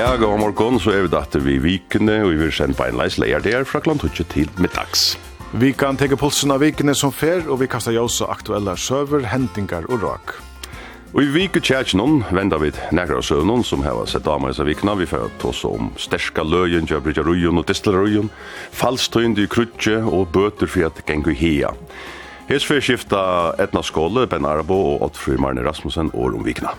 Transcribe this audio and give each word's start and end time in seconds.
Ja, 0.00 0.16
god 0.16 0.38
morgon, 0.40 0.78
så 0.80 0.94
er 0.96 1.02
vi 1.04 1.10
datter 1.12 1.42
vi 1.44 1.58
vikene, 1.60 2.22
og 2.24 2.30
vi 2.32 2.38
vil 2.40 2.52
sende 2.56 2.72
beinleis 2.78 3.18
leier 3.20 3.42
der 3.44 3.66
fra 3.68 3.82
klant 3.84 4.00
til 4.32 4.48
middags. 4.56 5.18
Vi 5.52 5.74
kan 5.76 5.98
teke 6.00 6.16
pulsen 6.16 6.54
av 6.54 6.62
vikene 6.64 6.94
som 6.96 7.12
fer, 7.12 7.42
og 7.44 7.58
vi 7.60 7.68
kastar 7.68 7.92
jåsa 7.92 8.30
aktuella 8.32 8.78
søver, 8.80 9.26
hentingar 9.28 9.84
og 9.92 10.00
rak. 10.06 10.32
Og 11.12 11.20
i 11.20 11.28
vike 11.34 11.60
tjætjenån 11.60 12.30
venda 12.32 12.56
vi 12.62 12.70
nekra 12.96 13.18
av 13.20 13.26
søvnån 13.28 13.66
som 13.66 13.84
har 13.84 14.00
sett 14.08 14.24
av 14.24 14.40
meg 14.40 14.56
vikna. 14.56 14.94
Vi 14.96 15.10
får 15.10 15.28
tås 15.42 15.66
om 15.68 15.92
sterska 16.00 16.46
løyen, 16.48 16.88
kjøbrydja 16.88 17.26
røyen 17.26 17.60
og 17.60 17.68
distelrøyen, 17.68 18.32
falstøynd 18.72 19.36
i 19.36 19.50
krutje 19.52 20.00
og 20.00 20.30
bøter 20.32 20.70
for 20.70 20.88
at 20.88 21.04
gengu 21.04 21.34
hia. 21.36 21.74
Hes 22.48 22.64
fyrir 22.64 22.80
skifta 22.80 23.52
Etna 23.60 23.84
Skåle, 23.84 24.24
Ben 24.26 24.48
Arabo 24.48 24.80
og 24.94 25.10
Ottfri 25.10 25.36
Marne 25.36 25.60
Rasmussen 25.66 26.08
og 26.14 26.40
om 26.40 26.48
vikna. 26.48 26.72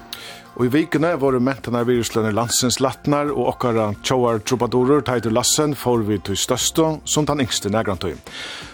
Og 0.60 0.68
i 0.68 0.72
vikene 0.74 1.14
var 1.16 1.38
mentene 1.40 1.82
viruslønner 1.88 2.36
landsens 2.36 2.82
latnar 2.84 3.32
og 3.32 3.54
okkara 3.54 3.92
tjåar 4.04 4.42
trubadorer, 4.44 5.00
teitur 5.08 5.32
lassen 5.32 5.76
får 5.78 6.04
vi 6.10 6.18
til 6.28 6.38
største 6.38 6.88
som 7.08 7.28
den 7.30 7.46
yngste 7.46 7.72
negrantøy. 7.72 8.18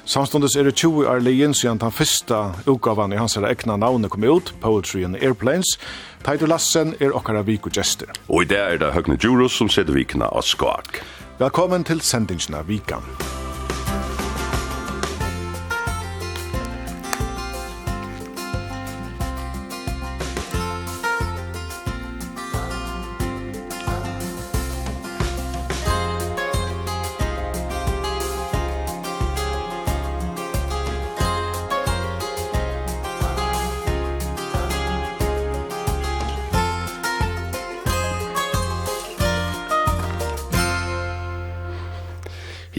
Samståndes 0.08 0.58
er 0.58 0.66
det 0.66 0.76
20 0.80 1.06
år 1.12 1.22
leien 1.22 1.54
siden 1.54 1.80
den 1.84 1.94
første 1.94 2.40
utgavan 2.66 3.14
i 3.14 3.22
hans 3.22 3.38
egna 3.38 3.78
navnet 3.78 4.12
kom 4.12 4.26
ut, 4.26 4.54
Poetry 4.62 5.04
and 5.06 5.22
Airplanes. 5.22 5.78
Teitur 6.26 6.50
lassen 6.50 6.96
er 7.00 7.14
okkara 7.14 7.46
vik 7.46 7.70
og 7.70 7.78
gester. 7.78 8.10
Og 8.28 8.48
i 8.48 8.50
det 8.50 8.60
er 8.64 8.82
det 8.82 8.94
Høgne 8.98 9.20
Djurus 9.22 9.60
som 9.60 9.70
sitter 9.70 9.94
vikene 9.94 10.28
av 10.28 10.48
skak. 10.48 11.04
Velkommen 11.38 11.86
til 11.86 12.02
sendingsna 12.02 12.66
vikan. 12.66 13.06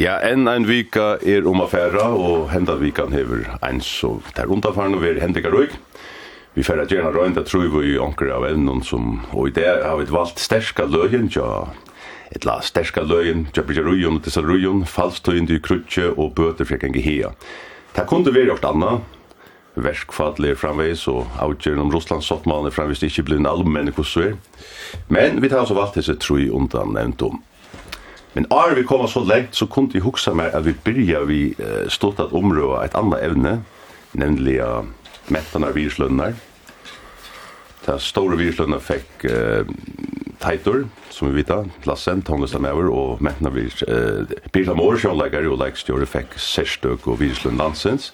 Ja, 0.09 0.14
enn 0.25 0.48
ein 0.48 0.64
vika 0.64 1.19
er 1.20 1.45
om 1.45 1.61
affæra, 1.61 2.06
og 2.17 2.47
henda 2.48 2.78
vikan 2.81 3.12
hever 3.12 3.42
ein 3.61 3.83
så 3.84 4.14
der 4.37 4.48
undanfarne 4.48 4.97
ver 5.03 5.19
hendikar 5.20 5.53
Røyk. 5.53 5.75
Vi 6.55 6.62
færa 6.64 6.87
gjerna 6.89 7.11
røynd, 7.12 7.34
det 7.37 7.45
tror 7.51 7.67
vi 7.75 7.98
anker 8.01 8.31
av 8.33 8.47
evnen 8.48 8.81
som, 8.83 9.19
og 9.36 9.51
i 9.51 9.53
det 9.59 9.67
har 9.67 9.98
vi 10.01 10.06
valgt 10.08 10.41
sterska 10.41 10.86
løyen, 10.89 11.29
ja, 11.35 11.67
et 12.33 12.46
la 12.48 12.57
sterska 12.64 13.05
løyen, 13.05 13.51
ja, 13.52 13.63
bryr 13.63 13.85
røyen 13.85 14.17
og 14.17 14.24
disse 14.24 14.41
røyen, 14.41 14.86
falstøyen 14.89 15.51
til 15.51 15.61
krutje 15.61 16.08
og 16.17 16.33
bøter 16.39 16.64
fyrir 16.64 16.89
enn 16.89 16.96
hea. 17.05 17.35
Det 17.92 18.07
kunne 18.08 18.33
være 18.33 18.55
gjort 18.55 18.64
anna, 18.70 18.95
verskfall 19.77 20.48
er 20.48 20.57
framveis, 20.57 21.05
og 21.13 21.29
avgjøren 21.36 21.85
om 21.85 21.92
Russlands 21.92 22.33
sottmann 22.33 22.70
er 22.70 22.73
framveis 22.73 23.05
ikke 23.05 23.29
en 23.36 23.51
allmenn 23.51 23.92
hvordan 23.92 24.40
Men 25.08 25.42
vi 25.42 25.48
tar 25.52 25.67
altså 25.67 25.77
valgt 25.77 26.01
disse 26.01 26.17
tru 26.17 26.48
undan 26.48 26.96
nevnt 26.96 27.23
om. 27.29 27.42
Men 28.34 28.46
ar 28.52 28.74
vi 28.77 28.84
kommer 28.86 29.08
så 29.08 29.24
lengt, 29.24 29.56
så 29.56 29.66
kunne 29.66 29.94
jeg 29.94 30.05
huske 30.05 30.34
meg 30.36 30.52
at 30.55 30.66
vi 30.66 30.77
byrja 30.84 31.24
vi 31.28 31.40
uh, 31.58 31.86
stått 31.90 32.20
at 32.20 32.34
område 32.36 32.84
et 32.84 32.96
annet 32.98 33.24
evne, 33.24 33.55
nemlig 34.12 34.58
uh, 34.61 34.84
mettene 35.33 35.70
av 35.70 35.78
viruslønnar. 35.78 36.36
Ta 37.86 37.96
store 38.02 38.36
viruslønnar 38.39 38.84
fikk 38.84 39.27
uh, 39.33 39.64
Teitor, 40.39 40.84
som 41.11 41.30
vi 41.30 41.40
vita, 41.40 41.62
klassen, 41.83 42.22
tonglestamæver, 42.22 42.90
og 42.92 43.24
mettene 43.24 43.50
av 43.50 43.58
virus... 43.58 43.83
Uh, 43.89 44.28
Birla 44.55 44.77
Måre, 44.78 45.00
sjånleikar, 45.02 45.48
jo 45.48 45.56
leikstjore, 45.58 46.06
fikk 46.06 46.36
sérstøk 46.39 47.08
og 47.08 47.18
viruslønn 47.22 47.58
landsens. 47.58 48.12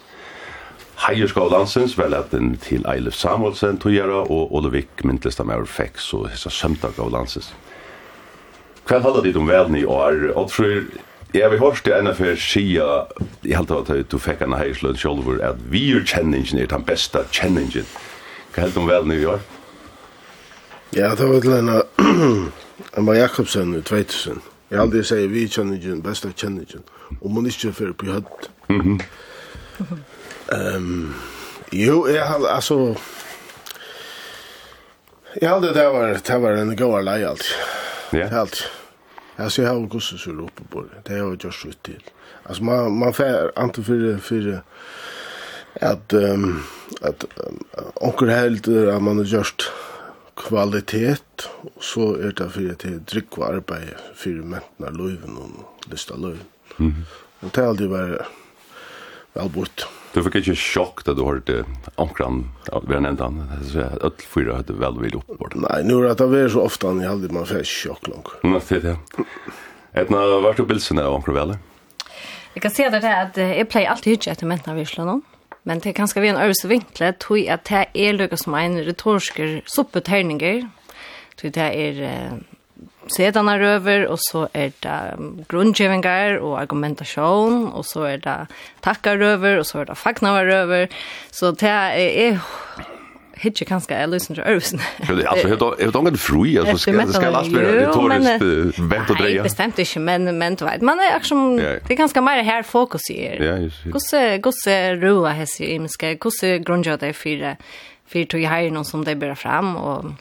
Heierskov 1.05 1.51
landsens, 1.51 1.99
vel 1.99 2.15
at 2.15 2.31
den 2.33 2.55
til 2.63 2.87
Eilif 2.89 3.19
Samuelsen 3.19 3.83
tog 3.83 3.93
gjøre, 3.93 4.23
og 4.31 4.55
Olevik, 4.55 5.03
myntlestamæver, 5.05 5.67
fikk 5.69 5.99
så 6.01 6.23
hessa 6.31 6.55
sømtak 6.55 7.03
av 7.03 7.11
landsens. 7.13 7.51
Hva 8.85 9.01
holder 9.01 9.23
dit 9.23 9.37
om 9.37 9.49
verden 9.49 9.77
i 9.77 9.85
år? 9.85 10.31
Og 10.35 10.51
tror 10.51 10.85
Jeg 11.35 11.51
vil 11.51 11.59
hørste 11.59 11.91
enn 11.91 12.07
av 12.07 12.15
fyrir 12.15 12.37
sida, 12.39 13.09
jeg 13.43 13.57
halte 13.59 13.81
at 13.81 14.11
du 14.13 14.21
fikk 14.23 14.45
en 14.47 14.55
heisløn 14.55 14.95
sjolvur, 14.95 15.41
at 15.43 15.59
vi 15.67 15.89
er 15.91 16.05
kjenningen 16.07 16.61
er 16.63 16.69
den 16.71 16.85
beste 16.87 17.25
kjenningen. 17.35 17.89
Hva 18.55 18.63
heldt 18.63 18.79
om 18.79 18.87
vel 18.87 19.11
i 19.11 19.25
år? 19.27 19.43
Ja, 20.95 21.11
det 21.19 21.27
var 21.27 21.43
til 21.43 21.57
enn 21.57 21.73
Emma 22.99 23.17
Jakobsen 23.19 23.75
i 23.75 23.83
2000. 23.83 24.39
Jeg 24.71 24.79
aldri 24.79 25.03
sier 25.03 25.27
vi 25.27 25.43
er 25.49 25.51
kjenningen, 25.51 26.05
beste 26.07 26.31
kjenningen. 26.31 26.87
Og 27.21 27.35
man 27.35 27.51
ikke 27.51 27.75
fyrir 27.75 27.99
på 27.99 28.13
høtt. 28.15 28.51
Mm 28.71 29.01
um, 30.53 31.15
jo, 31.73 32.07
jeg 32.07 32.23
halte, 32.23 32.51
altså, 32.51 32.95
jeg 35.41 35.51
halte 35.51 35.75
det 35.75 35.87
var, 35.87 36.21
det 36.27 36.43
var 36.43 36.61
en 36.61 36.77
gåar 36.77 37.07
lei 37.07 37.23
alt. 37.27 37.47
Ja. 38.15 38.27
Helt. 38.27 38.71
Alltså 39.37 39.63
jag 39.63 39.75
har 39.75 39.81
gosse 39.81 40.19
så 40.19 40.31
uppe 40.31 40.63
på 40.71 40.83
det. 40.83 40.89
Det 41.03 41.13
har 41.13 41.19
jag 41.19 41.45
just 41.45 41.59
skjutit 41.59 41.83
till. 41.83 42.03
Alltså 42.43 42.63
man 42.63 42.99
man 42.99 43.13
får 43.13 43.53
inte 43.59 43.83
för 43.83 44.19
för 44.19 44.61
att 45.81 46.13
um, 46.13 46.63
att 47.01 47.25
onkel 47.95 48.29
helt 48.29 48.69
att 48.69 49.03
man 49.03 49.17
har 49.19 49.25
just 49.25 49.63
kvalitet 50.37 51.17
och 51.75 51.85
så 51.85 52.15
är 52.15 52.33
det 52.33 52.51
för 52.51 52.71
att 52.71 53.07
drick 53.07 53.39
och 53.39 53.47
arbete 53.47 53.97
för 54.15 54.31
mäntna 54.31 54.91
löven 54.91 55.37
och 55.37 55.91
lysta 55.91 56.17
löv. 56.17 56.39
Mhm. 56.77 57.05
Och 57.41 57.51
det 57.53 57.61
har 57.61 57.69
alltid 57.69 57.89
varit 57.89 58.21
väl 59.33 59.49
bort. 59.49 59.87
Du 60.15 60.21
fikk 60.23 60.37
ikke 60.39 60.55
sjokk 60.55 61.01
da 61.09 61.13
du 61.19 61.25
hørte 61.27 61.65
omkran, 61.99 62.45
vi 62.87 62.95
har 62.95 63.03
nevnt 63.03 63.23
han, 63.25 63.41
at 64.07 64.23
fyra 64.31 64.61
hadde 64.61 64.77
vel 64.79 65.01
vil 65.03 65.17
opp 65.19 65.33
på 65.41 65.49
det. 65.51 65.63
Nei, 65.65 65.81
nå 65.89 65.99
er 66.05 66.15
det 66.15 66.29
vært 66.31 66.53
så 66.55 66.63
ofte 66.63 66.93
han 66.93 67.03
i 67.03 67.09
halvdig, 67.09 67.33
man 67.35 67.49
fikk 67.51 67.67
sjokk 67.67 68.11
lang. 68.13 68.23
Nå, 68.47 68.61
det 68.63 68.79
er 68.79 68.85
det. 68.93 69.25
Etna, 70.05 70.23
hva 70.39 70.53
er 70.53 70.61
det 70.61 70.69
bilsen 70.71 71.03
av 71.03 71.17
omkran 71.17 71.39
vel? 71.41 71.57
Jeg 72.55 72.63
kan 72.63 72.71
si 72.71 72.87
det 72.87 73.03
er 73.03 73.25
at 73.25 73.39
jeg 73.43 73.67
pleier 73.67 73.91
alltid 73.91 74.15
hyggelig 74.15 74.37
etter 74.37 74.51
mentene 74.51 74.79
vi 74.79 74.87
slår 74.87 75.11
noen. 75.11 75.25
Men 75.67 75.81
det 75.83 75.91
er 75.91 75.97
kanskje 75.97 76.23
vi 76.23 76.31
en 76.31 76.39
øvelse 76.39 76.69
vinkle, 76.71 77.11
jeg 77.11 77.47
at 77.51 77.67
det 77.71 77.85
er 78.07 78.15
lukket 78.15 78.43
som 78.45 78.55
en 78.59 78.79
retorsker 78.87 79.63
suppeterninger, 79.67 80.67
tog 81.41 81.55
det 81.57 81.71
er 81.73 82.03
sedanar 83.09 83.61
över 83.61 84.07
och 84.07 84.21
så 84.21 84.49
är 84.53 84.73
det 84.81 85.17
grundgevingar 85.49 86.37
och 86.37 86.61
argumentation 86.61 87.69
och 87.69 87.87
så 87.87 88.03
är 88.03 88.19
det 88.19 88.47
tackar 88.81 89.19
över 89.19 89.59
och 89.59 89.67
så 89.67 89.79
är 89.79 89.85
det 89.85 89.95
fagnar 89.95 90.47
över 90.47 90.89
så 91.31 91.51
det 91.51 91.69
är 91.69 92.39
hitje 93.45 93.67
kanskje 93.67 93.97
jeg 93.99 94.09
lyser 94.09 94.35
til 94.35 94.43
Ørvesen. 94.47 94.81
Altså, 95.01 95.71
er 95.79 95.87
det 95.87 95.97
ungen 95.97 96.19
fri, 96.19 96.57
altså, 96.57 96.77
skal, 96.79 97.13
skal 97.13 97.37
alt 97.37 97.55
være 97.55 97.73
retorisk 97.81 98.45
vent 98.79 99.11
og 99.11 99.19
dreie? 99.19 99.39
Nei, 99.41 99.47
bestemt 99.47 99.81
ikke, 99.83 100.03
men, 100.05 100.31
men 100.39 100.59
du 100.59 100.65
vet, 100.67 100.83
man 100.83 101.03
er 101.03 101.17
akkurat, 101.19 101.83
det 101.85 101.97
er 101.97 102.01
ganske 102.01 102.25
mer 102.25 102.43
her 102.47 102.63
fokus 102.69 103.11
i 103.11 103.19
er. 103.27 103.67
Hvordan 103.91 105.03
roa 105.03 105.35
hesser 105.39 105.67
i 105.67 105.79
mennesker, 105.79 106.17
hvordan 106.23 106.65
grunner 106.65 107.01
det 107.01 107.13
er 107.13 107.19
fire, 107.19 107.57
tog 108.15 108.41
i 108.41 108.71
noen 108.71 108.87
som 108.87 109.05
det 109.05 109.19
bærer 109.21 109.39
fram, 109.39 109.75
og 109.77 110.15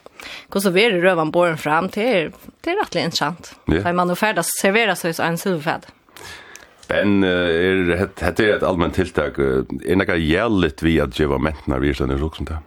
Hur 0.53 0.71
vi 0.71 0.89
det 0.89 1.01
rövan 1.01 1.31
borren 1.31 1.57
fram 1.57 1.89
till 1.89 2.31
det 2.61 2.71
är 2.71 2.83
rätt 2.83 2.95
intressant. 2.95 3.55
Yeah. 3.67 3.83
För 3.83 3.93
man 3.93 4.09
har 4.09 4.15
färdas 4.15 4.47
serveras 4.61 5.05
så 5.15 5.23
en 5.23 5.37
silverfärd. 5.37 5.81
Men 6.89 7.23
er, 7.23 8.09
det 8.17 8.39
är 8.39 8.55
ett 8.55 8.63
allmänt 8.63 8.95
tilltag 8.95 9.39
är 9.39 9.95
några 9.95 10.15
jävligt 10.15 10.83
vi 10.83 11.01
att 11.01 11.19
ge 11.19 11.25
vad 11.25 11.41
mäntnar 11.41 11.79
vi 11.79 11.93
sen 11.93 12.09
är 12.09 12.23
också 12.23 12.43
det. 12.43 12.57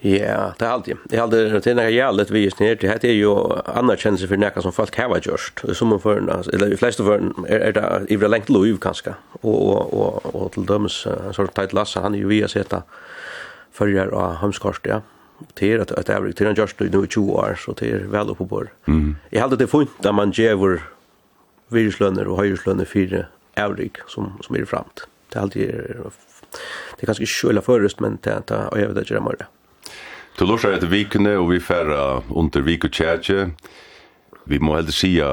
Ja, 0.00 0.52
det 0.58 0.66
er 0.66 0.70
alltid. 0.70 0.96
Det 1.10 1.16
er 1.16 1.22
alltid 1.22 1.50
det 1.50 1.66
er 1.66 1.74
nekka 1.74 1.90
jævligt 1.90 2.30
vi 2.30 2.44
er 2.46 2.52
snir, 2.54 2.76
det 2.78 3.08
er 3.08 3.16
jo 3.18 3.32
anerkjennelse 3.66 4.28
for 4.30 4.38
noe 4.38 4.62
som 4.62 4.74
folk 4.74 4.94
heva 4.94 5.18
gjørst, 5.18 5.64
som 5.74 5.92
om 5.92 6.00
føren, 6.00 6.30
eller 6.30 6.70
de 6.70 6.78
fleste 6.78 7.02
føren, 7.02 7.32
er, 7.48 7.64
er 7.70 7.74
det 7.74 7.84
i 8.06 8.14
ivra 8.14 8.30
lengt 8.30 8.50
lov, 8.50 8.68
kanskje. 8.78 9.16
og, 9.42 9.58
og, 9.58 9.94
og, 9.94 10.34
og 10.34 10.52
til 10.54 10.68
dømes, 10.68 11.00
en 11.10 11.34
sånn 11.34 11.50
Teit 11.54 11.74
Lasse, 11.74 12.00
han 12.00 12.14
er 12.14 12.22
jo 12.22 12.30
via 12.30 12.46
a 12.46 12.52
seta 12.52 12.84
fyrir 13.74 14.14
av 14.14 14.38
Hamskorst, 14.42 14.86
ja, 14.86 15.00
det 15.54 15.72
är 15.72 15.78
att 15.78 16.06
det 16.06 16.12
är 16.12 16.32
till 16.32 16.46
en 16.46 16.54
just 16.54 16.80
nu 16.80 17.04
i 17.04 17.08
20 17.08 17.32
år 17.32 17.58
så 17.58 17.72
det 17.72 17.90
är 17.90 17.98
väl 17.98 18.28
uppe 18.28 18.38
på. 18.38 18.44
bord. 18.44 18.68
Mm. 18.86 19.16
Jag 19.30 19.40
hade 19.40 19.56
det 19.56 19.66
funnit 19.66 20.06
att 20.06 20.14
man 20.14 20.30
ger 20.30 20.82
viruslöner 21.68 22.28
och 22.28 22.36
höjslöner 22.36 22.84
för 22.84 23.26
övrig 23.56 23.92
som 24.06 24.32
som 24.40 24.56
är 24.56 24.64
framt. 24.64 25.06
Det 25.28 25.38
är 25.38 25.42
alltid 25.42 25.68
det 26.96 27.02
är 27.02 27.06
ganska 27.06 27.26
sköla 27.26 27.60
förrest 27.60 28.00
men 28.00 28.18
det 28.22 28.50
är 28.50 28.78
jag 28.78 28.88
vet 28.88 28.98
inte 28.98 29.14
det 29.14 29.20
mer. 29.20 29.46
Du 30.38 30.46
låter 30.46 30.72
att 30.72 30.82
vi 30.82 31.04
kunde 31.04 31.38
och 31.38 31.52
vi 31.52 31.60
färra 31.60 32.22
under 32.34 32.60
vik 32.60 32.84
och 32.84 32.94
tjärtje. 32.94 33.50
Vi 34.44 34.58
må 34.58 34.74
helst 34.74 34.96
sia 34.96 35.26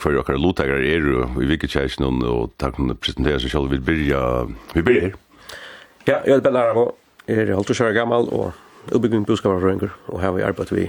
hver 0.00 0.16
okkar 0.18 0.38
lotagar 0.40 0.80
er 0.80 1.04
i 1.42 1.46
vikikjæsjen 1.50 2.22
og 2.24 2.54
takk 2.56 2.78
om 2.80 2.94
å 2.94 2.96
presentere 2.96 3.36
seg 3.42 3.52
selv. 3.52 3.68
Vi 3.68 3.76
byrja, 3.76 4.20
vi 4.72 4.82
byrja 4.82 5.02
her. 5.02 5.16
Ja, 6.06 6.16
jeg 6.24 6.38
er 6.38 6.40
Ben 6.40 6.56
Arabo, 6.56 6.94
er 7.28 7.52
halvtrus 7.52 7.82
år 7.84 7.92
gammal 7.92 8.30
og 8.32 8.52
utbygging 8.92 9.26
boskaparfrøyngur, 9.28 9.92
og 10.08 10.20
her 10.20 10.30
har 10.30 10.36
vi 10.36 10.46
arbeidt 10.46 10.72
vi, 10.74 10.88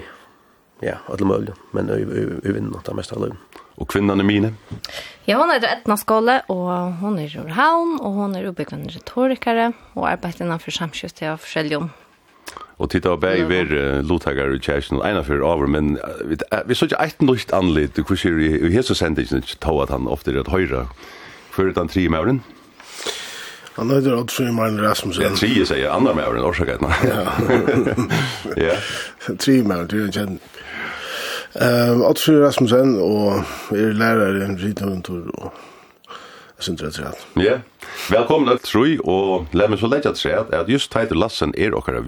ja, 0.83 0.97
alle 1.12 1.27
mulig, 1.27 1.53
men 1.74 1.92
vi 1.92 2.25
vinner 2.51 2.83
det 2.86 2.95
meste 2.97 3.15
av 3.15 3.24
løgn. 3.24 3.38
Og 3.75 3.89
kvinnan 3.92 4.24
er 4.24 4.27
mine? 4.27 4.53
Ja, 5.27 5.39
hon 5.42 5.51
er 5.51 5.63
Etna 5.68 5.97
skåle, 6.00 6.39
og 6.51 6.95
hon 7.01 7.19
er 7.19 7.33
ur 7.42 7.51
havn, 7.57 7.97
og 8.00 8.19
hon 8.19 8.36
er 8.38 8.47
utbyggende 8.50 8.94
retorikere, 8.95 9.74
og 9.95 10.07
arbeider 10.09 10.45
innanfor 10.45 10.75
samskjøstet 10.75 11.27
av 11.33 11.44
forskjellige 11.44 11.83
Og 12.75 12.89
titta 12.92 13.13
og 13.15 13.21
bæg 13.24 13.45
ver 13.47 13.69
lotagar 14.03 14.51
i 14.51 14.59
kjæresten, 14.59 15.00
eina 15.00 15.24
fyrir 15.24 15.45
over, 15.48 15.68
men 15.68 15.95
vi 16.68 16.75
så 16.75 16.89
ikke 16.89 17.00
eit 17.00 17.21
nøyt 17.24 17.53
anlitt, 17.56 17.95
hvordan 17.95 18.41
er 18.44 18.68
i 18.68 18.74
hese 18.74 18.95
sendingen, 18.95 19.44
tog 19.63 19.81
at 19.83 19.94
han 19.95 20.09
ofte 20.12 20.33
er 20.33 20.41
at 20.44 20.51
høyra, 20.51 20.83
fyrir 21.56 21.71
den 21.75 21.88
tri 21.88 22.07
mauren? 22.12 22.44
Han 23.75 23.89
heter 23.89 24.16
Odd 24.16 24.31
Frimaren 24.31 24.81
Rasmussen. 24.81 25.24
Ja, 25.24 25.30
tre 25.30 25.66
säger 25.66 25.89
andra 25.89 26.13
med 26.13 26.24
över 26.24 26.36
den 26.36 26.45
orsaken. 26.45 26.80
Ja. 26.81 27.31
ja. 28.56 29.36
Tre 29.38 29.63
med, 29.63 29.88
det 29.88 29.95
är 29.95 30.06
en 30.06 30.12
känd. 30.12 30.39
Ehm 31.54 32.01
Frimaren 32.01 32.42
Rasmussen 32.42 32.98
og 33.00 33.44
er 33.72 33.94
lärare 33.94 34.36
i 34.36 34.39
og 35.30 35.54
jeg 36.57 36.63
synes 36.63 36.81
det 36.81 37.00
er 37.00 37.04
rätt. 37.04 37.27
Ja. 37.36 37.60
velkommen 38.10 38.50
att 38.50 38.62
tro 38.62 38.86
og 39.04 39.48
la 39.51 39.68
meg 39.68 39.80
så 39.80 39.88
legge 39.88 40.10
att 40.10 40.18
säga 40.18 40.45
just 40.68 40.92
Teitur 40.92 41.16
Lassen 41.16 41.54
er 41.57 41.74
och 41.74 41.88
våra 41.88 42.00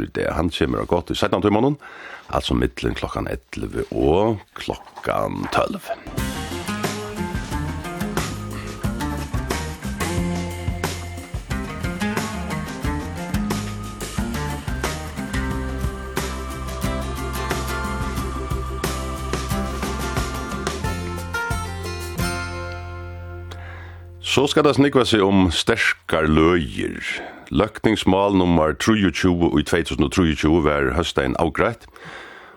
i 0.00 0.06
det. 0.14 0.32
Han 0.32 0.50
kommer 0.50 0.78
og 0.78 0.88
gott 0.88 1.10
i 1.10 1.14
17 1.14 1.42
tøymannen, 1.42 1.76
altså 2.28 2.54
Alltså 2.54 2.94
klokkan 2.94 3.28
11 3.56 3.82
och 3.90 4.36
klokkan 4.54 5.48
12. 5.52 5.78
Så 24.26 24.42
skal 24.50 24.64
det 24.66 24.72
snikva 24.74 25.04
seg 25.06 25.22
om 25.22 25.52
sterskar 25.54 26.26
løyer. 26.26 26.98
Løkningsmål 27.54 28.34
nummer 28.34 28.72
23 28.74 29.52
i 29.60 29.62
2023 29.70 30.50
var 30.64 30.88
høstein 30.96 31.36
avgreit, 31.38 31.86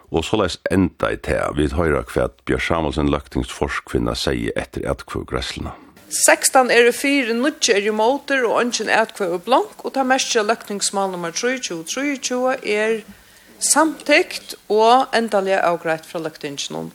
og 0.10 0.26
så 0.26 0.40
leis 0.42 0.58
enda 0.74 1.12
i 1.14 1.20
tea. 1.22 1.52
Vi 1.54 1.68
høyra 1.70 2.02
hva 2.10 2.26
Bjørn 2.50 2.66
Samuelsen 2.66 3.14
løkningsforskvinna 3.14 4.18
sier 4.18 4.58
etter 4.58 4.90
etkvøk 4.90 5.30
gresslene. 5.30 5.76
16 6.10 6.74
er 6.74 6.90
det 6.90 6.96
fire, 6.98 7.38
nødje 7.38 7.78
er 7.78 7.86
i 7.86 7.94
måter, 7.94 8.42
og 8.50 8.64
ønsken 8.64 8.90
er 8.90 9.04
etkvøk 9.06 9.38
og 9.38 9.46
blank, 9.46 9.86
og 9.86 9.94
ta 9.94 10.02
mest 10.02 10.34
til 10.34 10.50
løkningsmål 10.50 11.14
nummer 11.14 11.30
23, 11.30 11.84
23 11.86 12.56
er 12.66 13.04
samtykt 13.62 14.58
og 14.74 15.14
endelig 15.14 15.62
avgreit 15.62 16.10
fra 16.10 16.26
løkningsmål. 16.26 16.90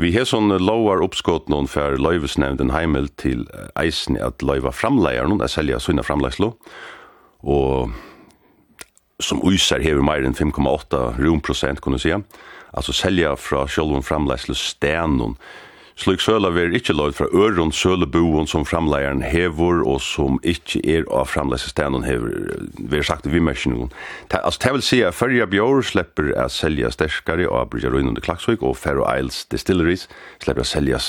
Vi 0.00 0.14
har 0.14 0.24
sånn 0.24 0.48
lovar 0.64 1.02
oppskått 1.04 1.50
noen 1.52 1.66
for 1.68 1.98
løyvesnevnden 2.00 2.70
heimel 2.72 3.10
til 3.20 3.42
eisen 3.76 4.16
at 4.16 4.40
løyva 4.40 4.72
framleier 4.72 5.28
noen, 5.28 5.42
jeg 5.44 5.52
selger 5.52 5.82
sunne 5.84 6.04
framleislo, 6.06 6.54
og 7.44 7.92
som 9.20 9.42
uiser 9.44 9.84
hever 9.84 10.00
mer 10.00 10.24
enn 10.24 10.36
5,8 10.38 11.02
romprosent, 11.18 11.82
kunne 11.84 12.00
jeg 12.00 12.06
si, 12.06 12.38
altså 12.72 12.94
selja 12.96 13.34
fra 13.36 13.66
sjolven 13.68 14.06
framleislo 14.06 14.56
stenon 14.56 15.36
Slik 16.00 16.22
søla 16.24 16.48
ver 16.48 16.72
ikkje 16.72 16.94
lov 16.96 17.12
fra 17.12 17.26
øron 17.36 17.74
søleboen 17.76 18.46
som 18.48 18.62
framleieren 18.64 19.20
hevor 19.20 19.82
og 19.84 19.98
som 20.00 20.38
ikkje 20.48 20.80
er 20.88 21.02
av 21.12 21.26
framleisestenen 21.28 22.06
hevor, 22.06 22.32
har 22.88 23.04
sagt 23.04 23.28
i 23.28 23.42
noen. 23.68 23.92
Altså, 24.32 24.62
det 24.62 24.72
vil 24.72 24.86
si 24.86 25.02
at 25.04 25.18
Færja 25.18 25.44
Bjør 25.52 25.84
slipper 25.84 26.32
å 26.32 26.46
selja 26.48 26.88
sterskare 26.94 27.44
av 27.44 27.68
Brygja 27.74 27.92
Røynen 27.92 28.14
under 28.14 28.24
Klaksvik 28.24 28.64
og 28.64 28.78
Faroe 28.80 29.12
Isles 29.20 29.44
Distilleries 29.52 30.06
slipper 30.40 30.64
å 30.64 30.70
selja 30.70 31.02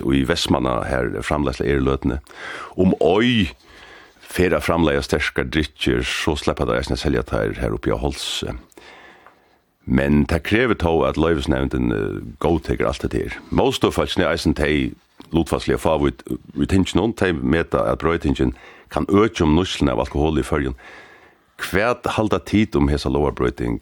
i 0.00 0.24
Vestmanna 0.24 0.78
her 0.88 1.12
framleisle 1.20 1.68
erløtene. 1.68 2.22
Om 2.80 2.96
oi 3.04 3.52
færa 4.32 4.62
framleia 4.64 5.04
sterskare 5.04 5.52
drittjer 5.52 6.00
så 6.08 6.38
slipper 6.40 6.72
det 6.72 6.80
å 6.80 6.96
selja 6.96 7.28
her 7.36 7.76
oppe 7.76 7.92
i 7.92 8.00
Holse. 8.00 8.56
Men 9.84 10.24
det 10.30 10.42
krever 10.46 10.74
to 10.78 11.02
at 11.02 11.18
løyvesnevnden 11.18 11.92
uh, 11.92 12.20
godtekker 12.38 12.86
alt 12.86 13.02
det 13.02 13.12
her. 13.18 13.38
Most 13.50 13.84
of 13.84 13.94
falskene 13.98 14.28
eisen 14.30 14.54
teg 14.54 14.94
lotfastlige 15.32 15.78
favorit 15.78 16.22
retention 16.58 17.00
on 17.00 17.08
noen 17.08 17.16
teg 17.18 17.40
meta 17.42 17.86
at 17.90 17.98
brøytingen 17.98 18.54
kan 18.92 19.06
øke 19.08 19.42
om 19.42 19.56
nusselen 19.56 19.90
av 19.90 20.00
alkohol 20.04 20.38
i 20.38 20.46
fyrjen. 20.46 20.76
Hva 21.62 21.94
halda 22.16 22.38
tid 22.38 22.76
om 22.76 22.88
hesa 22.90 23.10
lovarbrøyting? 23.12 23.80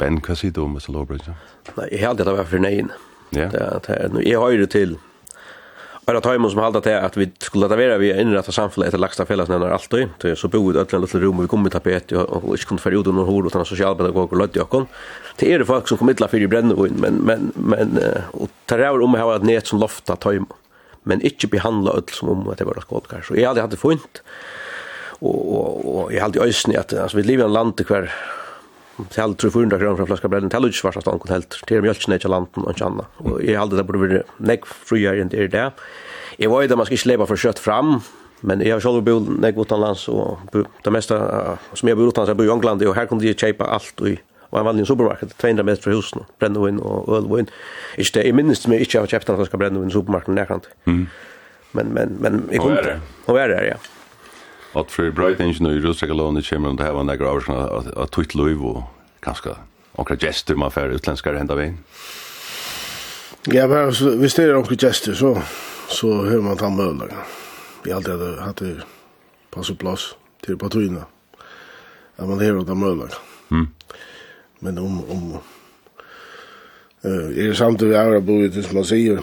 Ben, 0.00 0.20
hva 0.24 0.36
sier 0.38 0.52
du 0.54 0.64
om 0.64 0.76
hesa 0.78 0.92
lovarbrøyting? 0.92 1.36
Nei, 1.76 1.88
jeg 1.92 2.00
heldig 2.04 2.26
det 2.26 2.36
var 2.36 2.48
for 2.48 2.64
neien. 2.64 2.90
Ja. 3.34 3.48
Det, 3.52 3.64
det, 3.86 4.24
jeg 4.24 4.40
høyre 4.40 4.66
til 4.70 4.96
Bara 6.04 6.20
tajmon 6.20 6.50
som 6.52 6.60
halda 6.60 6.82
til 6.84 6.98
at 7.00 7.14
vi 7.16 7.26
skulle 7.40 7.64
lata 7.64 7.78
vera 7.80 7.96
vi 7.96 8.10
innrætta 8.12 8.52
samfunnet 8.52 8.90
etter 8.90 9.00
lagsta 9.00 9.24
fellesnevnar 9.24 9.72
alltid, 9.72 10.10
så 10.20 10.34
så 10.36 10.50
boet 10.52 10.76
ötlen 10.76 11.00
lille 11.00 11.20
rum 11.22 11.40
vi 11.40 11.48
kom 11.48 11.64
i 11.64 11.72
tapet 11.72 12.12
og 12.12 12.50
ikke 12.52 12.72
kunne 12.72 12.82
fære 12.82 12.98
ut 13.00 13.08
under 13.08 13.24
hår 13.24 13.48
utan 13.48 13.64
sosialpedagog 13.64 14.34
og 14.34 14.42
lødde 14.42 14.60
okkon. 14.66 14.84
Det 15.40 15.48
er 15.48 15.62
det 15.62 15.68
folk 15.70 15.88
som 15.88 15.98
kom 15.98 16.12
illa 16.12 16.28
fyrir 16.28 16.44
i 16.44 16.52
brennevåin, 16.52 17.00
men, 17.00 17.22
men, 17.24 17.48
men, 17.56 17.96
og 18.36 18.52
tar 18.68 18.84
ræver 18.84 19.06
om 19.06 19.16
å 19.16 19.22
ha 19.22 19.38
et 19.38 19.48
net 19.48 19.70
som 19.70 19.80
lofta 19.80 20.18
tajmon, 20.20 20.52
men 21.08 21.24
ikke 21.24 21.48
behandla 21.56 21.96
ötl 22.02 22.20
som 22.20 22.34
om 22.34 22.44
at 22.52 22.60
det 22.60 22.68
var 22.68 22.76
narkotikar. 22.82 23.24
Så 23.24 23.38
jeg 23.38 23.48
hadde 23.48 23.64
hatt 23.64 23.72
det 23.72 23.80
funnet, 23.80 24.20
og, 25.22 25.40
og, 25.40 25.84
og 25.88 26.12
jeg 26.12 26.20
hadde 26.20 26.42
i 26.42 26.50
øysni 26.50 26.76
at 26.76 26.92
altså, 26.92 27.16
vi 27.16 27.24
lever 27.24 27.46
i 27.46 27.48
en 27.48 27.56
land 27.56 27.80
hver 27.80 28.12
Tal 29.10 29.34
300 29.34 29.78
gram 29.80 29.96
fra 29.98 30.06
flaska 30.06 30.28
brenn, 30.30 30.50
tal 30.52 30.68
ikke 30.68 30.78
svarst 30.78 31.08
anken 31.10 31.32
helt, 31.32 31.56
til 31.66 31.82
mjølkene 31.82 32.18
ikke 32.20 32.30
landen 32.30 32.66
og 32.66 32.74
ikke 32.74 32.86
annet. 32.86 33.22
Og 33.24 33.40
jeg 33.42 33.58
halte 33.58 33.78
det 33.80 33.86
burde 33.88 34.02
være 34.04 34.20
nekk 34.38 34.68
friere 34.70 35.22
enn 35.22 35.32
det 35.32 35.40
er 35.46 35.50
det. 35.50 35.64
Jeg 36.38 36.50
var 36.50 36.62
jo 36.62 36.70
det 36.70 36.78
man 36.78 36.86
skal 36.86 36.98
ikke 36.98 37.10
leve 37.12 37.26
for 37.30 37.42
kjøtt 37.46 37.62
fram, 37.62 37.96
men 38.44 38.62
jeg 38.62 38.74
har 38.74 38.84
selv 38.84 39.02
bodd 39.06 39.32
nekk 39.42 39.58
utenlands, 39.64 40.06
og 40.12 40.54
det 40.54 40.94
mesta 40.94 41.18
som 41.72 41.90
jeg 41.90 41.98
bor 41.98 42.12
utenlands, 42.12 42.30
jeg 42.30 42.38
bor 42.38 42.46
i 42.46 42.54
England, 42.54 42.86
og 42.86 42.96
her 42.98 43.10
kunne 43.10 43.26
jeg 43.26 43.40
kjøpe 43.40 43.66
alt 43.66 44.06
i 44.06 44.16
og 44.54 44.60
en 44.60 44.66
vanlig 44.68 44.86
supermarked, 44.86 45.32
200 45.42 45.66
meter 45.66 45.82
fra 45.82 45.92
husen, 45.96 46.22
brennevin 46.38 46.76
og 46.78 47.08
ølvin. 47.16 47.48
Ikke 47.98 48.20
det, 48.20 48.22
jeg 48.28 48.36
minnes 48.38 48.60
meg 48.70 48.84
ikke 48.84 49.00
av 49.00 49.08
kjøpten 49.10 49.34
at 49.34 49.42
jeg 49.42 49.48
skal 49.50 49.62
brennevin 49.64 49.90
i 49.90 49.94
supermarkeden 49.96 50.38
nærkant. 50.38 50.68
Mm. 50.86 51.08
Men, 51.74 51.90
men, 51.96 52.12
men, 52.22 52.36
jeg 52.52 52.62
kunne. 52.62 52.76
Og 52.76 52.78
er 52.78 52.86
det. 52.86 52.94
Og 53.26 53.40
er 53.40 53.50
det, 53.50 53.56
ja 53.72 53.80
at 54.74 54.90
for 54.90 55.10
brøytingen 55.14 55.70
i 55.70 55.80
Rødstrekkalånet 55.84 56.48
kommer 56.48 56.70
om 56.70 56.76
det 56.76 56.86
her 56.86 56.96
var 56.96 57.06
nekker 57.06 57.30
avskan 57.30 57.60
av 57.94 58.10
tutt 58.14 58.34
løyv 58.34 58.64
og 58.72 58.82
kanskje 59.22 59.54
omkring 59.94 60.20
gestur 60.20 60.58
man 60.58 60.72
fer 60.74 60.94
utlenskare 60.94 61.38
henda 61.38 61.56
veien? 61.58 61.78
Ja, 63.52 63.66
men 63.70 63.92
hvis 64.20 64.34
det 64.34 64.48
er 64.48 64.58
omkring 64.58 64.80
gestur 64.80 65.14
så, 65.14 65.32
så 65.88 66.10
hører 66.24 66.42
man 66.42 66.58
ta 66.58 66.70
møvlaga. 66.72 67.22
Vi 67.84 67.92
alltid 67.92 68.16
hadde 68.16 68.42
hatt 68.42 68.62
det 68.64 68.74
pass 69.54 69.70
og 69.70 69.78
plass 69.78 70.14
til 70.42 70.58
patruina. 70.58 71.04
at 72.18 72.28
man 72.28 72.40
hører 72.40 72.64
ta 72.64 72.74
møvlaga. 72.74 73.18
Mm. 73.50 73.66
Men 74.60 74.78
om, 74.78 75.10
om 75.10 75.22
uh, 77.04 77.28
er 77.30 77.50
det 77.50 77.56
samt 77.56 77.82
vi 77.82 77.94
har 77.94 78.20
bo 78.20 78.38
i 78.40 78.48
det 78.48 78.64
som 78.64 78.78
man 78.78 78.86
sier, 78.88 79.20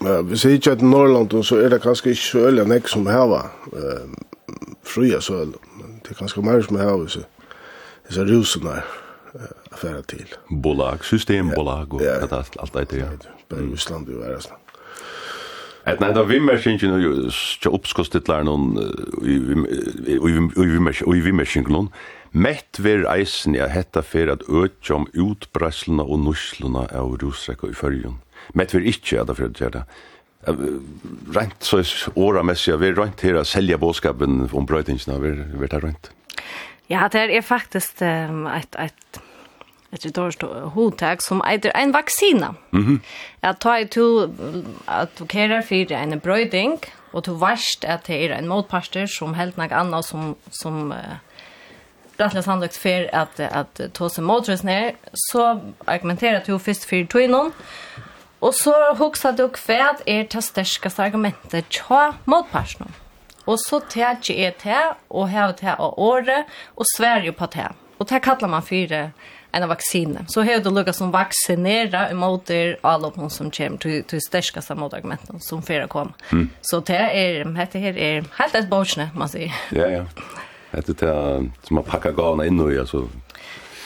uh, 0.00 0.20
hvis 0.28 0.44
jeg 0.44 0.58
ikke 0.58 0.70
er 0.70 0.80
til 0.80 0.88
Norrland, 0.88 1.34
så 1.44 1.58
er 1.58 1.74
det 1.74 1.82
kanskje 1.82 2.14
ikke 2.14 2.22
så 2.22 2.46
øyelig 2.46 2.64
enn 2.64 2.76
jeg 2.76 2.88
som 2.88 3.10
heva. 3.10 3.42
Uh, 3.72 4.37
fria 4.88 5.20
søl. 5.24 5.54
Det 6.04 6.14
er 6.14 6.20
ganske 6.22 6.44
mer 6.44 6.62
som 6.64 6.78
jeg 6.80 6.88
har 6.88 7.02
disse, 7.04 7.24
disse 8.08 8.24
rusene 8.28 8.78
affæra 9.72 10.02
til. 10.08 10.26
Bolag, 10.62 11.04
systembolag 11.04 11.94
og 11.94 12.02
ja, 12.02 12.20
alt, 12.24 12.56
alt 12.60 12.90
det 12.90 13.02
ja. 13.02 13.12
Bare 13.48 13.64
i 13.64 13.72
Island 13.72 14.08
og 14.08 14.24
Ærasna. 14.24 14.56
Et 15.88 16.00
nei, 16.02 16.10
da 16.12 16.20
vimmersingen 16.26 16.92
og 16.92 17.30
ikke 17.30 17.70
oppskostitlar 17.72 18.42
noen 18.44 18.74
og 18.76 20.26
i 20.28 21.20
vimmersingen 21.24 21.72
noen 21.72 21.88
Mett 22.36 22.76
ver 22.84 23.06
eisen 23.08 23.54
jeg 23.56 23.72
hetta 23.72 24.02
fer 24.04 24.28
at 24.28 24.42
øtja 24.52 24.98
om 24.98 25.06
utbreisluna 25.16 26.04
og 26.04 26.20
nusluna 26.26 26.84
av 26.92 27.14
rusrekka 27.22 27.70
i 27.72 27.76
fyrjun. 27.76 28.18
Mett 28.52 28.74
ver 28.74 28.84
ikkje 28.84 29.22
at 29.22 29.30
det 29.30 29.38
fer 29.38 29.48
at 29.48 29.78
det 29.78 29.84
rent 31.34 31.64
så 31.64 31.82
åra 32.16 32.42
messia 32.42 32.76
vi 32.76 32.92
rent 32.92 33.20
her 33.20 33.42
selja 33.44 33.76
boskapen 33.76 34.48
om 34.52 34.66
brøytingsna, 34.66 35.18
vi 35.18 35.28
er 35.28 35.72
det 35.72 35.82
rent. 35.84 36.10
Ja, 36.88 37.08
det 37.12 37.28
er 37.36 37.40
faktisk 37.44 38.02
um, 38.02 38.46
et 38.46 38.76
et 38.78 39.20
et 39.92 40.04
retorst 40.04 40.42
hotag 40.74 41.22
som 41.24 41.40
eitir 41.40 41.72
en 41.74 41.92
vaksina. 41.92 42.54
Mm 42.72 42.84
-hmm. 42.84 42.98
att 43.40 43.60
ta 43.60 43.84
to 43.90 44.28
advokera 44.86 45.62
for 45.62 45.92
en 45.92 46.18
bröding 46.18 46.78
och 47.12 47.24
to 47.24 47.34
varst 47.34 47.84
att 47.84 48.04
det 48.04 48.24
är 48.24 48.30
en 48.30 48.48
motparster 48.48 49.06
som 49.06 49.34
helt 49.34 49.56
något 49.56 49.72
annat 49.72 50.04
som 50.04 50.34
som 50.50 50.92
uh, 50.92 50.98
rettelig 52.18 52.44
sannolikt 52.44 52.76
for 52.76 53.14
att 53.14 53.40
att 53.40 53.80
ta 53.92 54.08
sig 54.08 54.24
mot 54.24 54.46
så 55.14 55.60
argumenterer 55.84 56.40
to 56.40 56.58
först 56.58 56.84
för 56.84 57.06
to 57.06 57.18
Og 58.40 58.54
så 58.54 58.74
hoksa 58.98 59.32
du 59.34 59.48
hva 59.48 59.96
er 60.06 60.28
det 60.30 60.44
største 60.44 60.90
argumentet 61.02 61.70
tja 61.74 62.12
motparsen. 62.24 62.94
Og 63.48 63.58
så 63.58 63.80
tja 63.90 64.12
er 64.14 64.54
tja, 64.60 64.94
og 65.10 65.28
her 65.32 65.52
tja 65.58 65.74
av 65.78 65.98
året, 65.98 66.46
og 66.76 66.86
Sverige 66.96 67.32
på 67.32 67.48
tja. 67.50 67.72
Og 67.98 68.06
tja 68.06 68.20
kallar 68.22 68.48
man 68.48 68.62
fyre 68.62 69.10
en 69.50 69.68
vaccine. 69.68 70.24
Så 70.28 70.42
har 70.42 70.60
du 70.60 70.70
lukas 70.70 70.96
som 70.96 71.10
vaccinera 71.10 72.10
emot 72.10 72.50
er 72.50 72.76
alla 72.82 73.10
på 73.10 73.28
som 73.30 73.50
kommer 73.50 73.78
till 73.78 74.04
till 74.04 74.20
stärska 74.20 74.62
samma 74.62 74.90
som 75.40 75.62
förra 75.62 75.86
kom. 75.86 76.12
Mm. 76.32 76.50
Så 76.60 76.80
det 76.80 76.94
är 76.96 77.44
det 77.44 77.78
här 77.78 77.98
är 77.98 78.24
helt 78.38 78.54
ett 78.54 78.68
bordsne 78.68 79.10
man 79.14 79.28
säger. 79.28 79.54
Ja 79.70 79.86
ja. 79.86 80.04
Det 80.70 81.02
är 81.02 81.50
som 81.62 81.74
man 81.74 81.84
packar 81.84 82.12
garna 82.12 82.46
in 82.46 82.56
nu 82.56 82.80
alltså. 82.80 83.08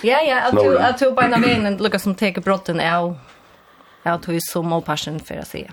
Ja 0.02 0.21
ja, 0.21 0.40
att 0.40 0.52
du 0.52 0.78
att 0.78 0.99
du 0.99 1.12
på 1.12 1.23
en 1.23 1.42
vägen 1.42 1.76
lukas 1.76 2.02
som 2.02 2.14
tar 2.14 2.40
brotten 2.40 2.80
av 2.80 3.18
Ja, 4.02 4.18
tog 4.18 4.38
som 4.42 4.73
all 4.73 4.82
passion 4.82 5.21
för 5.21 5.35
att 5.35 5.49
se. 5.49 5.71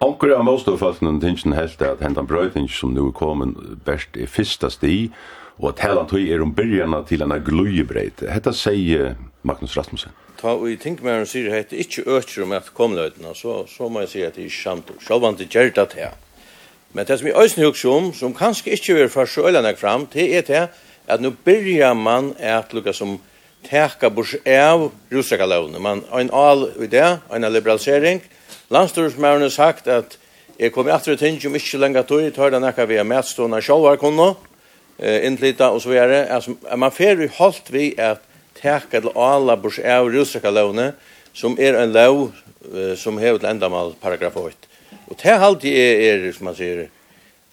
Onkur 0.00 0.32
av 0.32 0.44
most 0.44 0.68
of 0.68 0.82
us 0.82 1.00
nun 1.00 1.20
tingen 1.20 1.52
helt 1.52 1.82
at 1.82 2.00
hendan 2.00 2.26
brøyting 2.26 2.68
som 2.68 2.94
nu 2.94 3.10
komin 3.12 3.56
best 3.84 4.16
i 4.16 4.26
fyrsta 4.26 4.70
sti 4.70 5.10
og 5.58 5.72
at 5.72 5.82
hela 5.82 6.04
tøy 6.06 6.28
er 6.30 6.42
um 6.42 6.54
byrjana 6.54 7.02
til 7.02 7.22
anna 7.22 7.40
gløyebreit. 7.42 8.22
Hetta 8.30 8.52
seier 8.54 9.16
Magnus 9.42 9.76
Rasmussen. 9.76 10.14
Ta 10.38 10.54
og 10.54 10.68
eg 10.70 10.78
tenk 10.84 11.02
meir 11.02 11.26
sier 11.26 11.50
hetta 11.50 11.74
ikkje 11.74 12.06
økjer 12.06 12.46
om 12.46 12.54
at 12.54 12.70
komløytna 12.74 13.34
så 13.34 13.64
så 13.66 13.88
må 13.90 14.04
eg 14.04 14.12
seia 14.12 14.30
at 14.30 14.38
det 14.38 14.46
er 14.46 14.54
sant. 14.54 14.92
Sjálvandi 15.02 15.48
gert 15.50 15.82
at 15.82 15.98
her. 15.98 16.14
Men 16.94 17.06
det 17.06 17.18
som 17.18 17.28
i 17.28 17.34
øysni 17.34 17.66
hugsa 17.66 17.90
om 17.90 18.12
som 18.14 18.34
kanskje 18.34 18.76
ikkje 18.78 19.02
er 19.02 19.08
for 19.08 19.26
så 19.26 19.50
fram 19.76 20.06
det 20.06 20.36
er 20.36 20.42
det 20.42 20.68
at 21.08 21.20
nu 21.20 21.30
byrjar 21.30 21.94
man 21.94 22.34
at 22.38 22.72
lukka 22.72 22.92
som 22.92 23.18
teka 23.66 24.10
bors 24.10 24.34
av 24.46 24.90
russakalavne. 25.10 25.78
Man 25.78 26.04
ein 26.12 26.30
all 26.30 26.68
idé, 26.78 26.88
det, 26.90 27.20
ein 27.30 27.52
liberalisering. 27.52 28.22
Landstorsmæren 28.70 29.42
har 29.42 29.50
sagt 29.50 29.88
at 29.88 30.18
jeg 30.58 30.72
kommer 30.72 30.92
etter 30.94 31.14
et 31.14 31.22
hinge 31.22 31.46
om 31.46 31.54
ikke 31.54 31.78
lenger 31.78 32.02
tog, 32.02 32.22
jeg 32.22 32.34
tar 32.34 32.50
den 32.50 32.66
ekka 32.66 32.86
er 32.90 33.06
medstående 33.06 33.60
sjålvar 33.62 33.96
kunne, 33.96 34.34
eh, 34.98 35.24
innflytta 35.26 35.70
og 35.70 35.82
så 35.82 35.88
videre. 35.88 36.26
Altså, 36.26 36.56
man 36.76 36.92
fer 36.92 37.20
i 37.22 37.28
holdt 37.38 37.72
vi 37.72 37.94
at 37.98 38.18
teka 38.54 39.00
til 39.00 39.12
alla 39.14 39.56
bors 39.56 39.78
av 39.78 40.10
russakalavne, 40.10 40.92
som 41.32 41.56
er 41.58 41.78
en 41.78 41.92
lov 41.92 42.32
eh, 42.74 42.96
som 42.96 43.18
hever 43.18 43.38
til 43.38 43.48
endamal 43.48 43.94
paragraf 44.02 44.36
8. 44.36 44.68
Og 45.08 45.16
det 45.22 45.30
alltid 45.30 45.72
er, 45.72 46.26
er, 46.26 46.32
som 46.32 46.44
man 46.50 46.56
sier, 46.58 46.88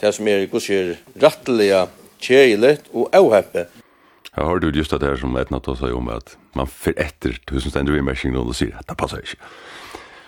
det 0.01 0.13
som 0.15 0.27
er, 0.27 0.45
gos 0.51 0.69
er 0.69 0.95
ratteliga, 1.21 1.88
kjeilet 2.19 2.89
og 2.93 3.13
avheppet. 3.15 3.69
Jeg 4.38 4.46
har 4.46 4.60
du 4.60 4.72
just 4.72 4.92
det 4.92 5.08
här 5.08 5.15
som 5.15 5.36
ett 5.36 5.50
något 5.50 5.77
seg 5.80 5.96
om 5.96 6.10
at 6.10 6.38
man 6.54 6.68
för 6.68 6.94
efter 6.98 7.39
tusen 7.48 7.72
ständer 7.72 7.94
vi 7.94 8.01
machine 8.01 8.38
og 8.38 8.56
sier 8.56 8.75
att 8.80 8.88
det 8.88 8.96
passar 8.96 9.18
ikke. 9.18 9.38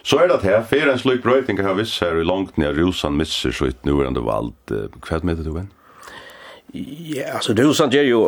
Så 0.03 0.19
är 0.19 0.27
det 0.27 0.43
här 0.43 0.61
för 0.61 0.87
en 0.87 0.99
slik 0.99 1.23
brøyting 1.23 1.63
har 1.63 1.73
viss 1.73 2.01
her 2.01 2.21
i 2.21 2.23
långt 2.23 2.57
ner 2.57 2.73
rusan 2.73 3.17
misser 3.17 3.51
så 3.51 3.65
ett 3.65 3.85
nuvarande 3.85 4.19
vald 4.19 4.53
kvad 5.01 5.23
med 5.23 5.37
det 5.37 5.51
vem. 5.51 5.67
Ja, 6.73 7.33
alltså 7.33 7.53
det 7.53 7.63
Rosan 7.63 7.89
ger 7.89 8.03
ju 8.03 8.19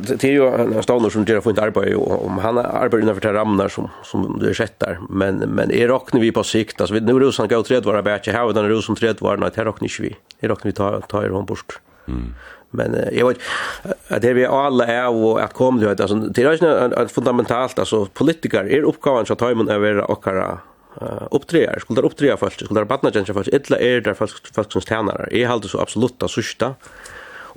det 0.00 0.24
er 0.24 0.32
ju 0.32 0.46
en 0.46 0.82
stavner 0.82 1.10
som 1.10 1.24
ger 1.24 1.40
fint 1.40 1.58
arbete 1.58 1.96
och 1.96 2.26
om 2.26 2.38
han 2.38 2.58
arbetar 2.58 3.00
innenfor 3.02 3.20
det 3.20 3.32
ramnar 3.32 3.68
som 3.68 3.88
som 4.02 4.38
du 4.38 4.48
er 4.48 4.54
sett 4.54 4.78
der, 4.78 4.98
men 5.10 5.38
men 5.38 5.70
är 5.70 5.88
råkner 5.88 6.20
vi 6.20 6.30
på 6.32 6.42
sikt 6.42 6.80
alltså 6.80 6.94
vi 6.94 7.00
nu 7.00 7.18
Rosan 7.18 7.48
går 7.48 7.62
tredje 7.62 7.86
vara 7.86 8.02
bättre 8.02 8.32
här 8.32 8.44
och 8.44 8.54
den 8.54 8.68
rusan 8.68 8.96
tredje 8.96 9.36
nei, 9.36 9.50
det 9.50 9.64
råkner 9.64 9.88
ikke 9.88 10.02
vi. 10.02 10.16
Det 10.40 10.48
råkner 10.48 10.70
vi 10.70 10.76
tar 10.76 11.00
tar 11.00 11.28
hon 11.28 11.46
bort. 11.46 11.80
Mm. 12.06 12.34
Men 12.70 12.94
uh, 12.94 13.06
jeg 13.12 13.26
vet 13.26 13.40
at 14.08 14.22
det 14.22 14.34
vi 14.38 14.46
alla 14.46 14.86
er 14.86 15.08
och 15.08 15.40
at 15.42 15.54
kom 15.54 15.80
det 15.80 16.00
altså 16.00 16.14
det 16.14 16.42
är 16.42 17.02
ju 17.02 17.08
fundamentalt 17.08 17.78
altså 17.78 18.06
politiker 18.06 18.64
är 18.64 18.82
uppgåvan 18.82 19.26
så 19.26 19.34
tajmen 19.34 19.66
man 19.66 19.80
vara 19.80 20.04
och 20.04 20.26
uh, 20.26 21.26
uppträder 21.30 21.78
skulle 21.80 22.02
uppträda 22.02 22.36
folk 22.36 22.52
skulle 22.52 22.84
barna 22.84 23.12
tjänster 23.12 23.34
folk 23.34 23.48
illa 23.48 23.78
är 23.78 24.00
där 24.00 24.14
folk 24.14 24.54
folk 24.54 24.72
som 24.72 24.80
tjänar 24.80 25.28
är 25.32 25.46
helt 25.46 25.64
så 25.64 25.80
absoluta 25.80 26.28
sista 26.28 26.74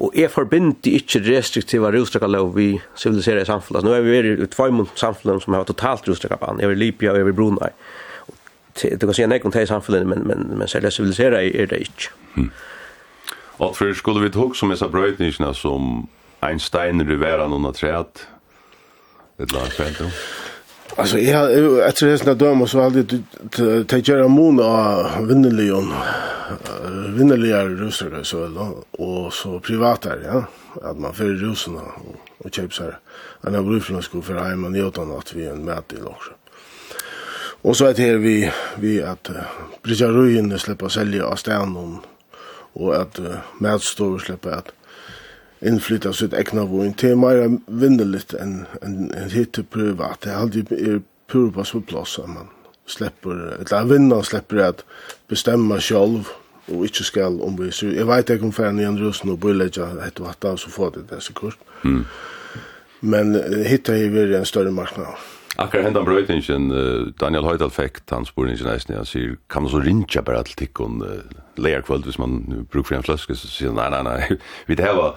og 0.01 0.15
er 0.17 0.31
forbindi 0.31 0.95
ikkje 0.97 1.21
restriktiva 1.27 1.91
rusdrakkalov 1.93 2.53
vi 2.55 2.67
civiliserade 2.97 3.45
samfunn. 3.45 3.77
Altså, 3.77 3.89
nå 3.89 3.95
er 3.97 4.05
vi 4.05 4.15
veri 4.15 4.33
i 4.41 4.49
tvoi 4.49 4.69
samfunn 4.99 5.41
som 5.43 5.57
har 5.57 5.67
totalt 5.69 6.07
rusdrakkaban, 6.09 6.63
over 6.63 6.75
Libya 6.75 7.13
og 7.13 7.21
over 7.21 7.35
Brunei. 7.37 7.71
Du 8.81 9.05
kan 9.05 9.13
si 9.13 9.25
nek 9.29 9.45
om 9.45 9.53
det 9.53 9.67
i 9.67 9.69
samfunnet, 9.69 10.07
men, 10.09 10.23
men, 10.27 10.47
men 10.57 10.67
det 10.67 10.93
civiliserade 10.93 11.45
er 11.53 11.69
det 11.69 11.83
ikkje. 11.85 12.13
Hmm. 12.35 12.49
Og 13.57 13.75
for 13.75 13.93
skulle 13.93 14.21
vi 14.21 14.29
tog 14.29 14.55
som 14.55 14.69
disse 14.69 14.87
brøytningene 14.87 15.53
som 15.53 16.07
ein 16.43 16.59
steiner 16.59 17.11
i 17.11 17.19
verden 17.19 17.53
under 17.53 17.71
træet, 17.71 18.27
et 19.39 19.51
langt? 19.51 20.01
Alltså 20.97 21.19
jag 21.19 21.39
har 21.39 21.87
efter 21.87 22.07
det 22.07 22.25
när 22.25 22.35
dömer 22.35 22.65
så 22.65 22.81
alltid 22.81 23.23
ta 23.51 23.83
Tajera 23.83 24.27
Moon 24.27 24.59
av 24.59 25.27
Vinnelion 25.27 25.93
vinneliga 27.17 27.65
rusar 27.65 28.23
så 28.23 28.39
väl 28.39 28.57
och 28.91 29.33
så 29.33 29.59
privata 29.59 30.09
ja 30.23 30.43
att 30.83 30.99
man 30.99 31.13
för 31.13 31.25
rusarna 31.25 31.81
och 32.37 32.53
köpsar 32.53 32.99
en 33.41 33.55
av 33.55 33.69
rufarna 33.69 34.01
skulle 34.01 34.23
för 34.23 34.35
hem 34.35 34.65
och 34.65 34.71
njuta 34.71 35.01
att 35.01 35.33
vi 35.33 35.47
en 35.47 35.65
mät 35.65 35.93
i 35.93 35.95
också. 36.05 36.31
Och 37.61 37.77
så 37.77 37.85
att 37.85 37.97
här 37.97 38.15
vi 38.15 38.51
vi 38.77 39.03
att 39.03 39.29
Bridgerruin 39.83 40.59
släppa 40.59 40.89
sälja 40.89 41.25
av 41.25 41.35
og 42.75 42.95
at 42.97 43.19
uh, 43.19 43.39
medstover 43.61 44.19
slipper 44.19 44.57
at 44.57 44.73
innflytta 45.63 46.11
sitt 46.13 46.33
egna 46.35 46.65
voin 46.67 46.93
til 46.99 47.17
mer 47.17 47.45
vinnerligt 47.67 48.35
enn 48.35 48.63
en, 48.83 49.09
en 49.15 49.31
hit 49.31 49.53
til 49.55 49.63
privat. 49.63 50.23
Det 50.23 50.33
er 50.33 50.41
alltid 50.41 50.71
er 50.75 51.01
pur 51.31 51.51
på 51.53 51.81
plass 51.87 52.19
at 52.19 52.29
man 52.29 52.49
slipper, 52.85 53.57
eller 53.59 53.85
vinner 53.87 54.21
slipper 54.21 54.63
at 54.65 54.83
bestemma 55.27 55.79
sjálv 55.79 56.27
og 56.67 56.85
ikke 56.87 57.03
skal 57.03 57.41
om 57.43 57.57
vi 57.59 57.71
syr. 57.71 57.91
Jeg 57.95 58.07
vet 58.07 58.29
ikke 58.29 58.45
om 58.47 58.55
ferien 58.55 58.79
i 58.79 58.87
en 58.87 58.99
rusen 58.99 59.31
og 59.33 59.39
bøyleggja 59.39 59.89
et 60.07 60.19
og 60.19 60.31
av 60.43 60.57
så 60.57 60.71
får 60.71 60.95
det 60.97 61.09
desse 61.11 61.33
kurs. 61.33 61.57
Mm. 61.83 62.03
Men 63.01 63.35
uh, 63.35 63.63
hit 63.67 63.87
har 63.87 64.37
en 64.39 64.45
større 64.45 64.71
marknad. 64.71 65.32
Akkurat 65.61 65.85
hendan 65.85 66.05
brøytingen, 66.07 66.71
Daniel 67.21 67.45
Høydal 67.45 67.69
fikk 67.69 67.99
hans 68.09 68.31
spurningen 68.33 68.71
eisen, 68.71 68.95
han 68.97 69.05
sier, 69.05 69.35
kan 69.53 69.65
man 69.65 69.69
så 69.69 69.83
rinja 69.83 70.23
bare 70.25 70.41
til 70.47 70.63
tikkun 70.63 71.03
leierkvöld 71.61 72.07
hvis 72.07 72.17
man 72.17 72.39
bruker 72.71 72.89
for 72.89 72.97
en 72.97 73.05
fløske, 73.05 73.37
så 73.37 73.49
sier 73.51 73.69
han, 73.69 73.77
nei, 73.77 73.89
nei, 73.93 74.01
nei, 74.07 74.37
vi 74.69 74.79
det 74.79 74.87
heva 74.87 75.13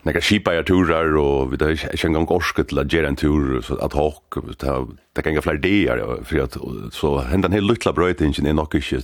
skipa 0.00 0.22
skipeier 0.24 0.64
turar, 0.64 1.12
og 1.20 1.50
vi 1.52 1.58
det 1.60 1.68
heva 1.68 1.92
ikke 1.92 2.08
engang 2.08 2.30
orske 2.32 2.64
til 2.64 2.80
at 2.80 2.88
gjøre 2.92 3.08
en 3.12 3.20
tur, 3.20 3.60
at 3.84 3.96
hokk, 3.96 4.40
det 4.60 5.24
kan 5.24 5.32
enga 5.32 5.44
flere 5.44 5.60
at 6.44 6.56
så 6.96 7.18
hendan 7.28 7.52
her 7.52 7.64
luttla 7.64 7.92
brøytingen 7.92 8.46
er 8.46 8.56
nok 8.56 8.74
ikke 8.74 9.02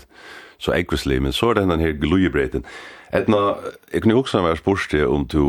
så 0.58 0.72
ekvislig, 0.72 1.20
men 1.22 1.32
så 1.36 1.50
er 1.50 1.54
det 1.54 1.66
hendan 1.66 1.84
her 1.84 1.92
glujebreiten. 2.00 2.64
Etna, 3.14 3.56
jeg 3.92 4.02
kunne 4.02 4.16
jo 4.16 4.22
også 4.24 4.40
være 4.42 4.56
spørste 4.56 5.04
om 5.08 5.26
du, 5.28 5.44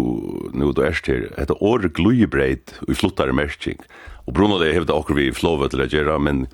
nu 0.53 0.72
du 0.72 0.84
erst 0.84 1.07
her, 1.07 1.29
etter 1.39 1.63
året 1.63 1.96
glujebreit 1.96 2.75
i 2.88 2.93
fluttar 2.93 3.31
mersking, 3.31 3.79
Og 4.27 4.36
Bruno 4.36 4.60
det 4.60 4.74
hevde 4.75 4.96
akkur 4.96 5.17
vi 5.17 5.31
flovet 5.31 5.72
til 5.72 5.84
å 5.84 5.89
gjøre, 5.89 6.19
men 6.19 6.46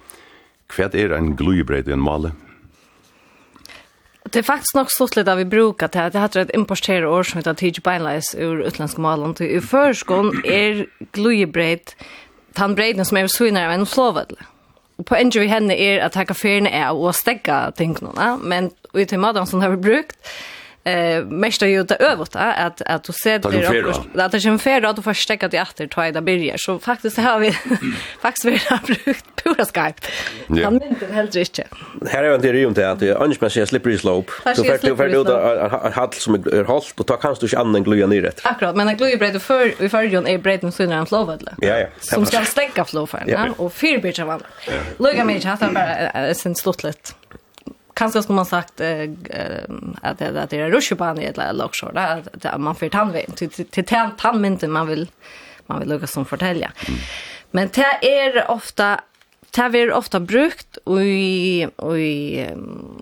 hva 0.73 0.89
er 0.93 1.13
en 1.17 1.33
gløybreit 1.37 1.89
i 1.89 1.95
en 1.95 2.03
male? 2.03 2.33
Det 4.23 4.39
er 4.39 4.47
faktisk 4.47 4.77
nok 4.77 4.91
stått 4.93 5.17
litt 5.17 5.27
av 5.29 5.37
vi 5.41 5.45
brukar 5.49 5.91
til 5.91 6.05
at 6.05 6.13
det 6.15 6.21
heter 6.21 6.45
et 6.45 6.53
importerer 6.55 7.05
år 7.09 7.27
som 7.27 7.41
heter 7.41 7.57
Tidje 7.59 7.83
Beinleis 7.85 8.31
ur 8.33 8.63
utlandske 8.65 9.01
malen. 9.03 9.35
I 9.43 9.59
førskån 9.61 10.45
er 10.45 10.85
gløybreit 11.13 11.93
tannbreidene 12.57 13.05
som 13.05 13.19
er 13.19 13.29
svinere 13.29 13.69
av 13.69 13.75
en 13.75 13.89
flovet. 13.89 14.33
Og 15.01 15.05
på 15.09 15.17
endur 15.17 15.43
vi 15.43 15.51
henne 15.51 15.75
er 15.75 16.01
at 16.05 16.15
hekka 16.17 16.37
ferne 16.37 16.71
er 16.71 16.93
å 16.93 17.11
stegga 17.13 17.73
tingene, 17.77 18.35
men 18.41 18.71
ut 18.93 19.13
i 19.13 19.19
maten 19.19 19.49
som 19.49 19.61
har 19.61 19.73
vi 19.73 19.81
brukt, 19.89 20.17
eh 20.83 21.25
mest 21.25 21.61
är 21.61 21.67
ju 21.67 21.83
det 21.83 21.95
övert 21.95 22.35
att 22.35 22.81
att 22.81 23.03
du 23.03 23.13
ser 23.13 23.39
det 24.13 24.25
att 24.25 24.31
det 24.31 24.37
är 24.37 24.47
en 24.47 24.59
fel 24.59 24.85
att 24.85 24.95
du 24.95 25.01
får 25.01 25.13
stäcka 25.13 25.47
det 25.47 25.57
efter 25.57 25.87
två 25.87 26.01
där 26.01 26.21
börjar 26.21 26.55
så 26.57 26.79
faktiskt 26.79 27.17
har 27.17 27.39
vi 27.39 27.51
faktiskt 28.21 28.45
vi 28.45 28.61
har 28.69 28.79
brukt 28.85 29.25
pura 29.43 29.65
Skype. 29.65 30.01
kan 30.63 30.83
inte 30.83 31.13
helt 31.13 31.35
rätt. 31.35 31.67
Här 32.09 32.23
är 32.23 32.37
det 32.37 32.47
ju 32.47 32.67
inte 32.67 32.91
att 32.91 32.99
det 32.99 33.17
annars 33.17 33.41
man 33.41 33.49
ser 33.49 33.65
slippery 33.65 33.97
slope 33.97 34.31
så 34.55 34.63
för 34.63 34.77
du 34.81 34.95
för 34.95 35.21
ut 35.21 35.27
en 35.29 35.91
hall 35.93 36.13
som 36.13 36.33
är 36.35 36.63
halt 36.63 36.99
och 36.99 37.07
ta 37.07 37.17
kanske 37.17 37.45
inte 37.45 37.57
annan 37.57 37.83
glöja 37.83 38.07
ner 38.07 38.21
rätt. 38.21 38.41
Akkurat 38.43 38.75
men 38.75 38.87
en 38.87 38.97
glöja 38.97 39.17
bredde 39.17 39.39
för 39.39 39.73
vi 39.79 39.89
för 39.89 40.01
ju 40.01 40.17
en 40.27 40.41
bredd 40.41 40.63
med 40.63 40.73
när 40.79 40.95
han 40.95 41.05
flow 41.05 41.39
Ja 41.61 41.79
ja. 41.79 41.87
Som 41.99 42.25
ska 42.25 42.45
stäcka 42.45 42.85
flow 42.85 43.05
för 43.05 43.53
och 43.57 43.73
fyrbitch 43.73 44.19
av 44.19 44.29
alla. 44.29 44.45
Lugga 44.97 45.25
mig 45.25 45.47
att 45.47 45.61
han 45.61 45.73
bara 45.73 46.33
sen 46.33 46.55
slutligt 46.55 47.15
kanske 47.93 48.23
skulle 48.23 48.35
man 48.35 48.45
sagt 48.45 48.81
eh, 48.81 49.09
att 50.01 50.19
det 50.19 50.43
att 50.43 50.49
det 50.49 50.59
är 50.59 50.71
rushban 50.71 51.21
i 51.21 51.25
ett 51.25 51.37
lag 51.37 51.69
där 51.93 52.23
att 52.41 52.61
man 52.61 52.75
får 52.75 52.89
tandvägen 52.89 53.31
till 53.31 53.49
till 53.49 53.85
tandmynten 54.17 54.71
man 54.71 54.87
vill 54.87 55.07
man 55.65 55.79
vill 55.79 55.89
lugga 55.89 56.07
som 56.07 56.25
fortälja. 56.25 56.71
Men 57.51 57.69
det 57.73 58.07
är 58.07 58.51
ofta 58.51 59.01
det 59.51 59.61
är 59.61 59.93
ofta 59.93 60.19
brukt 60.19 60.77
i 60.87 61.67
i 61.97 62.47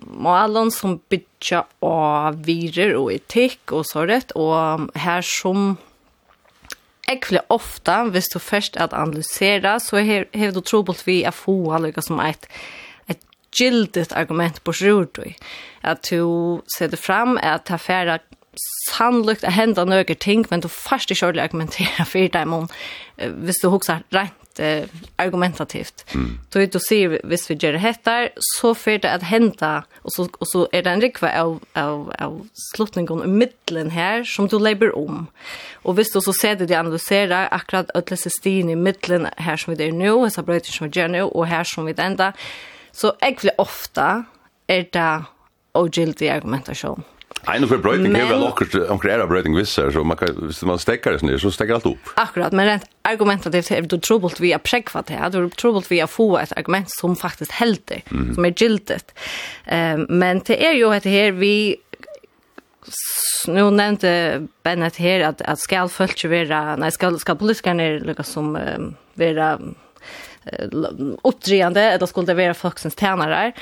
målen 0.04 0.70
som 0.70 1.00
bitcha 1.08 1.64
av 1.80 2.44
virer 2.44 2.94
och 2.94 3.12
etik 3.12 3.72
och 3.72 3.86
så 3.86 4.06
rätt. 4.06 4.30
Och 4.30 4.80
här 4.94 5.22
som 5.22 5.76
ekvile 7.08 7.42
ofta, 7.48 8.04
hvis 8.04 8.28
du 8.34 8.38
først 8.38 8.76
at 8.76 8.92
analysera, 8.92 9.80
så 9.80 9.96
har 9.96 10.52
du 10.52 10.60
trobult 10.60 11.06
vi 11.06 11.22
er 11.24 11.30
få, 11.30 11.78
lukka 11.78 12.02
som 12.02 12.20
eit 12.20 12.46
gildet 13.56 14.12
argument 14.16 14.62
på 14.64 14.74
sjordøy. 14.76 15.34
At 15.82 16.06
du 16.10 16.62
setter 16.76 17.00
fram 17.00 17.38
at 17.42 17.66
det 17.68 17.78
er 17.78 17.82
færre 17.82 18.18
sannlukt 18.92 19.44
at 19.44 19.56
henda 19.56 19.84
nøyre 19.88 20.14
ting, 20.20 20.44
men 20.50 20.60
du 20.60 20.68
først 20.68 21.10
ikke 21.10 21.26
ordentlig 21.26 21.48
argumenterer 21.48 22.06
for 22.12 22.28
dem 22.38 22.52
om, 22.52 22.70
hvis 23.16 23.60
du 23.62 23.68
husker 23.72 24.02
rent 24.12 24.60
eh, 24.60 24.88
argumentativt. 25.18 26.04
Mm. 26.14 26.38
Så 26.52 26.66
du 26.72 26.78
sier, 26.82 27.16
hvis 27.24 27.48
vi 27.48 27.56
gjør 27.56 27.78
det 27.78 27.84
hettar, 27.84 28.28
så 28.58 28.74
får 28.76 29.02
det 29.04 29.12
at 29.12 29.24
henda, 29.30 29.72
og 30.04 30.12
så, 30.16 30.26
og 30.40 30.50
så 30.50 30.66
er 30.72 30.84
det 30.84 30.92
en 30.92 31.04
rikva 31.04 31.30
av, 31.40 31.54
av, 31.74 32.10
av 32.18 32.40
slutningen 32.74 33.24
i 33.24 33.30
middelen 33.30 33.92
her, 33.94 34.26
som 34.28 34.48
du 34.48 34.58
leber 34.60 34.92
om. 34.98 35.28
Og 35.84 35.96
hvis 35.96 36.12
du 36.12 36.20
så 36.20 36.34
ser 36.36 36.58
det 36.60 36.68
de 36.68 36.76
analyserer, 36.76 37.48
akkurat 37.52 37.90
ødelse 37.96 38.30
stien 38.36 38.70
i 38.70 38.76
middelen 38.76 39.30
her 39.38 39.56
som 39.56 39.72
vi 39.72 39.80
er 39.86 39.96
nå, 39.96 40.28
så 40.28 40.44
brøyter 40.44 40.74
som 40.74 40.90
vi 40.90 41.00
gjør 41.00 41.14
nå, 41.16 41.24
og 41.30 41.48
her 41.48 41.64
som 41.68 41.88
vi 41.88 41.96
enda, 41.96 42.34
Så 42.92 43.14
jeg 43.22 43.38
vil 43.42 43.54
ofte 43.58 44.24
er 44.68 44.86
det 44.92 45.10
ogildig 45.78 46.28
argumentasjon. 46.30 47.04
Nei, 47.42 47.56
nå 47.58 47.66
for 47.66 47.82
brøyting 47.82 48.14
er 48.14 48.28
vel 48.30 48.44
akkurat 48.46 48.90
omkring 48.92 49.16
er 49.16 49.26
brøyting 49.26 49.56
visser, 49.56 49.88
så 49.90 50.04
man 50.06 50.18
kan, 50.20 50.30
hvis 50.46 50.60
man 50.68 50.78
stekker 50.78 51.14
det 51.14 51.22
sånn, 51.22 51.32
så 51.42 51.50
stekker 51.50 51.80
alt 51.80 51.88
opp. 51.90 52.12
Akkurat, 52.22 52.54
men 52.54 52.68
rent 52.68 52.86
argumentativt 53.08 53.72
er 53.74 53.88
du 53.90 53.96
trobult 53.98 54.38
via 54.42 54.60
prekva 54.62 55.02
til, 55.08 55.18
du 55.34 55.40
er 55.40 55.48
trobult 55.58 55.90
via 55.90 56.06
få 56.06 56.28
et 56.38 56.52
argument 56.54 56.92
som 56.94 57.16
faktisk 57.18 57.50
helder, 57.58 58.04
mm 58.10 58.18
-hmm. 58.18 58.34
som 58.34 58.44
er 58.44 58.54
gildet. 58.54 59.12
Um, 59.66 60.06
men 60.08 60.38
det 60.46 60.62
er 60.62 60.78
jo 60.78 60.92
etter 60.92 61.10
her 61.10 61.32
vi, 61.32 61.76
nu 63.48 63.70
nevnte 63.70 64.46
Bennett 64.62 64.96
her, 64.96 65.28
at, 65.28 65.42
at 65.44 65.58
skal 65.58 65.88
følge 65.88 66.28
vera, 66.28 66.76
nei, 66.76 66.90
skal, 66.90 67.18
skal 67.18 67.36
politikerne 67.36 67.98
lukka 67.98 68.22
som 68.22 68.54
um, 68.54 68.96
vera, 69.16 69.54
um, 69.54 69.74
uppdrivande 71.22 71.80
eller 71.80 72.06
skulle 72.06 72.34
vara 72.34 72.54
folksens 72.54 73.00
tjänare. 73.00 73.52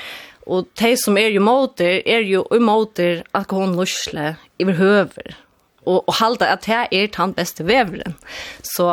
Och 0.45 0.65
de 0.79 0.97
som 0.97 1.17
är 1.17 1.27
ju 1.27 1.39
motor 1.39 1.85
är 1.85 2.19
ju 2.19 2.59
motor 2.59 3.23
alkoholnussle 3.31 4.35
överhöver 4.59 5.35
och 5.83 6.07
och 6.07 6.13
halda 6.13 6.47
att 6.47 6.65
här 6.65 6.87
är 6.91 7.07
tant 7.07 7.35
bästa 7.35 7.63
vävren. 7.63 8.13
Så 8.61 8.85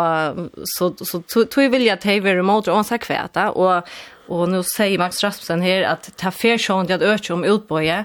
så 0.65 0.95
så 0.99 1.45
tror 1.45 1.69
vill 1.69 1.87
jag 1.87 2.01
ta 2.01 2.13
över 2.13 2.43
mot 2.43 2.69
och 2.69 2.87
så 2.87 2.99
kväta 2.99 3.51
och 3.51 3.89
och 4.29 4.49
nu 4.49 4.63
säger 4.77 4.99
Max 4.99 5.25
Rasmussen 5.25 5.63
här 5.63 5.83
att 5.83 6.17
ta 6.17 6.31
fair 6.31 6.59
show 6.59 6.93
att 6.93 7.03
öka 7.03 7.35
om 7.35 7.45
utboje 7.45 8.05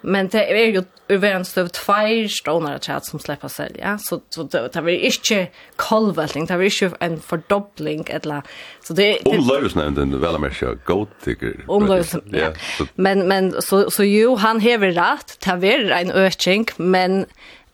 Men 0.00 0.28
det 0.28 0.62
är 0.62 0.66
ju 0.66 0.82
ur 1.08 1.16
värn 1.18 1.44
stöv 1.44 1.68
två 1.68 2.28
stonar 2.28 2.78
att 2.88 3.06
som 3.06 3.18
släppa 3.18 3.48
sälja. 3.48 3.98
Så, 3.98 4.20
så 4.28 4.42
det, 4.42 4.68
det 4.72 4.82
blir 4.82 4.98
inte 4.98 5.46
kolvältning, 5.76 6.46
det 6.46 6.56
blir 6.56 6.82
inte 6.82 6.96
en 7.00 7.20
fördoppling. 7.20 8.04
Eller, 8.08 8.42
så 8.82 8.92
det, 8.92 9.18
det, 9.24 9.38
Omlöjusnämnden 9.38 10.20
väl 10.20 10.38
med 10.38 10.52
sig 10.52 10.76
godtycker. 10.84 11.64
Omlöjusnämnden, 11.66 12.40
ja. 12.40 12.52
ja. 12.78 12.86
Men, 12.94 13.28
men 13.28 13.62
så, 13.62 13.90
så 13.90 14.04
jo, 14.04 14.36
han 14.36 14.60
hever 14.60 14.90
rätt, 14.90 15.36
det 15.40 15.74
är 15.74 15.90
en 15.90 16.10
ökning, 16.10 16.66
men 16.76 17.26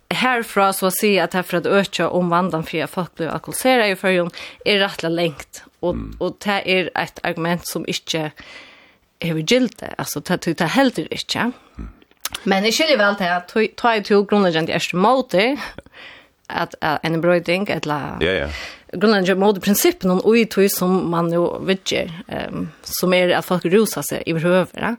härifrån 0.08 0.74
så 0.74 0.86
att 0.86 0.98
säga 0.98 1.24
att 1.24 1.34
här 1.34 1.42
för 1.42 1.56
att 1.56 1.66
öka 1.66 2.08
om 2.08 2.28
vandan 2.28 2.64
för 2.64 2.86
folk 2.86 3.14
blir 3.14 3.28
alkoholiserade 3.28 3.88
i 3.88 3.96
förrjun 3.96 4.30
är 4.64 4.78
rättla 4.78 5.08
längt. 5.08 5.64
Och, 5.80 5.94
mm. 5.94 6.16
och 6.18 6.36
det 6.44 6.78
är 6.78 6.90
ett 6.94 7.18
argument 7.22 7.66
som 7.66 7.86
inte 7.88 8.30
är 9.18 9.34
gilde. 9.34 9.94
Alltså 9.98 10.20
det 10.20 10.46
är 10.60 10.64
helt 10.64 10.98
inte. 10.98 11.52
Mm. 11.78 11.90
Men 12.44 12.66
jeg 12.66 12.76
skiljer 12.76 12.98
vel 12.98 13.18
til 13.20 13.30
at 13.30 13.56
ta 13.78 13.96
i 13.96 14.04
to 14.06 14.22
grunnleggende 14.28 14.74
er 14.74 14.88
måte 14.98 15.56
at 16.52 16.74
en 17.04 17.20
brøyding, 17.20 17.68
et 17.70 17.86
la... 17.86 18.18
Ja, 18.20 18.32
ja. 18.44 18.48
Grunnleggende 18.92 19.40
måte 19.40 19.62
prinsippen 19.64 20.10
og 20.18 20.34
i 20.36 20.44
tog 20.44 20.68
som 20.70 20.98
man 21.10 21.30
jo 21.32 21.46
vet 21.64 21.94
um, 22.28 22.66
som 22.84 23.14
er 23.16 23.32
at 23.38 23.46
folk 23.46 23.64
ruser 23.72 24.04
seg 24.04 24.26
i 24.26 24.34
behøver, 24.36 24.96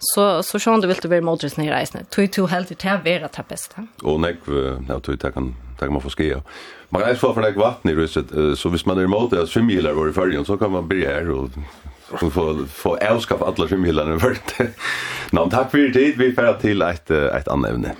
Så 0.00 0.42
så 0.42 0.58
sjón 0.58 0.80
du 0.80 0.88
vilt 0.88 1.04
vera 1.04 1.20
modris 1.20 1.58
nei 1.58 1.68
reisne. 1.68 2.06
Tui 2.08 2.26
tu 2.28 2.46
helt 2.46 2.70
heldur 2.70 2.76
ta 2.80 2.96
vara 3.04 3.28
ta 3.28 3.42
besta. 3.44 3.84
Og 4.02 4.20
nei, 4.20 4.32
ja 4.88 4.96
tui 4.98 5.16
ta 5.16 5.30
kan 5.30 5.54
ta 5.76 5.84
kan 5.86 5.92
man 5.92 6.00
få 6.00 6.08
forskia. 6.08 6.40
Man 6.90 7.02
reis 7.02 7.18
for 7.18 7.34
för 7.34 7.42
det 7.42 7.56
vatten 7.56 7.90
i 7.90 7.94
ruset, 7.94 8.58
så 8.58 8.68
visst 8.68 8.86
man 8.86 8.98
er 8.98 9.04
imot 9.04 9.32
at 9.32 9.48
svimmilar 9.48 9.92
var 9.92 10.08
i 10.08 10.12
färgen 10.12 10.44
så 10.44 10.56
kan 10.56 10.72
man 10.72 10.88
bli 10.88 11.06
här 11.06 11.30
och 11.30 11.50
få 12.30 12.66
få 12.66 12.96
avskaffa 12.96 13.44
alla 13.44 13.68
skymhyllarna 13.68 14.16
vart. 14.16 14.54
Nå, 15.32 15.50
tack 15.50 15.70
för 15.70 15.78
det. 15.78 15.92
tid. 15.92 16.18
Vi 16.18 16.32
får 16.32 16.60
till 16.60 16.82
ett 16.82 17.10
ett 17.10 17.48
annat 17.48 17.70
ämne. 17.70 17.94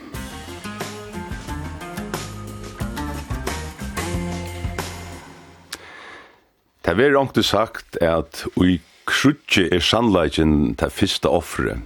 Det 6.81 7.07
er 7.07 7.27
du 7.35 7.42
sagt 7.42 7.96
at 8.03 8.46
ui 8.57 8.81
krutje 9.07 9.68
er 9.70 9.79
sannleikin 9.79 10.75
til 10.75 10.90
fyrsta 10.90 11.29
offre. 11.29 11.77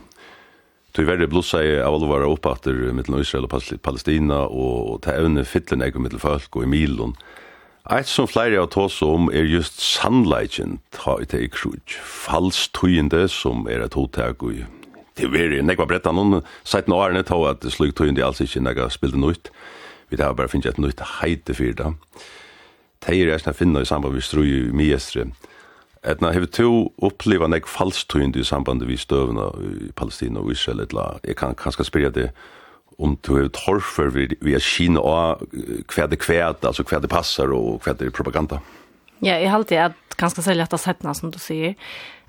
Det 0.95 1.03
er 1.03 1.11
veldig 1.11 1.29
blussa 1.29 1.61
i 1.61 1.75
av 1.83 1.97
alvara 1.99 2.29
oppater 2.31 2.93
mittel 2.95 3.21
Israel 3.21 3.45
og 3.45 3.81
Palestina 3.83 4.47
og 4.47 5.03
til 5.03 5.13
evne 5.13 5.45
fytlen 5.45 5.83
eg 5.83 5.99
mittel 6.01 6.23
folk 6.23 6.57
og 6.57 6.65
i 6.65 6.71
milon. 6.71 7.17
Eit 7.93 8.09
som 8.09 8.25
flere 8.25 8.57
av 8.63 8.71
tås 8.73 9.03
om 9.05 9.27
er 9.29 9.45
just 9.45 9.83
sannleikken 9.85 10.79
ta 10.97 11.19
i 11.21 11.27
teg 11.29 11.51
krug. 11.53 11.83
Fals 12.01 12.63
tøyende 12.73 13.27
som 13.29 13.67
er 13.69 13.83
et 13.85 13.97
hotak 13.99 14.41
og 14.41 14.63
det 15.21 15.29
veri 15.29 15.59
nekva 15.61 15.85
bretta 15.85 16.09
noen 16.17 16.41
seit 16.65 16.89
nå 16.89 16.97
årene 16.97 17.21
ta 17.29 17.37
at 17.51 17.67
slug 17.69 17.93
tøyende 17.93 18.25
alls 18.25 18.41
ikke 18.41 18.63
nekva 18.65 18.89
spilde 18.89 19.21
nøyt. 19.21 19.53
Vi 20.09 20.17
tar 20.17 20.33
bare 20.33 20.49
finnes 20.49 20.73
et 20.73 20.81
nøyt 20.81 21.03
heite 21.21 21.53
fyr 21.53 21.77
da. 21.77 21.93
Teir 23.05 23.29
er 23.29 23.45
snak 23.45 23.61
finna 23.61 23.85
i 23.85 23.91
samband 23.93 24.17
vi 24.17 24.25
strui 24.25 24.49
i 24.49 24.73
miestre. 24.73 25.29
Etna 26.01 26.33
hever 26.33 26.49
to 26.49 26.89
oppliva 27.05 27.51
nek 27.53 27.69
fals 27.69 28.07
tøyende 28.09 28.41
i 28.41 28.49
samband 28.49 28.89
vi 28.89 28.97
støvna 28.97 29.51
i 29.61 29.93
Palestina 29.93 30.41
og 30.41 30.57
Israel 30.57 30.81
etla. 30.89 31.19
Jeg 31.21 31.37
kan 31.37 31.53
kanska 31.53 31.85
spyrja 31.85 32.17
det 32.17 32.31
om 32.99 33.17
du 33.27 33.35
har 33.37 33.49
torfer 33.55 34.11
vid, 34.15 34.37
vid 34.45 34.63
Kina 34.63 35.03
og 35.03 35.43
hva 35.91 36.07
det 36.11 36.21
kvæt, 36.23 36.65
altså 36.65 36.85
hva 36.87 37.01
det 37.03 37.11
passer 37.11 37.53
og 37.55 37.83
hva 37.85 37.95
det 37.99 38.09
er 38.09 38.15
propaganda. 38.15 38.61
Ja, 39.23 39.39
jeg 39.39 39.51
halte 39.51 39.81
at 39.81 40.19
ganske 40.21 40.43
særlig 40.43 40.67
at 40.67 40.81
setna, 40.81 41.15
som 41.15 41.33
du 41.33 41.39
sier, 41.43 41.75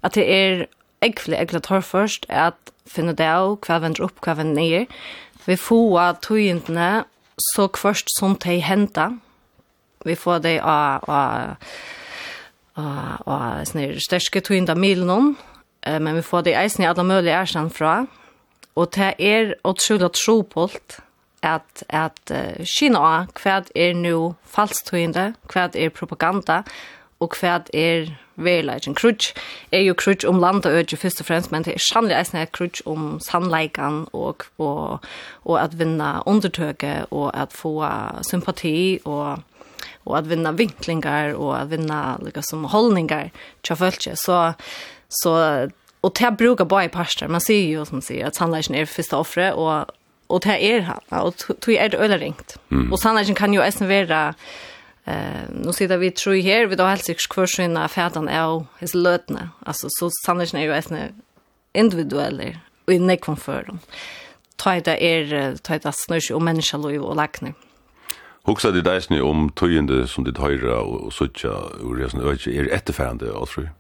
at 0.04 0.16
det 0.16 0.26
er 0.26 0.66
egentlig 1.04 1.38
egentlig 1.38 1.64
torf 1.64 1.92
først, 1.94 2.26
at 2.30 2.58
finne 2.88 3.14
det 3.18 3.28
av, 3.28 3.58
hva 3.66 3.80
vender 3.84 4.06
opp, 4.06 4.22
hva 4.24 4.38
vender 4.38 4.62
ned. 4.62 4.96
Vi 5.46 5.58
får 5.60 6.22
tøyentene 6.26 7.06
så 7.52 7.68
først 7.76 8.10
som 8.18 8.38
de 8.42 8.60
henta. 8.64 9.12
Vi 10.06 10.16
får 10.16 10.42
det 10.46 10.60
av, 10.62 11.04
av, 11.10 11.56
av, 12.78 13.22
av 13.26 13.66
sånne 13.70 14.00
største 14.02 14.42
tøyende 14.46 14.78
milen, 14.78 15.36
men 15.86 16.18
vi 16.18 16.26
får 16.26 16.46
det 16.46 16.56
eisen 16.58 16.86
i 16.86 16.90
alle 16.90 17.06
mulige 17.06 17.36
ærsen 17.36 17.70
fra, 17.74 18.06
Og 18.76 18.92
det 18.96 19.14
er 19.20 19.54
utrolig 19.64 20.12
tropult 20.12 21.00
at, 21.44 21.84
at 21.90 22.20
uh, 22.32 22.66
kina 22.78 23.00
av 23.00 23.32
hva 23.40 23.62
er 23.76 23.96
nå 23.96 24.36
falsktøyende, 24.52 25.34
hva 25.52 25.70
er 25.74 25.94
propaganda, 25.96 26.64
og 27.24 27.38
hva 27.40 27.62
er 27.74 28.12
verileggen. 28.36 28.96
Krutsk 28.98 29.38
er 29.72 29.86
jo 29.86 29.96
krutsk 29.96 30.28
om 30.28 30.42
land 30.44 30.66
og 30.68 30.76
øde 30.82 30.98
først 31.00 31.22
og 31.24 31.30
fremst, 31.30 31.52
men 31.52 31.64
det 31.64 31.78
er 31.78 31.86
sannlig 31.86 32.18
eisen 32.18 32.42
er 32.42 32.52
krutsk 32.52 32.84
om 32.86 33.20
sannleikene 33.24 34.10
og, 34.12 34.44
og, 34.60 35.06
og 35.46 35.60
at 35.62 35.78
vinna 35.80 36.20
undertøke 36.28 37.06
og 37.12 37.32
at 37.34 37.56
få 37.56 37.78
sympati 38.28 39.00
og 39.06 39.44
og 40.06 40.18
at 40.20 40.30
vinna 40.30 40.52
vinklingar 40.54 41.34
og 41.34 41.56
at 41.58 41.72
vinna 41.72 42.18
liksom 42.22 42.68
holdningar 42.70 43.32
tja 43.66 43.76
fölkje. 43.76 44.14
Så, 44.16 44.54
så 45.10 45.32
och 46.06 46.14
det 46.20 46.32
brukar 46.32 46.66
bara 46.66 46.86
i 46.86 46.90
pastor. 46.90 47.28
Man 47.28 47.42
ser 47.42 47.60
ju 47.60 47.86
som 47.86 48.02
säger 48.02 48.26
att 48.26 48.36
sannolikheten 48.36 48.76
är 48.76 48.86
första 48.86 49.18
offre, 49.18 49.54
och 49.54 49.86
och 50.28 50.40
det 50.40 50.74
är 50.74 50.82
han 50.82 51.22
och 51.22 51.38
tog 51.38 51.76
är 51.76 51.90
det 51.90 51.98
öle 51.98 52.18
ringt. 52.18 52.58
Mm. 52.72 52.94
Och 52.94 53.00
sannolikheten 53.00 53.36
kan 53.36 53.54
ju 53.54 53.62
även 53.62 54.08
vara 54.08 54.34
eh 55.06 55.50
nu 55.64 55.74
sitter 55.74 55.98
vi 55.98 56.12
tror 56.12 56.36
här 56.36 56.66
vi 56.66 56.76
då 56.76 56.84
helt 56.84 57.06
sig 57.06 57.16
kvar 57.16 57.88
färdan 57.88 58.28
är 58.28 58.66
his 58.80 58.94
lötna. 58.94 59.50
Alltså 59.66 59.88
så 59.90 60.10
sannolikheten 60.26 60.60
är 60.60 60.64
ju 60.64 60.74
även 60.74 61.22
individuell 61.74 62.58
och 62.88 62.94
i 62.94 63.00
nekon 63.00 63.38
för 63.38 63.64
dem. 63.64 63.80
Ta 64.56 64.80
det 64.80 65.04
är 65.04 65.56
ta 65.56 65.78
det 65.78 65.92
snörs 65.94 66.32
och 66.32 66.42
människa 66.42 66.78
lov 66.78 67.04
och 67.04 67.16
lackning. 67.16 67.54
Hugsa 68.44 68.72
det 68.72 68.82
där 68.82 69.22
om 69.22 69.50
tøyende 69.50 70.08
som 70.08 70.24
ditt 70.24 70.38
høyre 70.38 70.76
og 70.76 71.14
suttja 71.14 71.50
ur 71.82 71.96
resten 71.98 72.22
er 72.22 72.74
etterfærende, 72.76 73.34
og 73.34 73.48
tror 73.48 73.64
jeg? 73.64 73.72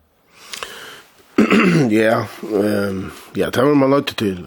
ja, 1.89 2.27
ehm 2.41 3.11
ja, 3.33 3.49
det 3.49 3.61
var 3.61 3.75
man 3.75 3.91
lagt 3.91 4.17
till. 4.17 4.45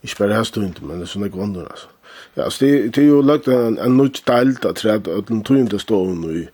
Jag 0.00 0.10
spelar 0.10 0.34
här 0.34 0.44
stund, 0.44 0.78
men 0.82 0.98
det 0.98 1.04
är 1.04 1.06
såna 1.06 1.28
grunder 1.28 1.60
alltså. 1.60 1.88
Ja, 2.34 2.50
så 2.50 2.64
det 2.64 2.88
det 2.88 3.00
är 3.00 3.04
ju 3.04 3.22
lagt 3.22 3.48
en 3.48 3.78
en 3.78 3.96
nytt 3.96 4.26
del 4.26 4.56
att 4.62 4.76
träd 4.76 5.08
att 5.08 5.26
den 5.26 5.42
tror 5.42 5.58
inte 5.58 5.78
står 5.78 6.06
nu 6.06 6.48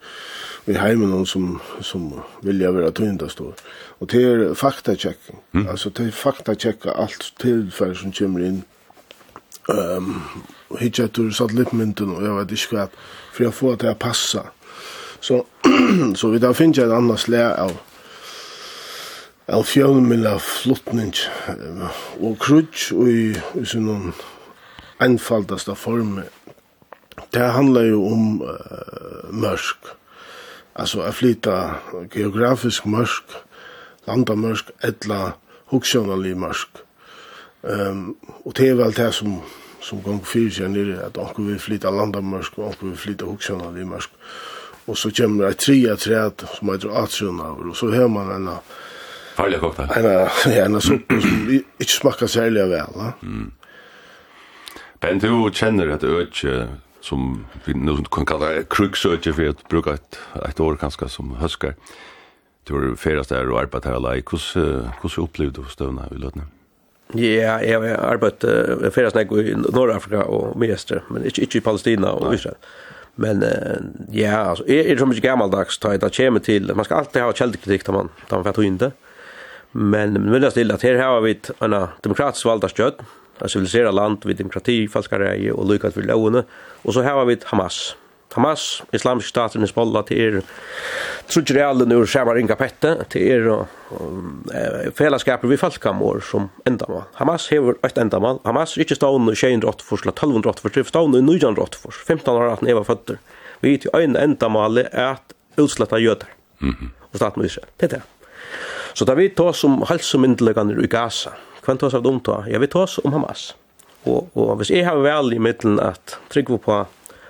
i 0.64 0.72
heimen 0.72 1.10
någon 1.10 1.26
som 1.26 1.60
som 1.80 2.20
vill 2.42 2.60
jag 2.60 2.72
vara 2.72 2.90
tynda 2.90 3.28
stå. 3.28 3.52
Och 3.98 4.06
det 4.06 4.22
är 4.22 4.54
faktachecking. 4.54 5.36
Mm. 5.54 5.68
Alltså 5.68 5.90
det 5.90 6.02
är 6.02 6.10
faktachecka 6.10 6.90
allt 6.90 7.34
tillfälle 7.38 7.94
som 7.94 8.12
kommer 8.12 8.40
in. 8.40 8.62
Ehm 9.68 10.22
um, 10.68 10.92
satt 10.92 11.12
till 11.12 11.34
satellitmynten 11.34 12.16
och 12.16 12.26
jag 12.26 12.38
vet 12.38 12.50
inte 12.50 12.74
vad 12.76 12.88
för 13.32 13.44
jag 13.44 13.54
får 13.54 13.76
det 13.76 13.90
att 13.90 13.98
passa. 13.98 14.42
Så 15.20 15.46
så 16.14 16.28
vi 16.28 16.38
där 16.38 16.52
finns 16.52 16.76
jag 16.76 16.86
ett 16.86 16.92
annat 16.92 17.20
slä 17.20 17.56
av 17.56 17.72
av 19.50 19.64
fjölmilla 19.66 20.36
flottning 20.38 21.14
og 22.20 22.36
krutsch 22.42 22.92
og 22.94 23.08
i, 23.10 23.32
i 23.58 23.64
sånn 23.66 24.12
einfaldasta 25.02 25.74
form. 25.78 26.20
Det 27.34 27.48
handlar 27.56 27.88
jo 27.88 28.04
om 28.06 28.28
uh, 28.44 29.32
mørk. 29.34 29.96
Altså 30.78 31.02
å 31.02 31.10
flyta 31.12 31.56
geografisk 32.14 32.86
mørk, 32.88 33.34
landamørk, 34.06 34.70
etla 34.84 35.34
hoksjonalig 35.72 36.36
mørk. 36.38 36.84
Um, 37.62 38.14
og 38.44 38.54
det 38.58 38.70
er 38.70 38.78
vel 38.78 38.94
det 38.96 39.10
som, 39.14 39.36
som 39.82 40.00
gong 40.02 40.22
fyrir 40.26 40.54
seg 40.54 40.72
nere, 40.72 41.02
at 41.06 41.18
onkur 41.20 41.50
vil 41.50 41.60
flyta 41.62 41.92
landamørk, 41.92 42.56
og 42.58 42.70
onkur 42.70 42.92
vil 42.92 43.02
flyta 43.04 43.28
hoksjonalig 43.28 43.86
mørk. 43.90 44.16
Og 44.90 44.96
så 44.98 45.12
kommer 45.14 45.50
det 45.50 45.60
tre 45.62 45.76
av 45.92 46.00
tre 46.02 46.22
som 46.56 46.72
heter 46.72 46.96
atrunavr, 47.02 47.68
og 47.70 47.76
så 47.78 47.92
har 47.92 48.08
man 48.10 48.32
en 48.34 48.48
Farlig 49.36 49.60
kokta. 49.62 49.88
En, 49.96 50.06
ja, 50.52 50.64
en 50.66 50.80
suppe 50.84 51.18
som 51.24 51.50
ikke 51.52 51.92
smakker 51.94 52.30
særlig 52.30 52.68
vel. 52.68 52.96
Ja. 53.00 53.10
Mm. 53.22 53.50
Ben, 55.02 55.20
du 55.22 55.50
kjenner 55.50 55.94
et 55.96 56.06
øtje 56.06 56.66
som 57.02 57.44
vi 57.64 57.74
nu 57.74 57.96
kan 58.14 58.26
kalla 58.28 58.62
kruksøtje 58.70 59.32
for 59.34 59.54
at 59.54 59.62
bruka 59.70 59.96
et, 59.98 60.18
et 60.46 60.60
år 60.62 60.78
kanskje 60.78 61.08
som 61.10 61.32
høskar. 61.40 61.74
Du 62.68 62.76
har 62.76 62.92
ferast 63.00 63.32
der 63.34 63.48
og 63.50 63.58
arbeidt 63.64 63.88
her 63.88 63.98
alai. 63.98 64.20
Hvordan, 64.22 64.92
hvordan 65.00 65.24
opplevde 65.24 65.62
du 65.62 65.70
støvna 65.72 66.06
i 66.12 66.20
løtene? 66.22 66.46
Ja, 67.18 67.58
jeg 67.60 67.74
har 67.74 67.98
arbeidt 68.12 68.46
uh, 68.46 68.86
ferast 68.94 69.16
snakk 69.16 69.34
i 69.34 69.56
Nord-Afrika 69.58 70.22
og 70.22 70.54
Midjester, 70.56 71.02
men 71.10 71.26
ikke, 71.26 71.48
ikke 71.48 71.58
i 71.58 71.64
Palestina 71.66 72.14
og 72.14 72.36
Israel. 72.36 72.60
Men 73.20 73.42
ja, 74.14 74.38
altså, 74.48 74.64
jeg 74.70 74.86
er 74.88 75.00
så 75.02 75.04
mye 75.04 75.20
gammeldags, 75.20 75.76
da 75.82 75.90
jeg 75.92 76.12
kommer 76.16 76.40
til, 76.40 76.70
man 76.76 76.86
skal 76.86 77.02
alltid 77.02 77.20
ha 77.20 77.34
kjeldekritikk 77.36 77.84
da 77.88 77.96
man, 77.98 78.12
da 78.30 78.38
man 78.38 78.46
fatt 78.46 78.62
hundet. 78.62 78.94
Mm 78.94 79.11
Men 79.72 80.12
men 80.12 80.40
det 80.40 80.50
stilla 80.50 80.74
att 80.74 80.82
här 80.82 80.94
har 80.94 81.20
vi 81.20 81.40
en 81.58 81.86
demokratisk 82.00 82.46
valda 82.46 82.68
stöd, 82.68 82.94
ett 83.44 83.50
civiliserat 83.50 83.94
land 83.94 84.24
vid 84.24 84.36
demokrati, 84.36 84.88
folkrätt 84.88 85.52
och 85.52 85.72
lyckat 85.72 85.94
för 85.94 86.02
lovene. 86.02 86.44
Och 86.82 86.94
så 86.94 87.02
här 87.02 87.12
har 87.12 87.24
vi 87.24 87.36
Hamas. 87.44 87.96
Hamas, 88.32 88.82
islamisk 88.92 89.28
stat 89.28 89.56
i 89.56 89.66
Spolla 89.66 90.02
till 90.02 90.18
er 90.18 90.42
trutjer 91.26 91.64
alla 91.64 91.84
nu 91.84 92.06
skärmar 92.06 92.38
inga 92.38 92.56
pette 92.56 93.04
till 93.08 93.22
er 93.22 93.48
och 93.48 93.66
fällskaper 94.94 95.48
vi 95.48 95.56
folkamor 95.56 96.20
som 96.20 96.48
endamal. 96.64 97.02
Hamas 97.12 97.50
har 97.50 97.76
ett 97.82 97.98
endamal. 97.98 98.38
Hamas 98.44 98.78
ikkje 98.78 98.96
stående 98.96 99.34
208 99.34 99.84
for 99.84 99.96
1208 99.96 100.60
för 100.62 100.84
stående 100.84 101.20
908 101.20 101.78
för 101.82 101.90
15 101.90 102.36
år 102.36 102.52
at 102.52 102.62
Eva 102.62 102.84
fötter. 102.84 103.18
Vi 103.60 103.78
til 103.78 103.90
øyn 103.94 104.16
endamal 104.16 104.78
er 104.78 104.88
att 104.96 105.32
utsletta 105.56 105.98
jøder. 105.98 106.26
Mhm. 106.58 106.76
Mm 106.80 106.90
og 107.12 107.16
staten 107.16 107.44
Israel. 107.44 107.68
Det 107.76 107.86
är 107.86 107.88
det. 107.88 108.02
Så 108.94 109.04
da 109.08 109.14
vi 109.14 109.28
tar 109.28 109.52
som 109.52 109.82
halsomyndelagene 109.88 110.76
i 110.82 110.90
Gaza, 110.90 111.34
hva 111.62 111.76
tar 111.78 111.94
av 111.96 112.02
dem 112.04 112.20
ta? 112.20 112.42
Ja, 112.50 112.58
vi 112.58 112.70
tås 112.70 112.98
om 113.04 113.14
Hamas. 113.14 113.52
Og, 114.04 114.28
og 114.34 114.56
hvis 114.58 114.72
jeg 114.74 114.86
har 114.86 114.98
vel 114.98 115.32
i 115.32 115.38
middelen 115.38 115.78
at 115.80 116.18
trygge 116.32 116.58
på 116.58 116.82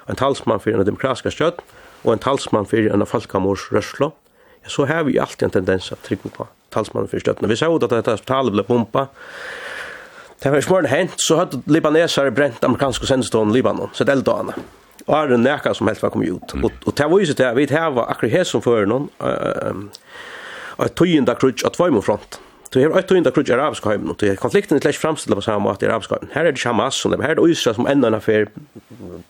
en 0.09 0.18
talsmann 0.18 0.61
for 0.62 0.72
en 0.72 0.87
demokratiska 0.87 1.31
støtt, 1.31 1.61
og 2.03 2.14
en 2.14 2.22
talsmann 2.22 2.66
for 2.66 2.90
en 2.90 3.07
folkamors 3.07 3.68
rørslo, 3.72 4.11
ja, 4.62 4.72
så 4.72 4.88
har 4.88 5.05
vi 5.07 5.20
alltid 5.20 5.51
en 5.51 5.57
tendens 5.61 5.92
at 5.92 6.03
trygge 6.07 6.33
på 6.33 6.48
talsmannen 6.72 7.11
for 7.11 7.22
støttene. 7.22 7.51
Vi 7.51 7.61
ser 7.61 7.75
ut 7.75 7.85
at 7.85 7.92
dette 7.92 8.16
talet 8.27 8.57
ble 8.57 8.66
pumpa, 8.66 9.11
Det 10.42 10.51
var 10.51 10.61
smörn 10.61 10.87
hänt 10.87 11.12
så 11.16 11.37
hade 11.37 11.61
libaneser 11.64 12.31
bränt 12.31 12.64
amerikanska 12.64 13.07
sendestånd 13.07 13.53
Libanon, 13.53 13.88
så 13.92 14.05
delta 14.05 14.37
henne. 14.37 14.53
Och 15.07 15.18
är 15.18 15.29
det 15.29 15.37
näka 15.37 15.75
som 15.75 15.87
helst 15.87 16.03
var 16.03 16.11
kommit 16.11 16.29
ut. 16.29 16.53
Och 16.53 16.72
och 16.85 16.92
det 16.96 17.09
det 17.09 17.20
ju 17.20 17.27
så 17.27 17.44
at 17.44 17.57
vi 17.57 17.66
har 17.77 18.11
akkurat 18.11 18.33
här 18.33 18.44
som 18.44 18.62
för 18.62 18.87
någon 18.87 19.09
uh, 19.22 19.72
et 20.85 20.97
tøyenda 20.97 21.35
krutsk 21.35 21.66
at 21.66 21.73
tvøymon 21.73 22.03
front. 22.03 22.40
Du 22.75 22.81
har 22.81 22.99
ett 22.99 23.09
tøyenda 23.09 23.31
krutsk 23.31 23.53
arabiska 23.53 23.90
hem 23.90 24.11
och 24.11 24.16
det 24.21 24.37
konflikten 24.40 24.77
är 24.77 24.88
er 24.88 24.92
framstilla 24.92 25.35
på 25.35 25.42
samma 25.42 25.59
måte 25.59 25.87
i 25.87 25.88
arabiska. 25.88 26.16
heim. 26.21 26.31
Her 26.33 26.47
er 26.47 26.51
det 26.51 26.64
Hamas 26.64 26.95
som 26.95 27.11
det 27.11 27.21
här 27.21 27.38
er 27.38 27.47
Israel 27.47 27.75
som 27.75 27.87
enda 27.87 28.09
en 28.09 28.14
affær 28.14 28.47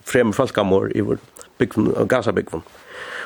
fremmer 0.05 0.33
folkamor 0.33 0.93
i 0.95 1.01
vår 1.01 1.19
bygden, 1.59 2.09
Gaza-bygden. 2.09 2.63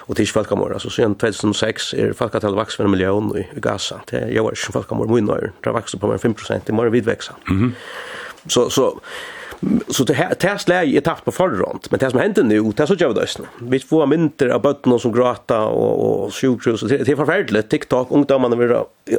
Og 0.09 0.17
det 0.17 0.19
er 0.19 0.27
ikke 0.27 0.33
folkamor, 0.33 0.73
altså 0.73 0.91
siden 0.91 1.15
2006 1.15 1.95
är 1.95 2.13
folkatallet 2.13 2.57
vax 2.57 2.77
för 2.77 2.85
en 2.85 2.91
miljon 2.91 3.39
i 3.39 3.61
Gaza. 3.61 3.95
Det 4.11 4.23
är 4.23 4.33
jo 4.33 4.51
ikke 4.51 4.73
folkamor, 4.73 5.07
mye 5.07 5.21
nøyre, 5.21 5.51
det 5.65 5.75
växer 5.75 5.99
på 5.99 6.07
mer 6.07 6.19
5 6.19 6.35
prosent, 6.35 6.67
det 6.67 6.75
må 6.75 6.89
vidveksa. 6.89 7.33
Mm 7.49 7.65
-hmm. 7.65 7.73
Så, 8.49 8.71
så 8.71 9.01
Så 9.89 10.05
det 10.05 10.15
här 10.15 10.35
det 10.41 10.49
här 10.49 10.59
slaget 10.59 10.97
är 10.97 11.01
tappat 11.01 11.25
på 11.25 11.33
förrant, 11.33 11.91
men 11.91 11.99
det 11.99 12.11
som 12.11 12.21
händer 12.21 12.43
nu, 12.43 12.73
det 12.77 12.87
så 12.87 12.95
gör 12.95 13.09
vi 13.09 13.15
det. 13.15 13.27
Vi 13.61 13.79
får 13.79 14.07
mindre 14.07 14.55
av 14.55 14.63
bötten 14.63 14.99
som 14.99 15.13
gråta 15.13 15.65
och 15.65 16.25
och 16.27 16.35
sjukhus 16.35 16.83
och 16.83 16.89
det 16.89 17.09
är 17.09 17.17
förfärligt 17.17 17.69
TikTok 17.71 18.09
ungdomarna 18.11 18.57
vill 18.57 18.77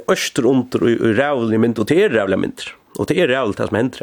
öster 0.07 0.45
under 0.45 0.83
och 0.83 0.89
i 0.89 0.95
rävlig 0.95 1.59
mynt 1.59 1.79
och 1.79 1.85
det 1.85 2.03
är 2.03 2.09
rävlig 2.09 2.39
mynt. 2.39 2.63
Och 2.97 3.05
det 3.05 3.21
är 3.21 3.27
rävligt 3.27 3.57
det 3.57 3.67
som 3.67 3.75
händer. 3.75 4.01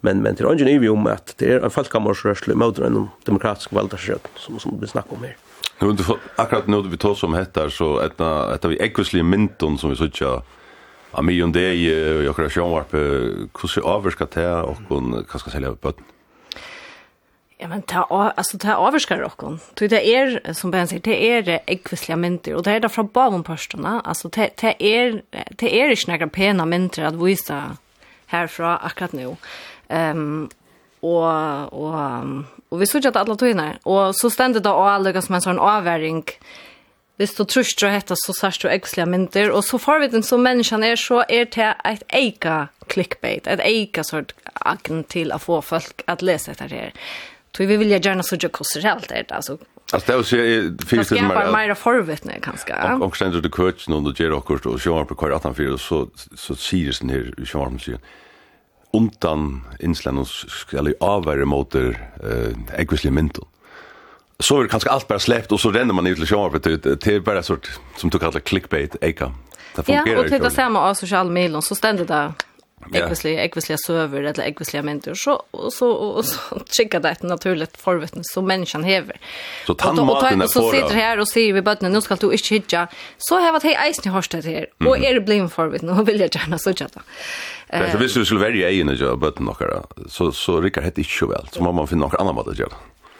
Men 0.00 0.22
men 0.22 0.34
det 0.34 0.44
är 0.44 0.68
ju 0.68 0.88
om 0.88 1.06
att 1.06 1.34
det 1.36 1.52
är 1.52 1.60
en 1.60 1.70
folkkammarsrörsle 1.70 2.54
mot 2.54 2.78
en 2.78 3.08
demokratisk 3.24 3.72
valdagsröt 3.72 4.28
som 4.36 4.58
som 4.58 4.80
vi 4.80 4.86
snackar 4.86 5.16
om 5.16 5.22
här. 5.22 5.36
Nu 5.78 5.96
akkurat 6.36 6.66
nu 6.66 6.82
vi 6.82 6.96
tar 6.96 7.14
som 7.14 7.34
hettar 7.34 7.68
så 7.68 8.00
ett 8.00 8.20
ett 8.20 8.64
av 8.64 8.72
äggosliga 8.72 9.24
mynton 9.24 9.78
som 9.78 9.90
vi 9.90 9.96
så 9.96 10.08
tjata 10.08 10.42
av 11.12 11.24
mye 11.26 11.44
om 11.44 11.52
det 11.52 11.68
i 11.76 11.86
okra 12.30 12.48
sjånvarpe, 12.50 13.02
hvordan 13.52 13.90
avvirka 13.94 14.28
det 14.32 14.48
og 14.48 14.80
hva 14.88 15.40
skal 15.42 15.54
selja 15.54 15.74
bøtten? 15.76 16.08
Ja, 17.62 17.68
men 17.70 17.84
ta, 17.86 18.02
altså, 18.10 18.58
ta 18.58 18.74
avvirskar 18.82 19.20
rokkon. 19.22 19.60
Det 19.78 19.94
er, 19.94 20.40
som 20.52 20.72
Ben 20.74 20.88
säger 20.88 21.04
det 21.06 21.14
er 21.14 21.60
ekvisliga 21.70 22.16
mynter, 22.18 22.56
og 22.56 22.64
det 22.64 22.72
er 22.72 22.80
da 22.82 22.88
fra 22.90 23.04
bavonparstene. 23.06 24.00
Altså, 24.04 24.28
det, 24.34 24.48
det, 24.60 24.74
er, 24.80 25.20
det 25.60 25.70
er 25.70 25.90
inte 25.90 26.10
några 26.10 26.26
pena 26.26 26.66
mynter 26.66 27.04
att 27.04 27.14
visa 27.14 27.76
härifrån 28.26 28.78
akkurat 28.82 29.12
nu. 29.12 29.36
Um, 29.88 30.50
og, 31.02 31.72
og, 31.72 32.44
og 32.70 32.80
vi 32.80 32.86
sier 32.86 33.02
ikke 33.02 33.12
at 33.14 33.20
alle 33.22 33.36
togene, 33.36 33.68
og 33.84 34.14
så 34.14 34.30
stender 34.30 34.62
det 34.62 34.70
å 34.70 34.98
lukke 35.02 35.22
som 35.22 35.38
en 35.38 35.44
sånn 35.44 35.62
avværing, 35.62 36.22
Hvis 37.20 37.34
du 37.36 37.44
tror 37.44 37.66
ikke 37.66 37.90
dette, 37.92 38.16
så 38.16 38.34
sørst 38.34 38.64
du 38.64 38.70
ekslige 38.72 39.06
mynter. 39.06 39.50
Og 39.52 39.64
så 39.66 39.78
får 39.78 40.00
vi 40.00 40.12
den 40.14 40.24
som 40.26 40.42
menneskene 40.42 40.94
er, 40.94 41.00
så 41.00 41.22
er 41.28 41.50
det 41.52 41.68
et 41.88 42.06
eika 42.08 42.66
clickbait, 42.90 43.46
et 43.46 43.62
eika 43.62 44.04
sort 44.06 44.32
agn 44.64 45.04
til 45.12 45.34
å 45.34 45.40
få 45.42 45.60
folk 45.64 46.02
at 46.10 46.24
lese 46.24 46.54
dette 46.54 46.70
her. 46.72 46.96
Så 47.52 47.68
vi 47.68 47.76
vil 47.76 47.92
gjerne 47.92 48.24
så 48.24 48.38
gjøre 48.40 48.56
hvordan 48.56 48.80
det 48.80 48.88
helt 48.88 49.12
det, 49.12 49.36
altså. 49.36 49.58
Altså 49.92 50.06
det 50.06 50.14
er 50.14 50.18
jo 50.18 50.86
finnes 50.88 51.08
det 51.12 51.20
mer... 51.20 51.36
Kanskje 51.36 51.52
mer 51.52 51.74
forvittne, 51.76 52.40
kanskje. 52.40 52.76
Og, 52.80 53.02
og 53.04 53.16
sender 53.18 53.44
du 53.44 53.50
køtt 53.52 53.84
noen 53.92 54.08
og 54.08 54.16
gjør 54.16 54.38
akkurat, 54.38 54.66
og 54.72 54.80
sjøen 54.80 55.08
på 55.10 55.18
kvar 55.20 55.36
18-4, 55.36 55.76
så, 55.84 56.06
så 56.16 56.56
sier 56.56 56.96
det 56.96 57.12
her, 57.12 57.28
sjøen 57.44 57.76
sier, 57.82 58.00
undan 58.96 59.60
innslandet 59.84 60.32
skal 60.32 60.88
jeg 60.88 61.00
avvære 61.04 61.44
mot 61.48 61.76
eh, 61.76 61.92
eggvislige 62.80 63.12
mynter 63.12 63.44
så 64.42 64.58
är 64.58 64.62
det 64.62 64.68
kanske 64.68 64.90
allt 64.90 65.08
bara 65.08 65.18
släppt 65.18 65.52
och 65.52 65.60
så 65.60 65.70
ränner 65.70 65.94
man 65.94 66.06
ut 66.06 66.16
till 66.16 66.26
shower 66.26 66.50
för 66.50 66.58
det 66.96 67.06
är 67.06 67.20
bara 67.20 67.42
sort 67.42 67.70
som 67.96 68.10
du 68.10 68.18
kallar 68.18 68.40
clickbait 68.40 68.96
eka. 69.00 69.32
Det 69.76 69.82
fungerar. 69.82 70.06
Ja, 70.06 70.18
och 70.18 70.24
det 70.24 70.36
är 70.36 70.50
samma 70.50 70.80
av 70.80 70.94
social 70.94 71.30
medier 71.30 71.60
så 71.60 71.74
ständer 71.74 72.04
det 72.04 72.32
Ekvisliga, 72.94 73.34
yeah. 73.34 73.46
ekvisliga 73.46 73.78
server 73.78 74.22
eller 74.22 74.44
ekvisliga 74.44 74.82
mentor 74.82 75.14
så 75.14 75.42
och 75.50 75.72
så 75.72 75.90
och 75.90 76.24
så 76.24 76.60
checka 76.70 77.00
det 77.00 77.10
ett 77.10 77.22
naturligt 77.22 77.76
förvetn 77.76 78.20
som 78.22 78.46
människan 78.46 78.84
häver. 78.84 79.16
Så 79.66 79.74
tandmaten 79.74 80.42
är 80.42 80.46
så 80.46 80.70
sitter 80.70 80.94
här 80.94 81.20
och 81.20 81.28
säger 81.28 81.52
vi 81.52 81.62
bara 81.62 81.76
nu 81.80 82.00
ska 82.00 82.16
du 82.16 82.32
inte 82.32 82.54
hitja. 82.54 82.88
Så 83.18 83.40
har 83.40 83.52
varit 83.52 83.62
hej 83.62 83.90
isen 83.90 84.12
har 84.12 84.22
stått 84.22 84.44
här 84.44 84.66
och 84.86 84.98
är 84.98 85.14
det 85.14 85.20
blind 85.20 85.52
förvetn 85.52 85.88
och 85.88 86.08
vill 86.08 86.20
jag 86.20 86.34
gärna 86.34 86.58
så 86.58 86.74
chatta. 86.74 87.02
Eh 87.68 87.92
så 87.92 87.98
visst 87.98 88.14
du 88.14 88.24
skulle 88.24 88.40
välja 88.40 88.70
en 88.70 88.94
jobb 88.94 89.24
att 89.24 89.38
några 89.38 89.82
så 90.08 90.32
så 90.32 90.60
rycker 90.60 90.80
det 90.80 90.86
inte 90.86 91.04
så 91.04 91.26
väl 91.26 91.48
så 91.52 91.62
måste 91.62 91.74
man 91.74 91.88
finna 91.88 92.06
något 92.06 92.14
annat 92.14 92.48
att 92.48 92.58
göra. 92.58 92.72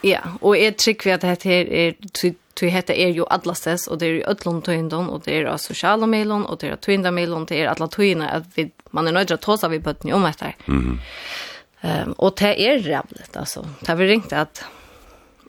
Ja, 0.03 0.21
og 0.41 0.57
jeg 0.59 0.77
vi 1.05 1.11
at 1.15 1.23
dette 1.23 1.49
her 1.49 1.69
er, 1.71 1.93
tog 2.59 2.71
hetta 2.75 2.95
er 2.95 3.13
jo 3.15 3.27
alla 3.31 3.55
og 3.89 3.99
det 4.01 4.09
er 4.09 4.17
jo 4.17 4.25
ötlån 4.33 4.63
tøyndon, 4.67 5.09
og 5.09 5.25
det 5.25 5.35
er 5.39 5.51
av 5.51 5.59
Sosiala 5.63 6.07
mailon, 6.07 6.45
og 6.47 6.61
det 6.61 6.69
er 6.69 6.73
av 6.77 6.83
tøyndameilon, 6.83 7.47
det 7.47 7.61
er 7.61 7.71
alla 7.71 7.89
tøyna, 7.89 8.29
at 8.29 8.45
vi, 8.57 8.71
man 8.91 9.09
er 9.09 9.13
nøydra 9.13 9.37
til 9.37 9.41
å 9.41 9.45
ta 9.47 9.57
seg 9.63 9.71
vi 9.71 9.79
bøtten 9.79 10.13
om 10.13 10.27
etter. 10.27 10.55
Mm 10.67 10.83
-hmm. 10.83 10.99
um, 12.05 12.15
og 12.19 12.39
det 12.39 12.55
er 12.59 12.83
rævligt, 12.83 13.37
altså. 13.37 13.61
Det 13.81 13.89
har 13.89 13.97
vi 13.97 14.09
ringt 14.09 14.33
at, 14.33 14.65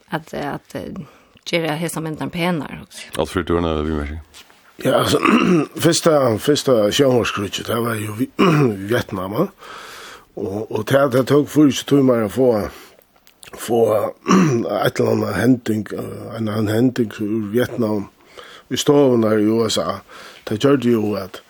at, 0.09 0.33
at, 0.33 0.75
at 0.75 0.91
hesa 1.51 1.75
hese 1.75 2.01
penar. 2.01 2.29
penere. 2.29 2.85
Alt 3.17 3.29
for 3.29 3.41
du 3.41 3.57
er 3.57 3.83
vi 3.83 3.91
mer 3.91 4.19
Ja, 4.85 4.99
altså, 4.99 5.19
første, 5.77 6.39
første 6.39 6.91
sjøhårskrutsjet, 6.91 7.67
det 7.67 7.75
var 7.75 7.95
jo 7.95 8.13
Vietnam, 8.89 9.33
og, 9.33 10.71
og 10.71 10.89
det, 10.89 11.11
det 11.13 11.27
tok 11.27 11.49
40 11.49 11.85
timer 11.85 12.25
å 12.25 12.29
få 12.29 12.69
få 13.57 13.83
et 14.85 14.99
eller 14.99 15.11
annet 15.11 15.35
hending, 15.37 15.87
en 15.93 16.47
annen 16.47 16.71
hending 16.71 17.13
ur 17.21 17.49
Vietnam, 17.53 18.07
i 18.69 18.77
stovene 18.77 19.35
i 19.37 19.45
USA, 19.45 19.99
det 20.49 20.63
gjør 20.63 20.79
det 20.81 20.93
jo 20.93 21.15
at 21.19 21.41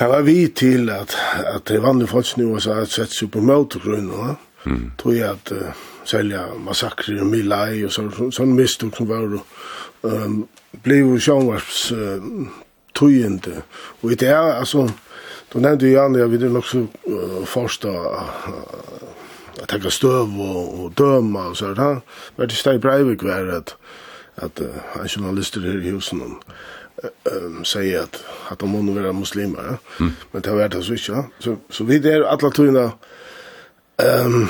det 0.00 0.08
var 0.08 0.22
vi 0.24 0.48
til 0.56 0.90
at, 0.90 1.16
at 1.44 1.66
det 1.68 1.82
vanlige 1.82 2.08
folkene 2.08 2.44
i 2.44 2.46
USA 2.48 2.78
hadde 2.78 2.92
sett 2.92 3.12
seg 3.12 3.28
på 3.34 3.42
møtegrunner, 3.44 4.38
mm. 4.64 4.84
tog 4.96 5.12
jeg 5.12 5.28
at 5.28 5.52
uh, 5.52 5.82
selja 6.08 6.46
massakrer 6.56 7.20
i 7.20 7.26
Milai 7.28 7.82
og 7.84 7.92
så, 7.92 8.06
så, 8.16 8.30
sånn 8.32 8.54
mistok 8.56 8.96
som 8.96 9.10
var 9.10 9.26
um, 9.36 10.38
ble 10.84 11.02
jo 11.02 11.18
sjånvarps 11.20 11.82
uh, 11.92 12.30
tøyende. 12.96 13.60
Og 14.00 14.14
i 14.14 14.18
det 14.22 14.30
er, 14.32 14.54
altså, 14.62 14.86
du 15.52 15.58
nevnte 15.60 15.90
jo 15.90 15.98
Janne, 15.98 16.22
jeg 16.22 16.32
vil 16.32 16.48
nok 16.54 16.70
så 16.70 16.86
uh, 16.86 17.38
forstå 17.50 17.92
uh, 17.92 19.09
att 19.62 19.92
støv 19.92 20.40
og, 20.40 20.84
och 20.84 20.92
døma 20.98 21.40
og 21.40 21.56
så 21.56 21.74
Han 21.74 22.00
Men 22.36 22.48
det 22.48 22.56
steg 22.56 22.80
Breivik 22.80 23.22
var 23.22 23.46
att 23.46 23.76
at 24.36 24.60
uh, 24.60 25.02
en 25.02 25.08
journalist 25.08 25.56
i 25.56 25.90
husen 25.90 26.22
um, 26.22 26.40
um, 27.32 27.64
sier 27.64 28.02
at, 28.02 28.20
at 28.50 28.60
de 28.60 28.68
må 28.68 28.94
være 28.94 29.12
muslimer. 29.12 29.62
Ja? 29.62 29.76
Mm. 30.00 30.12
Men 30.32 30.42
det 30.42 30.52
har 30.52 30.68
det 30.68 30.84
så 30.84 30.92
ikke. 30.92 31.12
Ja? 31.12 31.22
Så, 31.38 31.56
så 31.70 31.84
vi 31.84 31.98
der 31.98 32.26
alle 32.26 32.50
togene 32.50 32.90
um, 34.24 34.48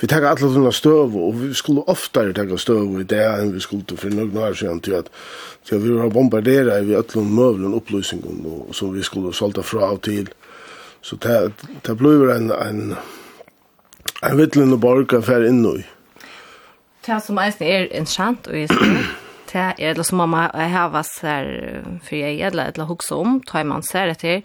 vi 0.00 0.06
tar 0.06 0.22
alla 0.22 0.36
tunna 0.36 0.72
stöv 0.72 1.16
och 1.16 1.42
vi 1.42 1.54
skulle 1.54 1.80
oftare 1.80 2.32
ta 2.32 2.56
stöv 2.56 3.00
i 3.00 3.04
det 3.04 3.24
än 3.24 3.52
vi 3.52 3.60
skulle 3.60 3.96
för 3.96 4.10
några 4.10 4.48
år 4.50 4.54
sedan 4.54 4.80
till 4.80 4.94
att 4.94 5.10
så 5.62 5.78
vi 5.78 5.90
var 5.90 6.10
bombarderade 6.10 6.80
vi 6.80 6.94
alla 6.94 7.24
möbler 7.24 7.76
upplösning 7.76 8.22
och 8.68 8.74
så 8.74 8.90
vi 8.90 9.02
skulle 9.02 9.32
sålta 9.32 9.62
fra 9.62 9.84
av 9.84 9.96
till 9.96 10.28
så 11.02 11.16
det 11.16 11.52
det 11.82 11.94
blev 11.94 12.30
en 12.30 12.50
en 12.50 12.94
Jeg 14.22 14.38
vet 14.38 14.56
ikke 14.56 14.80
borg 14.80 15.12
er 15.12 15.24
ferdig 15.24 15.52
inne 15.52 15.76
i. 15.80 15.84
Det 17.04 17.20
som 17.20 17.38
er 17.38 17.52
interessant, 17.52 18.46
kjent 18.46 18.48
og 18.48 18.56
eisen, 18.56 19.02
det 19.52 19.64
er 19.78 19.94
det 19.94 20.06
som 20.08 20.18
mamma 20.18 20.48
har 20.54 20.70
her 20.72 20.94
for 22.02 22.16
jeg 22.16 22.40
eller 22.40 22.72
eller 22.72 22.88
hukse 22.88 23.14
om, 23.14 23.42
tar 23.42 23.64
man 23.64 23.82
ser 23.82 24.06
det 24.06 24.18
til, 24.18 24.42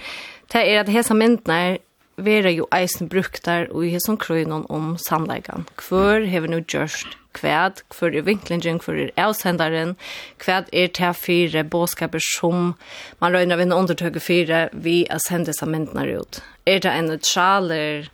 det 0.52 0.66
er 0.66 0.82
at 0.82 0.90
hese 0.90 1.14
myndene 1.14 1.78
vera 2.20 2.52
jo 2.52 2.68
eisen 2.76 3.08
brukt 3.08 3.46
der 3.46 3.70
og 3.72 3.86
i 3.86 3.94
hese 3.94 4.18
krøynen 4.20 4.66
om 4.70 4.98
sannleggen. 4.98 5.66
Hvor 5.80 6.26
har 6.28 6.44
vi 6.44 6.52
nå 6.52 6.60
gjørst 6.68 7.16
kvad, 7.38 7.84
hvor 7.96 8.12
er 8.12 8.26
vinklingen, 8.26 8.82
hvor 8.84 8.98
er 8.98 9.14
avsenderen, 9.18 9.96
kvad 10.40 10.70
er 10.74 10.88
til 10.88 11.14
fire 11.14 11.64
båskaper 11.64 12.20
som 12.20 12.74
man 13.22 13.36
røyner 13.36 13.56
ved 13.56 13.70
en 13.70 13.78
undertøke 13.78 14.20
fire 14.20 14.68
vi 14.74 15.06
er 15.10 15.22
sendes 15.24 15.64
av 15.64 15.70
myndene 15.70 16.08
ut. 16.20 16.42
Er 16.66 16.80
det 16.84 16.92
en 16.92 17.12
neutraler 17.14 18.10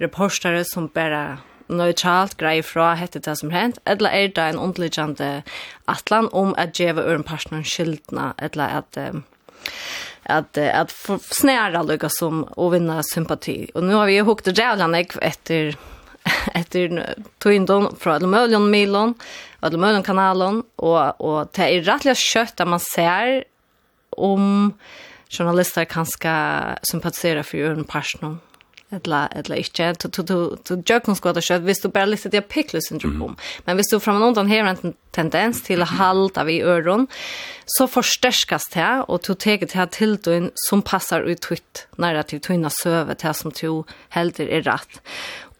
reportere 0.00 0.64
som 0.64 0.88
bare 0.88 1.38
neutralt 1.68 2.36
grei 2.38 2.60
fra 2.62 2.94
hette 2.94 3.20
det 3.22 3.36
som 3.40 3.50
hent, 3.50 3.78
eller 3.84 4.14
er 4.14 4.28
det 4.34 4.44
en 4.50 4.58
underliggende 4.58 5.42
atlan 5.90 6.28
om 6.32 6.54
at 6.58 6.78
djeva 6.78 7.02
øren 7.02 7.26
personen 7.26 7.64
skyldna, 7.64 8.32
eller 8.38 8.78
at 8.82 8.96
um, 8.96 9.24
att 10.22 10.58
att 10.58 10.90
snära 11.20 11.82
lycka 11.82 12.08
som 12.08 12.44
och 12.44 12.74
vinna 12.74 13.02
sympati. 13.02 13.70
Och 13.74 13.84
nu 13.84 13.94
har 13.94 14.06
vi 14.06 14.14
ju 14.14 14.22
hukt 14.22 14.44
det 14.44 14.58
jävla 14.58 15.00
efter 15.00 15.76
efter 16.54 17.14
Twindon 17.38 17.96
från 17.96 18.14
Almöljon 18.14 18.70
Milon, 18.70 19.14
Almöljon 19.60 20.02
kanalen 20.02 20.62
och 20.76 21.20
och 21.20 21.48
det 21.52 21.76
är 21.76 21.82
rättliga 21.82 22.14
kött 22.14 22.60
att 22.60 22.68
man 22.68 22.80
ser 22.80 23.44
om 24.10 24.72
journalister 25.28 25.84
kan 25.84 26.06
ska 26.06 26.60
sympatisera 26.82 27.42
för 27.42 27.58
en 27.58 27.84
person 27.84 28.40
eller 28.90 29.28
eller 29.32 29.56
inte 29.56 29.94
to 29.94 30.08
to 30.08 30.22
to 30.22 30.56
to 30.56 30.76
jökon 30.86 31.16
skvata 31.16 31.40
kött 31.40 31.62
visst 31.62 31.82
du 31.82 31.88
bara 31.88 32.06
lite 32.06 32.28
det 32.28 32.40
pickle 32.40 32.80
syndrom 32.82 33.22
mm. 33.22 33.36
men 33.64 33.76
visst 33.76 33.90
du 33.90 34.00
från 34.00 34.20
någon 34.20 34.46
här 34.46 34.64
en 34.64 34.94
tendens 35.10 35.62
till 35.62 35.82
att 35.82 35.88
halta 35.88 36.44
vi 36.44 36.62
öron 36.62 37.06
så 37.66 37.88
förstärkas 37.88 38.68
det 38.68 39.04
och 39.08 39.22
to 39.22 39.34
teget 39.34 39.72
här 39.72 39.86
till 39.86 40.16
då 40.16 40.50
som 40.54 40.82
passar 40.82 41.20
ut 41.20 41.40
tvitt 41.40 41.88
narrativ 41.96 42.38
till 42.38 42.48
tunna 42.48 42.70
sövet 42.70 43.18
till 43.18 43.34
som 43.34 43.50
to 43.50 43.84
helt 44.08 44.40
är 44.40 44.62
rätt 44.62 45.02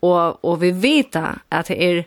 och 0.01 0.45
och 0.45 0.63
vi 0.63 0.71
vet 0.71 1.17
att 1.49 1.67
det 1.67 1.85
är 1.85 2.05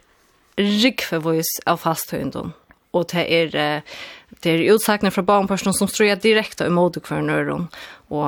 rik 0.55 1.01
för 1.01 1.17
voice 1.17 1.59
av 1.65 1.77
fasthundon 1.77 2.51
och 2.91 3.05
det 3.11 3.33
är 3.33 3.81
det 4.29 4.49
är 4.49 4.57
utsagna 4.57 5.11
från 5.11 5.25
barnpersoner 5.25 5.73
som 5.73 5.87
ströjer 5.87 6.15
direkt 6.15 6.61
emot 6.61 7.03
kvarnöron 7.03 7.67
och 8.07 8.27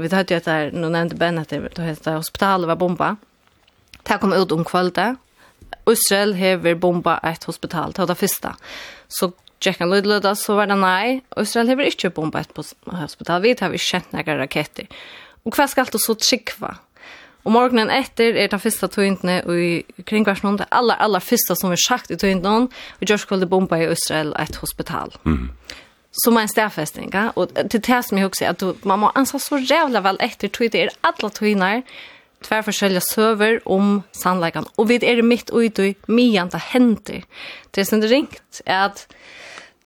vi 0.00 0.08
tar 0.08 0.24
ju 0.28 0.36
att 0.36 0.44
det 0.44 0.70
nu 0.72 0.88
nämnde 0.88 1.14
Ben 1.14 1.38
att 1.38 1.48
det 1.48 1.82
heter 1.82 2.16
hospitalet 2.16 2.68
var 2.68 2.76
bomba. 2.76 3.16
Det 4.02 4.18
kom 4.18 4.32
ut 4.32 4.52
om 4.52 4.64
kvällen. 4.64 5.16
Israel 5.86 6.34
har 6.34 6.74
bomba 6.74 7.18
ett 7.18 7.44
hospital, 7.44 7.92
till 7.92 8.00
var 8.00 8.06
det 8.06 8.14
första. 8.14 8.56
Så 9.08 9.32
Jack 9.60 9.80
and 9.80 9.90
Lloyd 9.90 10.38
så 10.38 10.54
var 10.54 10.66
det 10.66 10.74
nej. 10.74 11.24
Israel 11.36 11.68
har 11.68 11.80
inte 11.80 12.10
bomba 12.10 12.40
ett 12.40 12.56
hospital. 12.84 13.42
Vi 13.42 13.56
har 13.60 13.68
vi 13.68 13.78
känt 13.78 14.12
några 14.12 14.38
raketter. 14.38 14.86
Och 15.42 15.58
vad 15.58 15.70
ska 15.70 15.80
allt 15.80 16.00
så 16.00 16.14
tryckva? 16.14 16.76
Och 17.42 17.52
morgonen 17.52 17.90
efter 17.90 18.24
är 18.24 18.48
det 18.48 18.58
första 18.58 18.88
tøyntene 18.88 19.38
i 19.38 19.84
kringvarsen 20.04 20.56
det 20.56 20.66
allra, 20.68 20.94
allra 20.94 21.20
första 21.20 21.54
som 21.54 21.70
vi 21.70 21.76
sagt 21.76 22.10
i 22.10 22.16
tøyntene. 22.16 22.68
Och 22.90 23.10
Josh 23.10 23.18
skulle 23.18 23.46
bomba 23.46 23.78
i 23.78 23.92
Israel 23.92 24.36
ett 24.38 24.56
hospital. 24.56 25.16
Mm 25.26 25.50
som 26.10 26.36
en 26.36 26.48
stäfästing. 26.48 27.12
Och 27.34 27.48
det 27.52 28.02
som 28.02 28.18
jeg 28.18 28.26
också 28.26 28.44
att 28.44 28.58
du, 28.58 28.74
man 28.82 28.98
må 28.98 29.10
ansa 29.14 29.38
så 29.38 29.58
jävla 29.58 30.00
väl 30.00 30.16
efter 30.20 30.48
tog 30.48 30.70
det 30.70 30.80
er 30.80 30.90
alla 31.00 31.30
tog 31.30 31.82
tvär 32.42 32.62
forskjellige 32.62 33.00
søver 33.00 33.68
om 33.68 34.02
sannläggande. 34.12 34.70
Och 34.76 34.90
vid 34.90 35.04
är 35.04 35.16
det 35.16 35.22
mitt 35.22 35.50
och 35.50 35.64
i 35.64 35.94
mian 36.06 36.48
det 36.48 36.58
händer. 36.58 37.22
Det 37.70 37.84
som 37.84 38.02
sen 38.02 38.08
ringt 38.08 38.60
er 38.66 38.84
att 38.84 39.14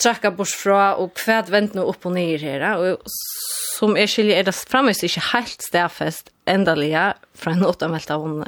trakka 0.03 0.31
bort 0.31 0.49
fra 0.49 0.95
och 0.95 1.15
kvad 1.17 1.49
vänt 1.49 1.75
nu 1.75 1.81
upp 1.81 2.07
och 2.07 2.13
ner 2.13 2.39
här. 2.39 2.77
Och 2.77 2.99
som 3.79 3.97
är 3.97 4.07
skiljer 4.07 4.39
er 4.39 4.45
det 4.45 4.53
fremvis 4.53 5.03
inte 5.03 5.21
helt 5.21 5.63
stäfäst 5.63 6.31
ändaliga 6.45 7.15
från 7.35 7.53
en 7.53 7.67
åttamelt 7.67 8.11
av 8.11 8.25
en 8.25 8.45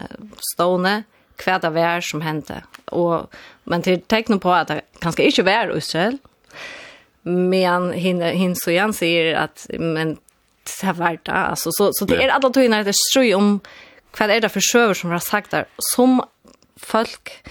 stående 0.55 1.03
kvad 1.37 1.65
av 1.65 1.77
er 1.77 2.01
som 2.01 2.21
hände. 2.21 2.63
Och, 2.85 3.35
men 3.65 3.83
til 3.83 4.01
tecknar 4.01 4.39
på 4.39 4.53
att 4.53 4.69
det 4.69 4.81
kanskje 5.01 5.25
inte 5.25 5.43
var 5.43 5.77
Israel 5.77 6.19
Men 7.29 7.93
hinner 7.93 8.33
hin 8.33 8.57
så 8.57 8.71
igen 8.71 8.93
säger 8.93 9.35
att 9.35 9.67
men 9.79 10.15
det 10.65 10.87
här 10.87 10.93
varit 10.93 11.29
alltså 11.29 11.71
så 11.73 11.91
så 11.93 12.05
det 12.05 12.25
är 12.25 12.29
alla 12.29 12.51
tojna 12.51 12.83
det 12.83 12.95
ströj 12.95 13.35
om 13.35 13.61
vad 14.19 14.31
är 14.31 14.41
det 14.41 14.49
för 14.49 14.61
server 14.61 14.95
som 14.95 15.11
har 15.11 15.19
sagt 15.19 15.51
där 15.51 15.65
som 15.79 16.23
folk 16.77 17.43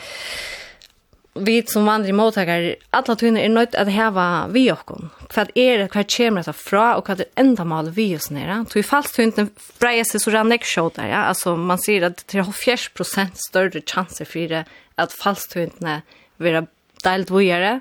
vi 1.39 1.63
som 1.67 1.85
vandrar 1.85 2.09
i 2.09 2.13
mottagare, 2.13 2.75
alla 2.89 3.15
tunna 3.15 3.39
är 3.39 3.49
nöjt 3.49 3.75
att 3.75 3.87
häva 3.87 4.47
vi 4.47 4.71
och 4.71 4.91
Vad 5.35 5.51
är 5.55 5.77
det, 5.77 5.95
vad 5.95 6.17
kommer 6.17 6.43
det 6.43 6.53
fra, 6.53 6.95
och 6.95 7.09
vad 7.09 7.19
är 7.19 7.25
ändamål 7.35 7.89
vi 7.89 8.15
oss 8.15 8.31
nere? 8.31 8.65
tog 8.69 8.77
ju 8.77 8.83
fallet 8.83 9.13
tunna 9.13 9.47
brejer 9.79 10.03
sig 10.03 10.19
så 10.19 10.31
ran 10.31 10.49
next 10.49 10.75
show 10.75 10.91
där, 10.95 11.07
ja. 11.07 11.15
Alltså 11.15 11.55
man 11.55 11.79
ser 11.79 12.01
att 12.01 12.27
det 12.27 12.39
har 12.39 12.51
40 12.51 13.31
större 13.49 13.81
chanser 13.81 14.25
för 14.25 14.49
det 14.49 14.65
att 14.95 15.13
fallet 15.13 15.55
inte 15.55 16.01
vara 16.37 16.67
delt 17.03 17.29
vågare 17.29 17.79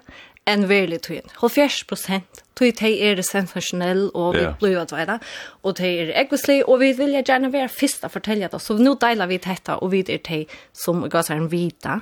en 0.51 0.67
verlig 0.69 1.01
tøyen. 1.07 1.29
70 1.41 1.85
prosent 1.89 2.45
tøy 2.59 2.71
tøy 2.77 2.93
er 3.03 3.19
det 3.19 3.27
sensasjonell, 3.27 4.09
og 4.15 4.37
vi 4.37 4.45
yeah. 4.45 4.57
blir 4.61 4.79
at 4.83 4.93
veida, 4.95 5.19
og 5.65 5.77
tøy 5.79 5.89
er 6.05 6.13
egvislig, 6.23 6.61
og 6.69 6.81
vi 6.83 6.93
vil 6.99 7.17
gjerne 7.19 7.51
være 7.53 7.71
først 7.73 8.07
å 8.07 8.13
fortelle 8.13 8.51
det, 8.51 8.61
så 8.63 8.77
nå 8.79 8.95
deiler 9.03 9.31
vi 9.31 9.41
dette, 9.43 9.79
og 9.81 9.91
vi 9.95 10.05
er 10.07 10.23
tøy 10.25 10.45
som 10.77 11.03
ga 11.11 11.25
seg 11.27 11.43
en 11.43 11.51
vita. 11.53 12.01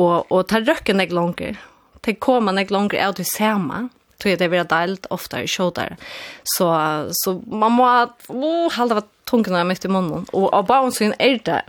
Og, 0.00 0.30
og 0.30 0.40
ta 0.50 0.62
røkken 0.62 1.02
jeg 1.02 1.12
langer, 1.14 1.60
tøy 2.04 2.16
kommer 2.22 2.56
jeg 2.58 2.72
langer 2.74 3.04
av 3.04 3.18
det 3.20 3.28
samme, 3.28 3.88
tøy 4.22 4.34
det 4.40 4.48
blir 4.48 4.64
deilt 4.70 5.08
ofte 5.14 5.42
i 5.44 5.50
kjøter. 5.50 5.98
Så, 6.56 6.70
så 7.20 7.36
man 7.44 7.76
må 7.76 7.90
oh, 8.32 8.72
halda 8.72 9.04
tungene 9.28 9.64
mitt 9.68 9.84
i 9.84 9.92
munnen, 9.92 10.28
og 10.32 10.50
av 10.56 10.68
barnsyn 10.70 11.16
er 11.20 11.40
det 11.44 11.62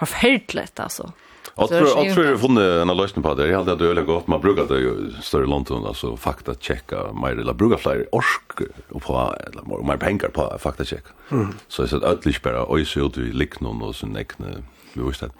forferdelig, 0.00 0.70
altså. 0.80 1.12
Ja 1.12 1.26
Jag 1.56 1.68
tror 1.68 2.26
jag 2.26 2.40
funnit 2.40 2.64
en 2.64 2.96
lösning 2.96 3.22
på 3.22 3.34
det. 3.34 3.48
Jag 3.48 3.58
hade 3.58 3.76
det 3.76 3.90
öle 3.90 4.02
gott. 4.02 4.26
Man 4.26 4.40
brukar 4.40 4.64
det 4.64 4.78
ju 4.80 5.12
större 5.22 5.46
London. 5.46 5.86
Alltså 5.86 6.16
fakta 6.16 6.54
checka. 6.54 7.12
Man 7.12 7.38
eller 7.38 7.52
brukar 7.52 7.76
fler 7.76 8.06
orsk. 8.12 8.42
Och 8.88 9.02
på, 9.02 9.34
eller, 9.46 9.82
man 9.84 9.98
pengar 9.98 10.28
på 10.28 10.58
fakta 10.58 10.84
check. 10.84 11.04
Mm. 11.30 11.48
Så 11.68 11.82
jag 11.82 11.88
sa 11.88 11.96
att 11.96 12.02
ödligt 12.02 12.42
bara 12.42 12.84
så 12.84 13.00
ut 13.06 13.18
i 13.18 13.20
liknon 13.20 13.82
och 13.82 13.96
sin 13.96 14.16
äckne. 14.16 14.46
Vi 14.92 15.02
visste 15.02 15.26
det. 15.26 15.32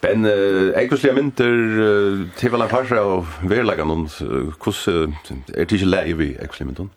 Ben, 0.00 0.24
eh, 0.24 0.72
jeg 1.04 1.14
mynter 1.14 1.50
til 2.38 2.52
vel 2.52 2.62
en 2.64 2.70
farse 2.70 2.96
av 2.96 3.26
verleggen, 3.44 4.08
hvordan 4.56 5.12
er 5.52 5.66
det 5.68 5.76
ikke 5.76 5.90
leie 5.90 6.16
vi, 6.16 6.30
jeg 6.40 6.66
mynter? 6.66 6.88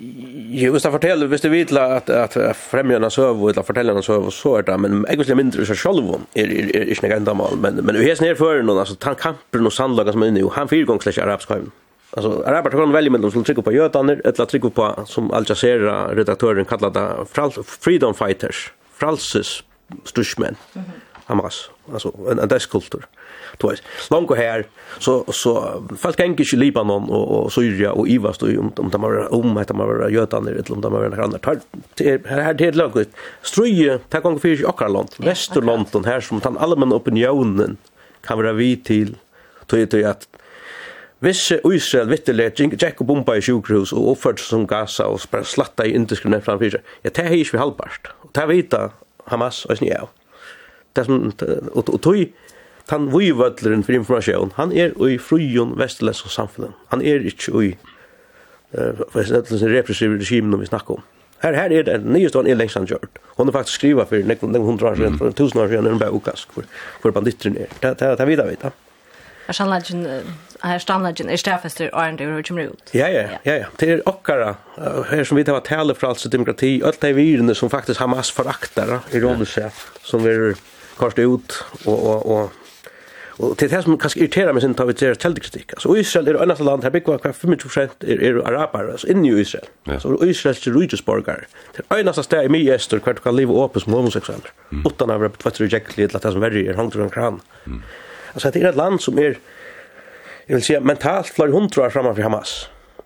Jo, 0.00 0.70
hvis 0.72 0.84
jeg 0.86 0.92
fortälla, 0.94 1.26
hvis 1.28 1.42
du 1.44 1.50
vet 1.52 1.72
att 1.76 2.10
att 2.10 2.56
främjarna 2.56 3.10
söv 3.10 3.44
och 3.44 3.58
att 3.58 3.66
fortällarna 3.66 4.02
söv 4.02 4.30
så 4.30 4.58
er 4.58 4.62
det 4.62 4.78
men 4.78 5.04
jag 5.08 5.26
si 5.26 5.34
mindre 5.34 5.66
så 5.66 5.74
själv 5.74 6.14
är 6.34 6.76
är 6.76 6.88
inte 6.90 7.06
enda 7.06 7.34
mal 7.34 7.56
men 7.56 7.74
men 7.74 7.98
vi 7.98 8.08
har 8.08 8.22
ner 8.22 8.34
för 8.34 8.62
någon 8.62 8.78
alltså 8.78 8.96
han 9.00 9.14
kamper 9.14 9.66
och 9.66 9.72
sandlager 9.72 10.12
som 10.12 10.24
inne 10.24 10.40
nu 10.40 10.48
han 10.52 10.68
fyra 10.68 10.84
gånger 10.84 11.00
släcker 11.00 11.22
arabisk 11.22 11.50
hem. 11.50 11.70
Altså, 12.12 12.42
araber 12.46 12.70
kan 12.70 12.92
välja 12.92 13.10
mellom 13.10 13.30
som 13.30 13.44
trycka 13.44 13.62
på 13.62 13.72
jötaner 13.72 14.20
eller 14.24 14.46
trycka 14.46 14.70
på 14.70 15.04
som 15.06 15.30
Al 15.30 15.44
Jazeera 15.48 16.14
redaktören 16.14 16.64
det, 16.64 17.64
freedom 17.64 18.14
fighters, 18.14 18.72
fralses, 18.92 19.62
stushmän. 20.04 20.56
Hamas. 21.26 21.70
Alltså 21.92 22.12
en 22.30 22.40
adeskultur. 22.40 23.04
Mm 23.04 23.19
tog 23.58 23.74
långt 24.10 24.36
här 24.36 24.66
så 24.98 25.24
så 25.32 25.82
folk 25.98 26.16
kan 26.16 26.26
inte 26.26 26.56
Libanon 26.56 27.10
och 27.10 27.44
och 27.44 27.52
Syrien 27.52 27.92
och 27.92 28.08
Ivas 28.08 28.38
då 28.38 28.46
om 28.46 28.72
om 28.76 28.90
de 28.90 29.00
var 29.00 29.34
om 29.34 29.56
att 29.56 29.68
de 29.68 29.78
var 29.78 30.08
jötarna 30.08 30.50
eller 30.50 30.72
om 30.72 30.80
de 30.80 30.92
var 30.92 31.08
några 31.08 31.24
andra 31.24 31.38
tar 31.38 31.60
här 31.98 32.40
här 32.40 32.54
det 32.54 32.74
långt 32.74 33.08
struje 33.42 33.98
ta 34.08 34.20
gång 34.20 34.38
för 34.38 34.48
i 34.48 34.64
Ockerland 34.64 35.08
Västerland 35.16 35.86
och 35.92 36.06
här 36.06 36.20
som 36.20 36.40
den 36.40 36.58
allmänna 36.58 36.94
opinionen 36.94 37.76
kan 38.20 38.38
vara 38.38 38.52
vi 38.52 38.76
till 38.76 39.16
tog 39.66 40.02
att 40.02 40.28
Hvis 41.20 41.50
Israel 41.52 42.08
vitteleg 42.08 42.56
tjekk 42.56 43.02
og 43.02 43.08
bomba 43.10 43.34
i 43.36 43.42
sjukhus 43.44 43.90
og 43.92 44.14
oppført 44.14 44.40
som 44.40 44.62
Gaza 44.68 45.04
og 45.12 45.20
bare 45.28 45.44
slatta 45.44 45.84
i 45.84 45.92
indiskriminert 45.92 46.46
framfyrir 46.46 46.80
ja, 47.04 47.10
det 47.10 47.26
er 47.26 47.34
ikke 47.36 47.58
vi 47.58 47.60
halvbart. 47.60 48.08
Og 48.24 48.30
det 48.36 48.46
vita 48.48 48.80
Hamas 49.28 49.66
og 49.66 49.76
snig 49.76 49.92
av. 49.98 50.08
Det 50.96 51.04
som, 51.04 51.28
og, 51.28 51.82
og 51.84 52.00
tog, 52.00 52.22
han 52.90 53.08
vøyvødleren 53.12 53.84
for 53.84 53.96
informasjon, 53.96 54.52
han 54.56 54.72
er 54.72 54.94
i 55.06 55.18
frujon 55.18 55.76
vestlænske 55.78 56.28
samfunnet. 56.28 56.74
Han 56.90 57.02
er 57.02 57.24
ikke 57.30 57.52
i 57.64 57.70
uh, 58.74 59.00
repressive 59.14 60.18
regimen 60.18 60.60
vi 60.60 60.66
snakker 60.66 60.98
om. 60.98 61.08
Her, 61.42 61.56
her 61.56 61.72
er 61.78 61.82
det 61.88 62.04
nyeste 62.04 62.38
han 62.38 62.46
er 62.46 62.58
lengst 62.58 62.76
han 62.76 62.86
gjørt. 62.86 63.18
Hun 63.38 63.48
har 63.48 63.52
faktisk 63.52 63.80
skriva 63.80 64.04
for 64.04 64.28
nekken 64.28 64.56
hundra 64.60 64.92
år 64.92 65.00
siden, 65.00 65.18
for 65.18 65.32
tusen 65.32 65.60
år 65.60 65.72
siden, 65.72 65.84
når 65.84 65.96
hun 65.96 66.02
bare 66.02 66.12
ukask 66.12 66.52
for, 66.52 66.68
for 67.00 67.10
banditteren 67.16 67.56
er. 67.56 67.72
Det, 67.82 68.02
er 68.02 68.16
det 68.20 68.26
vidar 68.28 68.50
vi 68.50 68.58
da. 68.60 68.74
Her 69.46 69.56
standleggen, 69.56 70.04
her 70.62 70.78
standleggen 70.78 71.30
er 71.32 71.40
stedfester 71.40 71.88
åren 71.96 72.18
det 72.18 72.28
er 72.28 72.42
kommer 72.46 72.68
ut. 72.68 72.92
Ja, 72.94 73.08
ja, 73.08 73.22
ja, 73.44 73.56
ja. 73.56 73.70
Det 73.80 73.88
er 73.88 74.02
okkara, 74.06 74.52
her 75.10 75.24
som 75.24 75.40
vi 75.40 75.44
tar 75.48 75.64
tale 75.66 75.96
for 75.96 76.12
altså 76.12 76.28
demokrati, 76.28 76.82
alt 76.84 77.00
de 77.02 77.14
virene 77.16 77.54
som 77.54 77.70
faktisk 77.72 78.00
Hamas 78.00 78.30
foraktar, 78.30 79.00
ironisk, 79.16 79.58
som 80.04 80.22
vi 80.22 80.30
er 80.36 81.26
ut 81.26 81.56
og, 81.86 81.96
og, 81.96 82.26
og 82.26 82.59
Og 83.40 83.54
til 83.58 83.70
det 83.72 83.78
som 83.84 83.96
kanskje 83.96 84.20
irriterer 84.20 84.52
meg 84.52 84.60
sin 84.64 84.74
tar 84.76 84.88
vi 84.90 84.94
til 85.00 85.14
kjeldekritikk. 85.16 85.72
Altså, 85.76 85.94
Israel 85.96 86.28
er 86.28 86.38
eneste 86.42 86.64
land, 86.66 86.82
her 86.84 86.92
bygger 86.92 87.22
hver 87.22 87.32
25% 87.32 88.04
er, 88.04 88.20
er 88.28 88.40
araber, 88.44 88.90
altså 88.92 89.08
inni 89.08 89.30
Israel. 89.40 89.68
Ja. 89.88 89.96
Så 90.02 90.12
Israel 90.28 90.58
er 90.58 90.74
rydgesborgere. 90.76 91.46
Det 91.76 91.84
er 91.86 92.02
eneste 92.02 92.24
sted 92.26 92.44
i 92.44 92.52
mye 92.52 92.74
ester 92.74 93.00
hver 93.00 93.16
du 93.16 93.22
kan 93.24 93.36
leve 93.36 93.56
åpen 93.56 93.80
som 93.80 93.96
homoseksuell. 93.96 94.44
Mm. 94.70 94.82
Utan 94.84 95.14
av 95.14 95.24
være 95.24 95.40
tvett 95.40 95.60
og 95.60 95.76
jekkelig 95.76 96.10
til 96.10 96.20
at 96.20 96.26
det 96.26 96.34
som 96.34 96.44
verre 96.44 96.66
er 96.66 96.76
hangt 96.76 96.98
rundt 97.00 97.14
kran. 97.16 97.40
Mm. 97.64 97.80
Altså, 98.34 98.50
det 98.50 98.62
er 98.62 98.68
et 98.74 98.82
land 98.82 99.00
som 99.00 99.18
er, 99.18 99.40
jeg 100.48 100.58
vil 100.58 100.66
si, 100.66 100.76
mentalt 100.84 101.32
flere 101.32 101.56
hundre 101.56 101.86
år 101.86 101.96
fremme 101.96 102.12
for 102.12 102.28
Hamas. 102.28 102.54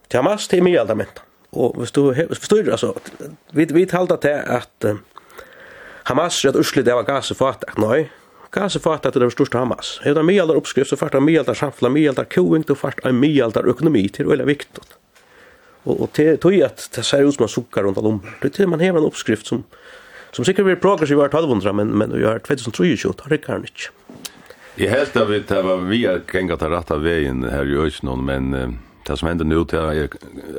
Til 0.09 0.19
Hamas, 0.19 0.49
det 0.51 0.59
er 0.59 0.67
mye 0.67 0.83
alt 0.83 0.97
menta. 0.99 1.23
Og 1.55 1.79
hvis 1.79 1.95
du, 1.95 2.11
hvis 2.13 2.49
du, 2.51 2.57
altså, 2.57 2.93
vi, 3.53 3.69
vi 3.71 3.87
talte 3.87 4.19
til 4.21 4.43
at 4.59 4.91
uh, 4.91 4.99
Hamas 6.11 6.43
er 6.45 6.51
et 6.51 6.59
urslit 6.59 6.91
av 6.91 7.05
Gaza 7.07 7.39
fatak, 7.39 7.79
nei, 7.79 8.09
pakka 8.55 8.69
så 8.69 8.81
fatt 8.81 9.07
at 9.07 9.15
det 9.15 9.21
var 9.25 9.31
störst 9.31 9.55
Hamas. 9.55 10.01
Hevda 10.05 10.23
mialdar 10.23 10.57
oppskrift, 10.57 10.91
så 10.91 10.97
fatta 10.97 11.21
mialdar 11.21 11.55
samfla 11.55 11.89
mialdar 11.89 12.25
koing 12.25 12.63
då 12.67 12.75
fatta 12.75 13.09
en 13.09 13.21
mialdar 13.21 13.71
ekonomi 13.71 14.09
till 14.09 14.31
eller 14.31 14.45
viktig. 14.45 14.83
Og, 15.85 16.01
og 16.01 16.11
det 16.15 16.41
tog 16.41 16.55
at 16.63 16.89
det 16.95 17.05
ser 17.05 17.27
ut 17.27 17.35
som 17.35 17.49
suckar 17.49 17.83
runt 17.83 17.99
om. 17.99 18.23
Det 18.41 18.61
er 18.61 18.67
man 18.67 18.81
hever 18.81 18.99
en 18.99 19.07
oppskrift 19.07 19.47
som 19.47 19.65
som 20.33 20.45
sikkert 20.45 20.67
vil 20.67 20.77
progress 20.77 21.11
i 21.11 21.15
vart 21.15 21.35
1200 21.35 21.73
men 21.73 21.93
men 21.99 22.11
vi 22.11 22.25
har 22.25 22.39
2023, 22.39 23.13
da 23.13 23.23
har 23.25 23.61
det 23.61 23.71
ikke. 23.71 23.91
Jeg 24.79 24.91
helt 24.91 25.17
av 25.17 25.29
det 25.31 25.63
var 25.63 25.85
vi 25.87 26.05
er 26.05 26.23
gengat 26.27 26.63
av 26.63 26.71
rett 26.71 26.91
av 26.91 27.03
veien 27.03 27.45
her 27.45 27.65
i 27.65 27.77
Øysnån, 27.79 28.25
men 28.25 28.79
det 29.07 29.19
som 29.19 29.29
hender 29.29 29.45
nå 29.45 29.65
til 29.65 29.79
er 29.79 30.09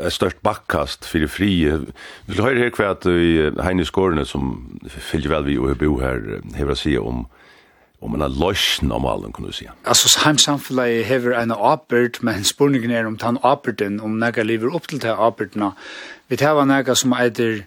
ett 0.06 0.14
størst 0.14 0.40
bakkast 0.44 1.06
for 1.06 1.20
det 1.20 1.30
frie. 1.30 1.80
Vi 2.26 2.40
har 2.40 2.54
her 2.54 2.64
här 2.64 2.70
kvärt 2.70 3.06
i 3.06 3.52
Heine 3.60 3.86
Skårene 3.86 4.26
som 4.26 4.80
följer 4.88 5.30
vel 5.30 5.44
vi 5.44 5.58
og 5.58 5.78
bo 5.78 6.00
her, 6.00 6.42
hever 6.56 6.72
å 6.72 6.76
si 6.80 6.98
om 6.98 7.26
om 8.02 8.16
en 8.16 8.26
løsjon 8.28 8.92
om 8.92 9.08
alle, 9.10 9.32
kan 9.34 9.48
du 9.48 9.54
si. 9.56 9.68
Altså, 9.86 10.12
heimsamfunnet 10.26 11.06
hever 11.08 11.36
en 11.40 11.54
apert, 11.56 12.22
men 12.24 12.44
spørningen 12.44 12.92
er 12.92 13.08
om 13.10 13.18
den 13.18 13.40
aperten, 13.44 14.00
om 14.04 14.20
nega 14.22 14.44
lever 14.44 14.74
opp 14.76 14.90
til 14.92 15.02
den 15.02 15.16
apertene. 15.16 15.72
Vi 16.28 16.40
tar 16.42 16.64
nega 16.66 16.96
som 16.96 17.16
eitir 17.16 17.66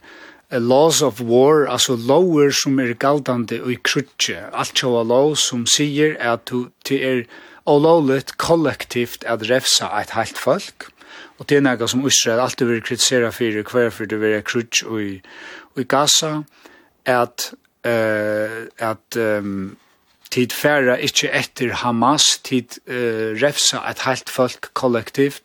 laws 0.50 1.02
of 1.02 1.20
war, 1.20 1.66
altså 1.68 1.96
lover 1.96 2.50
som 2.50 2.78
er 2.80 2.94
galdande 2.94 3.60
og 3.62 3.72
i 3.72 3.78
krutje. 3.84 4.40
Alt 4.52 4.78
sjåa 4.80 5.04
lov 5.04 5.36
som 5.36 5.66
sier 5.68 6.16
at 6.20 6.52
det 6.88 7.00
er 7.04 7.24
olovligt 7.68 8.38
kollektivt 8.40 9.26
at 9.28 9.44
refsa 9.50 9.90
eit 9.98 10.14
heilt 10.16 10.38
folk. 10.40 10.88
Og 11.38 11.48
det 11.48 11.58
er 11.58 11.66
nega 11.66 11.86
som 11.86 12.06
Israel 12.06 12.40
alltid 12.42 12.66
vil 12.66 12.82
kritisera 12.82 13.30
fyrir 13.30 13.66
hver 13.68 13.92
for 13.94 14.08
det 14.08 14.20
vil 14.20 14.40
krutje 14.42 14.88
og 14.88 15.02
i, 15.02 15.12
og 15.76 15.82
i 15.82 15.86
Gaza, 15.86 16.32
at, 17.04 17.52
uh, 17.86 18.64
at 18.78 19.16
um, 19.16 19.76
tid 20.30 20.54
færa 20.54 20.98
ikkje 21.00 21.32
etter 21.34 21.74
Hamas, 21.82 22.26
tid 22.44 22.78
uh, 22.88 23.34
refsa 23.40 23.82
et 23.90 24.04
heilt 24.06 24.30
folk 24.30 24.70
kollektivt, 24.78 25.42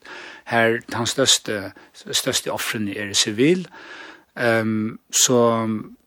her 0.51 0.79
den 0.91 1.07
største, 1.07 1.71
største 2.11 2.51
offrene 2.51 2.95
er 2.99 3.13
sivil, 3.15 3.67
um, 4.35 4.99
så, 5.09 5.39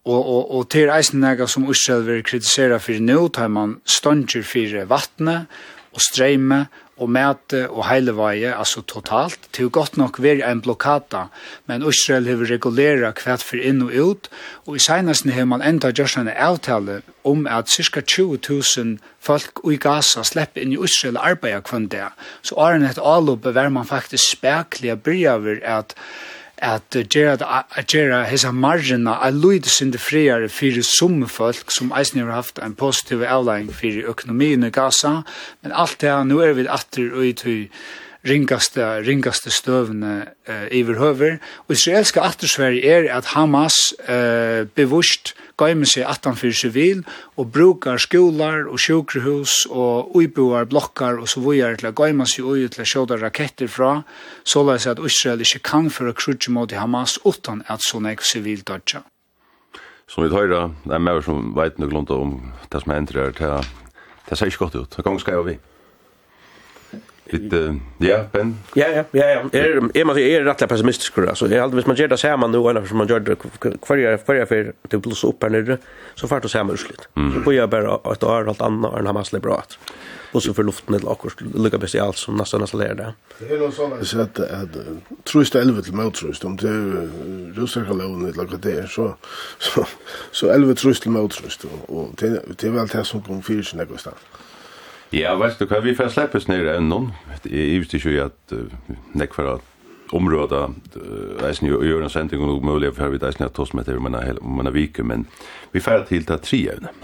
og, 0.04 0.20
og, 0.20 0.50
og 0.58 0.68
til 0.70 0.92
eisen 0.92 1.22
nega 1.24 1.48
som 1.50 1.68
Israel 1.70 2.04
vil 2.06 2.24
kritisera 2.26 2.78
fyrir 2.82 3.04
nu, 3.04 3.28
tar 3.28 3.48
man 3.48 3.78
stanger 3.86 4.44
fyrir 4.46 4.88
vattnet 4.90 5.46
og 5.96 6.04
streime, 6.04 6.66
og 6.96 7.10
mæte 7.10 7.66
og 7.68 7.84
heileveie, 7.90 8.54
altså 8.56 8.80
totalt, 8.82 9.48
til 9.52 9.68
godt 9.70 9.96
nok 10.00 10.20
veri 10.22 10.40
en 10.40 10.62
blokkata, 10.64 11.26
men 11.66 11.84
Israel 11.84 12.28
har 12.28 12.44
regulera 12.50 13.12
kvært 13.12 13.44
for 13.44 13.60
inn 13.60 13.82
og 13.84 13.92
ut, 13.92 14.30
og 14.66 14.76
i 14.76 14.82
seinasten 14.82 15.34
har 15.36 15.44
man 15.44 15.62
enda 15.62 15.92
gjort 15.92 16.16
en 16.16 16.32
avtale 16.32 17.02
om 17.24 17.46
at 17.46 17.68
cirka 17.68 18.00
20.000 18.00 18.96
folk 19.20 19.60
i 19.70 19.76
Gaza 19.76 20.24
slipper 20.24 20.62
inn 20.62 20.72
i 20.72 20.80
Israel 20.84 21.20
arbeid 21.20 21.66
kvann 21.68 21.90
det. 21.92 22.06
Så 22.42 22.56
åren 22.56 22.86
et 22.86 23.02
avloppet 23.02 23.54
var 23.54 23.68
man 23.68 23.88
faktisk 23.88 24.38
spekelig 24.38 24.96
bryr 25.02 25.34
over 25.36 25.60
at 25.62 25.94
at 26.58 26.96
gera 27.08 27.36
at 27.76 27.86
gera 27.88 28.24
hesa 28.24 28.52
margina 28.52 29.18
a 29.20 29.30
luid 29.30 29.66
sin 29.66 29.90
de 29.90 29.98
friar 29.98 30.48
fyrir 30.48 30.84
sum 30.84 31.26
folk 31.26 31.70
sum 31.70 31.92
eisini 31.92 32.24
har 32.24 32.32
haft 32.32 32.58
ein 32.58 32.74
positiv 32.74 33.22
outline 33.22 33.72
fyrir 33.72 34.08
økonomien 34.08 34.64
i 34.64 34.70
Gaza. 34.70 35.22
Men 35.62 35.72
alt 35.72 36.00
det 36.00 36.10
nú 36.10 36.24
nu 36.36 36.40
er 36.40 36.52
vi 36.52 36.66
atter 36.68 37.12
og 37.12 37.26
i 37.26 37.68
ringaste, 38.26 38.84
ringaste 39.06 39.50
støvne 39.54 40.14
uh, 40.48 40.66
i 40.70 40.82
verhøver. 40.86 41.38
Og 41.66 41.76
israelska 41.76 42.24
attersverg 42.26 42.84
er 42.84 43.10
at 43.14 43.32
Hamas 43.34 43.76
uh, 44.08 44.66
bevust 44.76 45.34
gaimer 45.56 45.88
seg 45.88 46.04
attanfyr 46.08 46.52
sivil 46.56 47.02
og 47.40 47.50
brukar 47.54 48.00
skolar 48.02 48.66
og 48.68 48.80
sjukrehus 48.82 49.64
og 49.70 50.16
uiboar 50.16 50.68
blokkar 50.68 51.20
og 51.22 51.30
så 51.32 51.40
vujar 51.40 51.78
til 51.80 51.90
å 51.90 51.96
gaima 51.96 52.26
seg 52.28 52.44
ui 52.44 52.66
til 52.68 52.84
å 52.84 52.88
sjåda 52.88 53.20
raketter 53.22 53.70
fra, 53.72 54.02
såleis 54.44 54.86
at 54.90 55.00
Israel 55.00 55.44
ikke 55.46 55.64
kan 55.64 55.88
føre 55.92 56.16
krutje 56.16 56.52
mot 56.52 56.72
Hamas 56.76 57.16
utan 57.24 57.64
at 57.72 57.84
sånn 57.86 58.08
ek 58.10 58.24
sivil 58.26 58.64
dodja. 58.66 59.06
Som 60.06 60.22
vi 60.22 60.30
tar, 60.30 60.52
det 60.52 60.94
er 60.94 61.02
mer 61.02 61.18
som 61.24 61.50
veit 61.56 61.80
noe 61.82 62.04
om 62.14 62.36
det 62.70 62.82
som 62.82 62.92
hender 62.94 63.32
her, 63.40 63.64
det 64.28 64.38
ser 64.38 64.50
ikke 64.50 64.66
godt 64.66 64.76
ut. 64.76 64.96
Det 64.96 65.04
kan 65.06 65.16
vi 65.18 65.42
vi. 65.50 65.58
It 67.28 67.52
uh, 67.52 67.74
ja, 67.98 68.24
Ben. 68.32 68.58
Ja, 68.74 68.88
ja, 68.88 69.04
ja, 69.12 69.26
ja. 69.26 69.40
Er 69.52 69.80
er 69.94 70.04
man 70.04 70.18
er 70.18 70.44
rätt 70.44 70.68
pessimistisk 70.68 71.14
då. 71.16 71.34
Så 71.34 71.46
jag 71.46 71.62
hade 71.62 71.76
visst 71.76 71.86
man 71.86 71.96
gör 71.96 72.08
det 72.08 72.18
samma 72.18 72.46
nu 72.46 72.58
eller 72.58 72.86
som 72.86 72.98
man 72.98 73.08
gör 73.08 73.20
det 73.20 73.36
kvarje 73.80 74.18
kvarje 74.18 74.46
för 74.46 74.72
typ 74.88 75.02
plus 75.02 75.24
upp 75.24 75.42
här 75.42 75.50
nere 75.50 75.78
så 76.14 76.28
fart 76.28 76.44
och 76.44 76.50
samma 76.50 76.72
utslut. 76.72 77.08
Så 77.34 77.40
på 77.44 77.52
jag 77.52 77.70
bara 77.70 77.94
att 77.94 78.22
år 78.22 78.48
allt 78.48 78.60
annat 78.60 78.98
än 78.98 79.06
han 79.06 79.16
har 79.16 79.40
bra. 79.40 79.62
Och 80.32 80.42
så 80.42 80.54
för 80.54 80.62
luften 80.62 80.94
ett 80.94 81.04
akor 81.04 81.32
lukar 81.54 81.78
bäst 81.78 81.94
i 81.94 81.98
allt 81.98 82.16
som 82.16 82.36
nästan 82.36 82.60
nästan 82.60 82.80
lär 82.80 82.94
det. 82.94 83.14
Det 83.38 83.54
är 83.54 83.58
nog 83.58 83.72
såna 83.72 84.04
så 84.04 84.20
att 84.20 84.40
att 84.40 84.76
trust 85.24 85.54
elva 85.54 85.82
till 85.82 85.94
mot 85.94 86.14
trust 86.14 86.44
om 86.44 86.56
det 86.56 86.68
rusar 87.60 87.84
kalon 87.84 88.28
ett 88.28 88.36
lagat 88.36 88.62
det 88.62 88.90
så 88.90 89.16
så 89.58 89.86
så 90.30 90.50
elva 90.50 90.74
trust 90.74 91.02
till 91.02 91.10
mot 91.10 91.30
trust 91.30 91.64
och 91.86 92.08
det 92.18 92.42
det 92.58 92.66
är 92.66 92.70
väl 92.70 92.86
det 92.86 93.04
som 93.04 93.22
kommer 93.22 93.42
fyrs 93.42 93.74
någonstans. 93.74 94.16
Ja, 95.14 95.36
vet 95.38 95.60
du 95.60 95.68
hva, 95.70 95.78
vi 95.84 95.94
får 95.94 96.10
slippes 96.16 96.48
ned 96.50 96.66
enn 96.66 96.88
noen. 96.90 97.12
Jeg 97.46 97.82
visste 97.84 98.00
ikke 98.00 98.26
at 98.26 98.54
uh, 98.56 98.94
nek 99.14 99.36
for 99.36 99.56
at 99.56 99.72
områda 100.14 100.68
eisen 101.46 101.66
jo 101.66 101.80
gjør 101.82 102.04
en 102.06 102.10
sending 102.10 102.42
og 102.42 102.62
mulig 102.66 102.92
for 102.94 103.10
vi 103.10 103.18
eisen 103.22 103.46
at 103.46 103.54
tos 103.54 103.72
med 103.74 103.86
det 103.86 103.96
om 103.98 104.06
man 104.06 104.66
en 104.66 104.74
vike, 104.74 105.02
men 105.02 105.26
vi 105.72 105.82
får 105.82 106.06
til 106.10 106.26
ta 106.26 106.38
tre 106.42 106.62
evne. 106.74 106.94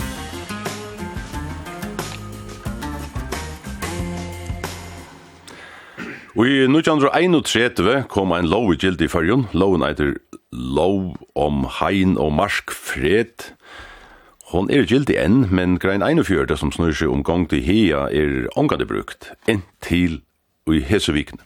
Og 6.33 6.49
i 6.49 6.63
1931 6.65 8.07
kom 8.09 8.33
ein 8.33 8.49
lov 8.49 8.73
i 8.73 8.79
gild 8.81 9.03
i 9.05 9.09
fyrjun. 9.11 9.51
Loven 9.53 9.85
eitir 9.85 10.15
lov 10.51 11.19
om 11.37 11.67
hein 11.79 12.17
og 12.17 12.33
marsk 12.33 12.73
fred. 12.73 13.53
Hon 14.53 14.69
er 14.69 14.85
gildig 14.85 15.15
enn, 15.17 15.47
men 15.49 15.79
grein 15.81 16.03
41 16.05 16.59
som 16.61 16.69
snur 16.75 16.93
seg 16.93 17.09
om 17.09 17.23
gong 17.25 17.47
til 17.49 17.63
hea 17.65 18.03
er 18.13 18.51
ongade 18.61 18.85
brukt, 18.85 19.31
inntil 19.49 20.19
og 20.69 20.77
i 20.77 20.83
hesevikene. 20.85 21.41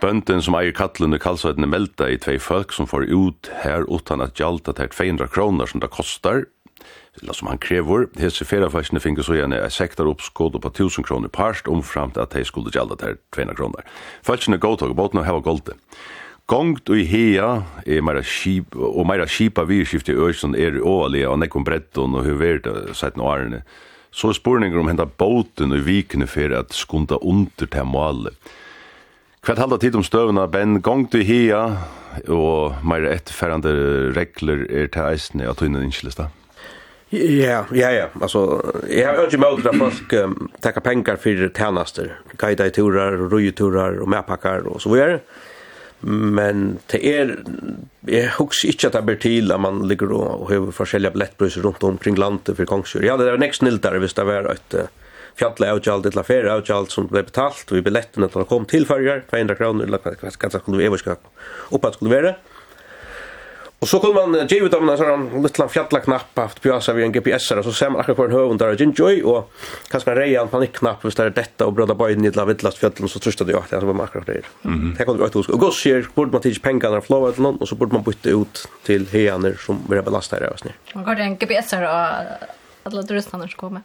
Bønden 0.00 0.40
som 0.40 0.56
eier 0.56 0.72
kattlen 0.72 1.12
og 1.12 1.66
melda 1.68 2.08
i 2.08 2.16
tvei 2.16 2.38
folk 2.40 2.72
som 2.72 2.88
får 2.88 3.10
ut 3.12 3.50
her 3.60 3.84
utan 3.92 4.22
at 4.24 4.40
gjalda 4.40 4.72
til 4.72 4.88
200 4.88 5.28
kroner 5.28 5.66
som 5.66 5.80
det 5.84 5.90
kostar, 5.90 6.46
eller 7.20 7.36
som 7.36 7.50
han 7.52 7.60
krever, 7.60 8.06
hese 8.16 8.46
ferafasjene 8.46 9.02
finnes 9.04 9.26
så 9.26 9.36
gjerne 9.36 9.58
er 9.60 9.68
sektar 9.68 10.08
oppskåd 10.08 10.56
på 10.62 10.68
1000 10.72 11.04
kroner 11.04 11.28
parst 11.28 11.68
omframt 11.68 12.16
at 12.16 12.32
de 12.32 12.44
skulle 12.46 12.72
gjalda 12.72 12.96
til 12.96 13.18
200 13.36 13.58
kroner. 13.58 13.84
Falskene 14.24 14.56
godtog 14.56 14.96
båten 14.96 15.20
og 15.20 15.28
heva 15.28 15.44
goldet. 15.44 15.76
Gongt 16.48 16.88
og 16.88 16.96
hea 17.04 17.48
er 17.84 18.00
meira 18.00 18.22
skip, 18.24 18.72
og 18.72 19.04
meira 19.04 19.26
skipa 19.28 19.66
virskifte 19.68 20.14
i 20.14 20.16
Øysund 20.16 20.56
er 20.56 20.78
i 20.80 21.24
og 21.28 21.38
nekkom 21.38 21.64
bretton 21.64 22.14
og 22.16 22.24
huverda 22.24 22.94
sætten 22.94 23.20
no 23.20 23.28
arene. 23.28 23.62
Så 24.10 24.30
er 24.30 24.32
spurningar 24.32 24.80
om 24.80 24.88
henta 24.88 25.04
båten 25.04 25.72
og 25.76 25.84
vikene 25.84 26.26
for 26.26 26.48
at 26.56 26.72
skunda 26.72 27.18
under 27.20 27.66
til 27.66 27.84
målet. 27.84 28.32
Hvert 29.44 29.58
halda 29.58 29.76
tid 29.76 29.94
om 29.94 30.02
støvna, 30.02 30.46
ben 30.46 30.80
gongt 30.80 31.14
og 31.14 31.20
hea 31.20 31.76
og 32.28 32.80
meira 32.82 33.12
etterferrande 33.12 34.14
regler 34.16 34.64
er 34.70 34.88
til 34.88 35.04
eisne 35.04 35.44
at 35.44 35.60
tøyne 35.60 35.84
innskilista. 35.84 36.30
Ja, 37.12 37.64
ja, 37.72 37.90
ja. 37.90 38.08
Alltså, 38.20 38.62
jag 38.88 39.16
har 39.16 39.24
inte 39.24 39.38
möjlighet 39.38 39.66
att 39.66 39.78
folk 39.78 40.12
um, 40.12 40.50
tackar 40.60 40.80
pengar 40.80 41.16
för 41.16 41.50
tjänster. 41.56 42.20
Guida 42.38 42.66
i 42.66 42.70
turar, 42.70 43.12
rojuturar 43.12 43.98
och 44.00 44.08
medpackar 44.08 44.58
och 44.58 44.82
så 44.82 44.90
vidare. 44.90 45.12
Mm 45.12 45.47
Men 46.00 46.78
det 46.92 47.00
er, 47.02 47.34
jeg 48.06 48.30
husker 48.36 48.70
ikke 48.70 48.90
at 48.90 48.94
det 48.98 49.04
blir 49.08 49.18
til 49.22 49.52
at 49.54 49.62
man 49.62 49.80
ligger 49.90 50.12
og, 50.14 50.44
og 50.44 50.50
har 50.52 50.68
forskjellige 50.76 51.16
billettbrøser 51.16 51.66
rundt 51.66 51.84
omkring 51.88 52.18
landet 52.20 52.54
for 52.54 52.70
kongsjur. 52.70 53.02
Ja, 53.06 53.16
det 53.18 53.26
er 53.26 53.40
nekst 53.40 53.64
sniltere 53.64 53.98
hvis 54.02 54.14
det 54.14 54.26
var 54.28 54.46
et 54.52 54.78
fjallet 55.38 55.70
avgjald, 55.70 56.06
et 56.06 56.18
lafere 56.18 56.52
avgjald 56.52 56.90
som 56.92 57.08
ble 57.10 57.22
betalt, 57.26 57.66
og 57.70 57.78
i 57.78 57.84
billettene 57.84 58.28
til 58.30 58.42
å 58.42 58.48
komme 58.48 58.68
til 58.70 58.86
farger, 58.88 59.24
200 59.30 59.58
kroner, 59.58 59.86
eller 59.86 60.02
hva 60.02 60.30
skal 60.34 60.54
det 60.54 60.62
være, 60.66 61.18
oppe 61.74 61.90
at 61.90 61.98
skulle 61.98 62.14
være. 62.14 62.34
Och 63.80 63.88
så 63.88 63.98
kommer 63.98 64.14
man 64.14 64.46
ge 64.46 64.64
ut 64.64 64.74
av 64.74 64.88
en 64.88 64.98
sån 64.98 65.42
liten 65.42 65.68
fjälla 65.68 66.00
knapp 66.00 66.38
att 66.38 66.60
pjösa 66.60 66.92
vid 66.92 67.04
en 67.04 67.12
GPS 67.12 67.50
och 67.50 67.64
så 67.64 67.72
ser 67.72 67.90
man 67.90 68.00
akkurat 68.00 68.18
hur 68.18 68.24
en 68.24 68.32
hövund 68.32 68.58
där 68.58 68.80
Jinjoy 68.80 69.22
och 69.22 69.52
kanske 69.90 70.14
reja 70.14 70.42
en 70.42 70.48
panikknapp 70.48 71.04
visst 71.04 71.18
är 71.18 71.30
detta 71.30 71.66
och 71.66 71.72
bröda 71.72 71.94
böjden 71.94 72.24
i 72.24 72.30
villast 72.30 72.78
fjällen 72.78 73.08
så 73.08 73.18
tröstade 73.18 73.52
jag 73.52 73.62
att 73.62 73.70
det 73.70 73.80
var 73.80 73.94
man 73.94 74.04
akkurat 74.04 74.26
där. 74.26 74.42
Det 74.98 75.04
kunde 75.04 75.22
jag 75.22 75.36
inte 75.36 75.52
Och 75.52 75.60
goss 75.60 75.86
ger 75.86 76.08
borde 76.14 76.32
man 76.32 76.40
tidigt 76.40 76.62
pengarna 76.62 76.96
av 76.96 77.00
flowet 77.00 77.38
någon 77.38 77.56
och 77.56 77.68
så 77.68 77.74
borde 77.74 77.94
man 77.94 78.02
byta 78.02 78.28
ut 78.28 78.68
till 78.82 79.06
heaner 79.06 79.56
som 79.66 79.78
vill 79.88 79.98
har 79.98 80.04
belastat 80.04 80.40
här. 80.40 80.72
Man 80.94 81.04
går 81.04 81.16
en 81.16 81.36
GPS 81.36 81.72
och 81.72 81.78
alla 82.82 83.02
dröstarna 83.02 83.48
som 83.48 83.56
kommer. 83.56 83.82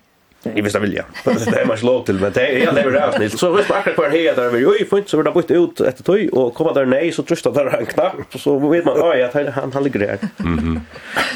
I 0.56 0.62
visst 0.62 0.76
vilja. 0.76 1.06
Det 1.24 1.62
är 1.62 1.66
man 1.66 1.78
slå 1.78 2.04
till 2.04 2.20
men 2.20 2.32
det 2.32 2.48
är 2.48 2.66
jag 2.66 2.76
lever 2.76 2.92
rätt 2.92 3.16
snill. 3.16 3.38
Så 3.38 3.52
visst 3.52 3.68
bara 3.68 3.82
kvar 3.82 4.10
här 4.10 4.36
där 4.36 4.50
vi 4.50 4.60
ju 4.60 4.86
fint 4.86 5.10
så 5.10 5.18
vill 5.18 5.26
han 5.26 5.36
byta 5.36 5.54
ut 5.54 5.82
ett 5.82 6.06
toy 6.06 6.30
och 6.30 6.54
komma 6.54 6.74
där 6.74 6.86
nej 6.86 7.12
så 7.12 7.24
trösta 7.24 7.52
där 7.52 7.66
en 7.80 7.86
knapp 7.86 8.16
så 8.40 8.60
vet 8.60 8.86
man 8.86 8.98
oj 9.02 9.22
att 9.24 9.34
han 9.34 9.72
han 9.74 9.84
ligger 9.84 10.00
där. 10.00 10.18
Mhm. 10.38 10.82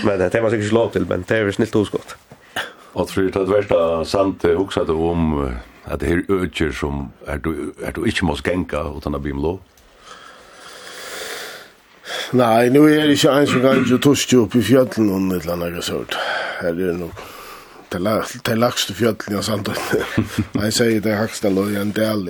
Men 0.05 0.19
det 0.19 0.35
är 0.35 0.41
man 0.41 0.51
säkert 0.51 0.69
slå 0.69 0.89
till 0.89 1.05
men 1.05 1.23
det 1.27 1.37
är 1.37 1.51
snilt 1.51 1.75
oskott. 1.75 2.15
Och 2.93 3.09
du 3.15 3.29
det 3.29 3.45
värsta 3.45 4.05
sant 4.05 4.43
huxade 4.43 4.91
om 4.91 5.51
att 5.83 5.99
det 5.99 6.07
är 6.07 6.23
öcher 6.29 6.71
som 6.71 7.11
är 7.27 7.37
du 7.37 7.73
är 7.85 7.91
du 7.91 8.05
inte 8.05 8.25
måste 8.25 8.49
gänka 8.49 8.85
utan 8.97 9.15
att 9.15 9.21
bli 9.21 9.33
blå. 9.33 9.59
Nei, 12.31 12.69
nu 12.69 12.81
er 12.91 13.07
det 13.07 13.15
ikke 13.17 13.31
en 13.31 13.47
som 13.47 13.63
kan 13.63 13.81
ikke 13.83 13.97
toske 14.03 14.37
opp 14.39 14.55
i 14.55 14.61
fjallet 14.63 14.97
noen 14.99 15.31
et 15.35 15.45
eller 15.47 15.67
annet 15.67 15.83
sort. 15.83 16.15
Her 16.59 16.69
er 16.71 16.79
det 16.79 16.95
nok 16.99 17.36
det 17.91 17.99
er 18.51 18.59
lagst 18.59 18.91
fjöllin 18.99 19.38
og 19.38 19.43
sandun. 19.43 19.77
Han 20.55 20.71
sier 20.71 21.01
det 21.01 21.13
er 21.13 21.21
haksta 21.21 21.49
loj 21.49 21.77
en 21.81 21.93
del 21.95 22.27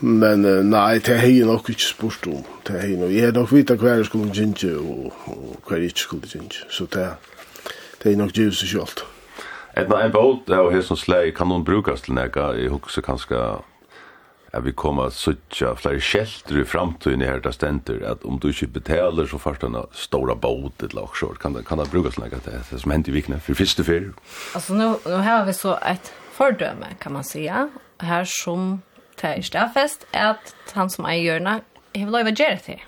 Men 0.00 0.44
nei, 0.70 0.98
det 0.98 1.14
er 1.14 1.22
hei 1.24 1.40
nok 1.46 1.70
ikke 1.72 1.86
spurt 1.86 2.26
om. 2.30 2.44
Det 2.66 2.76
er 2.78 2.96
nok. 2.98 3.14
Jeg 3.14 3.30
er 3.30 3.38
nok 3.38 3.52
vita 3.52 3.74
hver 3.74 4.00
jeg 4.00 4.10
skulle 4.10 4.34
gynge 4.34 4.74
og 4.78 5.14
hver 5.66 5.76
jeg 5.78 5.94
ikke 5.94 6.06
skulle 6.06 6.28
gynge. 6.30 6.66
Så 6.70 6.86
det 6.90 8.12
er 8.12 8.16
nok 8.20 8.34
gyrst 8.36 8.64
seg 8.64 8.76
kjolt. 8.76 9.04
Et 9.78 9.86
en 9.86 10.12
båt 10.12 10.50
av 10.50 10.72
hesson 10.74 10.98
slag 10.98 11.34
kan 11.36 11.50
hon 11.50 11.64
brukas 11.64 12.02
til 12.02 12.16
nega 12.18 12.50
i 12.58 12.66
hukse 12.68 13.02
kanskje 13.06 13.38
at 14.52 14.64
vi 14.64 14.72
kommer 14.72 15.06
att 15.06 15.14
söka 15.14 15.74
flere 15.76 16.00
skelter 16.00 16.58
i 16.58 16.64
framtiden 16.64 17.20
her 17.20 17.40
der 17.40 17.50
stender, 17.50 18.02
at 18.10 18.24
om 18.24 18.38
du 18.38 18.48
ikke 18.48 18.66
betaler, 18.66 19.26
så 19.26 19.38
først 19.38 19.62
en 19.62 19.76
stora 19.92 20.34
båt 20.34 20.82
eller 20.82 21.02
offshore, 21.02 21.36
kan, 21.36 21.54
det, 21.54 21.66
kan 21.68 21.78
det 21.78 21.90
brukes 21.90 22.18
noe 22.18 22.30
til 22.30 22.42
det, 22.44 22.62
det 22.70 22.80
som 22.82 22.90
hendte 22.90 23.12
i 23.12 23.14
vikene 23.14 23.40
for 23.40 23.54
første 23.54 23.84
fyr? 23.84 24.10
Altså, 24.54 24.74
nå, 24.74 24.88
nå 25.06 25.20
har 25.22 25.44
vi 25.46 25.54
så 25.54 25.76
et 25.86 26.12
fördöme 26.34 26.96
kan 27.00 27.12
man 27.12 27.24
säga, 27.24 27.68
her 28.00 28.24
som 28.24 28.82
till 29.16 29.28
er 29.28 29.42
stedfest, 29.42 30.06
at 30.12 30.54
han 30.72 30.90
som 30.90 31.06
eier 31.06 31.22
hjørnet, 31.22 31.62
jeg 31.94 32.06
vil 32.06 32.14
lov 32.14 32.32
gjøre. 32.32 32.78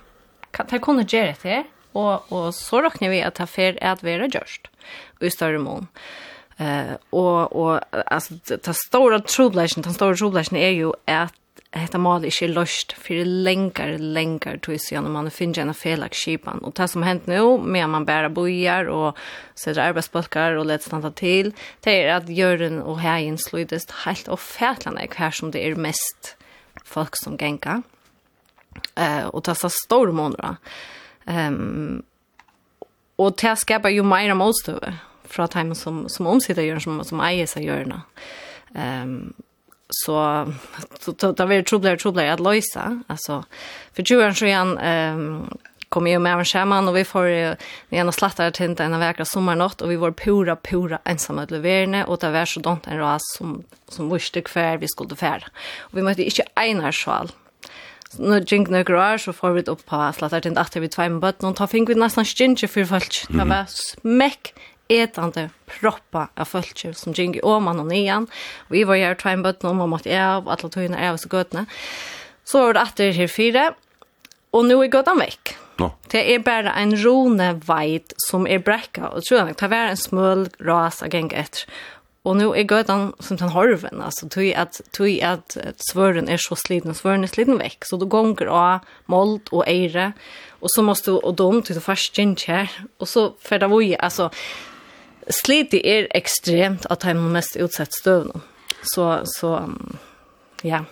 Kan, 0.53 0.67
ta 0.67 0.79
kunne 0.79 1.05
gjøre 1.05 1.37
det, 1.43 1.63
og, 1.95 2.33
og 2.33 2.55
så 2.55 2.81
råkner 2.83 3.13
vi 3.13 3.21
at 3.21 3.39
det 3.39 3.49
fer 3.49 3.77
er 3.77 3.93
at 3.93 4.05
vi 4.05 4.17
er 4.17 4.29
gjørst, 4.29 4.71
i 5.21 5.31
større 5.31 5.59
mån. 5.59 5.89
Eh 6.59 6.67
uh, 6.67 6.97
och 7.11 7.53
och 7.53 7.81
alltså 8.07 8.35
ta 8.63 8.73
stora 8.73 9.21
troblashen, 9.21 9.83
ta 9.83 9.91
stora 9.91 10.15
troblashen 10.15 10.57
är 10.57 10.69
ju 10.69 10.93
att 11.05 11.33
hetta 11.73 11.99
mal 12.01 12.25
ikkje 12.27 12.51
løst 12.53 12.93
for 13.01 13.25
lengar, 13.25 13.95
lengar 13.97 14.59
tog 14.65 14.77
seg 14.83 15.01
når 15.01 15.15
man 15.15 15.31
finner 15.33 15.63
en 15.63 15.77
felag 15.77 16.13
skipan. 16.17 16.61
Og 16.67 16.75
det 16.77 16.89
som 16.93 17.05
hent 17.07 17.29
nå, 17.31 17.57
med 17.65 17.89
man 17.89 18.07
bæra 18.09 18.29
bojar 18.33 18.91
og 18.93 19.19
sætter 19.57 19.87
arbeidsbalkar 19.87 20.59
og 20.61 20.69
lett 20.69 20.85
standa 20.85 21.09
til, 21.17 21.53
det 21.85 21.95
er 22.03 22.11
at 22.19 22.29
jøren 22.29 22.83
og 22.83 23.01
heien 23.01 23.39
slutest 23.41 23.95
helt 24.05 24.29
og 24.29 24.41
fætlande 24.43 25.07
hver 25.17 25.33
som 25.33 25.53
det 25.55 25.65
er 25.65 25.81
mest 25.81 26.35
folk 26.85 27.17
som 27.21 27.39
genka. 27.41 27.81
Uh, 28.97 29.29
og 29.33 29.41
det 29.45 29.55
er 29.55 29.61
så 29.61 29.71
stor 29.73 30.13
måneder. 30.13 30.59
Um, 31.25 32.03
og 33.21 33.37
det 33.41 33.55
skapar 33.61 33.93
jo 33.93 34.05
meira 34.05 34.35
målstøve 34.37 34.93
fra 35.33 35.47
dem 35.55 35.73
som, 35.79 36.05
som 36.13 36.29
omsitter 36.29 36.67
jøren, 36.67 36.85
som, 36.85 37.01
som 37.07 37.25
eier 37.25 37.49
seg 37.49 37.65
jørene. 37.69 38.03
Um, 38.77 39.33
så 39.95 40.47
så 41.01 41.13
det 41.13 41.45
var 41.45 41.63
trubbel 41.63 41.99
trubbel 41.99 42.31
att 42.31 42.41
lösa 42.41 43.03
alltså 43.07 43.45
för 43.95 44.03
ju 44.03 44.21
är 44.21 44.33
så 44.33 44.45
igen 44.45 44.79
ehm 44.79 45.49
kom 45.93 46.07
ju 46.07 46.19
med 46.19 46.33
en 46.33 46.45
skärman 46.45 46.89
och 46.89 46.97
vi 46.97 47.05
får 47.05 47.29
igen 47.91 48.09
och 48.09 48.15
slattar 48.15 48.51
till 48.51 48.71
inte 48.71 48.85
en 48.85 49.01
vecka 49.01 49.25
sommarnatt 49.25 49.83
och 49.83 49.91
vi 49.91 49.97
var 49.97 50.11
pura 50.11 50.57
pura 50.57 50.99
ensamma 51.05 51.43
att 51.43 51.51
leverera 51.51 52.07
och 52.07 52.19
det 52.19 52.31
var 52.31 52.45
så 52.45 52.61
dant 52.61 52.87
en 52.87 52.99
ras 52.99 53.23
som 53.39 53.65
som 53.89 54.11
visste 54.11 54.41
kvar 54.41 54.77
vi 54.77 54.89
skulle 54.89 55.17
färd. 55.17 55.45
Och 55.81 55.99
vi 55.99 56.03
mötte 56.03 56.23
inte 56.23 56.45
ena 56.55 56.93
själ. 56.93 57.29
Så 58.11 58.23
nu 58.23 58.45
gick 58.47 58.69
nu 58.69 58.85
garage 58.85 59.21
så 59.21 59.33
får 59.33 59.51
vi 59.51 59.63
upp 59.63 59.87
på 59.87 60.13
slattar 60.17 60.41
till 60.41 60.59
att 60.59 60.77
vi 60.77 60.89
två 60.89 61.03
med 61.03 61.21
botten 61.21 61.49
och 61.49 61.57
ta 61.57 61.67
fink 61.67 61.89
vi 61.89 61.95
nästan 61.95 62.25
stinge 62.25 62.69
för 62.69 62.85
folk. 62.85 63.27
Det 63.29 63.45
var 63.45 63.65
smäck 63.69 64.55
etande 64.93 65.49
proppa 65.69 66.29
av 66.37 66.51
fölkje 66.51 66.93
som 66.99 67.15
gikk 67.17 67.41
åman 67.47 67.81
og 67.83 67.89
nian. 67.91 68.29
Vi 68.73 68.85
var 68.89 69.01
her 69.01 69.17
og 69.17 69.47
bøtten 69.47 69.71
om 69.73 69.81
og 69.85 69.93
måtte 69.95 70.13
av, 70.13 70.49
alle 70.49 70.71
togene 70.71 71.01
av 71.01 71.19
oss 71.19 71.27
gøtene. 71.27 71.67
Så 72.45 72.67
var 72.67 72.77
det 72.77 72.85
atter 72.87 73.17
her 73.17 73.31
fire, 73.31 73.73
og 74.53 74.67
nå 74.69 74.83
er 74.83 74.93
gøtene 74.93 75.27
vekk. 75.27 75.57
No. 75.81 75.89
Det 76.13 76.21
er 76.29 76.45
bare 76.45 76.75
en 76.79 76.93
rone 77.01 77.55
veit 77.67 78.13
som 78.27 78.47
er 78.47 78.63
brekka, 78.63 79.09
og 79.15 79.25
tror 79.25 79.41
jeg, 79.41 79.57
det 79.59 79.73
var 79.73 79.91
en 79.91 79.99
smøl 79.99 80.47
ras 80.61 81.01
av 81.03 81.13
geng 81.15 81.33
etter. 81.33 81.67
Og 82.23 82.37
nu 82.39 82.53
er 82.55 82.69
gøtan 82.71 83.09
som 83.19 83.39
den 83.41 83.51
horven, 83.51 83.99
altså 83.99 84.29
tui 84.31 84.53
at, 84.55 84.79
tui 84.95 85.17
at 85.27 85.57
svøren 85.83 86.29
er 86.31 86.39
så 86.39 86.55
sliten, 86.55 86.95
svøren 86.95 87.27
er 87.27 87.33
sliten 87.33 87.59
vekk, 87.59 87.89
så 87.89 87.99
du 87.99 88.07
gonger 88.07 88.47
av 88.47 88.87
mold 89.11 89.51
og 89.51 89.65
eire, 89.67 90.13
og 90.63 90.71
så 90.71 90.85
måste 90.87 91.11
du, 91.11 91.19
og 91.19 91.35
dom, 91.41 91.59
tui 91.67 91.75
du 91.75 91.83
først 91.83 92.15
gynnt 92.15 92.45
her, 92.47 92.71
og 93.03 93.11
så 93.11 93.33
fer 93.43 93.65
det 93.65 93.73
vui, 93.73 93.97
altså, 93.99 94.29
Sliti 95.31 95.81
er 95.85 96.09
ekstremt 96.15 96.87
at 96.91 97.03
han 97.07 97.21
mest 97.33 97.57
utsett 97.57 97.95
støvn. 97.95 98.43
Så, 98.83 99.21
så, 99.25 99.69
ja. 100.63 100.85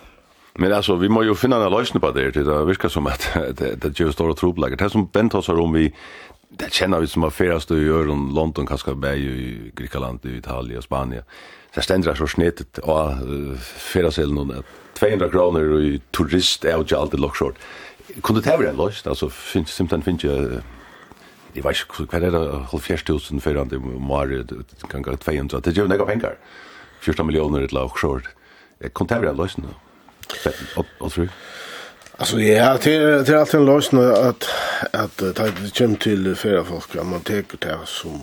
Men 0.55 0.73
alltså 0.73 0.95
vi 0.95 1.09
måste 1.09 1.27
ju 1.27 1.35
finna 1.35 1.65
en 1.65 1.71
lösning 1.71 2.01
på 2.01 2.11
det. 2.11 2.31
Det 2.31 2.43
verkar 2.43 2.89
som 2.89 3.07
att 3.07 3.29
det 3.57 3.75
det 3.75 3.99
gör 3.99 4.11
stora 4.11 4.33
trubbel. 4.33 4.77
Det 4.77 4.89
som 4.89 5.05
Bent 5.05 5.33
har 5.33 5.59
om 5.59 5.73
vi 5.73 5.93
det 6.57 6.73
känner 6.73 6.99
vi 6.99 7.07
som 7.07 7.23
affärast 7.23 7.71
i 7.71 7.73
Öron, 7.73 8.33
London, 8.33 8.65
kanske 8.65 8.95
Berg 8.95 9.25
i 9.25 9.71
Grekland, 9.75 10.25
i 10.25 10.37
Italien 10.37 10.77
och 10.77 10.83
Spanien. 10.83 11.23
Det 11.73 11.81
ständer 11.81 12.15
så 12.15 12.27
snittet 12.27 12.77
och 12.77 13.09
färdseln 13.63 14.37
och 14.37 14.65
200 14.93 15.29
kronor 15.29 15.81
i 15.81 16.01
turist 16.11 16.65
är 16.65 16.85
ju 16.87 16.97
alltid 16.97 17.19
lockshort. 17.19 17.55
Kunde 18.23 18.41
det 18.41 18.57
vara 18.57 18.69
en 18.69 18.75
lösning? 18.75 19.09
Alltså 19.09 19.29
finns 19.29 19.67
det 19.67 19.73
simpelthen 19.73 20.01
finns 20.01 20.23
ju 20.23 20.61
Jeg 21.55 21.63
vet 21.63 21.81
ikke 21.83 22.05
hva 22.07 22.19
er 22.19 22.31
det, 22.31 22.41
halvfjerst 22.71 23.05
tusen 23.05 23.41
før 23.43 23.63
han 23.63 23.69
til 23.69 23.79
Mare, 23.81 24.43
kan 24.89 25.03
gå 25.03 25.15
200, 25.15 25.61
det 25.65 25.75
gjør 25.75 25.89
nekka 25.91 26.07
penger. 26.07 26.37
14 27.01 27.25
millioner 27.25 27.65
et 27.65 27.73
lag, 27.73 27.89
sjord. 27.97 28.29
Kom 28.93 29.07
til 29.07 29.19
å 29.19 29.25
være 29.25 29.37
løsene, 29.37 29.73
og 30.75 31.11
tror 31.11 31.29
Alltså 32.21 32.39
ja, 32.39 32.77
det 32.83 33.25
det 33.25 33.29
är 33.29 33.35
alltid 33.35 33.59
en 33.59 33.65
lösning 33.65 34.03
att 34.03 34.47
att 34.91 35.35
ta 35.35 35.43
det 35.43 35.73
kem 35.73 35.95
till 35.95 36.35
flera 36.35 36.63
folk 36.63 36.95
att 36.95 37.05
man 37.05 37.19
tar 37.19 37.43
det 37.59 37.77
som 37.85 38.21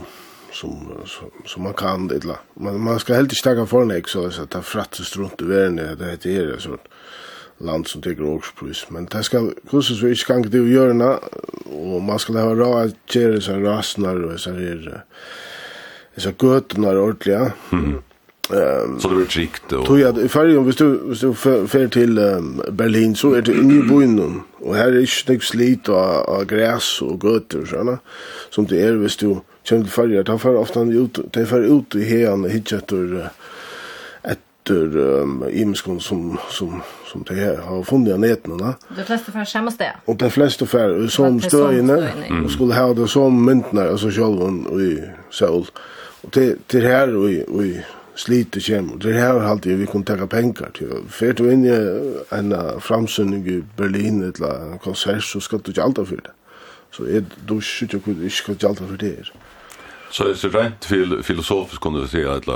som 0.52 1.02
som 1.46 1.62
man 1.62 1.74
kan 1.74 2.08
det. 2.08 2.22
Man 2.54 2.80
man 2.80 2.98
ska 2.98 3.14
helt 3.14 3.24
inte 3.24 3.34
stäga 3.34 3.66
för 3.66 3.84
nek 3.84 4.08
så 4.08 4.30
så 4.30 4.42
att 4.42 4.50
ta 4.50 4.62
fratt 4.62 4.94
så 4.94 5.04
strunt 5.04 5.42
över 5.42 5.70
det 5.70 5.94
det 5.94 6.10
heter 6.10 6.58
så 6.58 6.78
land 7.60 7.86
som 7.86 8.02
teker 8.02 8.26
årspris. 8.26 8.84
Men 8.94 9.08
det 9.12 9.24
skal 9.26 9.52
kursus 9.70 10.02
vi 10.02 10.14
ikke 10.14 10.32
kan 10.32 10.44
ikke 10.44 10.54
det 10.56 10.64
å 10.64 10.72
gjøre, 10.72 11.12
og 11.66 12.02
man 12.06 12.20
skal 12.22 12.40
ha 12.42 12.50
råd 12.52 12.76
at 12.82 12.98
kjere 13.10 13.40
seg 13.44 13.64
rasnar 13.66 14.20
og 14.28 14.38
seg 14.42 14.60
her, 14.62 14.92
seg 16.18 16.38
gøtene 16.38 16.92
er 16.92 17.02
ordentlige. 17.02 17.50
Mm. 17.72 17.98
Um, 18.48 19.00
så 19.00 19.08
det 19.08 19.16
blir 19.16 19.26
trikt? 19.28 19.72
og... 19.72 19.84
Tog 19.86 19.98
jeg, 20.00 20.24
i 20.24 20.28
fergen, 20.32 20.62
hvis 20.64 20.76
du, 20.76 20.86
hvis 21.10 21.20
du 21.20 21.34
fer 21.36 21.88
til 21.92 22.18
um, 22.18 22.62
Berlin, 22.78 23.12
så 23.16 23.34
er 23.36 23.44
det 23.44 23.52
inne 23.60 23.82
i 23.82 23.84
byen, 23.84 24.40
og 24.62 24.76
her 24.76 24.88
er 24.88 25.04
ikke 25.04 25.34
nek 25.34 25.44
slit 25.44 25.90
av, 25.92 26.22
av 26.32 26.46
græs 26.48 26.88
og 27.04 27.20
gøter, 27.20 27.66
sånn, 27.68 27.98
som 28.54 28.68
det 28.70 28.80
er 28.80 28.96
hvis 29.02 29.18
du 29.20 29.42
kjenner 29.68 29.84
til 29.84 29.92
fergen. 29.92 30.24
De 30.24 30.38
fer 30.40 30.56
ofta 30.56 30.86
ut, 30.88 31.20
de 31.34 31.44
fer 31.50 31.68
ut 31.68 31.98
i 32.00 32.08
hean, 32.08 32.48
hitjetter, 32.48 33.12
uh, 33.28 33.52
efter 34.68 34.96
um, 34.96 35.44
imskon 35.50 36.00
som, 36.00 36.38
som, 36.50 36.82
som 37.12 37.24
det 37.28 37.34
här 37.34 37.56
har 37.56 37.82
funnet 37.82 38.12
av 38.12 38.20
nätterna. 38.20 38.74
De 38.96 39.04
fleste 39.04 39.32
för 39.32 39.44
samme 39.44 39.70
sted? 39.70 39.92
Og 40.04 40.16
de 40.16 40.30
fleste 40.30 40.66
för 40.66 41.08
som 41.08 41.40
støyene. 41.40 42.12
mm. 42.30 42.44
och 42.44 42.50
skulle 42.50 42.74
ha 42.74 42.94
det 42.94 43.08
som 43.08 43.44
myntene, 43.44 43.88
altså 43.88 44.10
sjølven 44.10 44.66
og 44.66 44.80
i 44.80 45.00
Seoul. 45.30 45.66
Og 46.22 46.32
til, 46.32 46.56
til 46.68 46.82
her 46.82 47.16
og 47.16 47.30
i, 47.32 47.42
og 47.48 47.66
i 47.66 47.80
slite 48.14 48.60
kjem. 48.60 48.98
Det 48.98 49.14
her 49.14 49.38
har 49.38 49.50
alltid 49.50 49.76
vi 49.76 49.86
kunne 49.86 50.04
tega 50.04 50.26
penger 50.26 50.70
til. 50.74 51.04
Fer 51.08 51.32
du 51.32 51.48
inn 51.50 51.64
i 51.64 51.74
en 52.34 52.52
framsynning 52.80 53.46
i 53.46 53.60
Berlin 53.76 54.22
eller 54.22 54.72
en 54.72 54.78
konsert, 54.78 55.22
så 55.22 55.40
skal 55.40 55.58
du 55.58 55.70
ikke 55.70 55.82
alda 55.82 56.02
for 56.02 56.16
det. 56.16 56.34
Så 56.90 57.02
er 57.02 57.22
du 57.48 57.60
ikke 57.60 57.96
ikke 57.96 58.30
skal 58.30 58.54
du 58.54 58.58
ikke 58.58 58.68
alda 58.68 58.84
for 58.84 58.96
det 58.96 59.14
her. 59.16 59.30
Så 60.10 60.24
er 60.24 60.34
det 60.34 60.54
rent 60.54 61.24
filosofisk 61.24 61.80
kunne 61.80 62.00
du 62.00 62.06
si 62.06 62.20
at 62.20 62.48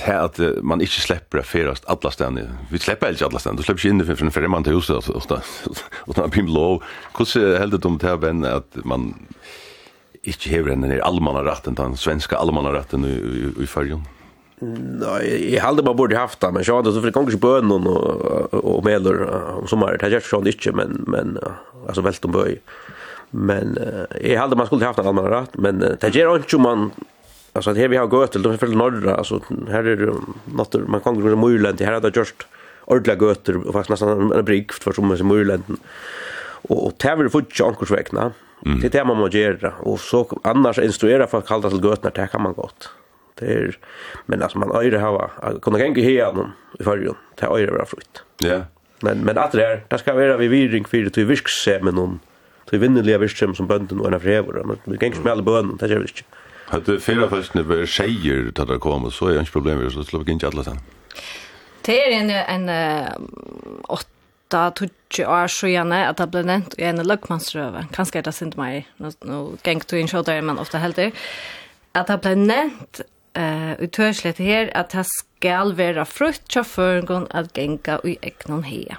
det 0.00 0.14
at 0.16 0.38
man 0.66 0.82
ikke 0.84 1.02
slipper 1.04 1.40
å 1.40 1.46
ferast 1.46 1.86
alla 1.90 2.12
stedene. 2.14 2.46
Vi 2.70 2.80
slipper 2.82 3.14
ikke 3.14 3.28
alla 3.28 3.42
stedene. 3.42 3.60
Du 3.60 3.66
slipper 3.66 3.82
ikke 3.82 3.94
inn 3.94 4.06
for 4.06 4.26
en 4.26 4.34
fremman 4.34 4.66
til 4.66 4.78
huset, 4.78 5.10
og 5.10 6.16
da 6.16 6.28
blir 6.28 6.46
det 6.46 6.54
lov. 6.54 6.86
Hvordan 7.16 7.58
heldet 7.62 7.82
det 7.82 7.90
om 7.90 7.98
det 8.00 8.14
å 8.14 8.22
vende 8.22 8.54
at 8.60 8.80
man 8.84 9.12
ikke 10.20 10.52
hever 10.52 10.74
henne 10.74 10.90
ned 10.90 11.02
allmannaratten, 11.04 11.78
den 11.78 11.96
svenska 11.96 12.36
allmannaratten 12.36 13.06
i, 13.08 13.14
i, 13.16 13.44
i 13.64 13.68
fyrjon? 13.68 14.02
Nei, 14.60 15.20
jeg 15.54 15.62
heldig 15.64 15.86
man 15.86 15.96
borde 15.96 16.18
haft 16.20 16.42
det, 16.42 16.50
men 16.52 16.64
sjå, 16.66 16.82
det 16.84 16.92
er 16.92 17.14
kanskje 17.16 17.40
bøn 17.40 17.72
og, 17.72 17.86
og 18.60 18.82
meler 18.84 19.22
om 19.56 19.68
sommer, 19.70 19.96
det 19.96 20.10
er 20.10 20.18
ikke 20.18 20.34
sånn 20.34 20.50
ikke, 20.50 20.74
men, 20.76 20.98
men 21.08 21.38
altså 21.86 22.04
velt 22.04 22.28
om 22.28 22.34
bøy. 22.36 22.58
Men 23.30 23.72
jeg 24.18 24.36
halde 24.36 24.58
man 24.58 24.68
skulle 24.68 24.84
haft 24.84 25.00
en 25.00 25.08
allmannaratt, 25.08 25.56
men 25.56 25.80
det 25.80 25.96
er 26.04 26.12
ikke 26.12 26.58
om 26.58 26.66
man 26.66 26.84
alltså 27.52 27.74
här 27.74 27.88
vi 27.88 27.96
har 27.96 28.06
gått 28.06 28.32
till 28.32 28.42
då 28.42 28.56
för 28.56 28.66
norra 28.66 29.14
alltså 29.14 29.40
här 29.68 29.84
är 29.84 29.96
det 29.96 30.14
något 30.44 30.74
man 30.88 31.00
kan 31.00 31.20
gå 31.20 31.28
till 31.28 31.36
Myrland 31.36 31.80
här 31.80 31.92
hade 31.92 32.12
just 32.14 32.46
ordla 32.84 33.14
götter 33.14 33.66
och 33.68 33.72
fast 33.72 33.90
nästan 33.90 34.32
en 34.32 34.44
brygg 34.44 34.72
för 34.72 34.92
som 34.92 35.14
i 35.14 35.22
Myrland 35.22 35.62
och 36.68 36.86
och 36.86 36.98
tävlar 36.98 37.28
för 37.28 37.44
Jankers 37.54 37.90
vägna. 37.90 38.32
Det 38.62 38.86
är 38.86 38.90
det 38.90 39.04
man 39.04 39.16
måste 39.16 39.38
göra. 39.38 39.72
Och 39.78 40.00
så 40.00 40.40
annars 40.44 40.78
instruera 40.78 41.26
för 41.26 41.38
att 41.38 41.46
kalla 41.46 41.70
till 41.70 41.84
götterna 41.84 42.10
det 42.14 42.28
kan 42.32 42.42
man 42.42 42.52
gott. 42.52 42.90
Det 43.34 43.46
är 43.46 43.78
men 44.26 44.42
alltså 44.42 44.58
man 44.58 44.70
öre 44.70 44.98
ha 44.98 45.30
kunna 45.62 45.78
gänga 45.78 46.02
här 46.02 46.50
i 46.78 46.84
förrjun 46.84 47.14
det 47.34 47.46
öre 47.46 47.70
vara 47.70 47.86
frukt. 47.86 48.22
Ja. 48.38 48.60
Men 49.00 49.18
men 49.18 49.38
att 49.38 49.52
det 49.52 49.66
är 49.66 49.84
det 49.88 49.98
ska 49.98 50.14
vara 50.14 50.36
vi 50.36 50.48
viring 50.48 50.84
för 50.84 51.10
till 51.10 51.26
med 51.82 51.94
någon. 51.94 52.20
Till 52.70 52.78
vinner 52.78 53.18
virksemen 53.18 53.54
som 53.54 53.66
bönden 53.66 54.00
och 54.00 54.12
en 54.12 54.20
frävor 54.20 54.62
men 54.64 54.76
vi 54.84 54.98
gängs 55.00 55.24
med 55.24 55.32
alla 55.32 55.42
bönden, 55.42 55.76
det 55.76 55.86
gör 55.88 55.96
vi 55.96 56.02
inte. 56.02 56.22
Att 56.70 56.86
det 56.86 57.00
fyra 57.00 57.28
förstne 57.28 57.62
var 57.62 57.86
tjejer 57.86 58.52
att 58.56 58.68
det 58.68 58.78
kom 58.78 59.10
så 59.10 59.26
är 59.26 59.34
det 59.34 59.40
inte 59.40 59.52
problem 59.52 59.78
med 59.78 59.92
så 59.92 60.18
vi 60.18 60.32
inte 60.32 60.46
alla 60.46 60.64
sen. 60.64 60.78
Det 61.82 62.00
är 62.00 62.20
en 62.20 62.68
en 62.68 62.70
åtta 63.88 64.70
tutsi 64.70 65.24
år 65.24 65.48
sjøene 65.48 66.04
at 66.08 66.18
det 66.18 66.28
ble 66.30 66.42
nevnt 66.46 66.74
i 66.78 66.86
en 66.86 67.02
løgmannsrøve. 67.06 67.86
Kanskje 67.94 68.20
er 68.20 68.26
det 68.26 68.34
sint 68.34 68.56
meg, 68.58 68.86
nå, 68.98 69.12
nå 69.26 69.40
geng 69.66 69.82
du 69.86 69.96
inn 69.98 70.10
sjødere, 70.10 70.42
men 70.42 70.58
ofte 70.58 70.78
heldig. 70.82 71.10
At 71.94 72.10
det 72.10 72.20
ble 72.22 72.34
nevnt 72.38 73.02
uh, 73.38 73.74
utørselig 73.82 74.38
her 74.38 74.70
at 74.74 74.94
det 74.94 75.06
skal 75.10 75.76
være 75.78 76.06
frutt 76.06 76.46
sjåføren 76.50 77.26
at 77.30 77.52
genga 77.54 78.00
i 78.04 78.18
egnon 78.22 78.66
hea 78.66 78.98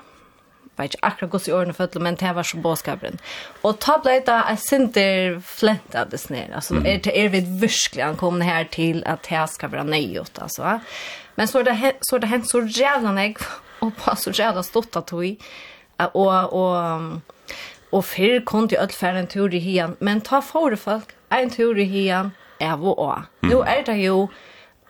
vet 0.82 0.96
ikke 0.96 1.08
akkurat 1.08 1.32
gått 1.36 1.48
i 1.50 1.54
årene 1.56 1.76
for 1.78 2.04
men 2.04 2.18
det 2.20 2.34
var 2.36 2.48
så 2.48 2.60
båskaperen. 2.62 3.20
Og 3.64 3.80
ta 3.84 3.98
ble 4.04 4.20
det 4.28 4.38
jeg 4.38 4.62
sinter 4.66 5.40
flent 5.46 5.96
av 5.96 6.12
det 6.12 6.20
sned. 6.22 6.54
Altså, 6.58 6.80
mm. 6.80 6.86
er, 6.86 7.12
er 7.14 7.34
vi 7.34 7.44
virkelig 7.64 8.06
ankomne 8.06 8.48
her 8.48 8.68
til 8.74 9.04
at 9.06 9.26
det 9.30 9.44
skal 9.54 9.72
være 9.74 9.88
nøyot, 9.90 10.42
altså. 10.42 10.80
Men 11.38 11.48
så 11.48 11.62
er 11.62 11.70
det, 11.70 11.94
så 12.08 12.18
er 12.18 12.24
det 12.24 12.32
hent 12.32 12.50
så 12.50 12.64
jævla 12.66 13.14
nek, 13.16 13.40
og 13.82 13.94
på 13.98 14.16
så 14.20 14.34
jævla 14.36 14.64
stått 14.66 14.98
at 15.00 15.14
vi, 15.16 15.36
og, 16.12 16.54
og, 16.54 17.22
og 17.92 18.06
før 18.06 18.40
kom 18.46 18.68
til 18.68 18.82
ødelferd 18.82 19.18
en 19.18 19.32
tur 19.32 19.54
i 19.54 19.62
hien, 19.62 19.96
men 20.00 20.22
ta 20.22 20.42
for 20.46 20.76
folk, 20.76 21.16
en 21.32 21.50
tur 21.54 21.80
i 21.80 21.88
hien, 21.88 22.34
av 22.62 22.84
og 22.86 23.00
av. 23.02 23.26
Mm. 23.42 23.50
Nå 23.50 23.64
er 23.66 23.82
det 23.88 23.98
jo, 24.04 24.28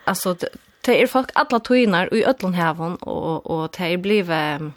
altså, 0.06 0.34
det 0.34 0.52
det 0.86 0.98
er 0.98 1.10
folk 1.10 1.32
alla 1.38 1.60
tøynar 1.62 2.10
i 2.14 2.24
öllun 2.26 2.56
hevon 2.58 2.98
og 3.02 3.50
og 3.50 3.72
det 3.78 3.88
er 3.94 4.02
blivet, 4.02 4.72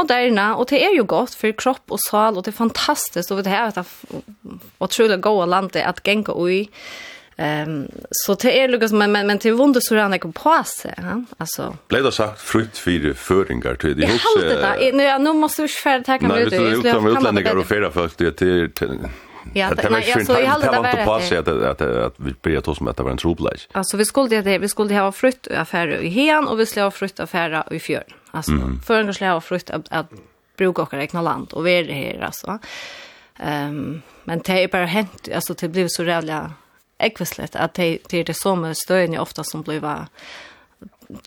moderna 0.00 0.56
och 0.56 0.66
det 0.70 0.84
är 0.84 0.94
ju 0.94 1.04
gott 1.04 1.34
för 1.34 1.52
kropp 1.52 1.86
och 1.88 2.00
sal 2.00 2.36
och 2.36 2.42
det 2.42 2.50
är 2.50 2.52
fantastiskt 2.66 3.30
och 3.30 3.42
det 3.42 3.50
här 3.50 3.78
att 3.78 4.04
otroligt 4.78 5.20
goda 5.20 5.46
land 5.46 5.76
att 5.76 6.06
gänga 6.06 6.24
oj. 6.28 6.70
Ehm 7.36 7.68
um, 7.68 7.88
så 8.10 8.34
det 8.34 8.60
är 8.60 8.68
Lucas 8.68 8.92
men 8.92 9.12
men 9.12 9.26
men 9.26 9.38
till 9.38 9.54
vonder 9.54 9.80
så 9.80 9.94
räna 9.94 10.16
jag 10.16 10.34
på 10.34 10.62
sig, 10.64 10.94
ja. 10.96 11.24
Alltså. 11.38 11.76
Blev 11.88 12.02
det 12.04 12.12
sagt 12.12 12.40
frukt 12.40 12.78
för 12.78 13.14
föringar 13.14 13.74
till 13.74 13.96
det 13.96 14.04
också. 14.04 14.44
Ja, 14.44 14.76
det. 14.78 14.92
Nu 14.92 15.18
nu 15.24 15.32
måste 15.32 15.62
vi 15.62 15.68
färd 15.68 16.04
ta 16.06 16.18
kan 16.18 16.34
vi 16.34 16.44
det. 16.44 16.56
är 16.56 16.60
det 16.60 17.10
utlänningar 17.10 17.56
och 17.56 17.66
färra 17.66 17.90
folk 17.90 18.18
det 18.18 18.32
till 18.32 18.70
Ja, 19.54 19.70
nej, 19.90 20.12
alltså 20.12 20.40
jag 20.40 20.60
hela 20.60 20.82
det 20.82 20.82
där 20.82 21.38
att 21.38 21.48
att 21.48 21.80
att 21.80 21.80
att 22.06 22.14
vi 22.16 22.34
började 22.42 22.70
oss 22.70 22.80
med 22.80 22.90
att 22.90 22.96
det 22.96 23.02
var 23.02 23.10
en 23.10 23.16
troplats. 23.16 23.68
Alltså 23.72 23.96
vi 23.96 24.04
skulle 24.04 24.42
det 24.42 24.58
vi 24.58 24.68
skulle 24.68 24.94
ha 24.94 25.12
frukt 25.12 25.48
affärer 25.48 25.98
i 25.98 26.08
hen 26.08 26.48
och 26.48 26.60
vi 26.60 26.66
skulle 26.66 26.84
ha 26.84 26.90
frukt 26.90 27.20
affärer 27.20 27.64
i 27.70 27.80
fjörn. 27.80 28.04
Alltså 28.30 28.52
mm. 28.52 28.80
för 28.80 29.00
en 29.00 29.14
skulle 29.14 29.30
ha 29.30 29.40
frukt 29.40 29.70
att, 29.70 29.86
att 29.90 30.12
bruka 30.56 30.82
och 30.82 30.92
räkna 30.92 31.22
land 31.22 31.52
och 31.52 31.66
vi 31.66 31.78
är 31.78 31.92
här 31.92 32.20
alltså. 32.24 32.58
Ehm 33.38 33.68
um, 33.68 34.02
men 34.24 34.38
det 34.44 34.62
är 34.62 34.68
bara 34.68 34.86
hänt 34.86 35.28
alltså 35.34 35.54
det 35.54 35.68
blev 35.68 35.88
så 35.88 36.02
rävliga 36.02 36.52
ekvislet 36.98 37.56
att 37.56 37.74
det 37.74 37.98
det 38.08 38.18
är 38.18 38.24
det 38.24 38.34
som 38.34 38.74
stöjen 38.74 39.18
ofta 39.18 39.44
som 39.44 39.62
blir 39.62 40.06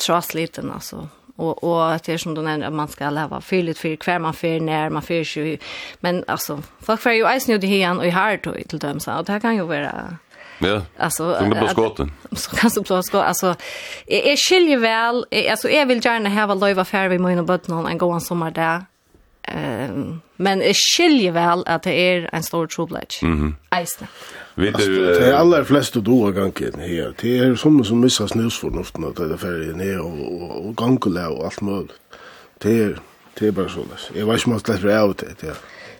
trassliten 0.05 0.71
alltså 0.71 1.09
och 1.35 1.63
och 1.63 1.93
att 1.93 2.03
det 2.03 2.13
är 2.13 2.17
som 2.17 2.35
du 2.35 2.41
nämnde 2.41 2.67
att 2.67 2.73
man 2.73 2.87
ska 2.87 3.09
leva 3.09 3.41
fylligt 3.41 3.79
för 3.79 3.95
kvar 3.95 4.19
man 4.19 4.33
för 4.33 4.59
när 4.59 4.89
man 4.89 5.01
för 5.01 5.37
ju 5.37 5.57
men 5.99 6.23
alltså 6.27 6.63
folk 6.79 7.01
får 7.01 7.11
ju 7.11 7.39
ice 7.39 7.47
nu 7.47 7.57
det 7.57 7.67
här 7.67 7.97
och 7.97 8.05
i 8.05 8.09
hard 8.09 8.43
till 8.69 8.79
dem 8.79 8.99
så 8.99 9.13
och 9.13 9.25
det 9.25 9.31
här 9.31 9.39
kan 9.39 9.55
ju 9.55 9.63
vara 9.63 10.17
Ja. 10.59 10.81
Alltså 10.97 11.37
du 11.39 11.49
blir 11.49 11.67
skotten. 11.67 12.11
Så 12.31 12.51
kan 12.55 12.69
du 12.75 12.81
bli 12.81 13.03
skotten. 13.03 13.27
Alltså 13.27 13.55
är 14.07 14.21
är 14.21 14.37
skilje 14.49 14.77
väl 14.77 15.25
alltså 15.51 15.69
jag 15.69 15.85
vill 15.85 16.05
gärna 16.05 16.29
ha 16.29 16.51
en 16.51 16.59
love 16.59 16.81
affair 16.81 17.09
vi 17.09 17.19
mina 17.19 17.43
barn 17.43 17.59
och 17.69 17.91
en 17.91 17.97
gå 17.97 18.19
sommar 18.19 18.51
där. 18.51 18.85
Ehm 19.43 20.21
men 20.43 20.61
är 20.61 20.73
skilje 20.73 21.31
väl 21.31 21.63
att 21.65 21.83
det 21.83 21.93
är 21.93 22.29
en 22.33 22.43
stor 22.43 22.67
trubbelage. 22.67 23.19
Mhm. 23.21 23.55
Ice. 23.85 23.99
Vet 24.55 24.77
du 24.77 25.05
det 25.05 25.27
är 25.27 25.33
alla 25.33 25.65
flesta 25.65 25.99
då 25.99 26.31
gången 26.31 26.73
här. 26.79 27.13
Det 27.21 27.37
är 27.37 27.55
som 27.55 27.83
som 27.83 27.99
missar 27.99 28.27
snusförnuften 28.27 29.05
att 29.05 29.15
det 29.15 29.23
är 29.23 29.37
färgen 29.37 29.77
ner 29.77 29.99
och 29.99 30.65
och 30.65 30.75
gångla 30.75 31.29
och 31.29 31.45
allt 31.45 31.61
möjligt. 31.61 31.91
Det 32.57 32.83
är 32.83 32.99
det 33.39 33.47
är 33.47 33.51
bara 33.51 33.69
så 33.69 33.79
där. 33.79 34.19
Jag 34.19 34.25
vet 34.25 34.47
inte 34.47 34.49
om 34.49 34.61
det 34.65 34.73
är 34.73 35.07
rätt 35.07 35.39
det. 35.39 35.55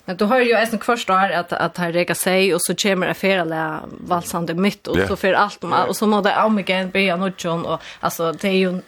Men 0.06 0.18
då 0.18 0.26
hör 0.26 0.39
ju 0.39 0.51
även 0.51 0.80
först 0.80 1.08
då 1.08 1.14
att 1.14 1.54
att 1.54 1.78
han 1.78 1.93
rega 1.93 2.16
sig 2.16 2.54
och 2.54 2.62
så 2.62 2.76
kommer 2.76 3.08
det 3.08 3.14
fel 3.14 3.49
där 3.49 3.80
valsande 3.89 4.54
mitt 4.54 4.88
och 4.88 4.97
yeah. 4.97 5.08
så 5.08 5.16
för 5.16 5.34
allt 5.34 5.64
och 5.88 5.95
så 5.95 6.08
mode 6.08 6.30
jag 6.30 6.45
om 6.45 6.60
igen 6.60 6.89
be 6.89 7.01
jag 7.01 7.20
något 7.20 7.43
John 7.43 7.66
och 7.66 7.82
alltså 7.99 8.32
det 8.32 8.47
är 8.47 8.51
ju 8.51 8.82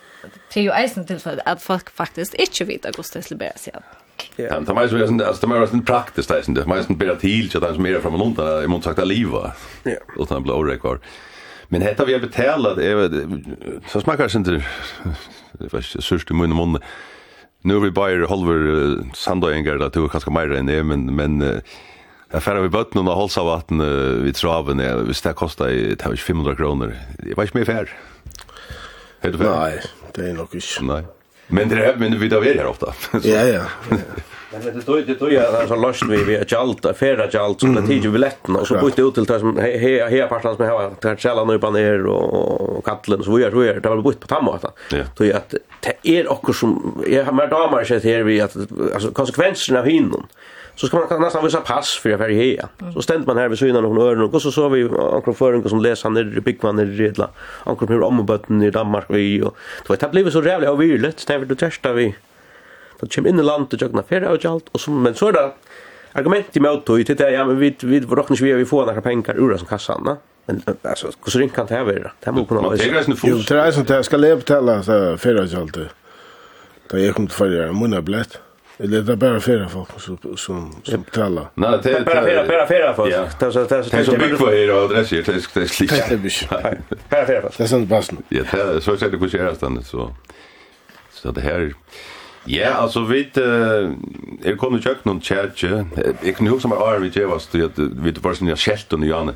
det 0.54 0.60
är 0.60 0.64
ju 0.64 0.70
även 0.70 1.20
för 1.20 1.42
att 1.46 1.64
folk 1.64 1.90
faktiskt 1.90 2.34
inte 2.34 2.64
vet 2.64 2.86
att 2.86 2.96
Gustav 2.96 3.22
skulle 3.22 3.38
bära 3.38 3.58
sig. 3.58 3.74
Ja, 4.36 4.60
det 4.60 4.74
måste 4.74 4.96
ju 4.96 5.08
sen 5.08 5.22
alltså 5.22 5.48
det 5.48 5.60
måste 5.60 5.76
ju 5.76 5.82
praktiskt 5.82 6.30
det 6.30 6.44
sen 6.44 6.54
det 6.54 6.66
måste 6.66 6.94
ju 6.94 6.98
bättre 6.98 7.16
till 7.16 7.52
så 7.52 7.58
att 7.58 7.74
det 7.74 7.80
mer 7.80 8.00
från 8.00 8.20
London 8.20 8.64
i 8.64 8.68
mot 8.68 8.84
sagt 8.84 9.00
att 9.00 9.08
leva. 9.08 9.52
Ja. 9.84 9.92
Och 10.18 10.28
sen 10.28 10.44
blir. 10.44 11.00
Men 11.68 11.82
hetta 11.82 12.06
vi 12.06 12.14
har 12.14 12.20
betalat 12.20 12.78
är 12.78 12.96
så 13.90 14.02
smakar 14.02 14.36
inte 14.36 14.64
det 15.52 15.74
var 15.74 15.82
surst 15.82 16.32
i 16.32 16.34
munnen 16.34 16.56
munnen 16.56 16.82
nu 17.66 17.76
är 17.76 17.80
vi 17.80 17.92
bara 17.92 18.28
halver 18.28 18.68
uh, 18.68 19.04
sandöingar 19.14 19.76
där 19.76 19.90
tog 19.90 20.12
ganska 20.12 20.32
mer 20.32 20.52
än 20.52 20.66
det 20.66 20.84
men 20.84 21.16
men 21.16 21.42
uh, 21.42 21.60
Jag 22.32 22.44
färra 22.44 22.62
vi 22.62 22.70
bötten 22.70 23.08
och 23.08 23.14
hållsa 23.14 23.44
vatten 23.44 23.82
uh, 23.82 24.24
vid 24.24 24.36
traven. 24.36 24.80
Ja, 24.80 24.98
hvis 24.98 25.22
det 25.22 25.34
kostar 25.34 25.70
i 25.70 25.96
500 26.18 26.56
kronor. 26.56 26.96
Det 27.18 27.38
var 27.38 27.44
inte 27.44 27.58
mer 27.58 27.66
färd. 27.66 27.90
Helt 29.20 29.38
färd? 29.38 29.48
Nej, 29.60 29.82
det 30.14 30.30
är 30.30 30.34
nog 30.34 30.56
inte. 30.56 30.82
Nej. 30.82 31.04
Men 31.48 31.70
det 31.70 31.86
är 31.86 31.96
men 31.96 32.20
vi 32.20 32.28
där 32.28 32.46
är 32.46 32.56
här 32.56 32.66
ofta. 32.66 32.94
Ja 33.24 33.44
ja. 33.44 33.62
Men 34.52 34.64
det 34.64 34.86
då 34.86 34.94
det 34.96 35.20
då 35.20 35.32
jag 35.32 35.52
har 35.52 35.68
så 35.68 35.76
lust 35.76 36.04
vi 36.04 36.24
vi 36.24 36.38
att 36.38 36.54
allt 36.54 36.86
affärer 36.86 37.18
att 37.18 37.34
så 37.62 37.68
det 37.68 37.88
tiger 37.88 38.10
biljetten 38.10 38.56
och 38.56 38.68
så 38.68 38.78
bytte 38.86 39.02
ut 39.02 39.14
till 39.14 39.26
det 39.26 39.40
som 39.40 39.58
här 39.58 40.10
här 40.10 40.28
parten 40.28 40.56
som 40.56 40.66
har 40.66 40.90
tagit 40.90 41.20
källan 41.20 41.50
upp 41.50 41.74
ner 41.74 42.06
och 42.06 42.86
kallen 42.86 43.24
så 43.24 43.36
vi 43.36 43.44
gör 43.44 43.52
så 43.52 43.64
gör 43.64 43.80
det 43.80 43.90
var 43.90 44.02
bytt 44.02 44.20
på 44.20 44.28
tamma 44.28 44.56
att. 44.56 44.78
Då 45.18 45.26
är 45.26 45.34
att 45.34 45.54
det 45.80 46.10
är 46.20 46.32
också 46.32 46.54
som 46.54 47.04
jag 47.08 47.26
har 47.26 47.34
mer 47.34 47.48
damer 47.48 47.84
sett 47.84 48.04
här 48.04 48.24
vi 48.24 48.42
att 48.42 48.56
alltså 48.94 49.12
konsekvenserna 49.12 49.80
av 49.80 49.86
hinnon 49.86 50.28
så 50.76 50.88
ska 50.88 50.98
man 50.98 51.22
nästan 51.22 51.44
visa 51.44 51.62
pass 51.62 52.00
för 52.02 52.10
jag 52.10 52.22
är 52.22 52.30
här. 52.30 52.92
Så 52.94 53.02
ständ 53.02 53.28
man 53.28 53.38
här 53.38 53.50
vid 53.50 53.60
synen 53.60 53.76
av 53.76 53.84
hon 53.84 53.98
öron 53.98 54.34
och 54.34 54.42
så 54.42 54.52
så 54.52 54.70
vi 54.70 54.84
ankor 54.84 55.34
föring 55.34 55.70
som 55.70 55.80
läser 55.80 56.10
ner 56.10 56.38
i 56.38 56.42
byggman 56.42 56.80
i 56.80 56.86
redla. 56.86 57.30
Ankra 57.64 57.88
hur 57.88 58.04
om 58.04 58.26
botten 58.26 58.64
i 58.64 58.72
Danmark 58.72 59.06
vi 59.08 59.42
och 59.42 59.58
det 59.84 59.90
var 59.90 59.98
det 59.98 60.12
blev 60.12 60.30
så 60.30 60.44
jävla 60.44 60.72
och 60.72 60.82
virligt 60.82 61.26
när 61.30 61.38
vi 61.38 61.46
då 61.46 61.56
testa 61.56 61.94
vi. 61.94 62.16
Då 63.00 63.08
kommer 63.08 63.30
in 63.30 63.40
i 63.40 63.44
landet 63.44 63.74
och 63.74 63.82
jagna 63.82 64.04
färra 64.04 64.30
och 64.30 64.46
allt 64.46 64.70
och 64.72 64.82
så 64.82 64.92
men 64.92 65.16
så 65.16 65.32
där 65.32 65.52
argument 66.12 66.46
i 66.54 66.60
mot 66.60 66.90
och 66.90 66.98
det 66.98 67.32
ja 67.32 67.46
men 67.46 67.60
vi 67.60 67.76
vi 67.82 68.00
rocknar 68.00 68.38
vi 68.38 68.54
vi 68.54 68.66
får 68.66 68.86
några 68.86 69.02
pengar 69.02 69.36
ur 69.38 69.58
som 69.58 69.68
kassan 69.68 70.04
va. 70.04 70.18
Men 70.46 70.62
alltså 70.82 71.08
hur 71.26 71.32
så 71.32 71.50
kan 71.56 71.66
det 71.66 71.76
här 71.76 71.84
vara? 71.84 72.12
Det 72.20 72.32
måste 72.32 72.48
på 72.48 72.56
något 72.56 72.74
vis. 72.74 73.48
Det 73.48 73.60
är 73.60 73.72
så 73.72 73.82
att 73.82 73.90
jag 73.90 74.06
ska 74.06 74.18
leva 74.18 74.42
till 74.42 74.56
alltså 74.56 75.18
färra 75.18 75.42
och 75.42 75.62
allt. 75.62 75.78
Det 76.92 77.08
är 77.08 77.12
kom 77.14 77.28
till 77.28 77.36
förra 77.36 77.72
månaden 77.72 78.06
blett. 78.06 78.40
Eller 78.78 79.02
det 79.02 79.12
är 79.12 79.16
bara 79.16 79.40
fyra 79.40 79.70
folk 79.70 80.00
som, 80.00 80.18
som, 80.38 80.76
som 80.84 81.04
talar. 81.04 81.48
Nej, 81.54 81.80
det 81.84 81.92
är 81.92 82.06
bara 82.06 82.26
fyra, 82.26 82.46
bara 82.48 82.68
fyra 82.68 82.94
folk. 82.94 83.14
Ja. 83.14 83.26
Det 83.40 83.46
är 83.46 83.52
så 83.52 83.64
det 83.64 83.76
är 83.76 83.84
så. 83.84 83.90
Det 83.90 83.98
är 83.98 84.04
så 84.04 84.12
mycket 84.12 84.38
för 84.38 84.54
er 84.54 84.72
och 84.76 84.84
adresser, 84.84 85.24
det 85.26 85.32
är 85.32 85.60
det 85.60 85.68
slikt. 85.68 85.94
Det 86.10 86.14
är 86.14 86.18
mycket. 86.18 86.50
Bara 87.10 87.26
fyra 87.26 87.42
folk. 87.42 87.58
Det 87.58 87.64
är 87.64 87.68
sånt 87.68 87.90
passen. 87.90 88.18
Ja, 88.30 88.44
det 88.52 88.62
är 88.62 88.80
så 88.80 88.98
säkert 88.98 89.22
hur 89.22 89.30
ser 89.30 89.70
det 89.76 89.84
så. 89.84 90.16
Så 91.12 91.32
det 91.32 91.42
här 91.42 91.74
Ja, 92.48 92.70
alltså 92.70 93.04
vi 93.06 93.30
är 94.44 94.56
kommit 94.56 94.84
kökt 94.84 95.06
någon 95.06 95.22
kärche. 95.22 95.86
Jag 96.22 96.36
kan 96.36 96.48
huska 96.48 96.68
mig 96.68 96.78
Arne 96.82 97.00
vi 97.00 97.20
gevas 97.20 97.48
det 97.48 97.72
vi 97.78 98.12
det 98.12 98.24
var 98.24 98.34
sån 98.34 98.48
jag 98.48 98.60
skält 98.60 98.94
och 98.94 99.06
Janne. 99.06 99.34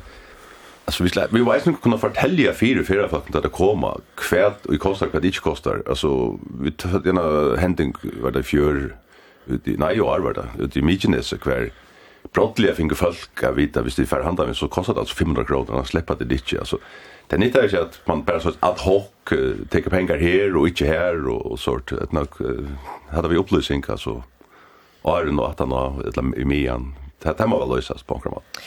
Alltså 0.84 1.04
vi 1.04 1.10
vi 1.30 1.40
vet 1.40 1.66
inte 1.66 1.82
kunna 1.82 1.98
fortälja 1.98 2.52
fyra 2.52 2.84
fyra 2.84 3.08
folk 3.08 3.34
att 3.34 3.42
det 3.42 3.48
komma 3.48 4.00
kvärt 4.14 4.66
och 4.66 4.74
i 4.74 4.78
kostar 4.78 5.06
kvad 5.06 5.24
inte 5.24 5.38
kostar. 5.38 5.82
Alltså 5.88 6.38
vi 6.60 6.70
tar 6.70 7.08
en 7.08 7.58
händing 7.58 7.94
var 8.22 8.30
det 8.30 8.42
fjör 8.42 8.96
ut 9.46 9.68
i, 9.68 9.76
nej 9.76 10.00
år 10.00 10.18
var 10.18 10.32
det, 10.32 10.64
ut 10.64 10.76
i 10.76 10.82
Mykineset, 10.82 11.40
kvar 11.40 11.70
brottliga 12.32 12.74
finger 12.74 12.94
folk 12.94 13.44
att 13.44 13.56
vita, 13.56 13.82
hvis 13.82 13.96
de 13.96 14.06
får 14.06 14.22
handlar 14.22 14.46
med 14.46 14.56
så 14.56 14.68
kostar 14.68 14.94
det 14.94 15.00
alltså 15.00 15.16
500 15.16 15.44
kronor, 15.44 15.80
att 15.80 15.88
släppa 15.88 16.14
det 16.14 16.24
dit, 16.24 16.58
alltså. 16.58 16.78
Det 17.26 17.36
är 17.36 17.44
inte 17.44 17.68
så 17.68 17.80
att 17.80 18.00
man 18.04 18.24
bara 18.24 18.40
så 18.40 18.52
ad 18.60 18.80
hoc 18.80 19.04
uh, 19.32 19.54
tar 19.70 19.80
pengar 19.80 20.18
här 20.18 20.56
och 20.56 20.68
inte 20.68 20.86
här 20.86 21.28
och, 21.28 21.46
och 21.46 21.58
sånt. 21.58 21.92
Att 21.92 22.12
nog 22.12 22.28
hade 23.08 23.28
vi 23.28 23.36
upplysning 23.36 23.84
alltså. 23.88 24.22
Är 25.02 25.24
det 25.24 25.32
något 25.32 25.60
annat 25.60 26.00
eller 26.00 26.38
i 26.38 26.44
mian. 26.44 26.94
Det 27.18 27.38
här 27.38 27.46
måste 27.46 27.74
lösas 27.74 28.02
på 28.02 28.14
något 28.14 28.22
sätt 28.22 28.62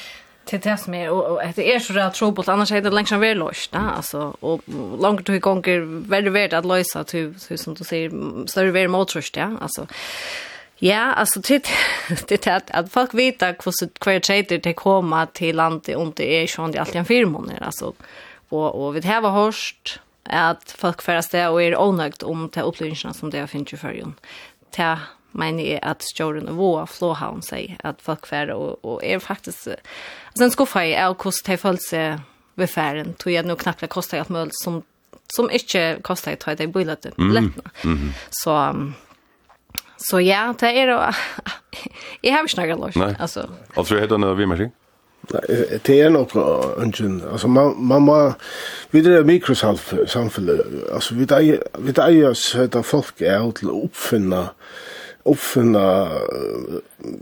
till 0.46 0.60
det 0.60 0.78
som 0.78 0.94
är 0.94 1.10
och 1.10 1.42
det 1.56 1.76
är 1.76 1.80
så 1.80 1.94
där 1.94 2.10
trobult, 2.10 2.48
annars 2.48 2.72
är 2.72 2.82
det 2.82 2.90
längs 2.90 3.12
en 3.12 3.20
väl 3.20 3.38
löst 3.38 3.74
va 3.74 3.80
alltså 3.96 4.36
och 4.40 4.62
långt 5.00 5.30
hur 5.30 5.40
gånger 5.40 5.80
väldigt 6.10 6.34
värd 6.34 6.54
att 6.54 6.66
lösa 6.66 7.04
till 7.04 7.40
som 7.40 7.74
du 7.74 7.84
säger 7.84 8.12
större 8.48 8.72
väl 8.72 8.88
mot 8.88 9.16
ja 9.34 9.52
alltså 9.62 9.88
Ja, 10.84 11.14
alltså 11.14 11.40
det 11.40 11.68
det 12.28 12.48
att 12.48 12.72
att 12.72 12.92
folk 12.92 13.14
vet 13.14 13.44
att 13.44 13.66
hur 13.66 13.72
så 13.72 13.90
kvar 13.90 14.20
trader 14.20 14.58
det 14.58 14.74
komma 14.74 15.26
till 15.26 15.56
landet 15.56 15.96
om 15.96 16.12
det 16.16 16.38
är 16.38 16.42
ju 16.42 16.48
de 16.72 16.80
alltid 16.80 16.96
en 16.96 17.06
firma 17.06 17.40
när 17.40 17.64
alltså 17.64 17.94
och 18.50 18.86
och 18.86 18.96
vi 18.96 19.08
har 19.08 19.30
hörst 19.30 20.00
att 20.24 20.76
folk 20.78 21.02
färdas 21.02 21.30
det 21.30 21.48
och 21.48 21.64
är 21.64 21.78
onögt 21.78 22.24
om 22.24 22.50
de 22.54 22.62
upplevelserna 22.62 23.14
som 23.14 23.30
det 23.30 23.40
har 23.40 23.48
finns 23.48 23.74
i 23.74 23.78
förrjun. 23.78 24.14
Det 24.76 25.00
men 25.32 25.60
är 25.60 25.86
att 25.86 26.04
stjorden 26.18 26.48
och 26.48 26.56
våra 26.56 26.88
flåhavn 26.88 27.42
säger 27.42 27.78
att 27.84 28.02
folk 28.02 28.28
färdas 28.28 28.56
och, 28.56 28.86
och 28.86 29.04
är 29.04 29.20
faktiskt 29.20 29.68
sen 30.38 30.52
skuffa 30.52 30.86
i 30.86 30.98
av 30.98 31.14
kost 31.14 31.46
det 31.46 31.58
följs 31.58 31.94
vid 32.56 32.70
färden 32.70 33.14
tror 33.14 33.34
jag 33.34 33.46
nog 33.46 33.60
knappt 33.60 33.90
kostar 33.90 34.18
att 34.18 34.30
möjligt 34.30 34.56
som 34.56 34.84
som 35.28 35.52
inte 35.52 35.98
kostar 36.02 36.32
att 36.32 36.40
ta 36.40 36.56
det 36.56 36.64
i 36.64 36.68
bilen. 36.68 36.98
Mm. 37.18 37.54
Mm 37.84 37.98
-hmm. 37.98 38.12
Så 38.30 38.52
Så 40.04 40.20
ja, 40.20 40.54
det 40.60 40.80
är 40.82 40.88
då 40.88 41.14
jag 42.22 42.34
har 42.34 42.48
snackat 42.48 42.80
lås 42.80 42.96
alltså. 43.20 43.50
Och 43.76 43.88
så 43.88 43.98
heter 43.98 44.18
det 44.18 44.36
vi 44.36 44.70
Nei, 45.32 45.40
Det 45.86 46.02
er 46.02 46.10
nok 46.10 46.36
ønsken. 46.78 47.22
Altså, 47.32 47.48
man, 47.48 47.76
man 47.78 48.02
må... 48.02 48.34
vi 48.92 49.02
det 49.02 49.26
mikrosamfunnet. 49.26 50.62
Altså, 50.92 51.16
vi 51.16 51.24
er 51.24 51.58
vi 51.80 51.92
där 51.92 52.10
görs 52.12 52.54
heter 52.54 52.82
folk 52.82 53.22
å 53.22 53.48
oppfinne 53.48 53.84
uppfinna 53.84 54.50
uppfinna 55.26 56.08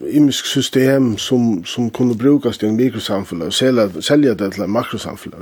imisk 0.08 0.46
system 0.46 1.18
som 1.18 1.66
som 1.66 1.90
kunde 1.90 2.16
brukas 2.16 2.64
en 2.64 2.76
mikrosamfälle 2.76 3.46
och 3.46 3.54
sälja 3.54 4.02
sälja 4.02 4.34
det 4.34 4.52
till 4.52 4.68
makrosamfälle. 4.68 5.36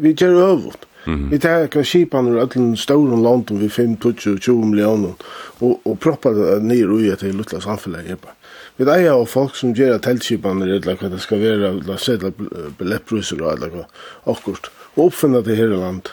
Vi 0.00 0.12
gör 0.12 0.50
övrigt. 0.50 0.89
Vi 1.04 1.38
tar 1.40 1.68
skipan 1.84 2.28
ur 2.28 2.42
öllum 2.42 2.76
stórum 2.76 3.22
landum 3.24 3.58
vi 3.58 3.68
5, 3.68 3.96
20, 3.96 4.38
20 4.38 4.66
millioner 4.68 5.14
og, 5.60 5.80
og 5.84 5.96
proppar 6.00 6.36
det 6.36 6.60
nir 6.62 6.92
ui 6.92 7.08
til 7.16 7.36
luttla 7.36 7.60
samfélagi 7.64 8.12
epa. 8.16 8.34
Vi 8.76 8.88
eier 8.88 9.12
av 9.12 9.26
folk 9.28 9.56
som 9.56 9.74
gjer 9.76 9.98
teltskipanir 10.04 10.74
eller 10.76 10.96
hva 11.00 11.10
det 11.12 11.20
skal 11.20 11.40
være, 11.40 11.72
eller 11.74 12.00
sedla 12.00 12.30
billettbruser 12.78 13.42
og 13.42 13.52
eller 13.54 13.74
hva, 13.74 13.84
akkurat, 14.32 14.70
og 14.96 15.10
oppfinna 15.10 15.42
det 15.44 15.56
her 15.58 15.72
i 15.72 15.80
land. 15.80 16.12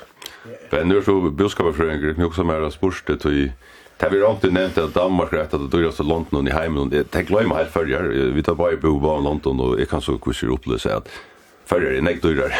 Men 0.71 0.89
nu 0.89 0.97
er 0.97 1.05
så 1.05 1.15
boskaparfrøyngur, 1.31 2.17
nu 2.19 2.27
som 2.35 2.51
er 2.51 2.69
spurste 2.71 3.15
til 3.23 3.51
Det 3.97 4.11
vi 4.11 4.19
har 4.21 4.51
nevnt 4.51 4.77
at 4.77 4.93
Danmark 4.93 5.31
er 5.33 5.39
et 5.41 5.53
av 5.53 5.63
det 5.63 5.71
dyraste 5.73 6.03
London 6.05 6.47
i 6.47 6.51
heimen. 6.53 6.91
Det 6.91 7.07
er 7.15 7.23
glemmer 7.25 7.57
helt 7.57 7.71
før. 7.73 7.87
Vi 8.35 8.43
tar 8.45 8.53
bare 8.53 8.75
i 8.75 8.77
bo 8.77 8.93
av 9.09 9.23
London, 9.25 9.59
og 9.59 9.79
jeg 9.79 9.89
kan 9.89 10.01
så 10.01 10.19
hvordan 10.21 10.53
oppløse 10.53 10.91
at 10.93 11.09
Färger 11.69 11.91
är 11.91 12.01
näkt 12.01 12.21
dyrare 12.21 12.53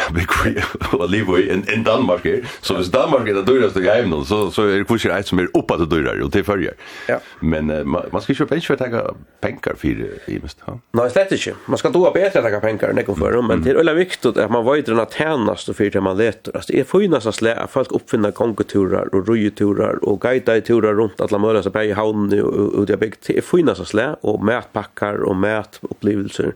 att 1.00 1.10
liv 1.10 1.26
i 1.38 1.50
än 1.50 1.84
Danmark 1.84 2.26
är. 2.26 2.44
Så 2.60 2.74
hvis 2.74 2.90
Danmark 2.90 3.28
är 3.28 3.34
det 3.34 3.42
dyraste 3.42 3.80
i 3.80 3.88
hemmen 3.88 4.24
så, 4.24 4.50
så 4.50 4.62
är 4.62 4.78
det 4.78 4.84
kurser 4.84 5.10
ett 5.10 5.26
som 5.26 5.38
är 5.38 5.48
uppe 5.54 5.74
att 5.74 5.90
dyrare 5.90 6.24
och 6.24 6.32
till 6.32 6.44
färger. 6.44 6.74
Ja. 7.06 7.20
Men 7.40 7.70
uh, 7.70 7.84
man, 7.84 8.02
man 8.12 8.22
ska 8.22 8.34
köpa 8.34 8.54
inte 8.54 8.66
för 8.66 8.74
att 8.74 8.80
ta 8.80 9.14
pengar 9.40 9.74
för 9.76 9.88
i 9.88 10.40
mest. 10.42 10.58
Ja. 10.64 10.78
Nej, 10.90 11.10
slett 11.10 11.32
inte. 11.32 11.54
Man 11.66 11.78
ska 11.78 11.90
då 11.90 12.10
bättre 12.10 12.42
ta 12.42 12.60
pengar 12.60 12.88
än 12.88 13.16
för 13.16 13.32
dem. 13.32 13.46
Men 13.46 13.62
det 13.62 13.70
är 13.70 13.74
väl 13.74 13.94
viktigt 13.94 14.36
att 14.36 14.50
man 14.50 14.64
vet 14.64 14.86
den 14.86 15.00
att 15.00 15.12
tjänas 15.12 15.66
då 15.66 15.72
för 15.72 15.90
det 15.90 16.00
man 16.00 16.16
letar. 16.16 16.52
Alltså, 16.56 16.72
det 16.72 16.80
är 16.80 16.84
finast 16.84 17.26
att 17.26 17.34
slä 17.34 17.54
att 17.54 17.70
folk 17.70 17.92
uppfinna 17.92 18.32
kongeturar 18.32 19.14
och 19.14 19.28
rojeturar 19.28 20.04
och 20.04 20.20
turer 20.20 20.94
runt 20.94 21.20
alla 21.20 21.38
möjliga 21.38 21.62
så 21.62 21.70
på 21.70 21.82
i 21.82 21.92
havnen 21.92 22.42
och 22.42 22.86
det 22.86 22.92
är 22.92 22.96
byggt. 22.96 23.26
Det 23.26 23.38
är 23.38 23.42
finast 23.42 23.80
att 23.80 23.88
slä 23.88 24.16
och 24.20 24.44
mätpackar 24.44 25.14
och 25.14 25.36
mätupplevelser 25.36 26.54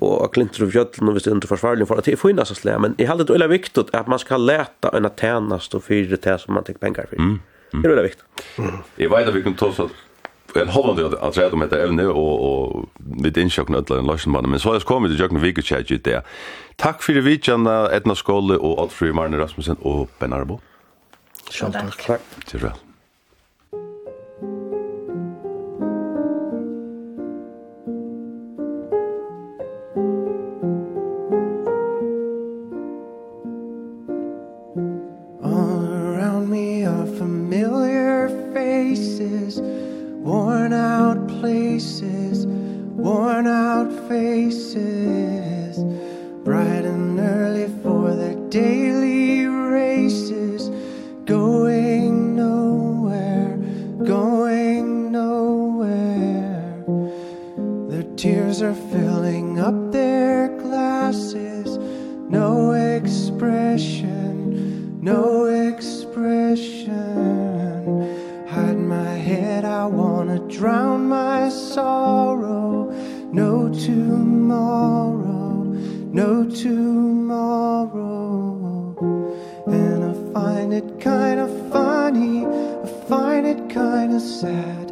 och 0.00 0.34
klinter 0.34 0.64
och 0.64 0.72
fjölln 0.72 1.08
och 1.08 1.16
visst 1.16 1.26
inte 1.26 1.46
försvarar 1.46 1.83
det 1.84 1.90
for, 1.90 2.00
at 2.00 2.08
det 2.08 2.16
er 2.16 2.20
finnes 2.20 2.50
å 2.50 2.56
slæ, 2.58 2.78
men 2.82 2.96
jeg 2.98 3.08
har 3.10 3.20
det 3.20 3.28
veldig 3.30 3.50
viktig 3.52 3.86
at 3.94 4.08
man 4.10 4.22
skal 4.22 4.42
läta 4.48 4.92
en 4.96 5.10
tjenest 5.20 5.76
og 5.76 5.84
fyre 5.86 6.16
det 6.16 6.38
som 6.42 6.56
man 6.56 6.66
tenker 6.66 6.82
pengar 6.82 7.10
for. 7.10 7.20
Mm. 7.20 7.38
Mm. 7.74 7.82
Det 7.82 7.84
er 7.84 7.94
veldig 7.94 8.08
viktig. 8.08 8.26
Jeg 8.98 9.10
vet 9.10 9.30
at 9.30 9.34
vi 9.34 9.44
kan 9.46 9.56
ta 9.58 9.70
oss 9.70 9.80
at 9.84 10.02
en 10.56 10.68
Holland 10.68 11.14
att 11.14 11.34
säga 11.34 11.52
om 11.52 11.60
det 11.60 11.82
även 11.82 11.96
nu 11.96 12.08
och 12.08 12.68
och 12.68 12.88
vid 12.96 13.38
insjökna 13.38 13.78
alla 13.78 13.98
en 13.98 14.06
lösen 14.06 14.32
men 14.32 14.60
så 14.60 14.68
har 14.68 14.74
jag 14.74 14.82
kommit 14.82 15.10
till 15.10 15.20
Jökna 15.20 15.38
Vikechat 15.38 15.90
ju 15.90 15.98
där. 15.98 16.22
Tack 16.76 17.02
för 17.02 17.12
det 17.12 17.20
vidjande 17.20 17.90
Edna 17.92 18.14
Skolle 18.14 18.56
och 18.56 18.82
Alfred 18.82 19.14
Marne 19.14 19.38
Rasmussen 19.38 19.76
och 19.76 20.10
Benarbo. 20.18 20.60
Tack. 21.60 21.72
Tack. 22.06 22.20
Tack. 22.60 22.83
places 41.44 42.46
worn 42.46 43.46
out 43.46 43.92
faces 44.08 45.76
bright 46.42 46.86
and 46.86 47.20
early 47.20 47.68
for 47.82 48.14
the 48.14 48.34
day. 48.48 48.83
sorrow. 71.74 72.90
No 73.32 73.68
tomorrow. 73.68 75.64
No 76.20 76.48
tomorrow. 76.48 78.14
And 79.66 80.04
i 80.04 80.12
find 80.32 80.72
it 80.72 81.00
kind 81.00 81.40
of 81.40 81.50
funny. 81.72 82.46
I 82.46 82.86
find 83.08 83.44
it 83.44 83.68
kind 83.68 84.14
of 84.14 84.22
sad. 84.22 84.88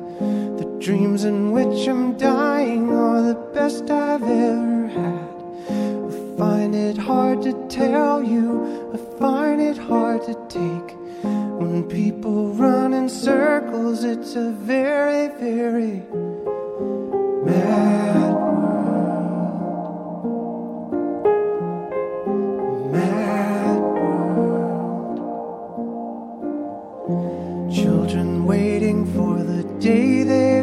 The 0.59 0.67
dreams 0.81 1.23
in 1.25 1.53
which 1.53 1.87
i'm 1.87 2.17
dying 2.19 2.91
are 2.91 3.23
the 3.23 3.39
best 3.55 3.89
i've 3.89 4.25
ever 4.25 4.89
had. 4.89 5.37
I 6.09 6.11
find 6.37 6.75
it 6.75 6.99
hard 6.99 7.43
to 7.43 7.53
tell 7.69 8.25
you. 8.25 8.47
I 8.93 8.97
find 9.21 9.61
it 9.61 9.79
hard 9.79 10.25
to 10.25 10.35
take. 10.49 10.97
When 11.61 11.85
people 11.85 12.53
run 12.55 12.93
in 12.93 13.09
circles 13.09 14.03
it's 14.03 14.35
a 14.35 14.51
very 14.51 15.29
very 15.39 16.03
Children 27.71 28.45
waiting 28.45 29.07
for 29.15 29.43
the 29.43 29.63
day 29.81 30.23
they 30.23 30.62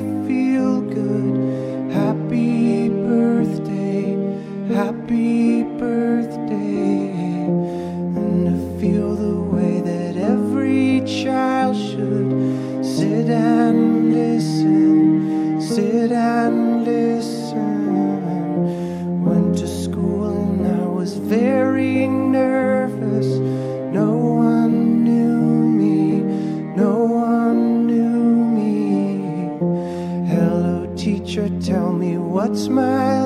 God's 32.49 32.67
mercy 32.67 33.18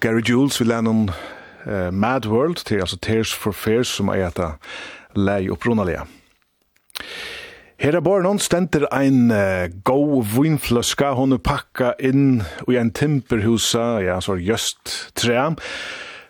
Gary 0.00 0.22
Jules 0.22 0.60
vil 0.60 0.70
lærne 0.70 0.90
om 0.90 1.02
uh, 1.08 1.94
Mad 1.94 2.26
World, 2.26 2.64
til 2.64 2.80
altså 2.80 2.98
Tears 3.02 3.34
for 3.34 3.52
Fears, 3.52 3.88
som 3.98 4.08
er 4.08 4.28
etter 4.28 4.56
lei 5.16 5.48
opprunalige. 5.50 6.04
Her 7.78 7.94
er 7.94 8.02
bare 8.02 8.24
noen 8.26 8.40
stenter 8.42 8.88
ein 8.94 9.30
uh, 9.30 9.70
go 9.86 10.18
vinfløska, 10.26 11.12
hun 11.14 11.36
er 11.36 11.42
pakka 11.42 11.92
inn 12.02 12.42
i 12.66 12.78
en 12.78 12.90
timperhusa, 12.90 14.00
ja, 14.02 14.18
så 14.18 14.34
er 14.34 14.42
just 14.48 14.96
tre, 15.18 15.38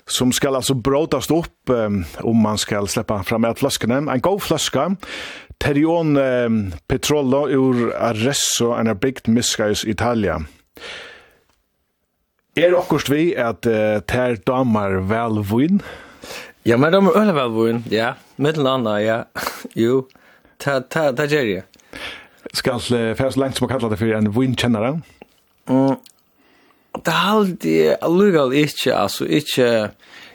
som 0.08 0.32
skal 0.32 0.56
altså 0.56 0.76
bråtast 0.76 1.32
opp 1.32 1.72
um, 1.72 2.02
om 2.24 2.44
man 2.44 2.60
skal 2.60 2.88
sleppa 2.88 3.22
fram 3.24 3.44
et 3.48 3.60
fløskene. 3.60 4.02
En 4.08 4.24
go 4.24 4.36
fløska, 4.40 4.90
Terion 5.60 6.16
um, 6.16 6.58
Petrollo 6.88 7.46
ur 7.48 7.88
Arresso, 7.96 8.74
en 8.76 8.92
er 8.92 9.00
bygd 9.00 9.28
miskais 9.32 9.84
Italia. 9.88 10.38
Er 12.58 12.74
okkurst 12.74 13.06
vi 13.06 13.36
at 13.38 13.66
uh, 13.70 14.00
ter 14.02 14.34
damar 14.42 14.96
vel 15.06 15.36
vun? 15.46 15.78
Ja, 16.66 16.74
men 16.76 16.90
damar 16.90 17.14
øle 17.20 17.34
vel 17.36 17.52
vun, 17.54 17.84
ja. 17.90 18.16
Mittel 18.36 18.66
anna, 18.66 18.96
ja. 18.98 19.18
jo, 19.78 20.08
ta, 20.58 20.80
ta, 20.80 21.12
ta 21.14 21.28
gjer 21.30 21.46
jeg. 21.46 21.62
Skal 22.58 22.82
uh, 22.96 23.12
færs 23.18 23.38
langt 23.38 23.60
som 23.60 23.68
å 23.68 23.70
kalla 23.70 23.90
det 23.92 24.00
for 24.00 24.10
en 24.16 24.32
vun-kjennare? 24.34 24.96
Mm, 25.70 26.00
det 27.06 27.14
er 27.14 27.52
jeg 27.62 28.00
allugal 28.08 28.56
ikkje, 28.64 28.96
altså 28.96 29.28
ikkje... 29.28 29.68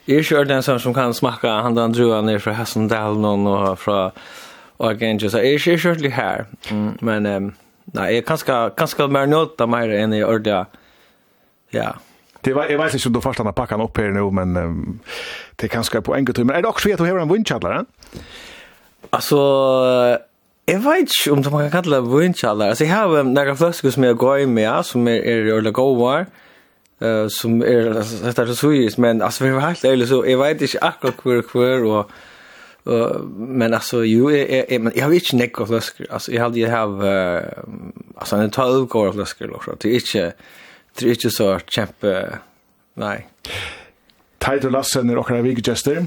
Jeg 0.07 0.15
er 0.15 0.23
ikke 0.23 0.39
ordentlig 0.39 0.79
som 0.83 0.95
kan 0.95 1.15
smakka 1.15 1.57
han 1.63 1.75
den 1.75 1.95
drua 1.95 2.21
ned 2.23 2.39
fra 2.43 2.55
Hessendalen 2.55 3.47
og 3.47 3.67
fra 3.79 3.99
Argentina, 4.79 5.31
så 5.31 5.43
jeg 5.43 5.59
er 5.59 5.67
ikke 5.75 5.91
ordentlig 5.91 6.15
her. 6.15 6.47
Mm, 6.71 6.89
men 7.03 7.27
um, 7.27 7.51
nei, 7.99 8.09
jeg 8.15 8.23
er 8.23 8.27
kanskje, 8.31 8.57
kanskje 8.79 9.11
mer 9.11 9.27
nåta 9.31 9.67
mer 9.67 9.91
enn 9.91 10.15
jeg 10.15 10.27
ordentlig, 10.27 10.81
ja, 11.75 11.91
Det 12.43 12.53
var 12.53 12.65
jag 12.69 12.77
vet 12.77 12.93
inte 12.93 13.07
om 13.07 13.13
du 13.13 13.21
förstår 13.21 13.49
att 13.49 13.55
packa 13.55 13.75
upp 13.83 13.97
här 13.97 14.11
nu 14.11 14.31
men 14.31 14.57
um, 14.57 14.99
det 15.55 15.67
kanske 15.67 16.01
på 16.01 16.13
enkelt 16.13 16.37
men 16.37 16.55
är 16.55 16.61
det 16.61 16.67
också 16.67 16.89
vet 16.89 16.97
du 16.97 17.05
hur 17.05 17.19
en 17.19 17.33
windchallare? 17.33 17.85
Alltså 19.09 19.37
Jeg 20.67 20.79
vet 20.83 21.11
ikke 21.11 21.31
om 21.31 21.43
man 21.51 21.69
kan 21.69 21.83
kalla 21.83 21.97
det 21.97 22.19
vinkjaller. 22.21 22.65
Altså, 22.65 22.83
jeg 22.83 22.93
har 22.93 23.19
um, 23.19 23.33
noen 23.35 23.57
flasker 23.59 23.91
som 23.91 24.03
jeg 24.03 24.15
går 24.15 24.45
med, 24.47 24.69
som 24.87 25.07
er, 25.11 25.19
er 25.27 25.49
ordentlig 25.51 25.73
gåvar, 25.75 26.29
uh, 27.03 27.25
som 27.27 27.57
er, 27.67 27.89
dette 27.99 28.45
er 28.45 28.51
så 28.51 28.55
svis, 28.55 28.95
men 28.97 29.21
altså, 29.21 29.43
vi 29.43 29.49
er 29.51 29.59
helt 29.59 29.83
ærlig, 29.85 30.07
så 30.07 30.21
jeg 30.23 30.39
vet 30.39 30.63
ikke 30.63 30.83
akkurat 30.87 31.19
hver 31.23 31.43
hver, 31.51 31.83
og, 31.83 32.13
og, 32.85 33.27
men 33.35 33.73
altså, 33.73 34.05
jo, 34.07 34.29
jeg, 34.31 34.47
jeg, 34.49 34.65
jeg, 34.69 34.81
men, 34.81 34.95
jeg 34.95 35.03
har 35.03 35.17
ikke 35.19 35.41
nekka 35.41 35.67
flasker. 35.67 36.07
Altså, 36.09 36.31
jeg 36.31 36.41
har, 36.41 36.55
jeg 36.55 36.71
har, 36.71 36.87
uh, 36.87 38.17
altså, 38.17 38.39
en 38.39 38.51
12 38.51 38.87
gåvar 38.87 39.11
flasker, 39.19 39.51
det 39.83 39.91
er 39.91 39.99
ikke, 39.99 40.31
det 40.99 41.05
är 41.05 41.09
inte 41.09 41.29
så 41.29 41.59
kämpe, 41.59 42.39
nej. 42.93 43.27
Teitur 44.37 44.69
Lassen 44.69 45.09
er 45.09 45.17
okra 45.17 45.41
vikegester. 45.41 46.05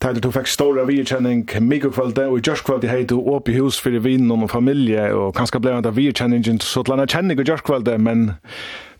Teitur 0.00 0.20
du 0.20 0.30
fikk 0.32 0.48
stora 0.48 0.84
vikekjenning 0.88 1.46
mikrokvalde, 1.64 2.26
og 2.28 2.38
i 2.38 2.44
jørskvalde 2.44 2.88
hei 2.88 3.02
du 3.08 3.18
opp 3.18 3.48
i 3.48 3.56
hus 3.58 3.80
fyrir 3.80 4.04
vinn 4.04 4.30
om 4.32 4.46
familie, 4.48 5.10
og 5.16 5.34
kanskje 5.36 5.60
blei 5.60 5.74
han 5.76 5.84
da 5.84 5.92
vikekjenningen 5.96 6.60
så 6.64 6.84
til 6.84 6.96
han 6.96 7.04
er 7.04 7.10
kjenning 7.10 7.40
i 7.40 7.48
jørskvalde, 7.48 7.98
men 7.98 8.30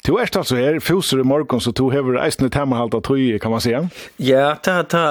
Du 0.06 0.14
er 0.16 0.30
altså 0.32 0.56
her, 0.56 0.78
fuser 0.80 1.20
i 1.20 1.24
morgon, 1.28 1.60
så 1.60 1.72
du 1.76 1.90
hever 1.92 2.16
eisne 2.22 2.48
temmerhalt 2.52 2.94
av 2.96 3.02
tøy, 3.04 3.36
kan 3.42 3.52
man 3.52 3.60
säga. 3.60 3.82
Ja, 4.16 4.54
ta, 4.64 4.78
ta, 4.88 5.02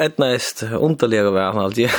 et 0.00 0.16
näst 0.22 0.62
underligere 0.64 1.32
vær 1.34 1.52
han 1.58 1.74
Det 1.76 1.90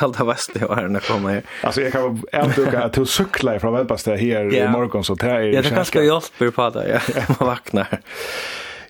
Alt 0.00 0.20
av 0.22 0.30
vestlige 0.30 0.70
var 0.70 0.86
han 0.86 0.96
å 0.96 1.04
kommer 1.04 1.36
her. 1.36 1.50
Altså, 1.66 1.84
jeg 1.84 1.92
kan 1.92 2.22
ändå 2.32 2.64
at 2.80 2.96
du 2.96 3.04
sykler 3.04 3.60
fra 3.60 3.74
velbastet 3.76 4.20
her 4.22 4.48
i 4.48 4.64
morgon, 4.72 5.04
så 5.04 5.18
det 5.20 5.28
er 5.28 5.46
Ja, 5.50 5.62
det 5.66 5.74
kanskje 5.76 6.06
hjälper 6.08 6.56
på 6.56 6.70
det, 6.78 6.88
ja, 6.94 7.04
man 7.36 7.52
vaknar. 7.52 8.00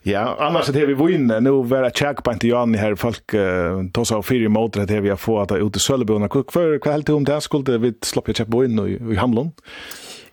Ja, 0.02 0.36
annars 0.40 0.70
det 0.72 0.86
vi 0.86 0.94
vinner 0.94 1.40
nu 1.40 1.50
var 1.50 1.82
det 1.82 1.90
checkpoint 1.98 2.40
till 2.40 2.50
Jan 2.50 2.74
här 2.74 2.94
folk 2.94 3.34
uh, 3.34 3.84
tog 3.92 4.06
sig 4.06 4.16
av 4.16 4.22
fyra 4.22 4.48
mot 4.48 4.72
det 4.72 5.00
vi 5.00 5.10
har 5.10 5.16
fått 5.16 5.52
ut 5.52 5.76
i 5.76 5.78
Sölvebona. 5.78 6.28
För 6.28 6.78
kväll 6.78 6.92
helt 6.92 7.08
om 7.08 7.24
det 7.24 7.40
skulle 7.40 7.78
vi 7.78 7.94
släppa 8.02 8.32
check 8.32 8.48
in 8.48 8.78
i, 8.78 9.12
i 9.12 9.16
Hamlon. 9.16 9.52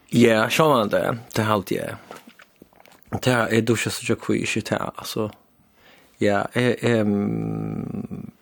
Ja, 0.10 0.50
sjön 0.50 0.90
det. 0.90 1.18
Det 1.36 1.42
halt 1.42 1.72
jag. 1.72 1.90
Det 3.14 3.34
er 3.34 3.62
du 3.62 3.74
ikke 3.74 3.90
så 3.90 4.16
kvitt, 4.16 4.56
ikke 4.56 4.70
det, 4.70 4.80
altså. 4.98 5.30
Ja, 6.22 6.42
jeg, 6.56 6.76
jeg, 6.82 7.06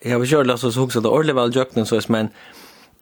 jeg 0.06 0.12
har 0.12 0.26
kjørt, 0.26 0.52
altså, 0.52 0.72
så 0.72 0.80
hukset 0.80 1.04
det 1.04 1.12
ordentlig 1.12 1.36
vel 1.36 1.56
jøkken, 1.56 1.86
så 1.86 2.00
men 2.10 2.30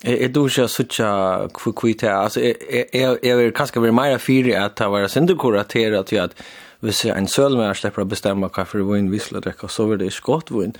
jeg 0.03 0.35
du 0.35 0.45
ikke 0.47 0.67
så 0.67 1.47
kvitt 1.55 2.01
det, 2.01 2.09
altså, 2.09 2.39
jeg, 2.41 2.55
jeg, 2.93 3.17
jeg 3.23 3.37
vil 3.37 3.53
kanskje 3.53 3.81
være 3.81 3.91
mer 3.91 4.17
fyrig 4.17 4.55
at 4.55 4.77
det 4.79 4.91
var 4.91 5.07
syndekorateret 5.07 6.05
til 6.05 6.15
at 6.15 6.33
hvis 6.79 7.05
en 7.05 7.27
sølmær 7.27 7.77
slipper 7.79 8.03
å 8.03 8.09
bestemme 8.11 8.49
hva 8.51 8.65
for 8.67 8.83
vinn 8.83 9.11
vi 9.11 9.21
skal 9.23 9.39
drikke, 9.41 9.69
så 9.71 9.85
vil 9.87 10.01
det 10.01 10.11
ikke 10.11 10.25
godt 10.33 10.51
vinn. 10.51 10.75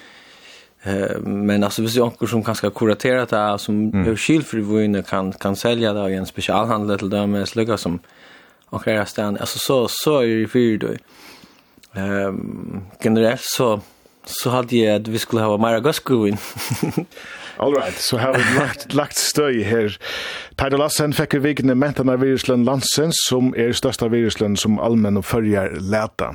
Eh, 0.83 1.19
men 1.23 1.63
alltså 1.63 1.81
hvis 1.81 1.93
det 1.93 1.99
är 1.99 2.03
någon 2.03 2.27
som 2.27 2.43
kanske 2.43 2.65
har 2.67 2.71
kuraterat 2.71 3.29
det 3.29 3.59
som 3.59 3.89
mm. 3.89 4.07
är 4.07 4.15
skilfri 4.15 4.63
för 4.63 5.01
kan, 5.01 5.31
kan 5.31 5.55
sälja 5.55 5.93
det 5.93 6.11
i 6.11 6.15
en 6.15 6.25
specialhandel 6.25 6.99
till 6.99 7.09
dem 7.09 7.31
med 7.31 7.47
sluggar 7.47 7.77
som 7.77 7.99
och 8.73 8.85
här 8.85 9.05
stan 9.05 9.37
alltså 9.37 9.59
så 9.59 9.87
så 9.89 10.19
är 10.19 10.27
det 10.41 10.47
för 10.47 10.77
då. 10.77 10.87
Ehm 11.99 12.81
generellt 13.03 13.41
så 13.43 13.81
så 14.25 14.49
hade 14.49 14.75
jag 14.75 15.01
att 15.01 15.07
vi 15.07 15.19
skulle 15.19 15.41
ha 15.41 15.57
Mara 15.57 15.79
Gaskuin. 15.79 16.37
All 17.57 17.73
right, 17.73 17.97
så 17.97 18.17
har 18.17 18.33
vi 18.33 18.59
lagt, 18.59 18.93
lagt 18.93 19.17
støy 19.17 19.63
her. 19.63 19.97
Peder 20.57 20.77
Lassen 20.77 21.13
fikk 21.13 21.35
i 21.37 21.41
vikene 21.43 21.75
mentan 21.75 22.09
av 22.09 22.23
virusløn 22.23 22.63
Lansens, 22.65 23.19
som 23.29 23.51
er 23.53 23.75
størsta 23.77 24.09
virusløn 24.09 24.57
som 24.57 24.79
allmenn 24.81 25.19
og 25.21 25.25
følger 25.25 25.75
leta. 25.77 26.31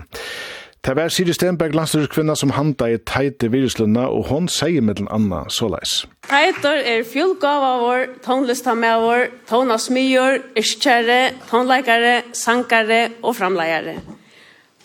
Det 0.85 0.95
var 0.97 1.09
Siri 1.09 1.33
Stenberg, 1.35 1.74
landstyrskvinna, 1.74 2.37
som 2.37 2.51
handa 2.55 2.87
i 2.89 2.99
teite 3.03 3.51
viruslunna, 3.51 4.07
og 4.09 4.29
hon 4.31 4.47
sier 4.49 4.85
mellom 4.85 5.09
anna 5.11 5.43
såleis. 5.51 6.05
Teitor 6.29 6.79
er 6.79 7.03
fjulgava 7.09 7.72
vår, 7.83 8.05
tonlistamea 8.24 9.01
vår, 9.03 9.24
tonasmyr, 9.51 10.39
iskjære, 10.57 11.18
tonleikare, 11.51 12.20
sankare 12.33 13.01
og 13.22 13.37
framleikare. 13.41 13.99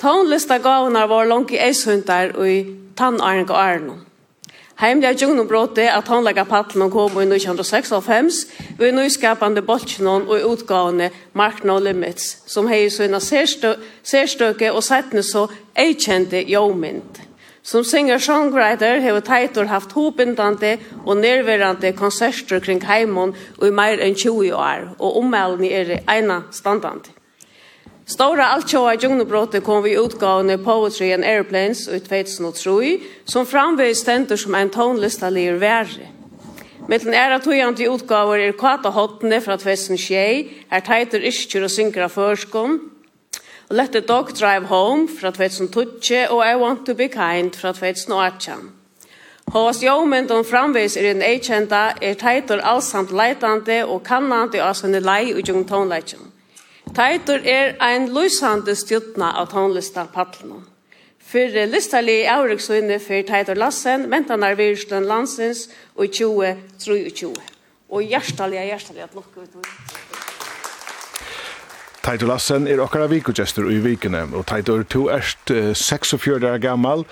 Tonlistagavene 0.01 1.05
vår 1.07 1.29
langt 1.29 1.53
i 1.53 1.61
eishundar 1.61 2.33
og 2.35 2.49
i 2.49 2.57
og 2.99 3.57
arnum. 3.57 4.01
Heimliga 4.83 5.13
djungnum 5.15 5.47
bråte 5.47 5.85
at 5.87 6.09
håndlega 6.11 6.43
paddelen 6.43 6.89
kom 6.91 7.13
i 7.15 7.23
1996, 7.23 8.39
ved 8.75 8.91
nyskapande 8.91 9.61
boltsjonon 9.63 10.25
og 10.27 10.43
utgavane 10.49 11.07
Mark 11.33 11.61
No 11.63 11.77
Limits, 11.79 12.41
som 12.51 12.67
hei 12.67 12.89
sina 12.91 13.21
særstøke 13.23 14.73
og 14.73 14.83
sættne 14.83 15.23
så 15.23 15.45
eikjente 15.79 16.43
jómynd. 16.51 17.23
Som 17.63 17.87
singer-songwriter 17.87 18.99
har 18.99 19.23
Teitor 19.23 19.71
haft 19.71 19.95
hobindande 19.95 20.75
og 21.05 21.15
nærverande 21.17 21.93
konserter 21.95 22.59
kring 22.59 22.83
heimon 22.83 23.31
og 23.57 23.67
i 23.67 23.71
mer 23.71 24.03
enn 24.03 24.19
20 24.19 24.51
år, 24.51 24.89
og 24.99 25.21
ommeldene 25.23 25.71
er 25.71 25.99
eina 26.11 26.41
standande. 26.51 27.12
Stora 28.05 28.49
alltjoa 28.51 28.93
i 28.93 29.61
kom 29.61 29.83
vi 29.83 29.95
utgavne 29.95 30.57
Poetry 30.57 31.13
and 31.13 31.23
Airplanes 31.23 31.87
i 31.87 31.99
2003, 31.99 32.99
som 33.25 33.45
framveg 33.45 33.95
stender 33.95 34.35
som 34.35 34.55
en 34.55 34.69
tonlista 34.69 35.29
lir 35.29 35.55
verre. 35.55 36.09
Mittlen 36.87 37.13
er 37.15 37.31
at 37.31 37.45
tøyant 37.47 37.79
i 37.79 37.87
utgaver 37.87 38.41
er 38.43 38.57
kvata 38.59 38.91
hotne 38.91 39.39
fra 39.39 39.55
2006, 39.55 40.49
her 40.67 40.83
teiter 40.83 41.23
iskjur 41.23 41.63
og 41.63 41.71
synkra 41.71 42.09
førskom, 42.11 42.75
og 43.69 43.75
Let 43.75 43.95
the 43.95 44.01
Dog 44.01 44.35
Drive 44.35 44.67
Home 44.67 45.07
fra 45.07 45.31
2012 45.31 46.27
og 46.29 46.43
I 46.43 46.55
Want 46.59 46.85
to 46.85 46.93
Be 46.93 47.07
Kind 47.07 47.55
fra 47.55 47.71
2018. 47.71 48.71
Hos 49.55 49.83
jomend 49.83 50.31
om 50.31 50.43
framvis 50.43 50.97
er 50.97 51.07
en 51.11 51.23
eikjenta 51.23 51.93
er 52.01 52.19
teitor 52.19 52.59
allsamt 52.59 53.15
leitande 53.15 53.79
og 53.85 54.03
kannande 54.03 54.59
av 54.59 54.75
sinne 54.75 54.99
lei 54.99 55.31
og 55.31 55.41
djungtonleitjen. 55.47 56.32
Teitur 56.93 57.41
er 57.43 57.73
ein 57.81 58.03
lysande 58.13 58.75
stjutna 58.77 59.31
av 59.41 59.47
tonlistan 59.49 60.11
paddelen. 60.13 60.59
Fyrir 61.17 61.65
listarlig 61.71 62.27
avriksvinne 62.29 62.99
fyrir 63.01 63.25
Teitur 63.25 63.57
Lassen, 63.57 64.05
mentanar 64.11 64.53
virslun 64.59 65.07
landsins 65.09 65.71
og 65.95 66.13
2023. 66.13 67.31
Og 67.89 67.95
Og 67.97 68.01
hjertalig 68.03 68.69
at 69.03 69.15
lukka 69.15 69.41
ut. 69.41 69.65
Teitur 72.03 72.27
Lassen 72.27 72.67
er 72.67 72.81
okkara 72.81 73.07
vikugestur 73.07 73.71
i 73.71 73.79
vikene, 73.81 74.27
og 74.33 74.45
Teitur, 74.45 74.83
to 74.83 75.09
erst 75.09 75.49
46 75.73 76.45
år 76.45 76.57
gammal, 76.57 77.05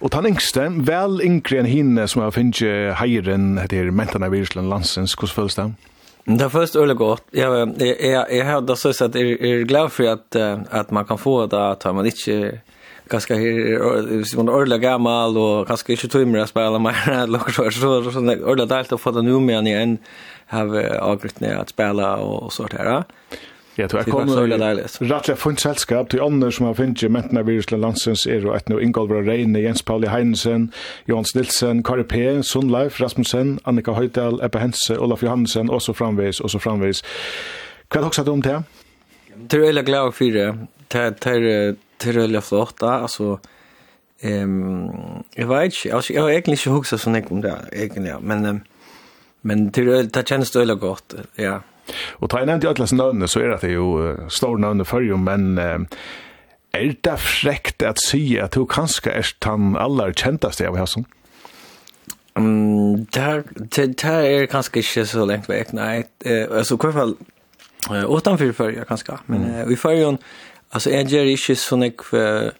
Og 0.00 0.12
den 0.12 0.26
yngste, 0.26 0.60
vel 0.84 1.22
yngre 1.24 1.56
enn 1.62 1.66
hinne 1.66 2.04
som 2.08 2.20
har 2.20 2.30
finnst 2.30 2.60
heiren, 3.00 3.56
heter 3.56 3.88
Mentana 3.90 4.28
Virsland 4.28 4.68
Landsens, 4.68 5.14
hvordan 5.16 5.34
føles 5.34 5.54
det? 5.54 5.72
Det 6.28 6.44
är 6.44 6.48
först 6.48 6.76
öle 6.76 6.94
gott. 6.94 7.22
Jag 7.30 7.74
jag 7.78 8.32
jag 8.32 8.44
hävdar 8.44 8.74
så 8.74 9.04
att 9.04 9.12
är 9.12 9.42
är 9.42 9.62
glad 9.62 9.92
för 9.92 10.04
att 10.04 10.36
att 10.70 10.90
man 10.90 11.04
kan 11.04 11.18
få 11.18 11.46
det 11.46 11.70
att 11.70 11.84
man 11.84 12.06
inte 12.06 12.60
ganska 13.08 13.34
här 13.34 14.36
man 14.36 14.48
öle 14.48 14.78
gammal 14.78 15.38
och 15.38 15.66
ganska 15.66 15.92
inte 15.92 16.08
tummar 16.08 16.46
spela 16.46 16.78
mer 16.78 17.08
eller 17.10 17.38
så 17.38 17.70
så 17.70 18.10
så 18.10 18.30
öle 18.30 18.64
delt 18.66 18.92
att 18.92 19.00
få 19.00 19.10
den 19.10 19.24
nu 19.24 19.40
mer 19.40 19.62
har 19.62 19.96
have 20.46 20.98
avgritt 20.98 21.40
ner 21.40 21.56
att 21.56 21.68
spela 21.68 22.16
och 22.16 22.52
sånt 22.52 22.72
här. 22.72 23.04
Ja, 23.76 23.86
du 23.86 23.96
er 23.98 24.06
kommet 24.08 24.38
rettelig 24.38 25.36
funnet 25.36 25.60
selskap 25.60 26.08
til 26.08 26.22
ånder 26.24 26.50
som 26.54 26.66
har 26.66 26.76
funnet 26.78 27.02
mentene 27.12 27.42
Virusland 27.44 27.82
landsens 27.84 28.24
er 28.26 28.46
og 28.48 28.54
et 28.56 28.70
noe 28.72 28.80
Ingolver 28.80 29.26
Reine, 29.26 29.60
Jens 29.60 29.82
Pauli 29.84 30.08
Heinesen, 30.08 30.70
Johans 31.08 31.34
Nilsen, 31.36 31.82
Kari 31.84 32.06
P., 32.08 32.22
Sundleif, 32.42 33.00
Rasmussen, 33.02 33.58
Annika 33.68 33.92
Høydal, 33.92 34.40
Ebbe 34.44 34.62
Hense, 34.62 34.96
Olaf 34.96 35.22
Johansen, 35.22 35.68
og 35.70 35.82
så 35.84 35.92
framveis, 35.92 36.40
og 36.40 36.50
så 36.50 36.62
framveis. 36.62 37.02
Hva 37.90 38.00
er 38.00 38.06
det 38.06 38.10
også 38.10 38.32
om 38.32 38.42
det? 38.42 38.56
Det 39.36 39.60
er 39.60 39.66
veldig 39.66 39.84
glad 39.84 40.16
for 40.16 40.38
det. 40.38 40.48
Det 40.92 41.28
er 41.36 42.20
veldig 42.22 42.42
flott, 42.42 42.80
da. 42.80 43.02
altså... 43.02 43.36
um, 44.24 45.24
jeg 45.36 45.48
vet 45.48 45.64
ikke, 45.64 45.94
altså, 45.94 46.12
jeg 46.12 46.22
har 46.22 46.30
egentlig 46.30 46.56
ikke 46.56 46.76
huxat 46.78 47.02
sånn 47.02 47.12
mycket 47.18 47.32
om 47.36 47.42
det 47.44 47.56
egentligen 47.72 48.24
men 48.24 48.62
men 49.46 49.68
det 49.70 49.84
det 50.14 50.22
kjennes 50.26 50.54
veldig 50.56 50.78
godt, 50.80 51.12
gott 51.12 51.38
ja 51.38 51.58
Og 52.20 52.30
ta 52.30 52.40
jeg 52.42 52.50
nevnt 52.50 52.64
i 52.66 52.70
atlas 52.70 52.94
nøvne, 52.96 53.28
så 53.30 53.42
er 53.44 53.56
det 53.62 53.72
jo 53.74 53.90
uh, 54.00 54.28
stor 54.28 54.58
for 54.84 55.04
jo, 55.04 55.16
men 55.16 55.58
uh, 55.58 55.84
er 56.76 56.96
det 57.04 57.18
frekt 57.22 57.82
at 57.82 58.00
si 58.02 58.36
at 58.38 58.54
du 58.54 58.66
kanskje 58.66 59.12
er 59.12 59.30
den 59.44 59.76
aller 59.80 60.12
kjenteste 60.12 60.66
av 60.66 60.76
hesson? 60.76 61.06
Mm, 62.36 63.06
det 63.14 63.44
det, 63.76 64.04
er 64.04 64.46
kanskje 64.46 64.82
ikke 64.82 65.06
så 65.06 65.24
lengt 65.24 65.48
vekk, 65.48 65.72
nei. 65.72 66.04
Uh, 66.26 66.58
altså, 66.58 66.74
i 66.74 66.82
hvert 66.82 66.98
fall, 66.98 67.16
uh, 67.90 68.04
utenfor 68.04 68.52
før 68.52 68.84
kanskje, 68.84 69.16
men 69.26 69.46
uh, 69.46 69.72
i 69.72 69.76
før 69.76 70.18
altså, 70.72 70.90
jeg 70.90 71.08
gjør 71.08 71.32
ikke 71.32 71.56
sånn 71.56 71.86
jeg, 71.86 71.96
uh, 72.12 72.50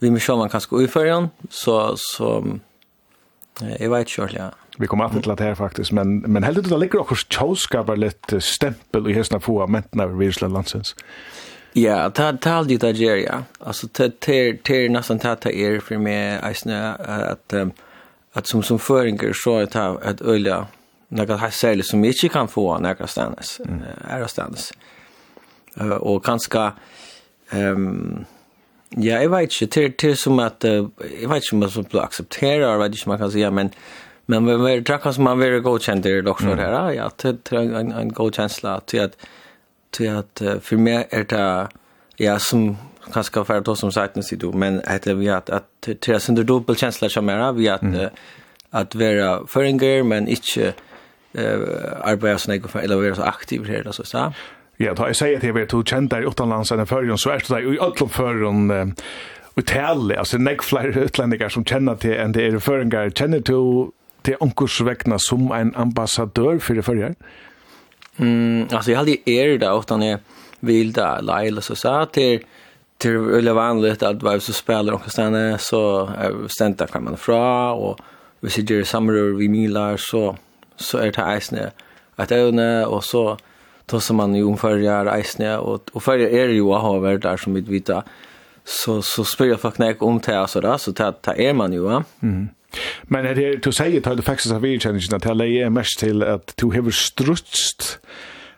vi 0.00 0.10
må 0.10 0.18
sjå 0.18 0.36
man 0.40 0.50
kanskje 0.50 0.82
i 0.84 0.90
før 0.90 1.28
så, 1.50 1.76
så, 2.00 2.32
uh, 2.40 3.70
jeg 3.78 3.90
vet 3.92 4.10
ikke 4.10 4.30
ja. 4.34 4.50
Vi 4.80 4.86
kommer 4.86 5.04
att 5.04 5.22
till 5.22 5.30
att 5.30 5.40
här 5.40 5.54
faktiskt 5.54 5.92
men, 5.92 6.18
men 6.18 6.42
helt 6.42 6.68
det 6.68 6.78
ligger 6.78 7.00
också 7.00 7.14
tjóskapar 7.14 7.96
lite 7.96 8.40
stämpel 8.40 9.10
i 9.10 9.12
hessna 9.12 9.40
få 9.40 9.62
av 9.62 9.70
mentna 9.70 10.04
over 10.04 10.14
Virsland 10.14 10.52
landsens. 10.52 10.94
Ja, 11.72 12.10
ta 12.10 12.32
ta 12.32 12.62
det 12.62 12.76
där 12.76 13.16
ja. 13.16 13.42
Alltså 13.58 13.88
te 13.88 14.10
te 14.10 14.56
te 14.56 14.88
nästan 14.88 15.18
ta 15.18 15.36
ta 15.36 15.50
er 15.50 15.80
för 15.80 15.98
mig 15.98 16.38
eisne 16.42 16.94
att 16.94 17.54
att 18.32 18.46
som 18.46 18.62
som 18.62 18.78
föringer 18.78 19.32
så 19.34 19.58
att 19.58 19.74
ha 19.74 20.02
ett 20.02 20.20
öliga 20.20 20.66
några 21.08 21.36
här 21.36 21.50
säljer 21.50 21.84
som 21.84 22.04
inte 22.04 22.28
kan 22.28 22.48
få 22.48 22.78
några 22.78 23.06
stannas. 23.06 23.60
Är 24.08 24.26
stannas. 24.26 24.72
Eh 25.80 25.90
och 25.90 26.24
kanske 26.24 26.72
ehm 27.50 28.24
ja, 28.88 29.22
jag 29.22 29.30
vet 29.30 29.62
inte 29.62 29.74
till 29.74 29.92
till 29.92 30.16
som 30.16 30.38
att 30.38 30.64
jag 30.64 31.28
vet 31.28 31.42
inte 31.42 31.48
om 31.52 31.58
man 31.58 31.70
så 31.70 32.00
accepterar, 32.00 32.78
vet 32.78 32.92
inte 32.92 33.08
man 33.08 33.18
kan 33.18 33.30
säga 33.30 33.50
men 33.50 33.70
Men 34.30 34.46
vi 34.46 34.56
var 34.56 34.80
drack 34.80 35.14
som 35.14 35.24
man 35.24 35.38
vill 35.38 35.60
gå 35.60 35.78
känd 35.78 36.02
det 36.02 36.22
dock 36.22 36.40
så 36.40 36.54
här 36.54 36.92
ja 36.92 37.10
till 37.10 37.56
en 37.56 37.92
en 37.92 38.12
god 38.12 38.34
känsla 38.34 38.80
till 38.80 39.02
att 39.02 39.16
till 39.90 40.16
att 40.16 40.42
för 40.60 40.76
mig 40.76 41.06
är 41.10 41.24
det 41.24 41.68
ja 42.16 42.38
som 42.38 42.76
kanske 43.12 43.44
för 43.44 43.56
att 43.56 43.78
som 43.78 43.92
sagt 43.92 44.16
nu 44.16 44.22
sitter 44.22 44.52
men 44.52 44.82
att 44.86 45.06
vi 45.06 45.28
att 45.28 45.50
att 45.50 45.68
det 45.80 46.08
är 46.08 46.30
under 46.30 46.44
dubbel 46.44 46.76
känsla 46.76 47.08
som 47.08 47.28
är 47.28 47.52
vi 47.52 47.68
att 47.68 47.82
att 48.70 48.94
vara 48.94 49.46
föringer 49.46 50.02
men 50.02 50.28
inte 50.28 50.72
eh 51.34 51.58
arbeta 52.00 52.38
snägg 52.38 52.70
för 52.70 52.78
eller 52.78 52.96
vara 52.96 53.14
så 53.14 53.22
aktiv 53.22 53.64
här 53.66 53.92
så 53.92 54.04
så 54.04 54.32
Ja, 54.76 54.94
då 54.94 55.06
jag 55.06 55.16
säger 55.16 55.36
att 55.36 55.42
jag 55.42 55.54
vet 55.54 55.74
hur 55.74 55.82
känd 55.82 56.10
där 56.10 56.28
utanlands 56.28 56.72
än 56.72 56.86
förrjön 56.86 57.18
så 57.18 57.30
är 57.30 57.42
det 57.48 57.74
i 57.74 57.78
alla 57.80 58.08
förrjön 58.08 58.94
och 59.54 59.66
tale, 59.66 60.18
alltså 60.18 60.38
neck 60.38 60.62
fler 60.62 60.98
utlänningar 60.98 61.48
som 61.48 61.64
känner 61.64 61.94
till 61.94 62.16
en 62.16 62.32
det 62.32 62.46
är 62.46 62.58
förrjöngar 62.58 63.10
känner 63.10 63.40
till 63.40 63.90
det 64.22 64.36
onkurs 64.40 64.80
vekna 64.80 65.18
som 65.18 65.52
en 65.52 65.74
ambassadør 65.76 66.58
för 66.58 66.82
förra. 66.82 67.14
Mm, 68.16 68.68
alltså 68.72 68.90
jag 68.90 68.98
hade 68.98 69.30
er 69.30 69.58
där 69.58 69.78
utan 69.78 70.02
jag 70.02 70.18
vill 70.60 70.92
där 70.92 71.22
leila, 71.22 71.60
så 71.60 71.74
sa 71.74 72.06
det 72.14 72.40
till 73.00 73.34
eller 73.38 73.52
vanligt 73.52 74.02
att 74.02 74.22
vem 74.22 74.40
så 74.40 74.52
spelar 74.52 74.92
och 74.92 75.12
stanna 75.12 75.58
så 75.58 76.10
stenta 76.48 76.86
kan 76.86 77.04
man 77.04 77.16
fra 77.16 77.72
och 77.72 77.98
vi 78.40 78.50
ser 78.50 78.62
ju 78.62 78.84
summer 78.84 79.36
vi 79.36 79.48
milar 79.48 79.96
så 79.96 80.36
så 80.76 80.98
är 80.98 81.12
det 81.12 81.36
isne 81.36 81.70
att 82.16 82.32
öna 82.32 82.86
och 82.86 83.04
så 83.04 83.36
då 83.86 84.00
som 84.00 84.16
man 84.16 84.34
ju 84.34 84.42
ungefär 84.42 85.18
isne 85.18 85.56
och 85.56 85.90
och 85.92 86.02
för 86.02 86.18
är 86.18 86.48
det 86.48 86.54
ju 86.54 86.62
ha 86.62 86.98
varit 86.98 87.22
där 87.22 87.36
som 87.36 87.54
vi 87.54 87.60
vita 87.60 88.04
så 88.64 89.02
så 89.02 89.24
spelar 89.24 89.50
jag 89.50 89.60
faktiskt 89.60 90.02
om 90.02 90.20
det 90.26 90.40
alltså 90.40 90.60
där 90.60 90.76
så 90.76 90.90
där 90.90 91.40
er 91.40 91.54
man 91.54 91.72
ju 91.72 91.80
va. 91.80 92.04
Mm. 92.22 92.48
Men 93.08 93.26
er 93.26 93.34
det 93.38 93.48
du 93.64 93.72
sier 93.74 94.02
til 94.02 94.18
du 94.18 94.22
faktisk 94.22 94.54
av 94.54 94.62
virkjenningen 94.62 95.16
at 95.16 95.26
jeg 95.26 95.38
leier 95.38 95.72
mest 95.74 95.98
til 96.02 96.22
at 96.22 96.54
du 96.60 96.70
har 96.74 96.90
strutst 96.94 97.96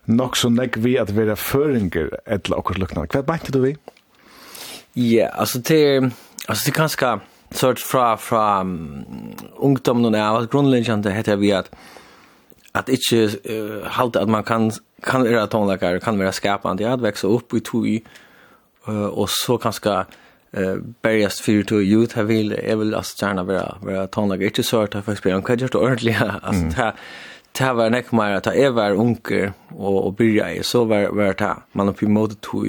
nok 0.06 0.36
så 0.36 0.50
nek 0.50 0.76
vi 0.82 0.96
at 0.98 1.14
være 1.16 1.36
føringer 1.38 2.10
etter 2.26 2.56
akkurat 2.56 2.82
lukkna. 2.82 3.06
Hva 3.06 3.22
mente 3.28 3.54
du 3.54 3.60
vi? 3.62 3.76
Ja, 4.98 5.30
altså 5.32 5.62
til 5.62 6.10
altså 6.48 6.64
det 6.66 6.72
er 6.72 6.80
ganske 6.80 7.12
sort 7.52 7.80
fra 7.80 8.14
fra 8.16 8.60
um, 8.60 9.34
ungdommen 9.56 10.14
og 10.14 10.48
grunnleggjande 10.50 11.12
heter 11.12 11.36
vi 11.36 11.52
at 11.56 11.70
at 12.74 12.88
ikke 12.88 13.28
uh, 13.48 13.84
halte 13.84 14.20
at 14.20 14.28
man 14.28 14.44
kan 14.44 14.70
kan 15.02 15.24
være 15.24 15.46
tonelager, 15.46 15.98
kan 15.98 16.18
vera 16.18 16.32
skapende, 16.32 16.82
ja, 16.82 16.92
at 16.92 17.02
vekse 17.02 17.26
opp 17.26 17.54
i 17.54 17.60
tog 17.60 17.86
uh, 18.88 19.18
og 19.18 19.28
så 19.28 19.56
ganske 19.56 20.04
eh 20.52 20.76
bergast 21.02 21.40
för 21.40 21.62
to 21.62 21.80
youth 21.80 22.16
har 22.16 22.24
vill 22.24 22.52
är 22.52 22.76
väl 22.76 22.94
att 22.94 23.22
gärna 23.22 23.42
vara 23.44 23.76
vara 23.80 24.06
tonlager 24.06 24.46
inte 24.46 24.62
så 24.62 24.82
att 24.82 24.94
jag 24.94 25.04
faktiskt 25.04 25.26
en 25.26 25.42
ordentligt 25.74 26.16
alltså 26.42 26.76
ta 26.76 26.92
ta 27.52 27.72
var 27.72 27.90
näck 27.90 28.12
mer 28.12 28.34
att 28.34 28.46
är 28.46 28.70
var 28.70 29.00
onkel 29.00 29.52
och 29.68 30.06
och 30.06 30.12
börja 30.12 30.52
i 30.52 30.62
så 30.62 30.84
var 30.84 31.06
var 31.06 31.32
ta 31.32 31.62
man 31.72 31.86
har 31.86 32.08
mot 32.08 32.40
to 32.40 32.64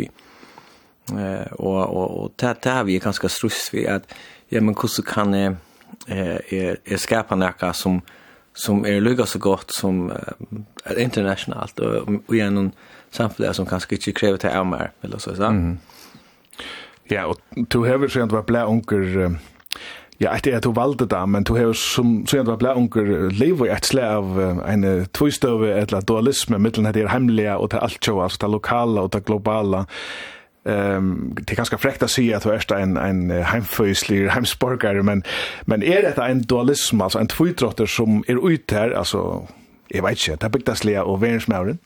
eh 1.18 1.52
och 1.52 1.84
och 1.84 2.24
och 2.24 2.38
ta 2.38 2.54
ta 2.54 2.84
vi 2.84 3.00
ganska 3.00 3.30
stress 3.30 3.70
vi 3.72 3.88
att 3.88 4.14
ja 4.50 4.62
men 4.62 4.76
hur 4.82 4.88
så 4.88 5.04
kan 5.04 5.34
eh 5.34 6.36
eh 6.88 6.98
skapa 6.98 7.36
något 7.36 7.76
som 7.76 8.02
som 8.54 8.86
är 8.86 9.02
lugga 9.02 9.26
så 9.26 9.40
gott 9.40 9.72
som 9.72 10.12
internationellt 10.98 11.80
och 11.80 12.10
och 12.28 12.36
genom 12.36 12.72
samfällighet 13.12 13.56
som 13.56 13.66
kanske 13.66 13.96
inte 13.96 14.12
kräver 14.12 14.38
till 14.38 14.64
mer 14.64 14.92
eller 15.02 15.18
så 15.18 15.36
så. 15.36 15.44
Mm. 15.44 15.78
Ja, 17.14 17.28
og 17.30 17.40
du 17.70 17.84
hever 17.86 18.10
sånn 18.10 18.26
at 18.26 18.34
du 18.34 18.38
var 18.40 18.48
blei 18.50 18.64
unger, 18.66 19.38
ja, 20.22 20.32
etter 20.32 20.58
at 20.58 20.66
du 20.66 20.72
valgte 20.74 21.06
det, 21.10 21.24
men 21.30 21.46
du 21.46 21.54
hever 21.58 21.78
sånn 21.78 22.22
at 22.26 22.34
du 22.34 22.52
var 22.52 22.62
blei 22.62 22.76
unger, 22.80 23.10
lever 23.38 23.74
et 23.76 23.90
slag 23.90 24.20
av 24.20 24.62
en 24.66 24.86
tvistøve 25.14 25.74
et 25.74 25.92
eller 25.92 26.06
dualisme, 26.10 26.60
mittelen 26.62 26.90
at 26.90 26.98
det 26.98 27.06
er 27.06 27.14
hemmelige, 27.14 27.58
og 27.58 27.72
det 27.72 27.80
er 27.80 27.90
alt 27.90 28.08
jo, 28.08 28.22
altså 28.24 28.46
det 28.46 28.54
lokale 28.58 29.06
og 29.06 29.14
det 29.14 29.26
globala, 29.28 29.86
Ehm 30.66 30.96
um, 30.96 31.36
det 31.36 31.52
er 31.52 31.58
ganske 31.60 31.78
frekt 31.78 32.06
å 32.06 32.08
si 32.08 32.30
at 32.32 32.46
du 32.46 32.50
er 32.54 32.62
en 32.78 32.96
en 32.98 33.32
heimføyslig 33.44 34.30
heimsborgare, 34.32 35.04
men 35.04 35.24
men 35.66 35.84
er 35.84 36.06
dette 36.06 36.24
en 36.24 36.44
dualisme, 36.44 37.04
altså 37.04 37.20
en 37.20 37.28
tvåtrotter 37.28 37.86
som 37.86 38.24
er 38.28 38.40
ute 38.40 38.76
her, 38.76 38.96
altså, 38.96 39.44
jeg 39.92 40.04
vet 40.04 40.28
ikke, 40.28 40.38
det 40.54 40.70
er 40.70 40.86
lea 40.86 41.04
og 41.04 41.22
verensmauren? 41.22 41.80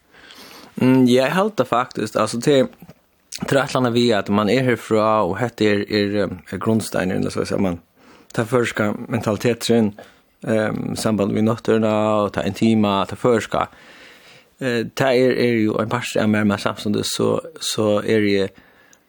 Mm, 0.76 1.08
jeg 1.10 1.34
halte 1.34 1.66
faktisk, 1.66 2.16
alltså 2.16 2.38
det 2.38 2.68
tror 3.46 3.88
att 3.88 3.94
vi 3.94 4.14
att 4.14 4.30
man 4.30 4.50
är 4.50 4.64
härifrån 4.64 5.30
och 5.30 5.38
hette 5.38 5.66
är 5.66 5.92
er, 5.92 6.30
er 6.54 6.58
grundsteinen 6.58 7.18
eller 7.18 7.30
så 7.30 7.42
att 7.42 7.62
man 7.62 7.80
ta 8.34 8.46
förska 8.46 8.94
mentaliteten 9.08 9.94
ehm 10.48 10.96
samband 10.96 11.34
med 11.34 11.44
nøtterna 11.44 12.24
og 12.24 12.34
ta 12.34 12.42
intima 12.42 13.06
ta 13.06 13.16
förska 13.16 13.68
eh 14.62 14.86
ta 14.96 15.06
är 15.06 15.32
er 15.32 15.54
ju 15.54 15.82
en 15.82 15.90
pass 15.90 16.16
mer 16.16 16.44
med 16.44 16.60
samstundes 16.60 17.16
så 17.16 17.42
så 17.60 18.02
är 18.02 18.22
det 18.22 18.50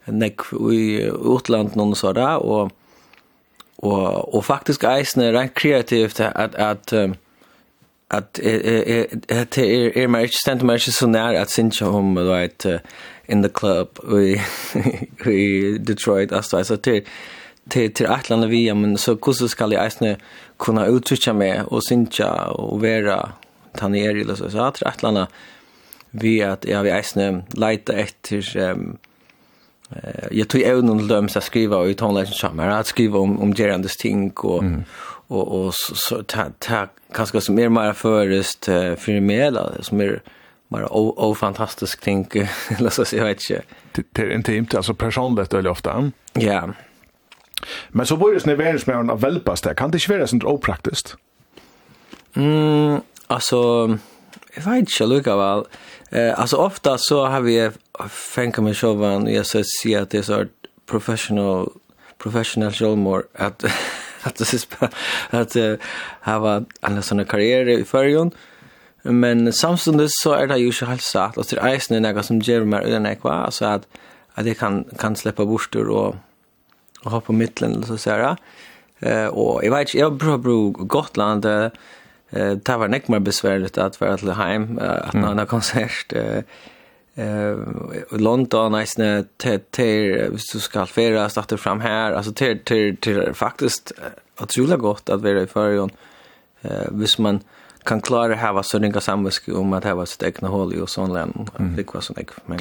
nek 0.06 0.40
i 0.72 1.10
utland 1.36 1.76
någon 1.76 1.96
så 1.96 2.12
där 2.12 2.36
och 2.36 2.70
och 3.76 4.34
och 4.34 4.44
faktiskt 4.44 4.84
eisne 4.84 5.32
rent 5.32 5.54
kreativt 5.54 6.20
att 6.20 6.54
att, 6.54 6.54
att 6.54 6.92
at 8.10 8.36
det 8.36 9.68
er, 9.68 9.90
er 9.94 10.06
mer 10.08 10.24
ikke 10.24 10.40
stendt 10.40 10.64
meg 10.64 10.80
ikke 10.80 10.94
så 10.96 11.06
nær 11.10 11.36
at 11.36 11.52
synes 11.52 11.82
om, 11.82 12.14
du 12.16 12.30
vet, 12.30 12.66
in 13.28 13.42
the 13.42 13.50
club 13.52 14.00
i, 14.08 14.38
i 15.28 15.78
Detroit, 15.88 16.32
altså, 16.32 16.56
altså, 16.56 16.76
til, 16.76 17.02
til, 17.70 17.92
til 17.92 18.06
et 18.06 18.30
eller 18.30 18.48
via, 18.48 18.74
men 18.74 18.96
så 18.96 19.14
hvordan 19.14 19.48
skal 19.48 19.72
jeg 19.72 19.84
eisne 19.84 20.16
kunne 20.58 20.86
uttrykke 20.92 21.34
meg 21.36 21.68
og 21.68 21.82
synes 21.82 22.20
og 22.20 22.82
være 22.82 23.20
tanjer, 23.78 24.10
eller 24.10 24.34
så, 24.34 24.48
så 24.50 24.70
til 24.70 24.88
et 24.88 25.02
eller 25.02 25.08
annet 25.08 25.28
via 26.12 26.52
at 26.52 26.64
jeg 26.64 26.84
vil 26.84 26.96
eisne 26.96 27.28
leite 27.54 27.92
etter, 27.92 28.72
um, 28.72 28.96
jag 30.30 30.48
tror 30.48 30.62
även 30.62 30.90
om 30.90 30.98
de 30.98 31.08
döms 31.08 31.36
att 31.36 31.44
skriva 31.44 31.88
i 31.88 31.94
tonlägen 31.94 32.32
samar 32.32 32.68
att 32.68 32.86
skriva 32.86 33.18
om 33.18 33.40
om 33.40 33.54
gerandes 33.54 33.96
ting 33.96 34.30
och 34.30 34.62
mm 34.62 34.84
och 35.28 35.64
och 35.64 35.74
så 35.74 36.22
ta 36.22 36.46
ta 36.58 36.86
kanske 37.12 37.40
som 37.40 37.54
mer 37.54 37.68
mer 37.68 37.92
förrest 37.92 38.64
för 38.64 39.20
mig 39.20 39.40
eller 39.40 39.76
som 39.80 40.00
är 40.00 40.22
bara 40.68 40.92
o 40.92 41.34
fantastisk 41.34 42.00
ting 42.00 42.28
eller 42.78 42.90
så 42.90 43.16
jag 43.16 43.30
inte. 43.30 43.62
Det 43.92 44.22
är 44.22 44.30
inte 44.30 44.54
inte 44.54 44.76
alltså 44.76 44.94
personligt 44.94 45.54
eller 45.54 45.70
ofta. 45.70 46.10
Ja. 46.32 46.68
Men 47.88 48.06
så 48.06 48.16
borde 48.16 48.38
det 48.38 48.54
vara 48.54 48.72
mer 48.72 48.94
en 48.94 49.18
välpast 49.18 49.64
där. 49.64 49.74
Kan 49.74 49.90
det 49.90 49.96
inte 49.96 50.12
vara 50.12 50.26
sånt 50.26 50.44
opraktiskt? 50.44 51.16
Mm, 52.36 53.00
alltså 53.26 53.56
jag 54.54 54.62
vet 54.62 54.76
inte 54.76 55.06
lika 55.06 55.36
väl. 55.36 55.64
Eh 56.10 56.40
alltså 56.40 56.56
ofta 56.56 56.98
så 56.98 57.26
har 57.26 57.40
vi 57.40 57.70
fänka 58.08 58.62
mig 58.62 58.74
showen 58.74 59.34
jag 59.34 59.46
så 59.46 59.62
ser 59.82 60.02
att 60.02 60.10
det 60.10 60.18
är 60.18 60.22
så 60.22 60.44
professional 60.86 61.70
professional 62.18 62.72
showmore 62.72 63.22
att 63.34 63.64
att 64.22 64.36
det 64.36 65.56
är 65.56 65.78
att 66.20 66.40
ha 66.40 66.62
alla 66.80 67.02
såna 67.02 67.24
karriärer 67.24 67.78
i 67.78 67.84
förjon. 67.84 68.30
Men 69.02 69.52
samtidigt 69.52 70.10
så 70.12 70.32
är 70.32 70.46
det 70.46 70.58
ju 70.58 70.72
så 70.72 70.86
helt 70.86 71.02
satt 71.02 71.38
att 71.38 71.48
det 71.48 71.58
är 71.58 71.94
ju 71.94 72.00
något 72.00 72.26
som 72.26 72.38
ger 72.38 72.64
mig 72.64 72.90
den 72.90 73.06
ekva 73.06 73.50
så 73.50 73.64
att 73.64 73.86
att 74.34 74.44
det 74.44 74.54
kan 74.54 74.84
kan 74.98 75.16
släppa 75.16 75.44
borstor 75.44 75.88
och 75.88 76.16
och 77.04 77.10
ha 77.10 77.20
på 77.20 77.32
mitten 77.32 77.72
eller 77.72 77.86
så 77.86 77.98
så. 77.98 78.36
Eh 78.98 79.26
och 79.26 79.64
jag 79.64 79.70
vet 79.70 79.94
jag 79.94 80.12
bra 80.12 80.36
bro 80.36 80.70
Gotland 80.70 81.44
eh 81.44 81.70
det 82.30 82.76
var 82.76 82.88
näck 82.88 83.08
mer 83.08 83.18
besvärligt 83.18 83.78
att 83.78 84.00
vara 84.00 84.16
till 84.16 84.30
hem 84.30 84.78
att 84.78 85.14
någon 85.14 85.46
konsert 85.46 86.12
eh 86.12 86.42
eh 87.18 87.56
London 88.10 88.72
nästan 88.72 89.24
till 89.36 89.60
till 89.70 90.34
så 90.38 90.60
ska 90.60 90.86
färra 90.86 91.28
starta 91.28 91.56
fram 91.56 91.80
här 91.80 92.12
alltså 92.12 92.32
till 92.32 92.58
till 92.64 92.96
till 92.96 93.34
faktiskt 93.34 93.92
otroligt 94.40 94.78
gott 94.78 95.08
att 95.10 95.22
vara 95.22 95.42
i 95.42 95.46
förgon 95.46 95.90
eh 96.62 96.90
vis 96.92 97.18
man 97.18 97.40
kan 97.84 98.00
klara 98.00 98.34
ha 98.34 98.52
vad 98.52 98.66
sådana 98.66 99.00
samvisk 99.00 99.48
om 99.48 99.72
att 99.72 99.84
ha 99.84 100.06
sitt 100.06 100.22
egna 100.22 100.48
hål 100.48 100.74
i 100.74 100.80
och 100.80 100.90
sån 100.90 101.12
län 101.12 101.48
det 101.76 101.94
var 101.94 102.00
sån 102.00 102.16
men 102.46 102.58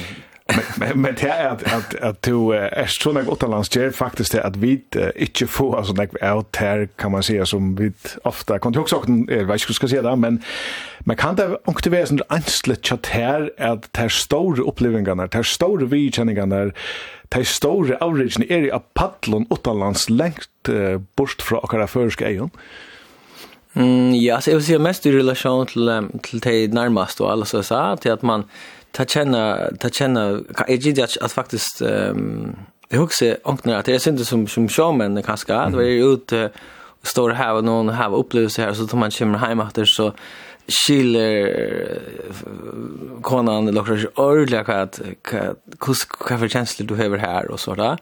men 0.76 1.00
men 1.00 1.14
det 1.14 1.28
är 1.28 1.48
att 1.48 1.62
att 1.72 1.94
att 1.94 2.22
du 2.22 2.52
är 2.52 2.86
så 2.86 3.12
något 3.12 3.28
återlands 3.28 3.76
ger 3.76 3.90
faktiskt 3.90 4.32
det 4.32 4.42
att 4.42 4.56
vi 4.56 4.80
inte 5.16 5.46
får 5.46 5.76
alltså 5.78 5.92
något 5.92 6.22
out 6.22 6.56
här 6.56 6.88
kan 6.96 7.12
man 7.12 7.22
säga 7.22 7.46
som 7.46 7.76
vi 7.76 7.92
ofta 8.22 8.58
kan 8.58 8.72
jag 8.72 8.82
också 8.82 8.96
jag 8.96 9.00
vet 9.00 9.08
inte 9.08 9.34
hur 9.34 9.74
ska 9.74 9.88
säga 9.88 10.02
det 10.02 10.16
men 10.16 10.42
man 11.00 11.16
kan 11.16 11.36
det 11.36 11.58
också 11.64 11.90
vara 11.90 12.06
sånt 12.06 12.22
anslet 12.28 12.86
chat 12.86 13.06
här 13.06 13.52
att 13.58 13.92
det 13.92 14.10
stora 14.10 14.62
upplevelserna 14.62 15.26
det 15.26 15.44
stora 15.44 15.86
vidkänningarna 15.86 16.56
är 17.30 17.44
store 17.44 17.96
stora 18.00 18.44
er 18.48 18.62
i 18.62 18.72
Apatlon 18.72 19.46
utanlands 19.50 20.10
längst 20.10 20.50
bort 21.14 21.42
från 21.42 21.60
akkurat 21.62 21.90
förska 21.90 22.28
egen? 22.28 22.50
Mm, 23.72 24.14
ja, 24.14 24.40
så 24.40 24.50
jag 24.50 24.60
vil 24.60 24.78
mest 24.78 25.06
i 25.06 25.12
relation 25.12 25.66
till 25.66 26.08
till 26.22 26.40
det 26.40 26.66
de 26.66 27.20
och 27.20 27.32
alla 27.32 27.44
så 27.44 27.56
som 27.56 27.64
sa, 27.64 27.96
att 28.12 28.22
man, 28.22 28.44
ta 28.92 29.04
känna 29.04 29.58
ta 29.78 29.88
känna 29.88 30.40
jag 30.68 30.76
gillar 30.76 31.04
att, 31.04 31.16
att 31.16 31.32
faktiskt 31.32 31.80
ehm 31.80 32.56
jag 32.90 32.98
huxar 32.98 33.36
anknar 33.44 33.78
att 33.78 33.84
det 33.84 33.94
är 33.94 33.98
synd 33.98 34.26
som 34.26 34.46
som 34.46 34.68
showman 34.68 35.22
kanske 35.22 35.54
att 35.54 35.72
vara 35.72 35.86
ute 35.86 36.50
står 37.02 37.30
här 37.30 37.54
och 37.54 37.64
någon 37.64 37.88
har 37.88 38.16
upplevelse 38.16 38.62
här 38.62 38.72
så 38.72 38.86
tar 38.86 38.98
man 38.98 39.10
kommer 39.10 39.38
hem 39.38 39.60
efter 39.60 39.84
så 39.84 40.12
skiller 40.68 41.98
konan 43.22 43.66
lockar 43.66 43.96
sig 43.96 44.08
ordentligt 44.14 44.66
vad 44.66 44.80
hur 46.28 46.38
för 46.38 46.48
känslor 46.48 46.86
du 46.86 46.94
har 46.94 47.18
här 47.18 47.50
och 47.50 47.60
så 47.60 47.74
där. 47.74 47.98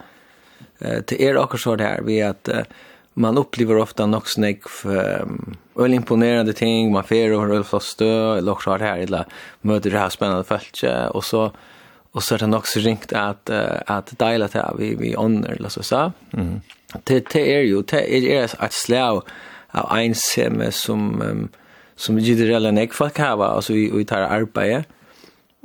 Eh 0.78 1.00
till 1.00 1.22
er 1.22 1.36
också 1.36 1.58
så 1.58 1.76
där 1.76 2.00
vi 2.02 2.22
att 2.22 2.48
man 3.18 3.38
upplever 3.38 3.76
ofta 3.76 4.06
nog 4.06 4.28
snäck 4.28 4.68
för 4.68 5.28
öl 5.78 5.94
imponerande 5.94 6.52
ting. 6.52 6.92
Man 6.92 7.04
får 7.04 7.32
och 7.32 7.54
öl 7.54 7.64
fast 7.64 7.86
stö 7.86 8.38
eller 8.38 8.52
också 8.52 8.70
har 8.70 8.78
det 8.78 8.84
här 8.84 8.98
illa 8.98 9.24
möter 9.60 9.90
det 9.90 9.98
här 9.98 10.08
spännande 10.08 10.44
fältet. 10.44 11.10
Och 11.10 11.24
så 11.24 11.52
och 12.16 12.22
så 12.22 12.34
är 12.34 12.38
det 12.38 12.46
nog 12.46 12.66
så 12.66 12.80
ringt 12.80 13.12
att 13.12 13.50
att 13.86 14.18
dela 14.18 14.48
det 14.48 14.72
vi 14.78 14.94
vi 14.94 15.14
honor 15.14 15.52
eller 15.52 15.68
så 15.68 15.82
så 15.82 16.12
mm. 16.32 16.60
det 17.04 17.30
det 17.32 17.54
är 17.54 17.60
ju 17.60 17.82
det 17.82 18.36
är 18.36 18.50
att 18.58 18.72
slå 18.72 19.22
av 19.70 19.98
en 19.98 20.14
sem 20.14 20.72
som 20.72 21.22
um, 21.22 21.48
som 21.96 22.18
ju 22.18 22.34
det 22.34 22.44
redan 22.44 22.76
jag 22.76 22.94
för 22.94 23.08
kava 23.08 23.46
alltså 23.46 23.72
vi 23.72 23.90
vi 23.90 24.04
tar 24.04 24.20
arbete 24.20 24.84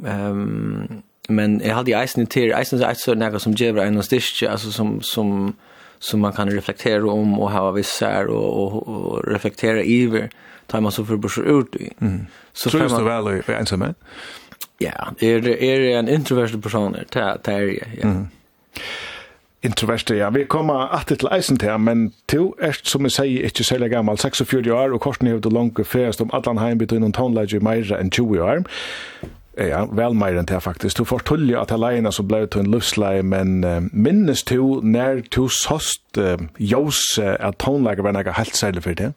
ehm 0.05 1.01
men 1.29 1.61
jag 1.65 1.75
hade 1.75 1.91
ju 1.91 2.03
isen 2.03 2.25
till 2.25 2.53
isen 2.61 2.79
så 2.79 2.85
att 2.85 2.99
så 2.99 3.13
något 3.13 3.41
som 3.41 3.53
ger 3.53 3.77
en 3.77 4.03
stitch 4.03 4.43
alltså 4.43 4.71
som 4.71 5.01
som 5.01 5.55
som 6.01 6.19
man 6.19 6.33
kan 6.33 6.49
reflektera 6.49 7.11
om 7.11 7.39
och 7.39 7.51
ha 7.51 7.71
vissa 7.71 8.27
och, 8.27 8.63
och, 8.63 8.87
och 8.87 9.27
reflektera 9.27 9.79
över 9.79 10.29
tar 10.67 10.81
man 10.81 10.91
så 10.91 11.05
för 11.05 11.17
ut 11.61 11.75
i. 11.75 11.93
Mm. 12.01 12.25
Så 12.53 12.69
tror 12.69 12.81
du 12.81 13.03
väl 13.03 13.41
i 13.47 13.51
ensamhet? 13.53 13.95
Ja, 14.77 15.13
är 15.19 15.41
det 15.41 15.63
är 15.63 15.99
en 15.99 16.09
introvert 16.09 16.61
person 16.61 16.91
där 16.91 17.37
där 17.43 17.61
är 17.61 17.87
ja. 18.01 18.03
Mm. 18.03 18.27
Introvert 19.61 20.09
ja. 20.09 20.29
Vi 20.29 20.45
kommer 20.45 20.93
att 20.93 21.07
till 21.07 21.29
isen 21.31 21.57
där 21.57 21.77
men 21.77 22.11
to 22.25 22.53
är 22.59 22.77
som 22.83 23.01
jag 23.01 23.11
säger 23.11 23.43
inte 23.43 23.63
så 23.63 23.77
gammal 23.77 24.17
46 24.17 24.67
år 24.67 24.93
och 24.93 25.01
korsen 25.01 25.27
är 25.27 25.37
det 25.37 25.49
långt 25.49 25.87
fäst 25.87 26.21
om 26.21 26.31
Atlanheim 26.31 26.77
between 26.77 27.03
on 27.03 27.11
town 27.11 27.35
like 27.35 27.59
Meira 27.59 27.99
än 27.99 28.11
20 28.11 28.39
år. 28.39 28.63
Ja, 29.57 29.83
vel 29.91 30.13
mer 30.15 30.37
enn 30.39 30.47
det 30.47 30.61
faktisk. 30.63 30.97
Du 30.97 31.03
får 31.03 31.25
tullje 31.27 31.59
at 31.59 31.73
alene 31.75 32.11
så 32.15 32.23
blei 32.23 32.45
du 32.47 32.59
en 32.61 32.69
livsleie, 32.71 33.23
men 33.23 33.65
uh, 33.67 33.81
minnes 33.91 34.43
du 34.47 34.79
når 34.83 35.25
du 35.35 35.47
såst 35.51 36.17
uh, 36.17 36.39
jås 36.57 37.01
uh, 37.19 37.35
at 37.35 37.59
tonelager 37.59 38.05
var 38.05 38.15
noe 38.15 38.37
helt 38.37 38.55
særlig 38.55 38.85
for 38.85 38.95
det? 38.95 39.11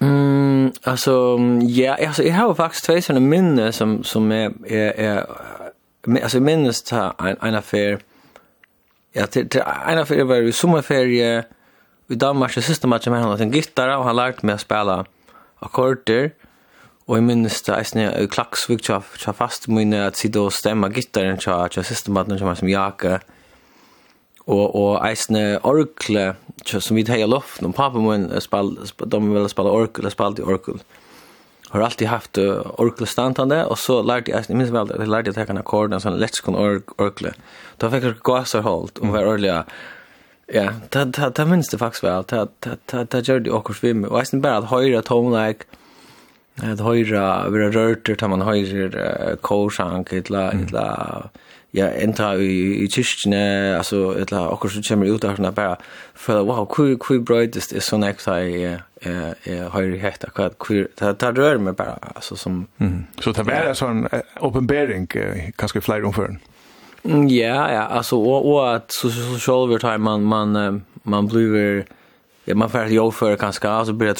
Mm, 0.00 0.74
altså, 0.84 1.14
ja, 1.62 1.94
altså, 1.98 2.22
jeg 2.22 2.34
har 2.34 2.50
jo 2.50 2.58
faktisk 2.58 2.84
tve 2.84 3.00
sånne 3.00 3.22
minne 3.22 3.70
som, 3.72 4.02
som 4.04 4.28
er, 4.34 4.52
er, 4.68 4.92
er, 4.92 5.70
altså, 6.10 6.36
jeg 6.36 6.44
minnes 6.44 6.82
ta 6.84 7.10
en, 7.22 7.38
en 7.40 7.56
affær, 7.56 8.02
ja, 9.16 9.26
til, 9.26 9.48
til 9.48 9.62
en 9.64 10.02
affær 10.02 10.26
var 10.28 10.44
i 10.44 10.52
sommerferie 10.52 11.30
i 12.08 12.14
Danmark, 12.14 12.54
det 12.54 12.66
siste 12.66 12.90
matchen 12.90 13.14
med 13.14 13.24
han, 13.24 13.32
at 13.32 13.40
en 13.40 13.54
gittara, 13.54 13.96
og 13.98 14.10
han 14.10 14.18
lærte 14.18 14.46
meg 14.46 14.60
å 14.60 14.66
spille 14.66 14.98
akkorder, 15.64 16.28
og 16.28 16.45
Og 17.06 17.20
jeg 17.20 17.22
minnes 17.22 17.60
det 17.62 17.74
eisne 17.76 18.08
i 18.18 18.26
tja, 18.26 18.98
tja 18.98 19.32
fast 19.36 19.68
mine 19.70 20.08
at 20.08 20.18
sida 20.18 20.42
og 20.42 20.54
stemma 20.54 20.88
gittaren 20.90 21.38
tja, 21.38 21.68
tja 21.70 21.84
systematen 21.86 22.34
tja 22.38 22.54
som 22.58 22.68
jaka. 22.68 23.20
Og, 24.46 24.74
og 24.74 24.92
eisne 25.06 25.60
orkle 25.62 26.32
tja 26.66 26.80
som 26.82 26.98
vi 26.98 27.04
teia 27.06 27.28
loft, 27.30 27.62
og 27.62 27.74
pappa 27.78 28.02
min 28.02 28.26
spal, 28.42 28.74
de 28.98 29.20
ville 29.22 29.50
spala 29.50 29.70
orkle, 29.70 30.10
spalte 30.10 30.42
orkle. 30.42 30.80
Har 31.70 31.82
alltid 31.82 32.10
haft 32.10 32.38
orkle 32.38 33.06
standande, 33.06 33.62
og 33.70 33.78
så 33.78 34.00
lærte 34.02 34.32
jeg, 34.32 34.46
jeg 34.48 34.58
minnes 34.58 34.74
vel, 34.74 34.90
jeg 34.90 35.10
lærte 35.10 35.30
jeg 35.30 35.38
tekka 35.38 35.58
akkord, 35.62 35.94
en 35.94 36.02
sånn 36.02 36.18
letskon 36.18 36.58
orkle. 36.58 37.36
Da 37.78 37.90
fikk 37.90 38.06
jeg 38.06 38.22
gasarhold, 38.26 38.98
og 38.98 39.14
var 39.14 39.30
orkle, 39.30 39.60
Ja, 40.46 40.68
ta 40.94 41.04
ta 41.10 41.32
ta 41.34 41.44
minst 41.44 41.72
det 41.74 41.80
faktisk 41.80 42.04
vel, 42.04 42.24
Ta 42.24 42.44
ta 42.62 43.04
ta 43.04 43.18
gjorde 43.18 43.40
det 43.40 43.50
också 43.50 43.72
för 43.72 43.94
mig. 43.94 44.10
Och 44.10 44.26
sen 44.26 44.40
bara 44.40 44.56
att 44.56 44.70
höra 44.70 45.02
tonläge 45.02 45.66
att 46.62 46.80
höra 46.80 47.48
vi 47.50 47.64
har 47.64 47.70
rört 47.70 48.08
att 48.08 48.30
man 48.30 48.40
höjer 48.40 48.96
uh, 48.96 49.36
korsang 49.36 50.04
mm. 50.10 50.66
eller 50.66 51.28
ja 51.70 51.86
enta 51.86 52.36
i 52.36 52.84
i 52.84 52.88
kyrkne 52.88 53.76
alltså 53.76 54.18
eller 54.18 54.48
också 54.48 54.68
så 54.68 54.82
kommer 54.82 55.06
ut 55.06 55.20
där 55.20 55.50
bara 55.50 55.76
för 56.14 56.42
wow 56.42 56.74
hur 56.76 56.98
hur 57.08 57.20
brightest 57.20 57.72
är 57.72 57.80
så 57.80 57.98
next 57.98 58.28
i 58.28 58.78
eh 59.00 59.30
eh 59.44 59.70
höjer 59.72 59.98
hetta 59.98 60.28
vad 60.36 60.54
hur 60.68 60.88
det 60.94 61.18
där 61.18 61.32
rör 61.32 61.58
mig 61.58 61.72
bara 61.72 61.98
alltså 62.14 62.36
som 62.36 62.66
mm. 62.78 63.04
så 63.20 63.32
det 63.32 63.42
var 63.42 63.74
sån 63.74 64.08
en 64.12 64.22
uppenbarelse 64.40 65.52
kanske 65.56 65.80
flyr 65.80 66.04
om 66.04 66.12
förn 66.12 66.38
ja 67.28 67.72
ja 67.72 67.82
alltså 67.82 68.16
och 68.16 68.52
och 68.52 68.74
att 68.74 68.92
så 68.92 69.10
så 69.10 69.38
så 69.38 69.64
över 69.64 69.78
time 69.78 69.98
man 69.98 70.22
man 70.22 70.82
man 71.02 71.26
blir 71.26 71.84
ja 72.44 72.54
man 72.54 72.70
får 72.70 72.86
ju 72.86 73.10
för 73.10 73.36
kanske 73.36 73.68
alltså 73.68 73.92
blir 73.92 74.08
det 74.08 74.14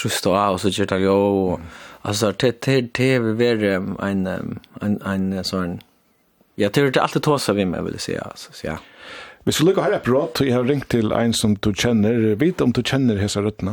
och 0.51 0.61
så 0.61 0.71
kör 0.71 0.87
det 0.87 0.99
ju 0.99 1.57
Alltså 2.09 2.27
det 2.41 2.67
det 2.67 2.81
det 2.99 3.19
vi 3.19 3.33
ver 3.43 3.59
en 4.11 4.27
en 4.83 5.03
en 5.07 5.45
sån 5.45 5.79
Jag 6.55 6.73
tror 6.73 6.91
det 6.91 7.03
alltid 7.03 7.23
tåsa 7.23 7.53
vi 7.53 7.65
med 7.65 7.85
vill 7.85 7.99
säga 7.99 8.21
alltså 8.21 8.53
så 8.53 8.67
ja. 8.67 8.77
Vi 9.45 9.53
skulle 9.53 9.73
gå 9.73 9.81
här 9.81 9.99
på 9.99 10.27
till 10.35 10.49
jag 10.49 10.57
har 10.57 10.65
ringt 10.65 10.89
till 10.89 11.13
en 11.13 11.33
som 11.33 11.55
du 11.55 11.75
känner, 11.75 12.35
vet 12.35 12.61
om 12.61 12.73
du 12.73 12.83
känner 12.83 13.17
hesa 13.17 13.41
rötterna. 13.41 13.73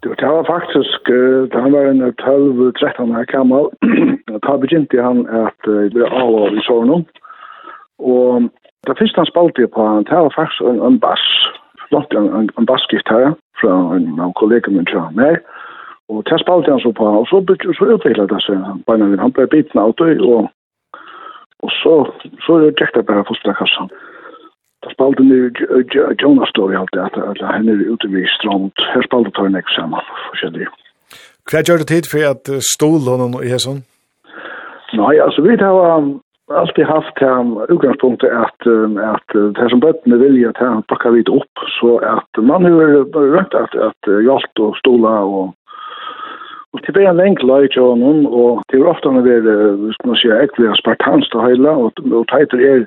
Det 0.00 0.26
var 0.26 0.44
faktiskt 0.44 1.04
det 1.50 1.60
han 1.60 1.72
var 1.72 1.84
en 1.86 2.12
12 2.14 2.72
13 2.72 3.16
år 3.16 3.24
gammel. 3.24 3.66
Da 4.42 4.58
begynte 4.58 5.02
han 5.02 5.26
att 5.46 5.62
bli 5.92 6.02
av 6.02 6.54
i 6.58 6.60
sorgen. 6.60 7.04
Och 7.98 8.42
det 8.86 8.98
første 8.98 9.20
han 9.20 9.26
spalte 9.26 9.66
på 9.66 9.86
han 9.86 10.04
det 10.04 10.16
var 10.16 10.34
faktiskt 10.40 10.60
en, 10.60 10.80
en 10.80 10.98
bass. 10.98 11.26
Långt 11.90 12.12
en, 12.12 12.28
en, 12.36 12.48
en 12.58 12.64
bassgitarr 12.64 13.34
från 13.60 13.96
en, 13.96 14.20
en 14.20 14.32
kollega 14.32 14.70
min 14.70 14.84
tror 14.84 15.10
mig. 15.10 15.36
Og 16.10 16.24
det 16.26 16.40
spalte 16.42 16.72
han 16.72 16.82
så 16.82 16.90
på, 16.98 17.06
og 17.20 17.26
så, 17.30 17.38
så 17.78 17.90
utviklet 17.94 18.32
det 18.32 18.40
seg. 18.42 18.62
Beina 18.86 19.06
min, 19.06 19.22
han 19.22 19.34
ble 19.36 19.46
biten 19.52 19.78
av 19.78 19.92
det, 20.00 20.16
og, 20.20 20.48
og 21.62 21.74
så, 21.80 21.96
så 22.46 22.62
gikk 22.66 22.96
det 22.96 23.06
bare 23.10 23.26
fosterkassan. 23.28 23.92
Det 24.82 24.94
spalte 24.94 25.22
nu 25.22 25.50
Jonas 26.22 26.48
Story 26.48 26.74
alt 26.74 26.94
det, 26.96 27.04
at 27.30 27.42
han 27.44 27.68
er 27.68 27.84
ute 27.92 28.08
ved 28.12 28.26
strand. 28.38 28.72
Her 28.94 29.04
spalte 29.06 29.30
tar 29.36 29.50
en 29.50 29.60
sammen, 29.76 30.10
forskjellig. 30.30 30.66
Hva 31.50 31.62
gjør 31.66 31.82
det 31.82 31.90
tid 31.92 32.08
for 32.10 32.26
at 32.32 32.50
stol 32.72 33.04
honom 33.12 33.36
i 33.44 33.52
hesson? 33.52 33.84
Nei, 34.96 35.14
altså 35.22 35.44
vi 35.46 35.54
har 35.60 36.02
alltid 36.60 36.84
haft 36.88 37.20
det 37.22 37.34
utgangspunktet 37.74 38.32
at, 38.44 38.66
at 39.14 39.36
det 39.58 39.68
som 39.70 39.82
bøttene 39.84 40.18
vilja 40.18 40.50
at 40.50 40.62
han 40.64 40.82
pakka 40.90 41.12
vidt 41.14 41.30
opp, 41.30 41.64
så 41.78 41.98
at 42.16 42.42
man 42.42 42.66
har 42.66 43.04
rønt 43.14 43.54
at, 43.54 43.76
at 43.90 44.10
hjalt 44.26 44.64
og 44.64 44.74
stola 44.80 45.14
og 45.28 45.54
Og 46.72 46.80
det 46.86 47.02
er 47.02 47.10
en 47.10 47.16
lengt 47.22 47.42
løy 47.42 47.66
til 47.74 47.82
honom, 47.82 48.26
og 48.26 48.62
det 48.70 48.78
er 48.78 48.90
ofte 48.92 49.10
han 49.10 49.26
er, 49.26 49.42
skal 49.94 50.08
man 50.10 50.20
sige, 50.22 50.36
ekvig 50.44 50.68
av 50.70 50.78
spartansk 50.78 51.32
til 51.32 51.42
heila, 51.46 51.72
og, 51.84 51.90
og 52.18 52.24
teiter 52.30 52.62
er 52.72 52.84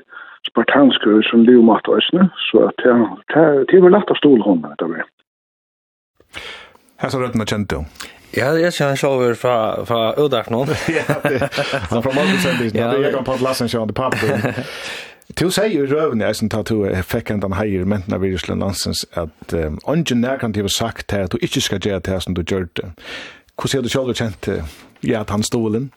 spartansk 0.47 1.07
som 1.29 1.43
livmatt 1.47 1.87
og 1.91 1.99
æsne, 1.99 2.29
så 2.47 2.69
det 2.79 3.75
er 3.75 3.83
vel 3.83 3.95
lett 3.95 4.13
av 4.13 4.19
stol 4.21 4.41
honom, 4.47 4.71
det 4.79 4.87
er. 5.01 5.07
Her 7.01 7.09
så 7.11 7.19
rødden 7.19 7.43
er 7.43 7.49
kjent 7.51 7.71
du. 7.71 7.79
Ja, 8.37 8.53
jeg 8.57 8.73
kjenner 8.73 8.95
så 8.97 9.07
over 9.13 9.35
fra, 9.37 9.55
fra 9.85 10.13
Udak 10.17 10.49
nå. 10.49 10.63
ja, 10.99 11.05
det 11.27 11.41
er 11.43 12.01
fra 12.01 12.13
Malmøsendisen, 12.15 12.77
det 12.79 12.87
er 12.87 13.03
jeg 13.03 13.13
kan 13.13 13.27
på 13.27 13.35
at 13.35 13.43
Lassen 13.45 13.69
kjønne 13.69 13.93
pappen. 13.93 14.47
Du 15.39 15.47
sier 15.53 15.71
jo 15.71 15.85
røven 15.87 16.21
i 16.21 16.25
eisen 16.27 16.49
til 16.51 16.63
at 16.63 16.69
du 16.71 17.03
fikk 17.07 17.31
en 17.31 17.43
den 17.43 17.55
heier 17.55 17.85
menten 17.87 18.15
av 18.15 18.23
virusland 18.25 18.63
landsens 18.63 19.05
at 19.15 19.53
ungen 19.55 20.03
um, 20.11 20.19
nærkant 20.19 20.57
har 20.59 20.67
sagt 20.67 21.07
til 21.09 21.23
at 21.27 21.31
du 21.31 21.37
ikke 21.41 21.61
skal 21.63 21.79
gjøre 21.79 22.03
det 22.07 22.19
som 22.23 22.35
du 22.35 22.43
gjør 22.43 22.67
det. 22.75 22.89
Hvordan 23.55 23.77
har 23.77 23.81
du 23.81 23.89
selv 23.89 24.13
kjent 24.13 24.49
ja, 25.03 25.21
at 25.21 25.29
han 25.29 25.43
stolen? 25.43 25.91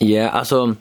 Ja, 0.00 0.30
altså, 0.32 0.74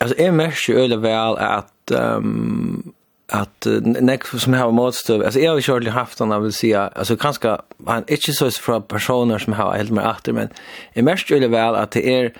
altså 0.00 0.16
jeg 0.18 0.34
merker 0.34 0.72
jo 0.72 0.78
veldig 0.78 1.02
vel 1.02 1.38
at 1.38 1.94
um, 1.98 2.92
att 3.32 3.66
nek 3.82 4.26
som 4.26 4.52
har 4.52 4.70
motstøv, 4.70 5.22
alltså 5.24 5.40
jag 5.40 5.52
har 5.52 5.60
ju 5.60 5.74
aldrig 5.74 5.92
haft 5.92 6.18
han 6.18 6.42
vill 6.42 6.52
säga 6.52 6.88
alltså 6.88 7.16
kanske 7.16 7.56
han 7.86 8.04
inte 8.08 8.32
så 8.32 8.50
från 8.50 8.82
personer 8.82 9.38
som 9.38 9.52
har 9.52 9.76
helt 9.76 9.90
mer 9.90 10.10
åter 10.10 10.32
men 10.32 10.48
är 10.92 11.02
mest 11.02 11.30
ju 11.30 11.48
väl 11.48 11.74
att 11.74 11.90
det 11.90 12.06
är 12.06 12.32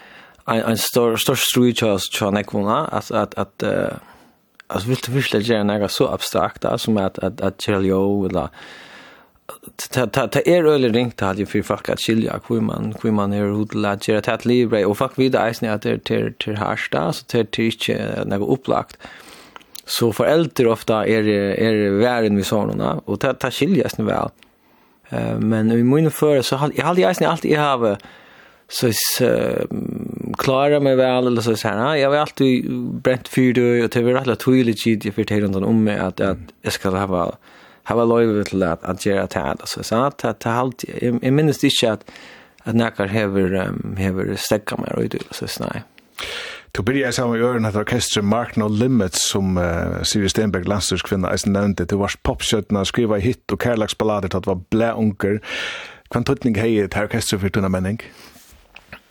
en 0.47 0.63
en 0.63 0.79
stor 0.79 1.17
stor 1.17 1.35
street 1.35 1.81
hos 1.81 2.11
Chanekuna 2.13 2.87
att 2.87 3.11
att 3.11 3.35
att 3.35 3.63
alltså 4.67 4.89
vill 4.89 4.99
det 5.07 5.13
vill 5.13 5.25
det 5.33 5.39
gärna 5.39 5.79
något 5.79 5.93
så 5.93 6.09
abstrakt 6.09 6.65
som 6.77 6.97
att 6.97 7.19
att 7.19 7.41
att 7.41 7.63
Chelio 7.63 8.29
eller 8.29 8.49
ta 9.91 10.41
er 10.47 10.65
öle 10.65 10.93
ringt 10.93 11.19
til 11.19 11.39
ju 11.39 11.47
för 11.47 11.63
folk 11.63 11.89
att 11.89 12.01
skilja 12.01 12.41
hur 12.49 12.61
man, 12.61 12.95
hur 13.03 13.11
man 13.11 13.33
er 13.33 13.53
hodla 13.53 13.97
til 13.97 14.13
at 14.13 14.29
et 14.29 14.47
liv 14.47 14.73
og 14.73 14.97
folk 14.97 15.19
videre 15.19 15.49
eisen 15.49 15.69
att 15.69 15.83
det 15.83 16.11
er 16.11 16.31
til 16.39 16.57
harsta 16.57 17.13
så 17.13 17.25
det 17.33 17.59
er 17.59 17.65
inte 17.65 18.25
något 18.25 18.49
upplagt 18.59 18.97
Så 19.87 20.13
foreldre 20.13 20.67
ofta 20.67 21.07
är 21.07 21.29
är 21.59 21.99
væren 21.99 22.37
vi 22.37 22.43
sånne, 22.43 23.01
och 23.07 23.21
ta 23.21 23.33
ta 23.33 23.51
skiljas 23.51 23.99
nu 23.99 24.05
vel. 24.05 24.31
Men 25.41 25.73
i 25.73 25.83
mine 25.83 26.11
för 26.11 26.43
så 26.43 26.71
jag 26.77 26.85
hade 26.85 27.03
eisen 27.03 27.27
alltid 27.27 27.51
jag 27.51 27.61
har 27.61 27.99
så 28.69 28.87
är 28.87 29.67
klara 30.39 30.81
meg 30.81 30.97
väl 30.97 31.27
eller 31.27 31.41
så 31.41 31.57
så 31.57 31.69
här 31.69 31.97
jag 31.97 32.11
har 32.11 32.17
alltid 32.17 32.71
brent 33.03 33.29
fyrt, 33.29 33.59
och 33.59 33.89
det 33.89 34.03
var 34.03 34.33
att 34.33 34.41
tydelig 34.41 34.77
tid 34.77 35.03
för 35.03 35.25
fyrte 35.25 35.47
om 35.59 35.85
mig 35.85 35.99
att 35.99 36.21
att 36.21 36.39
jag 36.63 36.73
ska 36.73 36.91
ha 36.91 37.37
hava 37.85 38.05
loyve 38.05 38.45
til 38.45 38.63
at 38.63 38.79
at 38.83 39.03
gera 39.03 39.27
tað 39.27 39.67
så 39.67 39.83
så 39.83 40.05
at 40.07 40.25
at 40.25 40.45
halt 40.45 40.85
i 41.23 41.31
minst 41.31 41.65
ikkje 41.65 41.93
at 41.93 42.05
at 42.65 42.75
nakar 42.75 43.09
hever 43.11 43.69
um, 43.69 43.97
hever 43.99 44.37
stekka 44.37 44.77
mer 44.79 44.99
og 44.99 45.35
så 45.35 45.47
snæ. 45.47 45.83
Du 46.77 46.83
blir 46.83 47.05
jeg 47.05 47.15
sammen 47.15 47.37
i 47.37 47.43
øren 47.43 47.65
at 47.65 47.77
orkestret 47.77 48.25
Mark 48.25 48.57
No 48.57 48.69
Limits, 48.69 49.31
som 49.31 49.57
uh, 49.57 50.03
Siri 50.03 50.29
Stenberg, 50.29 50.69
landstyrskvinna, 50.69 51.29
eisen 51.33 51.53
nevnte, 51.53 51.85
du 51.85 51.99
var 51.99 52.15
popskjøttene, 52.25 52.85
skriva 52.87 53.19
hit 53.19 53.53
og 53.53 53.59
kærlagsballader 53.59 54.29
til 54.29 54.37
at 54.37 54.47
var 54.47 54.61
blæ 54.71 54.93
unger. 54.97 55.39
Hva 56.09 56.23
tøtning 56.25 56.57
hei 56.57 56.87
til 56.87 57.03
orkestret 57.03 57.41
for 57.41 57.49
tunne 57.49 57.69
menning? 57.69 58.01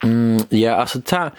Mm, 0.04 0.40
ja, 0.52 0.80
altså, 0.82 1.02
ta... 1.02 1.30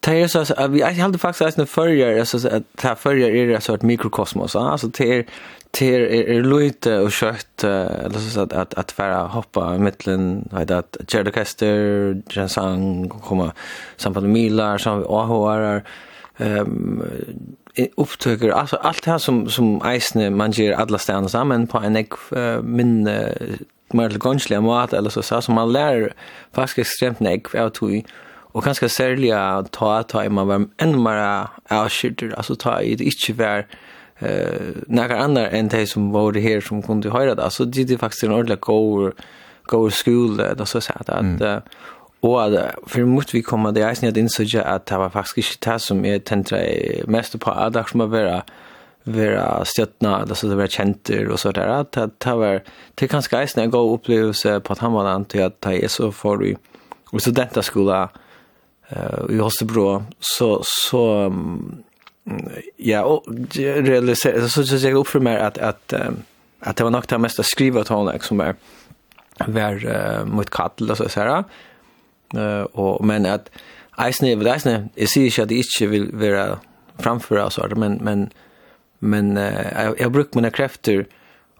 Det 0.00 0.20
är 0.22 0.28
så 0.28 0.40
att 0.40 0.70
vi 0.70 0.82
hade 0.82 1.18
faktiskt 1.18 1.58
en 1.58 1.66
förrjär, 1.66 2.18
alltså 2.18 2.48
att 2.48 2.62
här 2.82 3.08
är 3.08 3.46
det 3.46 3.60
så 3.60 3.74
ett 3.74 3.82
mikrokosmos, 3.82 4.56
alltså 4.56 4.88
det 4.88 5.18
är 5.18 5.24
till 5.70 5.94
är 5.94 6.28
er, 6.28 6.42
lite 6.42 6.98
och 6.98 7.12
kött 7.12 7.64
eller 7.64 8.18
så 8.18 8.40
att 8.40 8.52
att 8.52 8.74
att 8.74 8.98
vara 8.98 9.26
hoppa 9.26 9.74
i 9.74 9.78
mitten 9.78 10.48
vet 10.52 10.70
att 10.70 10.96
Jerry 11.08 11.32
Kester 11.32 12.22
Jensen 12.30 13.08
komma 13.08 13.52
samt 13.96 14.22
Mila 14.22 14.78
som 14.78 15.04
AHR 15.08 15.82
ehm 16.38 17.02
upptöker 17.96 18.50
alltså 18.50 18.76
allt 18.76 19.04
det 19.04 19.10
här 19.10 19.18
som 19.18 19.48
som 19.48 19.82
Eisne 19.84 20.30
man 20.30 20.50
ger 20.50 20.72
alla 20.72 20.98
stanna 20.98 21.28
samman 21.28 21.66
på 21.66 21.78
en 21.78 21.96
uh, 21.96 22.62
min 22.62 23.08
uh, 23.08 23.30
mer 23.92 24.18
gångsliga 24.18 24.60
mat 24.60 24.92
eller 24.92 25.10
så 25.10 25.22
så 25.22 25.40
som 25.40 25.54
man 25.54 25.72
lär 25.72 26.12
faktiskt 26.52 26.78
extremt 26.78 27.20
nek 27.20 27.54
av 27.54 27.70
tog 27.70 28.06
och 28.52 28.64
ganska 28.64 28.88
särliga 28.88 29.64
ta 29.70 30.02
ta 30.02 30.24
i 30.24 30.28
man 30.28 30.48
var 30.48 30.66
ännu 30.76 30.98
mer 30.98 31.46
avskjuter 31.68 32.34
alltså 32.36 32.54
ta 32.54 32.80
i 32.80 32.94
det 32.94 33.04
inte 33.04 33.32
var 33.32 33.66
eh 34.20 34.74
några 34.86 35.18
andra 35.18 35.50
än 35.50 35.68
de 35.68 35.86
som 35.86 36.12
var 36.12 36.32
det 36.32 36.40
här 36.40 36.60
som 36.60 36.82
kunde 36.82 37.10
höra 37.10 37.34
det 37.34 37.50
så 37.50 37.64
det 37.64 37.90
är 37.90 37.96
faktiskt 37.96 38.22
en 38.22 38.32
ordentlig 38.32 38.60
go 38.60 39.12
go 39.62 39.90
school 39.90 40.36
där 40.36 40.64
så 40.64 40.80
så 40.80 40.92
att 40.94 41.06
Och 42.22 42.40
för 42.86 43.04
måste 43.04 43.36
vi 43.36 43.42
komma 43.42 43.72
det 43.72 43.80
är 43.80 44.18
inte 44.18 44.28
så 44.28 44.42
jag 44.42 44.66
att 44.66 44.86
det 44.86 44.98
var 44.98 45.10
faktiskt 45.10 45.54
inte 45.56 45.72
det 45.72 45.78
som 45.78 46.04
är 46.04 46.18
tentra 46.18 46.58
mest 47.06 47.40
på 47.40 47.50
att 47.50 47.72
det 47.72 47.84
som 47.88 48.10
vara 48.10 48.42
vara 49.04 49.64
stöttna 49.64 50.22
eller 50.22 50.34
så 50.34 50.46
det 50.46 50.54
var 50.54 50.66
känt 50.66 51.10
och 51.30 51.40
så 51.40 51.52
där 51.52 51.66
att 51.66 51.92
det 52.18 52.34
var 52.34 52.62
det 52.94 53.08
kanske 53.08 53.36
är 53.36 53.58
en 53.58 53.70
gå 53.70 53.94
upplevelse 53.94 54.60
på 54.60 54.72
att 54.72 54.78
han 54.78 54.92
var 54.92 55.06
antar 55.06 55.40
att 55.40 55.60
det 55.60 55.84
är 55.84 55.88
så 55.88 56.12
för 56.12 56.36
vi 56.36 56.56
och 57.10 57.20
studentaskola 57.20 58.08
eh 58.88 59.34
i 59.34 59.38
Hosebro 59.38 60.04
så 60.20 60.60
så 60.64 61.32
ja, 62.78 63.02
og 63.02 63.24
realisere, 63.58 64.48
så 64.48 64.66
så 64.66 64.88
jag 64.88 64.94
upp 64.94 65.08
för 65.08 65.20
mig 65.20 65.36
att, 65.36 65.58
att, 65.58 65.92
att 66.60 66.76
det 66.76 66.84
var 66.84 66.90
nog 66.90 67.04
det 67.08 67.18
mest 67.18 67.40
å 67.40 67.42
skrive 67.42 67.80
åt 67.80 67.88
honom 67.88 68.20
som 68.20 68.40
er 68.40 68.54
vær 69.48 69.80
uh, 69.80 70.26
mot 70.28 70.50
kattel 70.50 70.90
og 70.90 70.96
så 70.96 71.08
sier 71.08 71.30
uh, 71.38 71.44
Eh 72.34 72.62
och 72.62 73.04
men 73.04 73.26
att 73.26 73.50
Eisne, 73.98 74.36
vid 74.36 74.46
Eisne, 74.46 74.88
jeg 74.96 75.08
sier 75.08 75.24
ikke 75.24 75.42
at 75.42 75.44
att 75.44 75.48
det 75.48 75.56
inte 75.56 75.86
vill 75.86 76.10
vara 76.12 76.58
framför 76.98 77.36
oss, 77.36 77.58
men, 77.76 77.98
men, 78.00 78.32
men 79.00 79.36
uh, 79.36 79.82
jag, 79.84 80.00
jag 80.00 80.12
brukar 80.12 80.40
mina 80.40 80.50
kräfter 80.50 81.06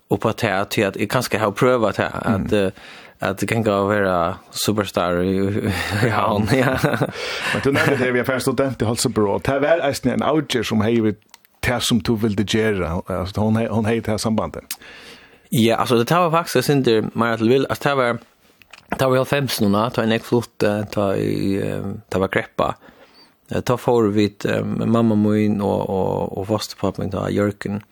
och 0.09 0.21
på 0.21 0.29
at 0.29 0.43
jeg 0.43 0.71
till 0.71 0.87
att 0.87 0.97
jag 0.97 1.11
kanske 1.11 1.39
har 1.39 1.51
prøvet 1.51 1.97
det 1.97 2.07
at, 2.07 2.27
att 2.27 2.53
uh, 2.53 2.71
att 3.23 3.39
det 3.39 3.47
kan 3.47 3.63
gå 3.63 3.85
vara 3.85 4.37
superstar 4.51 5.23
i 5.23 5.71
han 6.11 6.49
ja. 6.53 6.79
men 7.53 7.63
du 7.65 7.73
nämnde 7.73 7.97
det 7.97 8.13
vi 8.13 8.19
har 8.19 8.25
först 8.25 8.43
student 8.43 8.83
i 8.83 8.85
Holsebro, 8.85 9.39
det 9.39 9.59
var 9.59 9.89
nästan 9.89 10.13
en 10.13 10.23
outer 10.23 10.63
som 10.63 10.81
hej 10.81 11.15
det 11.61 11.81
som 11.81 11.99
du 11.99 12.17
ville 12.17 12.45
göra 12.49 13.03
alltså 13.07 13.41
hon 13.41 13.57
hon 13.57 13.85
hej 13.85 14.01
det 14.01 14.19
sambandet. 14.19 14.65
Ja 15.51 15.77
alltså 15.77 16.05
det 16.05 16.15
var 16.15 16.31
faktiskt 16.31 16.69
inte 16.69 17.11
mer 17.15 17.27
att 17.33 17.41
vill 17.41 17.67
att 17.69 17.81
det 17.81 17.95
var 17.95 18.19
det 18.99 19.07
var 19.07 19.25
50 19.25 19.69
nu 19.69 19.91
ta 19.91 20.03
en 20.03 20.21
flott 20.21 20.65
ta 20.91 21.17
i 21.17 21.63
ta 22.09 22.19
var 22.19 22.29
kreppa. 22.29 22.75
ta 23.65 23.77
för 23.77 24.09
vi 24.09 24.35
mamma 24.87 25.15
min 25.15 25.61
och 25.61 25.91
och 25.91 26.39
och 26.39 26.47
fastpappa 26.47 27.03
min 27.03 27.11
ta 27.11 27.31
Jörgen 27.31 27.83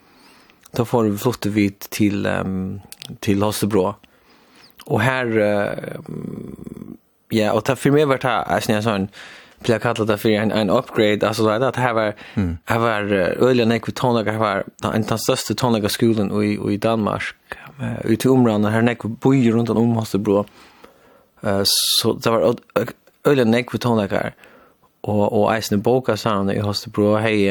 ta 0.72 0.84
för 0.84 1.02
vi 1.02 1.18
flyttade 1.18 1.54
vid 1.54 1.78
till 1.78 2.28
till 3.20 3.42
Hasselbro 3.42 3.94
och 4.88 5.00
här 5.00 5.26
uh, 5.38 5.68
ja 7.28 7.52
och 7.52 7.64
ta 7.64 7.76
för 7.76 7.90
mig 7.90 8.04
vart 8.04 8.24
här 8.24 8.44
är 8.56 8.70
en 8.70 8.82
sån 8.82 9.08
blir 9.58 9.78
kallat 9.78 10.06
det 10.06 10.18
för 10.18 10.28
en 10.28 10.52
en 10.52 10.70
upgrade 10.70 11.28
alltså 11.28 11.42
så 11.42 11.48
att 11.48 11.76
här 11.76 11.92
var 11.92 12.14
här 12.64 12.78
var 12.78 13.02
öliga 13.48 13.66
nek 13.66 13.88
vi 13.88 13.92
tonlager 13.92 14.38
var 14.38 14.64
en 14.94 15.02
den 15.02 15.18
största 15.18 15.54
tonliga 15.54 15.88
skolan 15.88 16.42
i 16.42 16.72
i 16.72 16.76
Danmark 16.76 17.24
ut 18.04 18.24
i 18.24 18.28
områden 18.28 18.64
här 18.64 18.82
nek 18.82 19.02
bor 19.02 19.52
runt 19.52 19.70
om 19.70 19.96
Hostebro 19.96 20.44
eh 21.42 21.62
så 22.00 22.12
det 22.12 22.30
var 22.30 22.56
öliga 23.24 23.44
nek 23.44 23.74
vi 23.74 23.78
tonlager 23.78 24.34
och 25.00 25.42
och 25.42 25.56
isen 25.56 25.80
boka 25.80 26.16
sån 26.16 26.50
i 26.50 26.60
Hostebro 26.60 27.16
hej 27.16 27.48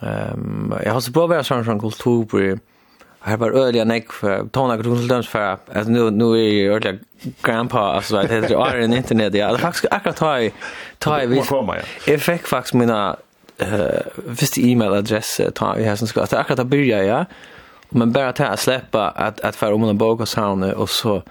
ehm 0.00 0.74
jag 0.84 0.92
har 0.92 1.00
så 1.00 1.10
bra 1.10 1.26
vara 1.26 1.44
sån 1.44 1.64
från 1.64 1.80
kultur 1.80 2.58
här 3.24 3.36
var 3.36 3.50
öliga 3.50 3.84
nek 3.84 4.12
för 4.12 4.46
tona 4.46 4.76
grundlöms 4.76 5.28
för 5.28 5.40
att 5.40 5.88
nu 5.88 6.10
nu 6.10 6.24
är 6.24 6.52
ju 6.52 6.72
öliga 6.72 6.98
grandpa 7.42 7.78
alltså 7.78 8.16
att 8.16 8.28
det 8.28 8.34
är 8.34 8.76
en 8.76 8.92
internet 8.92 9.34
ja. 9.34 9.58
Faktiskt 9.58 9.86
akkurat 9.90 10.16
ta 10.16 10.40
i 10.40 10.52
ta 10.98 11.22
i 11.22 11.26
vi 11.26 11.42
jag 12.06 12.20
fick 12.20 12.46
faktiskt 12.46 12.74
mina 12.74 13.16
eh 13.58 14.00
visst 14.16 14.58
e-mailadress 14.58 15.40
ta 15.54 15.76
i 15.76 15.84
här 15.84 15.96
som 15.96 16.08
ska 16.08 16.22
att 16.22 16.32
akkurat 16.32 16.58
att 16.58 16.66
börja 16.66 17.04
ja. 17.04 17.24
Men 17.88 18.12
bara 18.12 18.32
ta 18.32 18.44
att 18.44 18.60
släppa 18.60 19.08
att 19.08 19.40
att 19.40 19.56
för 19.56 19.72
om 19.72 19.84
en 19.84 19.98
bok 19.98 20.20
och 20.20 20.28
sound 20.28 20.64
och 20.64 20.90
så 20.90 21.22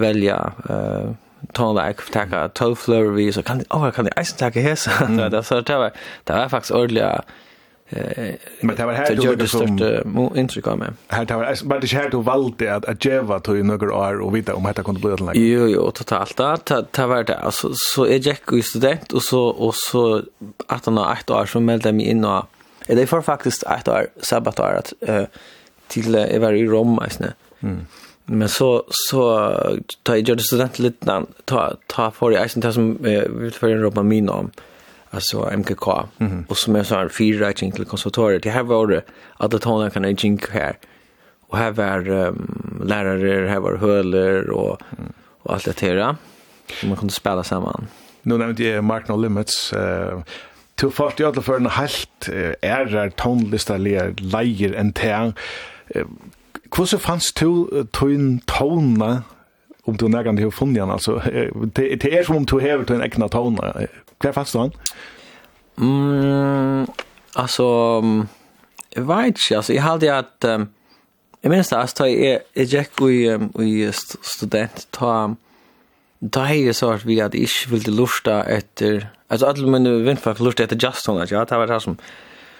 välja 0.00 0.52
eh 0.68 1.10
tona 1.52 1.88
like 1.88 2.02
att 2.20 2.30
ta 2.30 2.48
12 2.48 2.74
flower 2.74 3.10
vi 3.10 3.32
så 3.32 3.42
kan 3.42 3.64
åh 3.70 3.90
kan 3.90 4.04
det 4.14 4.20
isen 4.20 4.52
ta 4.52 4.60
här 4.60 4.74
så 4.74 5.28
det 5.28 5.42
så 5.42 5.60
det 5.60 5.76
var 5.76 5.92
det 6.24 6.32
var 6.32 6.48
faktiskt 6.48 6.74
öliga 6.74 7.22
Men 8.60 8.76
det 8.76 8.86
var 8.86 8.92
här 8.92 9.16
du 9.16 9.22
gjorde 9.22 9.48
stort 9.48 10.36
intryck 10.36 10.66
av 10.66 10.78
mig. 10.78 10.88
Här 11.08 11.24
det 11.24 11.34
var 11.34 11.56
men 11.64 11.80
det 11.80 11.92
här 11.92 12.10
då 12.10 12.20
valde 12.20 12.74
att 12.74 12.84
att 12.84 13.04
geva 13.04 13.40
till 13.40 13.64
några 13.64 13.94
år 13.94 14.20
och 14.20 14.36
vita 14.36 14.54
om 14.54 14.64
detta 14.64 14.82
kunde 14.82 15.00
bli 15.00 15.10
längre. 15.10 15.38
Jo 15.38 15.66
jo 15.68 15.90
totalt 15.90 16.36
där 16.36 16.58
det 16.90 17.06
var 17.06 17.24
det 17.24 17.38
alltså 17.38 17.70
så 17.74 18.06
är 18.06 18.26
Jack 18.26 18.42
ju 18.52 18.62
student 18.62 19.12
och 19.12 19.22
så 19.22 19.42
och 19.42 19.74
så 19.74 20.22
att 20.66 20.86
han 20.86 20.96
har 20.96 21.12
ett 21.12 21.30
år 21.30 21.46
som 21.46 21.64
meldte 21.64 21.92
mig 21.92 22.06
in 22.06 22.24
och 22.24 22.44
är 22.86 22.96
det 22.96 23.06
för 23.06 23.22
faktiskt 23.22 23.62
ett 23.62 23.88
år 23.88 24.06
sabbatår 24.22 24.74
att 24.78 24.92
eh 25.00 25.24
till 25.88 26.14
är 26.14 26.38
var 26.38 26.52
i 26.52 26.66
Rom 26.66 26.98
alltså. 26.98 27.24
Mm. 27.60 27.86
Men 28.24 28.48
så 28.48 28.84
så 28.88 29.50
ta 30.02 30.16
jag 30.16 30.28
gjorde 30.28 30.42
student 30.42 30.78
lite 30.78 31.22
ta 31.44 31.76
ta 31.86 32.10
för 32.10 32.32
i 32.32 32.44
isen 32.44 32.60
det 32.60 32.72
som 32.72 32.98
vill 33.02 33.52
för 33.52 33.68
en 33.68 33.82
Roma 33.82 34.02
min 34.02 34.28
om. 34.28 34.38
Mm 34.38 34.50
alltså 35.16 35.50
MKK 35.56 35.88
mm 36.18 36.32
-hmm. 36.32 36.46
och 36.48 36.56
som 36.56 36.76
är 36.76 36.82
så 36.82 36.94
här 36.94 37.08
fyra 37.08 37.52
jing 37.56 37.72
till 37.72 37.84
konservatoriet. 37.84 38.42
Det 38.42 38.50
här 38.50 38.62
var 38.62 38.86
det 38.86 39.02
alla 39.36 39.58
tonen 39.58 39.90
kan 39.90 40.04
jag 40.04 40.24
jing 40.24 40.40
här. 40.50 40.78
Och 41.48 41.58
här 41.58 41.70
var 41.70 42.08
um, 42.08 42.82
lärare, 42.84 43.48
här 43.48 43.60
var 43.60 43.76
höler 43.76 44.50
och 44.50 44.82
mm. 44.98 45.12
och 45.42 45.54
allt 45.54 45.64
det 45.64 45.94
där. 45.94 46.16
som 46.80 46.88
man 46.88 46.98
kunde 46.98 47.14
spela 47.14 47.44
samman. 47.44 47.86
Nu 48.22 48.38
nämnde 48.38 48.64
jag 48.64 48.84
Mark 48.84 49.08
No 49.08 49.16
Limits 49.16 49.72
eh 49.72 49.80
uh, 49.80 50.22
till 50.74 50.90
jag 51.16 51.44
för 51.44 51.56
en 51.56 51.66
helt 51.66 52.28
är 52.62 53.10
tonlista 53.10 53.76
lejer 53.76 54.72
en 54.72 54.92
tär. 54.92 55.32
Hvordan 56.76 57.00
fanns 57.00 57.32
du 57.32 57.84
tøyn 57.92 58.40
tona 58.46 59.22
om 59.86 59.96
du 59.96 60.08
nägande 60.08 60.42
har 60.42 60.50
funnit 60.50 60.80
han, 60.80 60.90
altså, 60.90 61.22
det 61.74 62.18
är 62.18 62.24
som 62.24 62.36
om 62.36 62.44
du 62.44 62.60
har 62.60 62.90
en 62.90 63.02
egna 63.02 63.28
tona 63.28 63.72
Hva 64.20 64.30
er 64.30 64.36
fast 64.36 64.56
han? 64.56 64.72
Mm, 65.76 66.86
altså, 67.36 67.66
jeg 68.94 69.08
vet 69.08 69.26
ikke, 69.34 69.56
altså, 69.56 69.72
jeg 69.72 69.84
halte 69.84 70.12
at, 70.12 70.46
um, 70.48 70.68
jeg 71.42 71.52
minns 71.52 71.72
det, 71.72 71.78
altså, 71.78 72.06
jeg, 72.08 72.40
jeg 72.56 72.70
gikk 72.72 73.02
i, 73.10 73.18
um, 73.34 73.50
i 73.60 73.90
student, 73.92 74.86
ta, 74.96 75.16
ta 76.32 76.46
hei 76.48 76.72
så 76.72 76.94
at 76.96 77.04
vi 77.06 77.18
at 77.20 77.36
jeg 77.36 77.50
ikke 77.50 77.74
ville 77.74 77.96
lusta 77.98 78.40
etter, 78.48 79.10
altså, 79.28 79.52
alle 79.52 79.74
mine 79.76 79.98
vindfag 80.06 80.40
lusta 80.40 80.64
etter 80.64 80.80
just 80.80 81.10
hon, 81.10 81.20
ja, 81.20 81.44
det 81.44 81.60
var 81.60 81.68
det 81.68 81.82
som, 81.84 81.98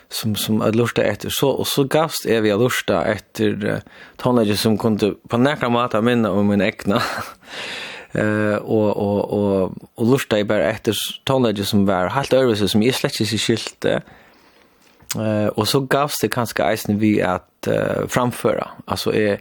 som 0.08 0.36
som 0.36 0.62
att 0.62 0.74
lusta 0.74 1.02
efter 1.02 1.30
så 1.30 1.48
och 1.50 1.66
så 1.66 1.84
gavst 1.84 2.26
är 2.26 2.40
vi 2.40 2.50
att 2.50 2.60
lusta 2.60 3.04
efter 3.04 3.64
uh, 3.64 3.78
tonage 4.16 4.58
som 4.58 4.78
kunde 4.78 5.14
på 5.28 5.36
nära 5.36 5.68
mata 5.68 6.00
minna 6.00 6.30
om 6.30 6.46
min 6.46 6.60
äckna 6.60 7.02
eh 8.12 8.54
och 8.54 8.96
och 8.96 9.24
och 9.32 9.72
och 9.94 10.06
lusta 10.06 10.38
jag 10.38 10.46
bara 10.46 10.70
efter 10.70 10.94
tonläge 11.24 11.64
som 11.64 11.86
var 11.86 12.08
helt 12.08 12.32
övervis 12.32 12.70
som 12.70 12.82
är 12.82 12.92
slett 12.92 13.20
inte 13.20 13.38
skilt 13.38 13.84
eh 13.84 15.46
och 15.46 15.68
så 15.68 15.80
gavs 15.80 16.20
det 16.22 16.28
kanske 16.28 16.72
isen 16.72 16.98
vi 16.98 17.22
att 17.22 17.68
uh, 17.68 18.06
framföra. 18.08 18.68
Alltså 18.84 19.14
är 19.14 19.40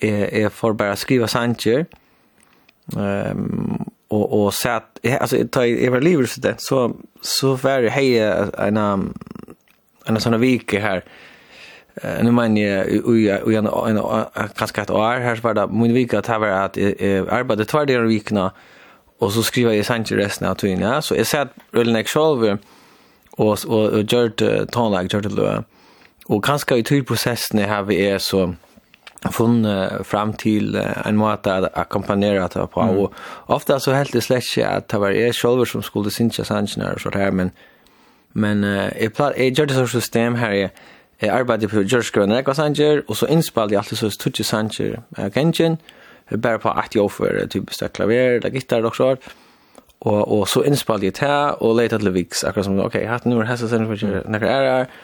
är 0.00 0.34
är 0.34 0.48
för 0.48 0.72
bara 0.72 0.96
skriva 0.96 1.28
sanger 1.28 1.86
ehm 2.96 3.84
och 4.08 4.44
och 4.44 4.54
så 4.54 4.68
att 4.68 4.98
alltså 5.20 5.36
ta 5.50 5.66
i 5.66 5.88
var 5.88 6.00
livet 6.00 6.54
så 6.58 6.96
så 7.20 7.54
var 7.54 7.82
det 7.82 7.90
hej 7.90 8.18
en 8.58 8.76
en 10.06 10.20
sån 10.20 10.40
vecka 10.40 10.80
här 10.80 11.04
nu 12.22 12.30
men 12.32 12.56
jag 12.56 13.04
och 13.44 13.52
jag 13.52 13.88
en 13.88 14.00
kanske 14.56 14.82
ett 14.82 14.90
år 14.90 15.20
här 15.20 15.36
så 15.36 15.42
var 15.42 15.54
det 15.54 15.66
min 15.66 15.94
vecka 15.94 16.18
att 16.18 16.28
var 16.28 16.48
att 16.48 16.76
arbeta 16.76 17.64
två 17.64 17.78
dagar 17.78 18.10
i 18.10 18.18
veckan. 18.18 18.50
Och 19.18 19.32
så 19.32 19.42
skriver 19.42 19.72
jag 19.72 19.86
sent 19.86 20.12
resten 20.12 20.48
av 20.48 20.54
tiden 20.54 20.80
ja. 20.80 21.02
Så 21.02 21.14
jag 21.14 21.26
satt 21.26 21.48
väl 21.70 21.92
next 21.92 22.14
show 22.14 22.58
och 23.30 23.58
och 23.68 24.12
gjort 24.12 24.42
tonlag 24.70 25.12
gjort 25.12 25.36
det 25.36 25.64
och 26.26 26.44
kanske 26.44 26.76
i 26.76 26.82
tur 26.82 27.02
processen 27.02 27.68
har 27.70 27.82
vi 27.82 28.06
är 28.06 28.18
så 28.18 28.54
från 29.30 29.66
fram 30.04 30.32
till 30.32 30.76
en 31.04 31.16
måte 31.16 31.54
att 31.54 31.78
ackompanjera 31.78 32.48
det 32.48 32.66
på. 32.66 32.80
Mm. 32.80 32.98
och 32.98 33.14
ofta 33.46 33.80
så 33.80 33.92
helt 33.92 34.12
det 34.12 34.20
släcks 34.20 34.58
att 34.58 34.88
det 34.88 34.98
var 34.98 35.10
jag 35.10 35.34
själv 35.34 35.64
som 35.64 35.82
skulle 35.82 36.10
synka 36.10 36.44
sanchen 36.44 36.92
och 36.94 37.00
så 37.00 37.10
där 37.10 37.30
men 37.30 37.50
men 38.32 38.64
eh 38.64 39.02
jag 39.02 39.14
plat 39.14 39.32
jag 39.36 39.58
gjorde 39.58 39.74
så 39.74 39.86
system 39.86 40.34
här 40.34 40.70
Jeg 41.22 41.30
arbeidde 41.30 41.68
på 41.70 41.84
Gjørskøren 41.86 42.32
Ega 42.34 42.52
Sanger, 42.52 43.04
og 43.06 43.16
så 43.16 43.28
innspiller 43.30 43.76
jeg 43.76 43.78
alltid 43.78 43.98
så 44.00 44.08
Tutsi 44.18 44.42
Sanger 44.42 44.96
av 45.14 45.30
Genshin, 45.30 45.76
bare 46.34 46.58
på 46.58 46.72
at 46.74 46.96
jeg 46.96 47.02
offer, 47.02 47.38
typisk 47.46 47.84
klaver, 47.94 48.40
det 48.42 48.50
gitar 48.56 48.82
og 48.82 48.96
sånt. 48.96 49.28
Og, 50.00 50.18
og 50.18 50.48
så 50.50 50.64
innspiller 50.66 51.12
jeg 51.12 51.14
til, 51.20 51.54
og 51.62 51.76
leter 51.78 52.02
til 52.02 52.10
Viks, 52.16 52.42
akkurat 52.42 52.66
som, 52.66 52.80
ok, 52.82 52.98
hatt 53.06 53.28
nummer 53.28 53.46
hessa 53.46 53.70
sender 53.70 53.92
for 53.92 54.26
nekker 54.34 54.50
er 54.50 54.66
her, 54.66 54.96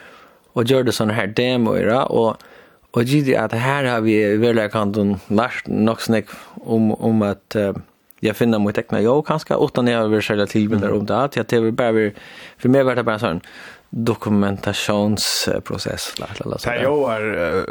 og 0.59 0.67
gjør 0.67 0.89
det 0.89 0.97
sånne 0.97 1.15
her 1.15 1.31
demoer, 1.39 1.93
og, 2.11 2.43
og 2.91 3.07
gitt 3.07 3.31
at 3.39 3.55
her 3.55 3.87
har 3.87 4.03
vi 4.03 4.19
veldig 4.43 4.67
kanten 4.75 5.21
lært 5.31 5.71
nok 5.71 6.03
snakk 6.03 6.35
om, 6.67 6.91
om 6.99 7.23
at 7.29 7.55
uh, 7.55 7.79
jeg 8.25 8.35
finner 8.35 8.59
mot 8.59 8.75
egna 8.75 8.99
jo, 9.05 9.21
kanskje, 9.23 9.55
utan 9.55 9.87
jeg 9.87 10.01
har 10.01 10.11
vært 10.11 10.27
selv 10.27 10.51
tilbilder 10.51 10.93
om 10.97 11.07
det 11.07 11.15
att 11.39 11.53
jag 11.53 11.61
vill 11.61 11.73
bara 11.73 12.11
for 12.59 12.69
meg 12.69 12.85
vart 12.85 12.97
det 12.97 13.05
bare 13.07 13.23
sånn, 13.23 13.43
dokumentationsprocess 13.91 16.15
eller 16.41 16.59
så. 16.59 16.71
Det 16.71 16.77
är 16.77 16.83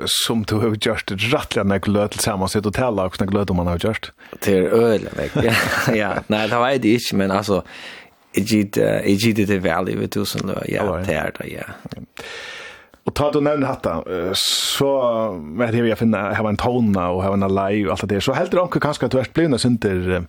som 0.05 0.43
du 0.43 0.55
har 0.55 0.67
gjort 0.67 1.07
det 1.07 1.15
rättliga 1.15 1.63
när 1.63 1.79
glöd 1.79 2.11
tillsammans 2.11 2.55
i 2.55 2.59
och 2.59 2.73
tälla 2.73 3.05
och 3.05 3.19
när 3.19 3.27
glöd 3.27 3.55
man 3.55 3.67
har 3.67 3.77
gjort. 3.77 4.11
Det 4.39 4.57
är 4.57 4.61
öl 4.61 5.09
Ja, 5.93 6.13
nej 6.27 6.49
det 6.49 6.55
var 6.55 6.69
det 6.69 6.89
inte 6.89 7.15
men 7.15 7.31
alltså 7.31 7.63
i 8.33 8.41
git 8.41 8.77
i 8.77 9.13
git 9.13 9.47
det 9.47 9.59
väl 9.59 9.89
i 9.89 9.95
så 10.25 10.37
ja, 10.65 11.03
det 11.07 11.13
är 11.13 11.31
det 11.39 11.47
ja. 11.47 11.63
Och 13.07 13.13
ta 13.13 13.31
då 13.31 13.39
nämn 13.39 13.63
hatta 13.63 14.03
så 14.33 14.91
vad 15.41 15.71
det 15.71 15.77
jag 15.77 15.97
finna 15.97 16.33
ha 16.33 16.49
en 16.49 16.57
tona 16.57 17.09
och 17.09 17.23
ha 17.23 17.33
en 17.33 17.55
lei 17.55 17.85
och 17.85 17.91
allt 17.91 18.09
det 18.09 18.21
så 18.21 18.33
helt 18.33 18.51
det 18.51 18.61
anka 18.61 18.79
kanske 18.79 19.05
att 19.05 19.11
du 19.11 19.19
är 19.19 19.27
blivna 19.33 19.57
synter 19.57 20.25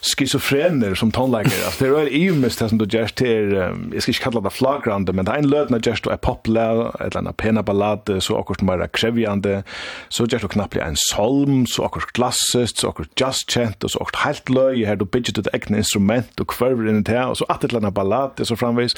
schizofrener 0.00 0.94
som 0.94 1.10
tonlägger 1.10 1.64
alltså 1.64 1.84
det 1.84 1.90
är 1.90 2.18
ju 2.18 2.34
mest 2.34 2.58
som 2.58 2.78
du 2.78 2.98
just 2.98 3.14
till 3.14 3.52
jag 3.92 4.02
ska 4.02 4.10
inte 4.10 4.22
kalla 4.22 4.40
det 4.40 4.50
flagrande 4.50 5.12
men 5.12 5.24
det 5.24 5.32
är 5.32 5.36
en 5.36 5.50
lötna 5.50 5.78
just 5.82 6.06
a 6.06 6.18
popla 6.22 6.92
eller 7.00 7.18
en 7.18 7.34
pena 7.34 7.62
ballad 7.62 8.16
så 8.18 8.38
akkurat 8.38 8.62
mer 8.62 8.88
krävjande 8.92 9.62
så 10.08 10.24
just 10.24 10.44
och 10.44 10.50
knappt 10.50 10.76
en 10.76 10.94
psalm 10.94 11.66
så 11.66 11.84
akkurat 11.84 12.12
klassiskt 12.12 12.78
så 12.78 12.88
akkurat 12.88 13.20
just 13.20 13.50
chant 13.50 13.84
och 13.84 13.90
så 13.90 13.98
akkurat 13.98 14.24
helt 14.24 14.48
löje 14.48 14.86
här 14.86 14.96
du 14.96 15.04
bidget 15.04 15.38
ett 15.38 15.54
egna 15.54 15.76
instrument 15.76 16.40
och 16.40 16.50
kvarver 16.50 16.88
in 16.88 17.02
det 17.02 17.12
här 17.12 17.28
och 17.28 17.38
så 17.38 17.44
att 17.48 17.64
ett 17.64 17.72
landa 17.72 17.90
ballad 17.90 18.40
så 18.42 18.56
framvis 18.56 18.96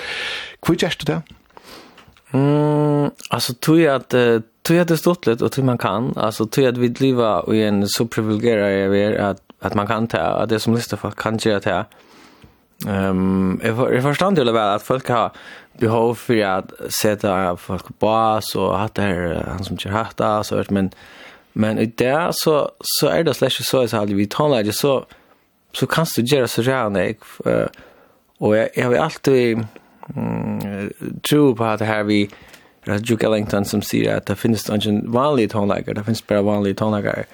kvitchest 0.62 1.06
det 1.06 1.22
Mm, 2.32 3.11
alltså 3.28 3.55
tror 3.55 3.81
jag 3.81 3.94
att 3.94 4.09
tror 4.62 4.78
jag 4.78 4.86
det 4.86 4.97
stort 4.97 5.27
lite 5.27 5.44
och 5.44 5.52
tror 5.52 5.65
man 5.65 5.78
kan 5.78 6.12
alltså 6.16 6.47
tror 6.47 6.65
jag 6.65 6.73
att 6.73 6.78
vi 6.78 6.89
lever 6.89 7.55
i 7.55 7.62
en 7.62 7.89
så 7.89 8.07
privilegierad 8.07 8.94
är 8.94 9.19
att 9.19 9.43
att 9.61 9.74
man 9.74 9.86
kan 9.86 10.09
ta 10.09 10.19
att 10.19 10.48
det 10.48 10.61
som 10.61 10.74
lyssnar 10.74 10.98
för 10.98 11.11
kan 11.11 11.39
göra 11.39 11.61
det. 11.61 11.85
Ehm 12.89 13.61
um, 13.61 13.61
jag 13.94 14.02
förstår 14.02 14.31
det 14.31 14.52
väl 14.52 14.57
att 14.57 14.82
folk 14.82 15.09
har 15.09 15.32
behov 15.78 16.15
för 16.15 16.43
att 16.44 16.73
sätta 17.01 17.57
folk 17.57 17.98
på 17.98 18.40
så 18.43 18.65
och 18.65 18.81
att 18.81 18.94
det 18.94 19.02
är 19.02 19.44
han 19.48 19.65
som 19.65 19.78
kör 19.78 19.90
hatta 19.90 20.44
så 20.44 20.57
vet 20.57 20.70
men 20.70 20.90
men 21.52 21.78
i 21.78 21.86
det 21.86 22.28
så 22.32 22.70
så 22.81 23.09
är 23.09 23.24
det 23.24 23.35
slash 23.35 23.51
så 23.51 23.89
så 23.89 23.97
hade 23.97 24.15
vi 24.15 24.27
talat 24.27 24.74
så 24.74 25.05
så 25.73 25.86
kan 25.86 26.07
du 26.16 26.23
göra 26.23 26.48
så 26.48 26.62
gärna 26.62 27.05
jag 27.05 27.16
och 28.39 28.57
jag 28.57 28.69
jag 28.74 28.86
har 28.86 28.94
alltid 28.94 29.66
mm, 30.16 30.92
tro 31.30 31.54
på 31.54 31.64
at 31.64 31.80
her 31.80 31.86
här 31.86 32.02
vi 32.02 32.28
Raj 32.88 32.98
Duke 32.98 33.26
Ellington 33.26 33.64
som 33.64 33.82
sier 33.82 34.16
at 34.16 34.26
det 34.26 34.36
finns 34.38 34.70
en 34.70 35.12
vanlig 35.12 35.50
tonläggare, 35.50 35.94
det 35.94 36.04
finnes 36.04 36.22
bare 36.22 36.42
vanlige 36.42 36.74
tonläggare. 36.74 37.24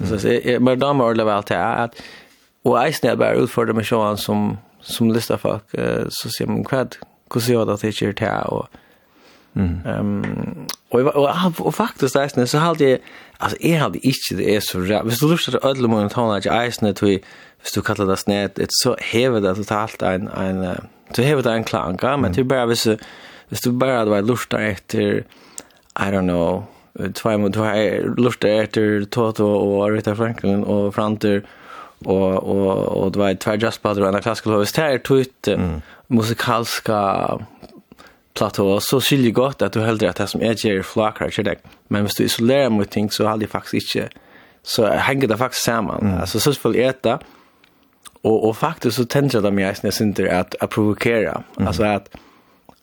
Mm. 0.00 0.18
Så 0.18 0.28
jeg 0.28 0.64
bare 0.64 0.76
damer 0.76 1.04
ordentlig 1.04 1.26
vel 1.26 1.42
til 1.42 1.54
at 1.54 1.60
og 1.60 1.84
Att, 1.84 1.94
och 2.64 2.72
bare 2.72 2.92
snäll 2.92 3.16
bara 3.16 3.34
utförde 3.34 3.72
med 3.72 3.86
showan 3.86 4.16
som, 4.16 4.58
som 4.80 5.12
listar 5.12 5.36
folk 5.36 5.62
så 6.08 6.28
sier 6.28 6.46
man 6.46 6.64
hva, 6.70 6.86
hur 7.34 7.40
ser 7.40 7.64
det 7.64 7.72
at 7.72 7.80
det 7.80 8.02
är 8.02 8.12
det 8.12 8.26
här 8.26 8.50
och 8.50 8.68
Mm. 9.54 9.80
Ehm 9.86 10.66
och 10.90 11.00
och 11.00 11.66
och 11.66 11.74
faktiskt 11.74 12.14
där 12.14 12.46
så 12.46 12.58
hade 12.58 12.84
jag 12.84 12.98
alltså 13.38 13.58
jag 13.60 13.78
hade 13.78 13.98
inte 13.98 14.34
det 14.34 14.56
är 14.56 14.60
så 14.60 14.80
rätt. 14.80 15.04
Visst 15.04 15.20
du 15.20 15.28
lustar 15.28 15.66
öll 15.66 15.84
om 15.84 15.94
att 15.94 16.12
hålla 16.12 16.40
dig 16.40 16.68
isen 16.68 16.94
du 17.74 17.82
kallar 17.82 18.06
det 18.06 18.16
snett. 18.16 18.54
Det 18.54 18.66
så 18.68 18.96
häver 18.98 19.40
det 19.40 19.54
totalt 19.54 20.02
en 20.02 20.28
en 20.28 20.76
Du 21.14 21.22
har 21.22 21.42
det 21.42 21.52
en 21.52 21.64
klanka, 21.64 22.16
men 22.16 22.32
det 22.32 22.40
är 22.40 22.44
bara 22.44 22.66
hvis, 22.66 22.86
hvis 23.48 23.60
du 23.60 23.72
bara 23.72 23.98
hade 23.98 24.22
lustar 24.22 24.58
efter, 24.58 25.24
I 25.96 26.10
don't 26.10 26.28
know, 26.28 26.64
två 27.14 27.38
mot 27.38 27.54
två 27.54 27.64
lustar 28.16 28.48
efter 28.48 29.04
Toto 29.04 29.44
och 29.44 29.90
Rita 29.90 30.16
Franklin 30.16 30.64
och 30.64 30.94
Franter 30.94 31.42
och 32.04 32.34
och 32.34 33.02
och 33.02 33.12
det 33.12 33.18
var 33.18 33.34
två 33.34 33.54
jazzband 33.54 33.98
och 33.98 34.14
en 34.14 34.22
klassisk 34.22 34.46
host 34.46 34.76
här 34.76 34.98
tut 34.98 35.48
musikalska 36.06 37.28
platå 38.34 38.80
så 38.80 39.00
skiljer 39.00 39.32
gott 39.32 39.62
att 39.62 39.72
du 39.72 39.80
hellre 39.80 40.10
att 40.10 40.16
det 40.16 40.26
som 40.26 40.42
är 40.42 40.66
Jerry 40.66 40.82
Flacker 40.82 41.30
så 41.30 41.42
där 41.42 41.56
men 41.88 42.02
hvis 42.02 42.14
du 42.14 42.24
isolerar 42.24 42.70
mot 42.70 42.90
ting 42.90 43.10
så 43.10 43.26
hade 43.26 43.46
faktiskt 43.46 43.94
inte 43.94 44.08
så 44.62 44.86
hänger 44.86 45.28
det 45.28 45.36
faktiskt 45.36 45.64
samman 45.64 46.18
alltså 46.20 46.40
så 46.40 46.54
skulle 46.54 46.78
äta 46.78 47.18
Och 48.22 48.48
och 48.48 48.56
faktiskt 48.56 48.96
så 48.96 49.04
tänker 49.04 49.42
jag 49.42 49.54
mig 49.54 49.74
nästan 49.82 50.06
inte 50.06 50.38
att 50.38 50.54
att 50.60 50.70
provocera 50.70 51.42
Mm. 51.56 51.68
Alltså 51.68 51.84
att 51.84 52.08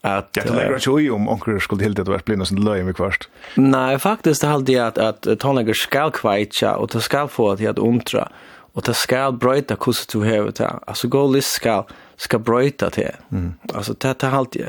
att 0.00 0.28
Jag 0.32 0.44
tänker 0.46 0.98
ju 0.98 1.10
om 1.10 1.28
onkel 1.28 1.60
skulle 1.60 1.82
helt 1.82 1.96
det 1.96 2.04
var 2.04 2.22
blinda 2.24 2.44
sin 2.44 2.64
löj 2.64 2.82
med 2.82 2.96
kvart. 2.96 3.28
Nej, 3.54 3.98
faktiskt 3.98 4.40
det 4.40 4.46
hade 4.46 4.72
jag 4.72 4.86
att 4.86 4.98
att 4.98 5.38
tonlägger 5.38 5.74
skall 5.74 6.10
kvicha 6.10 6.76
och 6.76 6.88
det 6.88 7.00
skall 7.00 7.28
få 7.28 7.50
att 7.50 7.60
jag 7.60 7.78
ontra 7.78 8.28
och 8.72 8.82
det 8.82 8.94
skall 8.94 9.32
bryta 9.32 9.76
kus 9.76 10.06
du 10.06 10.18
have 10.18 10.50
det. 10.50 10.74
Alltså 10.86 11.08
gå 11.08 11.26
list 11.26 11.48
skall 11.48 11.84
ska 12.16 12.38
bryta 12.38 12.90
det. 12.90 13.16
Mm. 13.32 13.54
Alltså 13.74 13.94
det 13.98 14.20
det 14.20 14.26
halt 14.26 14.56
jag. 14.56 14.68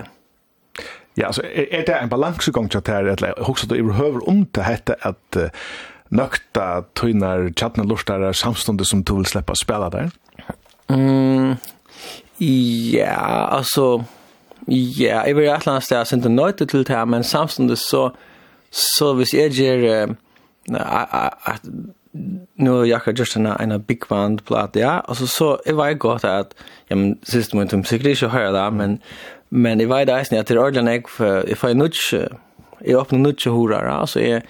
Ja, 1.13 1.27
alltså 1.27 1.43
är 1.43 1.85
det 1.85 1.93
en 1.93 2.09
balansgång 2.09 2.69
till 2.69 2.81
det 2.81 2.91
eller 2.97 3.49
också 3.49 3.67
då 3.67 3.75
överhöver 3.75 4.29
om 4.29 4.45
det 4.51 4.61
hette 4.61 4.95
att 5.01 5.37
nökta 6.09 6.81
tynar 6.93 7.53
chatna 7.55 7.83
lustar 7.83 8.33
samstundes 8.33 8.89
som 8.89 9.03
du 9.03 9.15
vill 9.15 9.25
släppa 9.25 9.55
spela 9.55 9.89
där. 9.89 10.11
Mm, 10.89 11.55
ja, 12.93 13.55
altså, 13.57 14.03
ja, 14.67 15.21
jeg 15.21 15.35
vil 15.35 15.43
et 15.43 15.49
eller 15.49 15.71
annet 15.71 15.83
sted, 15.83 15.97
jeg 15.97 16.07
synes 16.07 16.23
det 16.23 16.31
nøyte 16.31 16.65
til 16.65 16.79
det 16.79 16.95
her, 16.95 17.05
men 17.05 17.23
samtidig 17.23 17.77
så, 17.77 18.09
så 18.71 19.13
hvis 19.13 19.33
jeg 19.33 19.51
gjør, 19.51 20.07
at, 21.45 21.61
nu 22.55 22.71
har 22.71 22.85
jag 22.85 23.19
just 23.19 23.35
en 23.35 23.45
en 23.45 23.81
big 23.81 23.99
band 24.09 24.45
plat 24.45 24.75
ja 24.75 24.99
och 24.99 25.17
så 25.17 25.27
så 25.27 25.59
är 25.65 25.87
det 25.87 25.93
gott 25.93 26.23
att 26.23 26.53
ja 26.87 26.95
men 26.95 27.17
sist 27.23 27.53
men 27.53 27.61
inte 27.61 27.89
säkert 27.89 28.17
så 28.17 28.27
hör 28.27 28.51
där 28.51 28.71
men 28.71 28.99
men 29.49 29.77
det 29.77 29.85
var 29.85 30.05
det 30.05 30.13
är 30.13 30.39
att 30.39 30.47
det 30.47 30.59
ordentligt 30.59 30.93
jag 30.93 31.09
för 31.09 31.49
if 31.49 31.63
I 31.63 31.73
nudge 31.73 32.29
jag 32.79 33.01
öppnar 33.01 33.19
nudge 33.19 33.47
hurra 33.47 33.91
alltså 33.91 34.19
är 34.19 34.41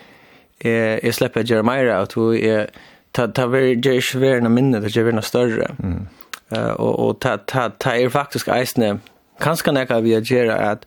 är 0.59 1.05
är 1.05 1.11
släpper 1.11 1.43
Jeremiah 1.43 2.03
ut 2.03 2.17
och 2.17 2.35
är 2.35 2.69
ta 3.11 3.27
ta 3.27 3.47
very 3.47 3.75
Jewish 3.75 4.15
värna 4.15 4.49
minne 4.49 4.79
det 4.79 4.95
Jewish 4.95 5.25
större 5.25 5.71
mm. 5.83 6.07
Eh 6.51 6.71
och 6.71 6.99
och 6.99 7.19
ta 7.19 7.37
ta 7.37 7.69
ta 7.69 7.91
er 7.95 8.09
faktisk 8.09 8.47
eisne 8.47 8.99
kanskje 9.39 9.71
nekka 9.71 9.99
vi 9.99 10.15
gjera 10.21 10.55
at 10.71 10.85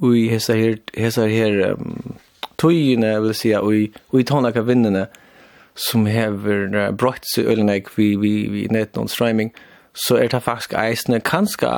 vi 0.00 0.28
hesa 0.28 0.54
her 0.54 0.76
hesa 0.96 1.26
her 1.26 1.72
um, 1.72 2.16
tøyne 2.58 3.22
vil 3.22 3.34
si 3.34 3.54
ui 3.54 3.92
ui 4.12 4.22
tona 4.22 4.52
ka 4.52 4.60
vinnene 4.60 5.06
som 5.74 6.06
hever 6.06 6.68
uh, 6.74 6.90
brått 6.92 7.26
seg 7.34 7.46
ølenek 7.46 7.90
vi, 7.96 8.16
vi, 8.16 8.48
vi 8.48 8.66
nett 8.70 8.96
noen 8.96 9.08
streaming, 9.08 9.52
så 9.92 10.16
er 10.16 10.28
det 10.28 10.42
faktisk 10.42 10.72
eisne 10.78 11.20
kanskje 11.20 11.68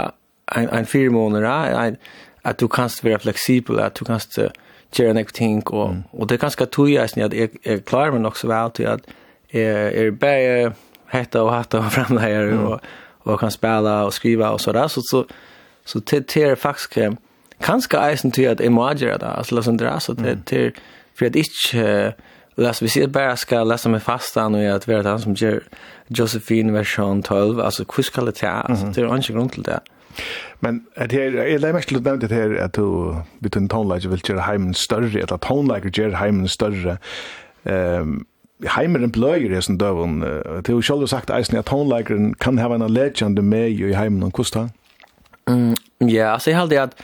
en, 0.57 0.69
en 0.69 0.87
fire 0.87 1.11
måneder, 1.11 1.49
en, 1.79 1.97
at 2.45 2.61
du 2.61 2.69
kan 2.69 2.91
være 3.03 3.19
fleksibel, 3.19 3.81
at 3.81 3.99
du 3.99 4.05
kan 4.05 4.21
uh, 4.39 4.51
gjøre 4.95 5.15
nek 5.15 5.33
ting, 5.33 5.63
og, 5.73 5.95
mm. 5.95 6.03
og 6.13 6.29
det 6.29 6.37
er 6.37 6.45
kanskje 6.45 6.67
tog 6.67 6.93
eisne 6.93 7.25
at 7.25 7.35
jeg, 7.35 7.51
jeg 7.67 7.85
klarer 7.85 8.15
meg 8.15 8.23
nok 8.23 8.37
så 8.37 8.49
vel 8.49 8.71
til 8.75 8.93
at 8.93 9.09
jeg 9.53 9.93
er 9.95 10.11
bare 10.11 10.73
hetta 11.09 11.43
och 11.43 11.53
hatta 11.53 11.79
och 11.79 11.93
framlägger 11.99 12.43
mm. 12.43 12.67
och 12.67 12.81
och 13.19 13.41
kan 13.41 13.51
spela 13.51 14.05
och 14.05 14.15
skriva 14.15 14.51
och 14.51 14.61
så 14.61 14.73
där. 14.73 14.89
Så 14.89 15.01
så 15.03 15.27
så 15.85 16.01
till 16.01 16.25
till 16.25 16.57
faktiskt 16.57 16.95
kan 16.95 17.17
kanske 17.61 18.13
isen 18.13 18.31
till 18.31 18.51
att 18.51 18.61
imagera 18.61 19.19
det 19.19 19.27
alltså 19.27 19.55
låt 19.55 19.79
det 19.79 20.01
så 20.01 20.13
det 20.13 20.45
till 20.45 20.73
för 21.15 21.27
att 21.27 21.37
inte 21.37 22.15
läs 22.57 22.83
vi 22.83 22.89
ser 22.89 23.07
bara 23.07 23.37
ska 23.37 23.65
läsa 23.65 23.89
med 23.89 24.03
fastan 24.03 24.53
nu 24.53 24.71
att 24.71 24.89
vara 24.89 25.09
han 25.09 25.21
som 25.21 25.35
ger 25.35 25.63
Josephine 26.07 26.73
version 26.73 27.23
12 27.23 27.61
alltså 27.61 27.85
quiz 27.85 28.07
ska 28.07 28.21
det 28.23 28.43
alltså 28.43 28.87
det 28.87 29.01
är 29.01 29.17
inte 29.17 29.33
grund 29.33 29.53
till 29.53 29.63
det 29.63 29.81
Men 30.61 30.87
at 30.97 31.13
här 31.13 31.47
jeg 31.47 31.61
leier 31.61 31.73
mest 31.73 31.89
til 31.89 32.05
det 32.05 32.33
här 32.33 32.65
at 32.65 32.77
du 32.77 33.15
bytte 33.43 33.59
en 33.59 33.69
tonelager 33.69 34.11
vill 34.11 34.23
göra 34.29 34.41
heimen 34.41 34.75
större 34.75 35.21
eller 35.21 35.37
tonelager 35.37 35.91
gör 35.91 36.17
heimen 36.17 36.49
större. 36.49 36.99
Um, 37.65 38.27
heimeren 38.67 39.13
bløyer 39.13 39.59
i 39.59 39.63
sin 39.63 39.79
døven. 39.79 40.21
Det 40.21 40.69
er 40.69 40.75
jo 40.75 40.83
selv 40.83 41.07
sagt 41.07 41.31
eisen 41.31 41.57
at 41.57 41.69
håndleikeren 41.69 42.35
kan 42.35 42.59
ha 42.59 42.75
en 42.75 42.91
legende 42.91 43.43
med 43.43 43.71
i 43.71 43.95
heimen 43.95 44.23
om 44.23 44.33
hvordan 44.35 44.71
Mm, 45.49 45.75
ja, 46.09 46.33
altså 46.33 46.51
jeg 46.51 46.59
heldig 46.59 46.79
at 46.79 46.95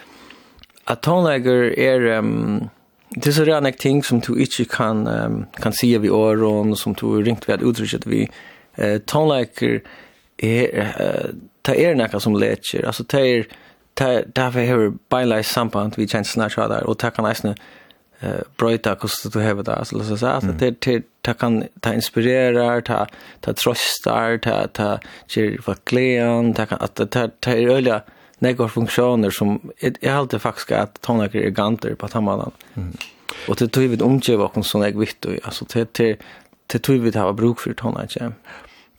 at 0.87 1.07
håndleiker 1.07 1.73
er 1.81 2.19
um, 2.19 2.69
det 3.15 3.27
er 3.27 3.33
så 3.33 3.45
rann 3.49 3.67
ek 3.67 3.79
ting 3.81 4.03
som 4.05 4.21
du 4.21 4.35
ikke 4.35 4.67
kan 4.69 5.07
um, 5.09 5.47
kan 5.63 5.73
sige 5.73 6.01
vi 6.01 6.09
åren 6.09 6.77
som 6.77 6.95
du 6.95 7.23
ringt 7.23 7.49
ved 7.49 7.55
at 7.55 7.63
uttrykket 7.63 8.05
vi 8.07 8.27
uh, 8.79 8.99
håndleiker 9.13 9.81
er 10.39 10.67
uh, 10.85 11.33
ta 11.65 11.73
er 11.73 11.97
nekka 11.97 12.21
som 12.21 12.37
leger 12.37 12.85
altså 12.85 13.05
ta 13.05 13.19
er 13.19 13.49
ta, 13.95 14.21
ta, 14.35 14.51
ta, 14.51 14.65
ta, 15.11 15.43
samband 15.43 15.97
vi 15.97 16.07
ta, 16.07 16.23
ta, 16.23 16.49
ta, 16.49 16.81
ta, 16.95 17.11
ta, 17.11 17.11
ta, 17.11 17.35
ta, 17.35 17.55
eh 18.20 18.41
bröta 18.57 18.95
kost 18.95 19.32
du 19.32 19.41
hava 19.41 19.62
det 19.62 19.74
alltså 19.74 20.05
så 20.05 20.16
så 20.16 20.27
att 20.27 20.59
det 20.59 20.81
det 20.81 21.03
ta 21.23 21.35
kan 21.35 21.65
ta 21.81 21.95
inspirera 21.95 22.81
ta 22.81 23.07
ta 23.41 23.53
trösta 23.53 24.39
ta 24.39 24.66
ta 24.66 24.99
ger 25.28 25.62
för 25.62 25.74
klän 25.85 26.55
ta 26.55 26.66
kan 26.66 26.78
att 26.81 27.11
ta 27.11 27.28
ta 27.41 27.51
öliga 27.51 28.03
några 28.39 28.69
funktioner 28.69 29.31
som 29.31 29.61
är 29.81 30.12
alltid 30.12 30.41
faktiskt 30.41 30.73
att 30.73 31.01
tonakar 31.01 31.39
är 31.39 31.51
ganter 31.51 31.95
på 31.95 32.09
tamalan. 32.09 32.51
Mm. 32.74 32.97
Och 33.49 33.57
det 33.57 33.69
tog 33.69 33.85
vi 33.85 34.01
omgeva 34.01 34.45
oss 34.45 34.69
som 34.70 34.82
jag 34.82 34.99
vitt 34.99 35.27
alltså 35.43 35.65
det 35.73 35.95
det 35.95 36.19
det 36.66 36.78
tog 36.78 37.01
vi 37.01 37.11
det 37.11 37.32
bruk 37.32 37.61
för 37.61 37.74
tonakar. 37.74 38.32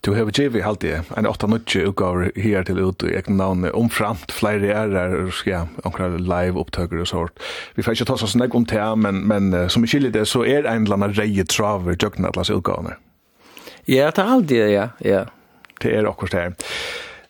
Du 0.05 0.13
har 0.13 0.29
givet 0.29 0.63
halt 0.63 0.83
det. 0.83 0.99
En 1.17 1.25
8 1.25 1.47
nutje 1.49 1.87
utgaver 1.89 2.27
her 2.37 2.63
til 2.67 2.77
ut 2.77 3.01
i 3.03 3.15
egen 3.17 3.39
navn 3.39 3.65
omframt 3.73 4.29
flere 4.29 4.69
ærer, 4.69 5.31
ja, 5.49 5.63
omkring 5.83 6.19
live 6.21 6.61
opptøkker 6.61 7.01
og 7.01 7.09
sånt. 7.09 7.41
Vi 7.73 7.81
får 7.81 7.97
ikke 7.97 8.05
ta 8.11 8.17
oss 8.19 8.35
nek 8.37 8.53
om 8.53 8.67
det, 8.69 8.83
men, 9.01 9.23
men 9.25 9.49
som 9.73 9.81
i 9.81 9.89
skiljer 9.89 10.13
det, 10.13 10.27
så 10.29 10.43
er 10.45 10.69
en 10.69 10.85
eller 10.85 10.99
annen 10.99 11.17
reie 11.17 11.47
traver 11.49 11.97
jøkken 11.97 12.29
atlas 12.29 12.53
utgavene. 12.53 12.99
Ja, 13.89 14.11
det 14.13 14.21
er 14.21 14.29
alltid, 14.37 14.69
ja, 14.75 14.87
ja. 15.01 15.25
Det 15.81 15.97
er 15.97 16.05
akkurat 16.05 16.37
det. 16.37 16.69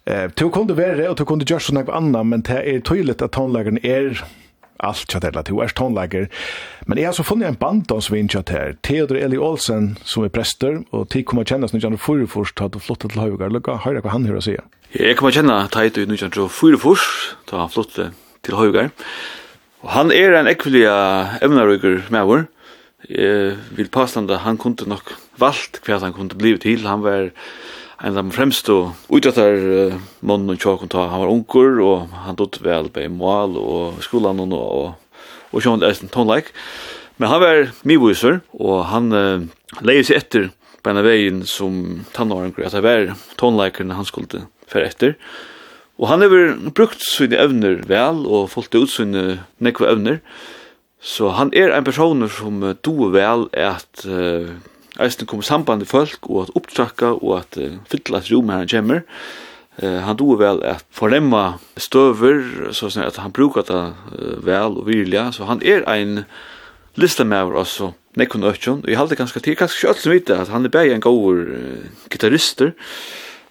Eh, 0.06 0.28
du 0.36 0.50
kunde 0.52 0.76
være, 0.78 1.08
og 1.10 1.16
du 1.16 1.24
kunde 1.26 1.48
gjøre 1.48 1.64
sånn 1.64 1.80
nek 1.80 1.96
men 2.28 2.44
det 2.44 2.60
er 2.60 2.84
tydelig 2.84 3.22
at 3.22 3.32
tonlageren 3.32 3.80
er 3.84 4.20
alt 4.86 5.08
tja 5.10 5.20
til 5.24 5.38
at 5.38 5.50
hun. 5.50 6.30
Men 6.86 6.98
jeg 6.98 7.08
har 7.08 7.16
så 7.18 7.26
funnet 7.26 7.50
en 7.50 7.60
banddansvinn 7.60 8.30
tja 8.32 8.42
til 8.46 8.78
Theodor 8.86 9.20
Eli 9.20 9.38
Olsen, 9.38 9.98
som 10.04 10.26
er 10.26 10.34
prester, 10.34 10.84
og 10.92 11.10
tid 11.10 11.26
kommer 11.26 11.48
kjennes 11.48 11.74
når 11.74 11.90
han 11.90 12.02
fyrir 12.02 12.30
først, 12.30 12.58
da 12.60 12.70
du 12.70 12.80
flyttet 12.80 13.12
til 13.14 13.22
Høyvgar. 13.22 13.54
Lukka, 13.54 13.80
høyre 13.86 14.04
hva 14.06 14.16
han 14.16 14.28
hører 14.30 14.42
å 14.42 14.46
si. 14.46 14.58
Jeg 14.96 15.18
kommer 15.20 15.36
kjenne 15.36 15.58
Teit 15.74 15.98
i 15.98 16.06
1904 16.08 16.80
først, 16.80 17.38
da 17.52 17.64
han 17.64 17.74
flyttet 17.74 18.16
til 18.46 18.60
Høyvgar. 18.60 18.92
Og 19.86 19.94
han 19.94 20.12
er 20.14 20.34
en 20.40 20.50
ekvelig 20.50 20.86
evnerøyger 21.46 22.08
med 22.14 22.30
vår. 22.30 22.46
Jeg 23.06 23.58
vil 23.78 23.92
påstande 23.94 24.40
han 24.42 24.58
kunne 24.58 24.88
nok 24.90 25.12
valgt 25.38 25.82
hva 25.86 26.00
han 26.02 26.16
kunne 26.16 26.38
bli 26.38 26.56
til. 26.62 26.88
Han 26.90 27.04
var 27.06 27.30
en 28.06 28.18
de 28.18 28.24
fremste 28.34 28.74
utrettar 29.10 29.56
uh, 29.58 29.96
mannen 30.22 30.54
og 30.54 30.62
tjokken 30.62 30.92
ta, 30.94 31.08
han 31.10 31.24
var 31.24 31.32
unger, 31.34 31.80
og 31.82 32.14
han 32.26 32.38
dott 32.38 32.60
vel 32.62 32.92
på 32.94 33.08
mål 33.10 33.58
og 33.58 34.04
skolan 34.06 34.44
og, 34.46 34.54
og, 34.54 35.24
og 35.52 35.66
sjån 35.66 35.86
en 35.86 36.14
tonleik. 36.14 36.52
Men 37.18 37.32
han 37.32 37.42
var 37.42 37.72
miviser, 37.88 38.44
og 38.54 38.86
han 38.92 39.10
uh, 39.16 39.48
leie 39.82 40.06
seg 40.06 40.22
etter 40.22 40.52
på 40.84 40.92
en 40.92 41.02
av 41.02 41.08
veien 41.08 41.42
som 41.50 42.06
tannårenker, 42.14 42.68
at 42.68 42.78
det 42.78 42.86
var 42.86 43.16
tonleikerne 43.42 43.98
han 43.98 44.06
skulle 44.06 44.46
fer 44.70 44.86
etter. 44.86 45.16
Og 45.98 46.10
han 46.12 46.22
har 46.22 46.36
brukt 46.76 47.02
sine 47.02 47.40
evner 47.42 47.80
vel, 47.90 48.22
og 48.28 48.52
fått 48.54 48.76
ut 48.78 48.92
sine 48.92 49.40
nekve 49.64 49.90
evner, 49.90 50.22
så 51.02 51.32
han 51.38 51.52
er 51.58 51.74
en 51.74 51.86
person 51.86 52.22
som 52.30 52.62
doer 52.86 53.12
vel 53.18 53.50
at 53.58 54.06
uh, 54.06 54.54
eisen 55.02 55.28
kom 55.28 55.44
samband 55.44 55.84
i 55.84 55.90
folk 55.90 56.30
og 56.30 56.46
at 56.46 56.54
opptrakka 56.56 57.16
og 57.18 57.40
at 57.40 57.60
uh, 57.60 57.78
fylla 57.92 58.22
et 58.22 58.32
rom 58.32 58.52
her 58.54 58.64
han 58.64 58.72
kommer. 58.72 59.04
Uh, 59.82 60.00
han 60.06 60.20
doer 60.20 60.40
vel 60.40 60.62
at 60.64 60.86
fornemma 60.96 61.58
støver, 61.78 62.72
så 62.72 62.90
sånn 62.90 63.08
at 63.08 63.20
han 63.20 63.36
brukar 63.36 63.68
det 63.68 63.82
uh, 64.16 64.38
vel 64.46 64.80
og 64.80 64.88
virliga, 64.88 65.32
så 65.36 65.50
han 65.50 65.64
er 65.66 65.84
ein 65.92 66.24
listamæver 66.96 67.58
også, 67.60 67.92
nekkun 68.16 68.48
økjon, 68.48 68.86
og 68.86 68.88
jeg 68.88 69.00
halde 69.00 69.18
ganske 69.20 69.42
til, 69.44 69.58
ganske 69.60 69.82
kjøtt 69.84 70.00
som 70.00 70.14
vite 70.14 70.38
at 70.46 70.52
han 70.54 70.64
er 70.64 70.72
bæg 70.72 70.94
en 70.96 71.04
god 71.04 71.42
uh, 71.52 72.06
gitarrister, 72.12 72.72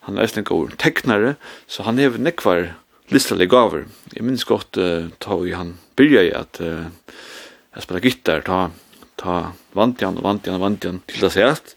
han 0.08 0.16
er 0.16 0.24
eisen 0.24 0.40
en 0.40 0.48
god 0.48 0.72
teknare, 0.80 1.34
så 1.68 1.84
han 1.84 2.00
er 2.00 2.16
nekkvar 2.20 2.70
listalig 3.12 3.50
gaver. 3.52 3.84
Jeg 4.16 4.24
minns 4.24 4.46
godt 4.48 4.80
uh, 4.80 5.10
ta 5.20 5.36
vi 5.40 5.52
han 5.56 5.74
byrja 5.96 6.24
i 6.24 6.32
at 6.36 6.60
uh, 6.64 6.88
jeg 7.74 7.84
spela 7.84 8.00
gitar, 8.00 8.44
ta 8.46 8.68
ta 9.20 9.52
vantjan 9.76 10.18
og 10.18 10.26
vantjan 10.26 10.58
og 10.58 10.66
vantjan 10.66 11.02
til 11.10 11.26
det 11.26 11.32
sett 11.34 11.74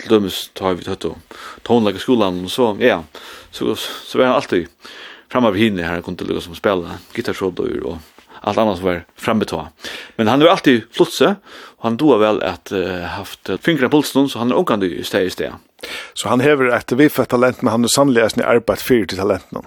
til 0.00 0.14
dømes 0.14 0.42
ta 0.54 0.72
vi 0.74 0.86
tøtt 0.86 1.08
og 1.10 1.38
tonlaka 1.66 2.00
skolan 2.02 2.44
og 2.44 2.52
så 2.52 2.72
ja 2.80 3.02
så, 3.50 3.74
så 3.74 4.18
var 4.18 4.30
han 4.30 4.38
alltid 4.40 4.68
framme 5.30 5.50
av 5.50 5.58
hinne 5.58 5.86
her 5.86 6.02
kunne 6.02 6.26
lukka 6.26 6.42
som 6.46 6.56
spela 6.58 6.98
gitarshådøyr 7.14 7.84
og 7.86 7.98
allt 8.40 8.58
annat 8.58 8.78
som 8.78 8.86
var 8.86 9.02
framme 9.20 9.44
ta. 9.44 9.66
Men 10.16 10.28
han 10.28 10.40
var 10.40 10.48
alltid 10.48 10.82
flotse 10.92 11.34
och 11.76 11.84
han 11.84 11.96
då 11.96 12.16
väl 12.16 12.42
att 12.42 12.72
uh, 12.72 13.00
haft 13.00 13.50
fingra 13.60 13.88
på 13.88 13.96
pulsen 13.96 14.28
så 14.28 14.38
han 14.38 14.52
åkande 14.52 14.86
i 14.86 15.04
steg 15.04 15.26
i 15.26 15.30
steg. 15.30 15.52
Så 16.14 16.28
han 16.28 16.40
häver 16.40 16.76
ett 16.76 16.92
vifet 16.92 17.28
talent 17.28 17.62
men 17.62 17.70
han 17.70 17.84
er 17.84 17.88
sannolikt 17.88 18.36
en 18.36 18.44
arbeid 18.44 18.78
för 18.78 19.04
till 19.06 19.18
talenten. 19.18 19.62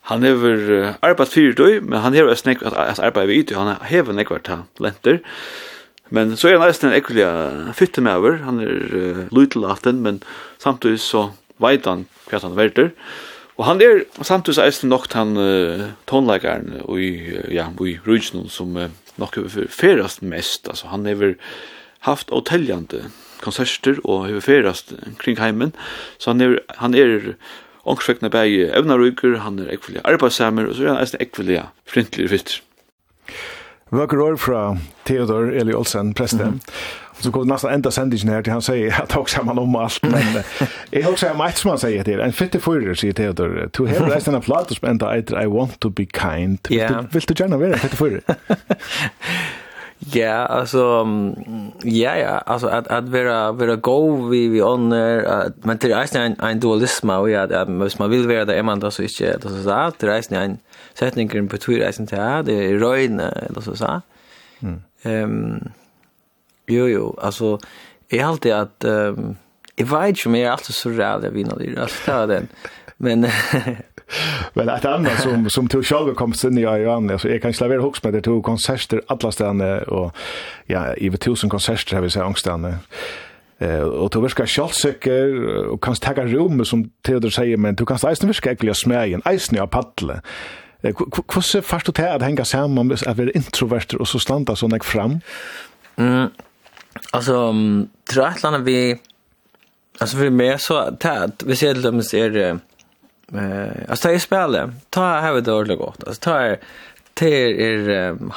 Han 0.00 0.22
hever 0.22 0.70
uh, 0.70 0.94
arbeid 1.00 1.28
för 1.28 1.52
då 1.52 1.80
men 1.82 2.00
han 2.00 2.14
hever 2.14 2.34
snäck 2.34 2.62
arbeid 2.62 2.88
att 2.88 2.98
arbeta 2.98 3.26
vid 3.26 3.52
han 3.52 3.76
häver 3.80 4.12
nekvar 4.12 4.38
talenter. 4.38 5.20
Men 6.14 6.36
så 6.38 6.50
er 6.50 6.60
han 6.60 6.68
eisen 6.68 6.90
en 6.90 6.96
ekkelig 6.96 7.26
fytte 7.78 8.02
med 8.04 8.20
over, 8.20 8.38
han 8.46 8.60
er 8.62 8.92
uh, 8.92 9.22
lytelaten, 9.34 10.02
men 10.04 10.20
samtidig 10.62 11.00
så 11.02 11.30
veit 11.62 11.88
han 11.88 12.06
hva 12.30 12.42
han 12.42 12.58
verter. 12.58 12.92
Og 13.56 13.64
han 13.66 13.80
er 13.82 14.04
samtidig 14.20 14.62
eisen 14.62 14.92
nok 14.92 15.08
han 15.16 15.34
uh, 15.40 15.88
tonleikeren 16.06 16.82
og 16.84 17.00
i, 17.02 17.10
ja, 17.54 17.70
i 17.82 17.96
rujtjen 18.06 18.46
som 18.52 18.76
uh, 18.78 18.90
nok 19.18 19.40
ferast 19.72 20.22
mest, 20.22 20.68
altså 20.68 20.92
han 20.92 21.06
er 21.08 21.38
haft 22.06 22.30
hotelljande 22.30 23.06
konserter 23.42 23.98
og 24.04 24.28
hever 24.28 24.44
ferast 24.44 24.92
kring 25.18 25.40
heimen, 25.40 25.72
så 26.18 26.34
han 26.34 26.44
er, 26.44 26.58
han 26.78 26.94
er 26.94 27.34
ångsvekna 27.86 28.30
bæg 28.30 28.76
evnarugur, 28.76 29.38
han 29.42 29.58
er 29.62 29.72
ekvillig 29.74 30.04
arbeidsamer, 30.04 30.68
og 30.68 30.76
så 30.76 30.86
er 30.86 30.94
han 30.94 31.02
eisen 31.02 31.22
ekvillig 31.22 31.64
frintlig 31.88 32.30
fytter. 32.30 32.62
Vøkker 33.96 34.20
år 34.20 34.36
fra 34.36 34.76
Theodor 35.08 35.50
Eli 35.56 35.74
Olsen, 35.74 36.14
presten. 36.14 36.40
Mm 36.40 36.54
-hmm. 36.54 37.04
Så 37.20 37.30
går 37.30 37.40
det 37.40 37.48
nesten 37.48 37.74
enda 37.74 37.90
sendingen 37.90 38.28
her 38.28 38.42
til 38.42 38.52
han 38.52 38.62
sier 38.62 39.02
at 39.02 39.12
han 39.12 39.26
sier 39.26 39.44
man 39.48 39.58
om 39.58 39.76
alt. 39.76 40.02
Men 40.02 40.44
jeg 40.92 41.04
har 41.04 41.12
også 41.12 41.32
mye 41.36 41.52
som 41.56 41.70
han 41.70 41.78
sier 41.78 42.02
til. 42.02 42.20
En 42.20 42.32
fytte 42.32 42.60
fyrer, 42.60 42.94
sier 42.94 43.12
Theodor. 43.12 43.68
Du 43.78 43.86
har 43.86 44.10
reist 44.10 44.28
en 44.28 44.40
platt 44.40 44.74
som 44.74 44.90
enda 44.90 45.14
etter 45.16 45.40
I 45.42 45.46
want 45.46 45.80
to 45.80 45.90
be 45.90 46.06
kind. 46.06 46.58
Yeah. 46.70 47.04
Vil 47.12 47.28
du 47.28 47.34
gjerne 47.34 47.60
være 47.60 47.72
en 47.72 47.78
fytte 47.78 47.96
fyrer? 47.96 48.20
Ja, 50.14 50.46
alltså 50.46 51.06
ja, 51.84 52.16
ja, 52.16 52.38
alltså 52.46 52.66
att 52.66 52.88
att 52.88 53.08
vara 53.08 53.52
vara 53.52 53.76
go 53.76 54.28
vi, 54.28 54.48
vi 54.48 54.62
ånder, 54.62 55.50
men 55.62 55.78
det 55.78 55.92
är 55.92 56.00
eisen 56.00 56.22
en, 56.22 56.36
en 56.40 56.60
dualism 56.60 57.10
och 57.10 57.30
ja, 57.30 57.42
at, 57.42 57.68
man 57.98 58.10
vill 58.10 58.28
vara 58.28 58.44
där 58.44 58.62
man 58.62 58.80
då 58.80 58.90
så 58.90 59.02
man 59.02 59.08
det 59.42 59.62
så 59.62 59.70
att 59.70 59.98
det 59.98 60.06
är 60.06 60.10
eisen 60.10 60.36
en, 60.36 60.58
setningen 60.98 61.48
betyr 61.48 61.86
eisen 61.86 62.06
til 62.06 62.18
her, 62.18 62.42
det 62.42 62.56
är 62.70 62.78
røyne, 62.80 63.30
eller 63.48 63.60
så 63.60 63.76
sa. 63.76 63.98
Mm. 64.60 64.80
Um, 65.04 65.72
jo, 66.68 66.86
jo, 66.86 67.14
altså, 67.22 67.58
jeg 68.12 68.24
har 68.24 68.32
alltid 68.32 68.50
at, 68.50 68.84
um, 68.84 69.36
jeg 69.78 69.90
vet 69.90 70.08
ikke 70.08 70.26
om 70.26 70.34
jeg 70.34 70.42
er 70.42 70.50
alltid 70.50 70.74
så 70.74 70.88
rævd 70.88 71.24
jeg 71.24 71.34
vinner 71.34 71.54
det, 71.54 71.78
altså, 71.78 72.26
det 72.26 72.36
den, 72.36 72.48
men... 72.98 73.26
men 74.54 74.68
ett 74.68 74.84
annat 74.84 75.22
som 75.22 75.50
som 75.50 75.68
tog 75.68 75.84
själva 75.84 76.14
kom 76.14 76.32
sen 76.32 76.58
i 76.58 76.62
Iran 76.62 77.18
så 77.18 77.28
jag 77.28 77.42
kan 77.42 77.52
släva 77.52 77.80
hooks 77.82 78.04
med 78.04 78.12
det 78.12 78.22
tog 78.22 78.44
konserter 78.44 79.00
alla 79.06 79.32
ställen 79.32 79.82
och 79.82 80.16
ja 80.66 80.94
i 80.94 81.06
1000 81.06 81.50
konserter 81.50 81.94
har 81.94 82.02
vi 82.02 82.10
så 82.10 82.22
angstande 82.22 82.78
Eh 83.58 83.80
och 83.80 84.10
då 84.10 84.20
viskar 84.20 84.46
självsäker 84.46 85.46
och 85.66 85.82
kan 85.82 85.94
ta 85.94 86.12
rum 86.12 86.64
som 86.64 86.90
Theodor 87.02 87.30
säger 87.30 87.56
men 87.56 87.74
du 87.74 87.86
kanst 87.86 88.04
eisen 88.04 88.28
viska 88.28 88.50
äckliga 88.50 88.74
smägen 88.74 89.22
eisen 89.24 89.60
av 89.60 89.66
paddle 89.66 90.20
Hvordan 90.82 91.62
fast 91.64 91.86
du 91.86 91.92
til 91.92 92.02
at 92.02 92.22
henge 92.22 92.44
sammen 92.44 92.88
med 92.88 93.02
at 93.06 93.18
være 93.18 93.36
introverter 93.36 94.00
og 94.00 94.08
så 94.10 94.20
slanda 94.22 94.54
sånn 94.56 94.76
jeg 94.76 94.84
fram? 94.84 95.20
Mm, 95.96 96.28
altså, 97.12 97.36
tror 98.06 98.22
jeg 98.22 98.32
et 98.32 98.42
eller 98.42 98.50
annet 98.52 98.66
vi... 98.66 98.80
Altså, 100.00 100.16
for 100.16 100.30
meg 100.30 100.60
så... 100.60 100.82
Hvis 101.44 101.62
jeg 101.62 101.76
ser 101.76 101.82
dømes 101.82 102.12
er... 102.14 102.60
Uh, 103.32 103.88
altså, 103.88 104.08
da 104.08 104.12
jeg 104.14 104.22
spiller, 104.22 104.74
ta 104.94 105.06
her 105.24 105.40
det 105.40 105.50
ordentlig 105.50 105.80
godt. 105.80 106.04
Altså, 106.06 106.20
ta 106.28 106.36
her 106.44 106.60
til 107.16 107.60
er 107.60 108.12
um, 108.12 108.32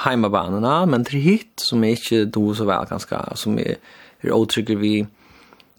men 0.90 1.06
til 1.06 1.20
hit 1.20 1.62
som 1.62 1.84
är 1.84 1.90
ikke 1.90 2.26
do 2.26 2.54
så 2.54 2.66
vel 2.66 2.86
ganska 2.88 3.36
som 3.36 3.60
är 3.60 3.76
er 4.24 4.34
utrygger 4.34 4.78
vi, 4.78 5.08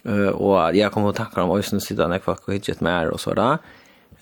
uh, 0.04 0.32
og 0.34 0.76
jeg 0.76 0.90
kommer 0.92 1.12
til 1.12 1.22
å 1.22 1.24
takke 1.24 1.42
om 1.42 1.50
øyne 1.50 1.80
siden 1.80 2.12
jeg 2.12 2.22
faktisk 2.22 2.46
har 2.46 2.52
hittet 2.52 2.82
mer 2.82 3.10
og 3.10 3.20
så 3.20 3.34
da. 3.34 3.56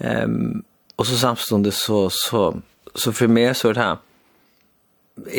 Um, 0.01 0.65
Och 0.99 1.07
så 1.07 1.17
samstundes 1.17 1.83
så 1.83 2.11
så 2.11 2.55
så 2.95 3.13
för 3.13 3.27
mig 3.27 3.55
så 3.55 3.73
det 3.73 3.81
här 3.81 3.97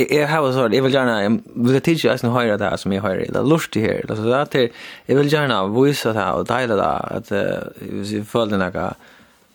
jag 0.09 0.27
har 0.27 0.51
så 0.51 0.67
vil 0.67 0.93
gjerne, 0.93 1.21
jeg 1.21 1.39
vil 1.55 1.81
teacha 1.81 2.13
oss 2.13 2.21
som 2.21 2.33
höra 2.33 2.57
det 2.57 2.69
här 2.69 2.77
som 2.77 2.93
jeg 2.93 3.01
hör 3.01 3.15
det 3.15 3.41
lustigt 3.41 3.83
här 3.83 4.05
alltså 4.09 4.23
det 4.23 4.35
här 4.35 4.69
jeg 5.07 5.17
vil 5.17 5.31
gjerne 5.33 5.67
vise 5.67 6.13
det 6.13 6.19
här 6.19 6.33
och 6.33 6.45
dela 6.45 6.75
det 6.75 6.83
att 7.15 7.31
vi 7.79 8.23
följde 8.23 8.57
några 8.57 8.93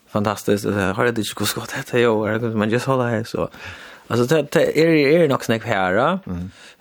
fantastiskt 0.09 0.65
det 0.65 0.93
har 0.93 1.05
det 1.05 1.19
inte 1.19 1.23
gått 1.35 1.75
det 1.75 1.93
här 1.93 2.01
jag 2.01 2.43
man 2.55 2.71
just 2.71 2.87
hålla 2.87 3.09
här 3.09 3.25
så 3.25 3.49
Alltså 4.07 4.27
det 4.27 4.57
är 4.57 4.87
är 4.87 5.19
det 5.19 5.29
nog 5.29 5.45
snack 5.45 5.65
här. 5.65 6.19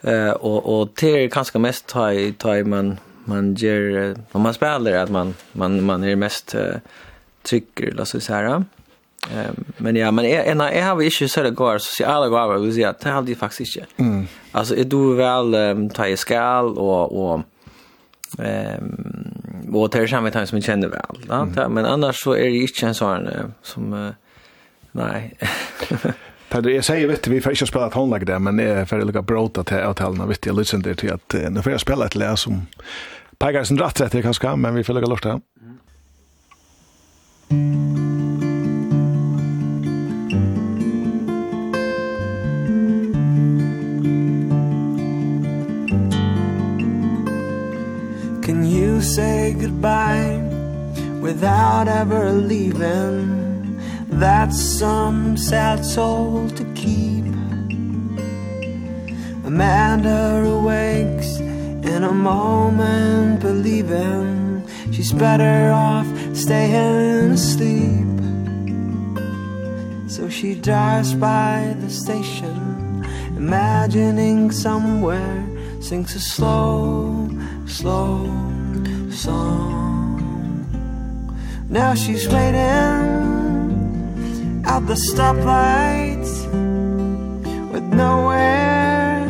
Eh 0.02 0.32
och 0.32 0.80
och 0.80 0.90
det 1.00 1.24
är 1.24 1.30
kanske 1.30 1.60
mest 1.60 1.88
ta 1.88 2.12
ta 2.38 2.64
man 2.64 2.98
man 3.26 3.56
ger 3.56 4.16
när 4.32 4.42
man 4.42 4.54
spelar 4.54 4.94
att 4.94 5.10
man 5.10 5.34
man 5.52 5.84
man 5.84 6.04
är 6.04 6.16
mest 6.16 6.56
trycker 7.44 8.00
alltså 8.00 8.20
så 8.20 8.34
här. 8.34 8.64
Men 9.78 9.96
ja, 9.96 10.12
men 10.12 10.30
jag, 10.30 10.58
när 10.58 10.72
jag 10.72 10.86
har 10.86 11.02
inte 11.02 11.28
så 11.28 11.44
det 11.44 11.52
går 11.52 11.78
sociala 11.78 12.28
gåvor, 12.28 12.58
vill 12.58 12.74
säga, 12.74 12.94
det 13.02 13.10
har 13.10 13.22
det 13.22 13.36
faktiskt 13.36 13.78
inte. 13.78 13.90
Mm. 13.98 14.28
Alltså, 14.52 14.76
är 14.76 14.84
du 14.84 15.16
väl 15.16 15.56
um, 15.56 15.90
ta 15.90 16.08
i 16.08 16.18
skall 16.18 16.78
och, 16.78 17.34
och 17.34 17.42
ehm 18.40 19.44
och 19.74 19.90
det 19.90 20.00
är 20.00 20.08
samma 20.08 20.32
tid 20.32 20.48
som 20.50 20.58
jag 20.58 20.66
känner 20.66 20.88
väl. 20.88 21.18
Ja? 21.28 21.42
Mm. 21.42 21.74
Men 21.74 21.86
annars 21.86 22.24
så 22.24 22.34
är 22.34 22.44
det 22.44 22.58
inte 22.58 22.86
en 22.86 22.96
sån 22.96 23.30
som, 23.62 24.14
nej. 24.92 25.38
För 26.50 26.70
jag 26.70 26.86
säger 26.86 27.08
vet 27.08 27.28
vi 27.28 27.42
får 27.42 27.52
inte 27.52 27.66
spela 27.66 27.88
ett 27.88 27.94
håndlag 27.94 28.26
där 28.26 28.40
men 28.40 28.60
är 28.60 28.86
för 28.86 29.06
lika 29.06 29.22
bråta 29.22 29.64
till 29.64 29.78
avtalen 29.78 30.28
vet 30.28 30.46
jag 30.46 30.56
lyssnar 30.56 30.80
det 30.80 30.96
till 30.96 31.14
att 31.14 31.36
nu 31.50 31.62
får 31.62 31.72
jag 31.72 31.82
spela 31.82 32.06
ett 32.06 32.16
läs 32.16 32.40
som 32.40 32.66
Pegasen 33.38 33.78
rätt 33.78 34.02
rätt 34.02 34.14
jag 34.14 34.24
kanske 34.24 34.56
men 34.56 34.76
vi 34.76 34.84
får 34.84 34.94
lägga 34.94 35.08
lort 35.08 35.24
där. 35.24 35.42
Mm. 37.50 37.93
say 49.54 49.62
goodbye 49.62 50.38
without 51.22 51.88
ever 51.88 52.32
leaving. 52.32 53.80
That's 54.08 54.60
some 54.80 55.38
sad 55.38 55.86
soul 55.86 56.50
to 56.50 56.64
keep. 56.74 57.26
Amanda 59.46 60.44
awakes 60.46 61.40
in 61.40 62.04
a 62.04 62.12
moment 62.12 63.42
believing 63.42 64.68
she's 64.92 65.12
better 65.12 65.72
off 65.72 66.08
staying 66.36 67.32
asleep. 67.32 68.08
So 70.10 70.30
she 70.30 70.56
drives 70.56 71.14
by 71.14 71.76
the 71.80 71.90
station 71.90 73.06
imagining 73.36 74.52
somewhere 74.52 75.46
sinks 75.82 76.16
a 76.16 76.20
slow 76.20 77.30
slow 77.66 78.53
song. 79.14 80.04
Now 81.70 81.96
she's 81.96 82.28
waiting 82.28 82.62
At 84.66 84.86
the 84.86 84.94
stoplight 84.94 86.26
With 87.72 87.84
nowhere 87.84 89.26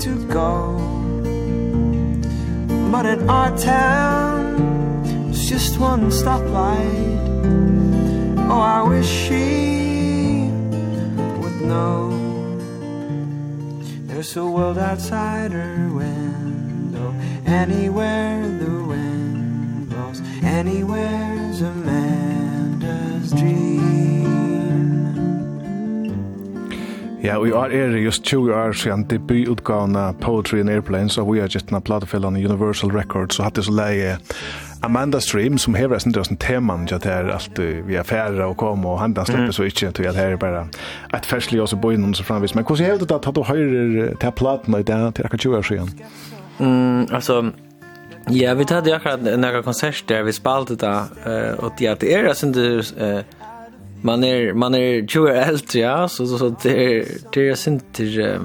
to 0.00 0.26
go. 0.28 0.78
But 2.90 3.06
in 3.06 3.28
our 3.28 3.56
town 3.58 5.28
It's 5.30 5.48
just 5.48 5.78
one 5.78 6.10
stoplight. 6.10 7.26
Oh, 8.48 8.60
I 8.60 8.82
wish 8.82 9.06
she 9.06 10.48
would 11.40 11.60
know. 11.60 12.10
There's 14.06 14.36
a 14.36 14.46
world 14.46 14.78
outside 14.78 15.52
her 15.52 15.90
window. 15.92 17.12
Anywhere 17.44 18.48
the 18.60 18.65
Anywhere's 20.42 21.62
Amanda's 21.62 23.30
dream. 23.30 23.76
Ja, 27.26 27.40
vi 27.40 27.50
er 27.50 27.70
er 27.72 27.96
just 27.96 28.24
20 28.24 28.54
år 28.54 28.72
siden 28.72 29.04
debututgavene 29.10 30.14
Poetry 30.20 30.58
in 30.58 30.68
Airplanes 30.68 31.18
og 31.18 31.34
vi 31.34 31.40
har 31.40 31.48
gitt 31.48 31.72
en 31.72 31.82
platefellene 31.82 32.38
Universal 32.38 32.90
Records 32.90 33.34
så 33.34 33.42
hatt 33.42 33.56
det 33.56 33.64
så 33.64 33.72
leie 33.72 34.18
Amanda 34.82 35.18
Stream 35.20 35.58
som 35.58 35.74
hever 35.74 35.98
sin 35.98 36.12
drøsten 36.12 36.36
teman 36.36 36.86
ja 36.90 36.98
det 36.98 37.12
er 37.12 37.32
alt 37.34 37.58
vi 37.58 37.94
er 37.94 38.02
færre 38.02 38.46
og 38.46 38.56
kom 38.56 38.86
og 38.86 39.00
handa 39.00 39.24
slipper 39.24 39.50
så 39.50 39.62
ikke 39.62 39.90
til 39.90 40.04
at 40.06 40.14
her 40.14 40.36
er 40.36 40.36
bare 40.36 40.66
et 41.14 41.26
ferslig 41.26 41.62
også 41.62 41.76
boi 41.76 41.96
noen 41.96 42.14
så 42.14 42.22
framvis 42.22 42.54
men 42.54 42.64
hvordan 42.64 42.86
hever 42.86 42.98
det 42.98 43.10
at 43.26 43.34
du 43.34 43.42
høyrer 43.42 44.14
til 44.20 44.30
platene 44.36 44.80
i 44.80 44.82
det 44.82 45.14
til 45.14 45.24
akkurat 45.24 45.40
20 45.40 45.56
år 45.56 45.62
siden? 45.62 45.90
Mm, 46.58 47.14
altså 47.14 47.50
Ja, 48.28 48.54
vi 48.54 48.64
hade 48.64 48.90
ju 48.90 48.96
akkurat 48.96 49.20
några 49.22 49.62
konserter 49.62 50.22
vi 50.22 50.32
spelade 50.32 50.76
det 50.76 51.04
eh 51.24 51.64
och 51.64 51.72
det 51.78 51.86
är 51.86 52.22
det 52.22 52.34
sen 52.34 52.52
det 52.52 52.92
eh 52.98 53.24
man 54.02 54.24
är 54.24 54.52
man 54.52 54.74
är 54.74 54.78
ju 54.78 55.28
äldre 55.28 55.78
ja 55.78 56.08
så 56.08 56.26
så 56.26 56.38
så 56.38 56.48
det 56.62 57.04
det 57.32 57.48
är 57.48 57.54
sen 57.54 57.80
det 57.96 58.40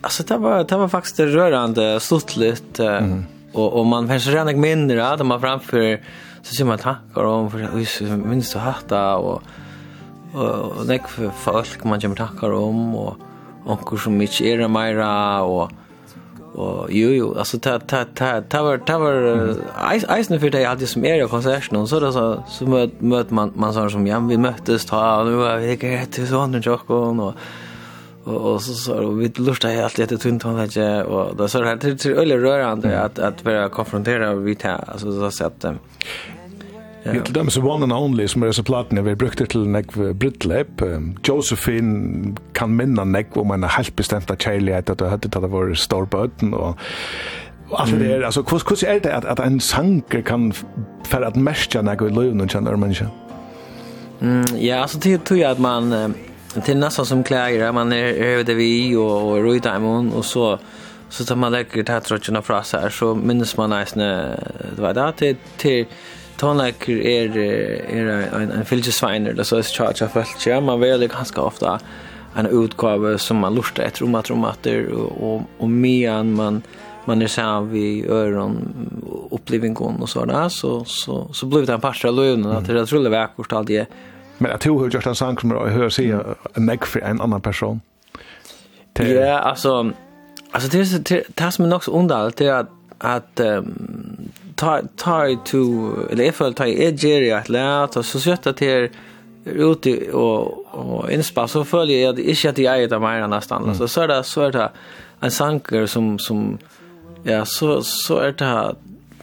alltså 0.00 0.22
det 0.22 0.36
var 0.36 0.64
det 0.64 0.76
var 0.76 0.88
faktiskt 0.88 1.20
rörande 1.20 2.00
stortligt 2.00 2.78
mm. 2.78 3.24
och 3.52 3.72
och 3.72 3.86
man 3.86 4.08
kanske 4.08 4.30
redan 4.30 4.60
mindre 4.60 5.08
att 5.08 5.26
man 5.26 5.40
framför 5.40 6.00
så 6.42 6.54
ser 6.54 6.64
man 6.64 6.78
tackar 6.78 7.24
om 7.24 7.50
för 7.50 8.16
minst 8.16 8.50
så 8.52 8.58
hatta 8.58 9.16
och 9.16 9.42
och 10.34 10.86
nek 10.86 11.02
folk 11.34 11.84
man 11.84 12.00
kommer 12.00 12.16
tackar 12.16 12.52
om 12.52 12.94
och 12.94 13.16
onkur 13.66 13.96
som 13.96 14.20
ikke 14.20 14.44
er 14.44 14.68
mera 14.68 15.42
och 15.42 15.70
Och 16.54 16.86
jo 16.90 17.08
jo, 17.10 17.32
altså 17.34 17.58
ta 17.58 17.78
ta 17.78 18.04
ta 18.14 18.40
ta 18.40 18.60
var 18.62 18.76
ta 18.86 18.98
var 18.98 19.16
eisen 20.16 20.40
for 20.40 20.48
det 20.48 20.66
hade 20.66 20.86
som 20.86 21.04
er 21.04 21.24
i 21.24 21.26
konserten 21.28 21.76
og 21.76 21.88
så 21.88 22.00
där 22.00 22.10
så 22.10 22.42
så 22.48 22.66
møt 22.66 23.02
möt 23.02 23.30
man 23.30 23.52
man 23.56 23.74
sånn 23.74 23.90
som 23.90 24.06
ja 24.06 24.20
vi 24.20 24.36
møttes 24.36 24.86
ta 24.86 25.24
nu 25.24 25.34
var 25.36 25.58
vi 25.58 25.66
gick 25.66 26.10
till 26.10 26.26
sån 26.26 26.54
och 26.54 26.90
og 26.90 27.34
og 28.24 28.44
og 28.44 28.62
så 28.62 28.74
så 28.74 28.94
og 28.94 29.18
vi 29.18 29.32
lurte 29.38 29.68
helt 29.68 29.98
etter 29.98 30.16
tunt 30.16 30.42
han 30.42 30.56
vet 30.56 30.76
og 31.06 31.36
da 31.36 31.44
då 31.44 31.48
så 31.48 31.60
det 31.60 31.66
här 31.66 31.96
till 31.96 32.12
öle 32.12 32.36
rörande 32.36 33.00
att 33.00 33.18
att 33.18 33.44
vara 33.44 33.68
konfronterad 33.68 34.38
vid 34.38 34.58
det 34.58 34.84
alltså 34.86 35.30
så 35.30 35.44
att 35.44 35.64
Ja, 37.04 37.20
til 37.20 37.34
dem 37.34 37.50
som 37.52 37.66
One 37.68 37.84
and 37.84 37.92
Only, 37.92 38.26
som 38.26 38.42
er 38.42 38.52
så 38.56 38.62
platene, 38.64 39.04
vi 39.04 39.14
brukte 39.14 39.44
til 39.46 39.66
nekv 39.68 40.14
Britlep. 40.16 40.80
Josephine 41.28 42.32
kan 42.56 42.72
minna 42.72 43.04
nekv 43.04 43.36
om 43.42 43.52
en 43.52 43.66
helt 43.68 43.96
bestemt 43.96 44.30
av 44.32 44.40
kjærlighet, 44.40 44.90
at 44.90 45.02
du 45.02 45.04
hadde 45.10 45.28
tatt 45.28 45.44
av 45.44 45.52
vår 45.52 45.74
storbøten, 45.76 46.54
og 46.54 46.78
Og 47.70 47.80
alt 47.82 47.94
det 47.98 48.10
er, 48.12 48.24
altså, 48.24 48.42
hvordan 48.42 48.94
er 48.94 48.98
det 48.98 49.10
at, 49.10 49.24
at 49.24 49.40
en 49.40 49.60
sanger 49.60 50.20
kan 50.20 50.52
fære 51.08 51.26
at 51.26 51.36
merke 51.36 51.80
noe 51.82 52.08
i 52.08 52.12
løven 52.12 52.44
og 52.44 52.48
kjenner 52.52 52.76
mennesker? 52.76 53.08
Mm, 54.20 54.56
ja, 54.60 54.82
altså, 54.82 54.98
det 54.98 55.22
tror 55.24 55.36
jeg 55.36 55.50
at 55.50 55.58
man, 55.58 56.14
Til 56.64 56.76
nesten 56.78 57.04
som 57.04 57.24
klæger, 57.24 57.72
man 57.72 57.92
er 57.92 58.12
øvde 58.14 58.54
vi 58.54 58.96
og, 58.96 59.10
og 59.10 59.44
røyde 59.44 59.70
og 60.14 60.24
så, 60.24 60.56
så 61.10 61.24
tar 61.24 61.34
man 61.34 61.52
legger 61.52 61.82
teatrøttene 61.82 62.42
fra 62.42 62.62
seg, 62.62 62.92
så 62.92 63.14
minnes 63.14 63.56
man 63.56 63.70
nesten, 63.70 64.00
det 64.76 64.78
var 64.78 64.92
det, 64.92 65.14
til, 65.16 65.36
til 65.58 65.86
tonlaker 66.36 66.96
er 66.96 67.36
är 67.38 68.42
en 68.42 68.52
en 68.52 68.64
filgesviner 68.64 69.32
det 69.32 69.44
så 69.44 69.56
är 69.56 69.62
charge 69.62 70.04
av 70.04 70.08
allt 70.08 70.46
ja 70.46 70.60
man 70.60 70.80
väljer 70.80 71.08
ganska 71.08 71.40
ofta 71.40 71.78
en 72.36 72.46
utgåva 72.46 73.18
som 73.18 73.36
man 73.36 73.54
lustar 73.54 73.82
efter 73.82 74.04
om 74.04 74.14
att 74.14 74.30
om 74.30 74.44
att 74.44 74.62
det 74.62 74.86
och 74.88 75.42
och 75.58 75.70
medan 75.70 76.34
man 76.34 76.62
man 77.04 77.22
är 77.22 77.26
så 77.26 77.60
vi 77.60 78.06
öron 78.08 78.74
upplevelsen 79.30 80.02
och 80.02 80.08
så 80.08 80.24
där 80.24 80.48
så 80.48 80.84
så 80.84 81.28
så 81.32 81.46
blev 81.46 81.66
det 81.66 81.72
en 81.72 81.80
parsa 81.80 82.10
lönen 82.10 82.50
att 82.50 82.66
det 82.66 82.86
tror 82.86 83.04
jag 83.04 83.10
var 83.10 83.36
kort 83.36 83.52
allt 83.52 83.66
det 83.66 83.88
men 84.38 84.50
att 84.50 84.66
hur 84.66 84.90
just 84.90 85.06
en 85.06 85.14
sang 85.14 85.38
som 85.38 85.50
jag 85.50 85.66
hör 85.66 85.88
se 85.88 86.16
en 86.54 86.66
neck 86.66 86.86
för 86.86 87.00
en 87.00 87.20
annan 87.20 87.40
person. 87.40 87.80
Ja 88.98 89.38
alltså 89.38 89.92
alltså 90.50 90.68
det 90.68 90.78
är 90.78 91.24
det 91.34 91.52
som 91.52 91.64
är 91.64 91.74
också 91.74 91.90
underligt 91.90 92.36
det 92.36 92.46
är 92.46 92.54
att 92.54 92.70
att 92.98 93.40
ta 94.54 94.82
ta 94.96 95.36
to 95.44 95.58
eller 96.10 96.24
ifall 96.24 96.32
föll 96.32 96.54
ta 96.54 96.66
är 96.66 97.04
Jerry 97.04 97.30
att 97.30 97.48
lära 97.48 98.02
så 98.02 98.20
sätta 98.20 98.52
till 98.52 98.88
ute 99.44 100.12
och 100.12 100.64
och 100.74 101.10
inspa 101.10 101.48
så 101.48 101.64
följer 101.64 102.04
jag 102.04 102.18
inte 102.20 102.48
att 102.48 102.58
jag 102.58 102.82
är 102.82 102.88
där 102.88 102.98
mer 102.98 103.28
nästan 103.28 103.64
mm. 103.64 103.74
så 103.74 103.88
så 103.88 104.00
är 104.00 104.08
det 104.08 104.24
så 104.24 104.42
är 104.42 104.52
det 104.52 104.70
en 105.20 105.30
sanker 105.30 105.86
som 105.86 106.18
som 106.18 106.58
ja 107.22 107.44
så 107.44 107.82
så 107.82 108.18
är 108.18 108.32
det 108.32 108.74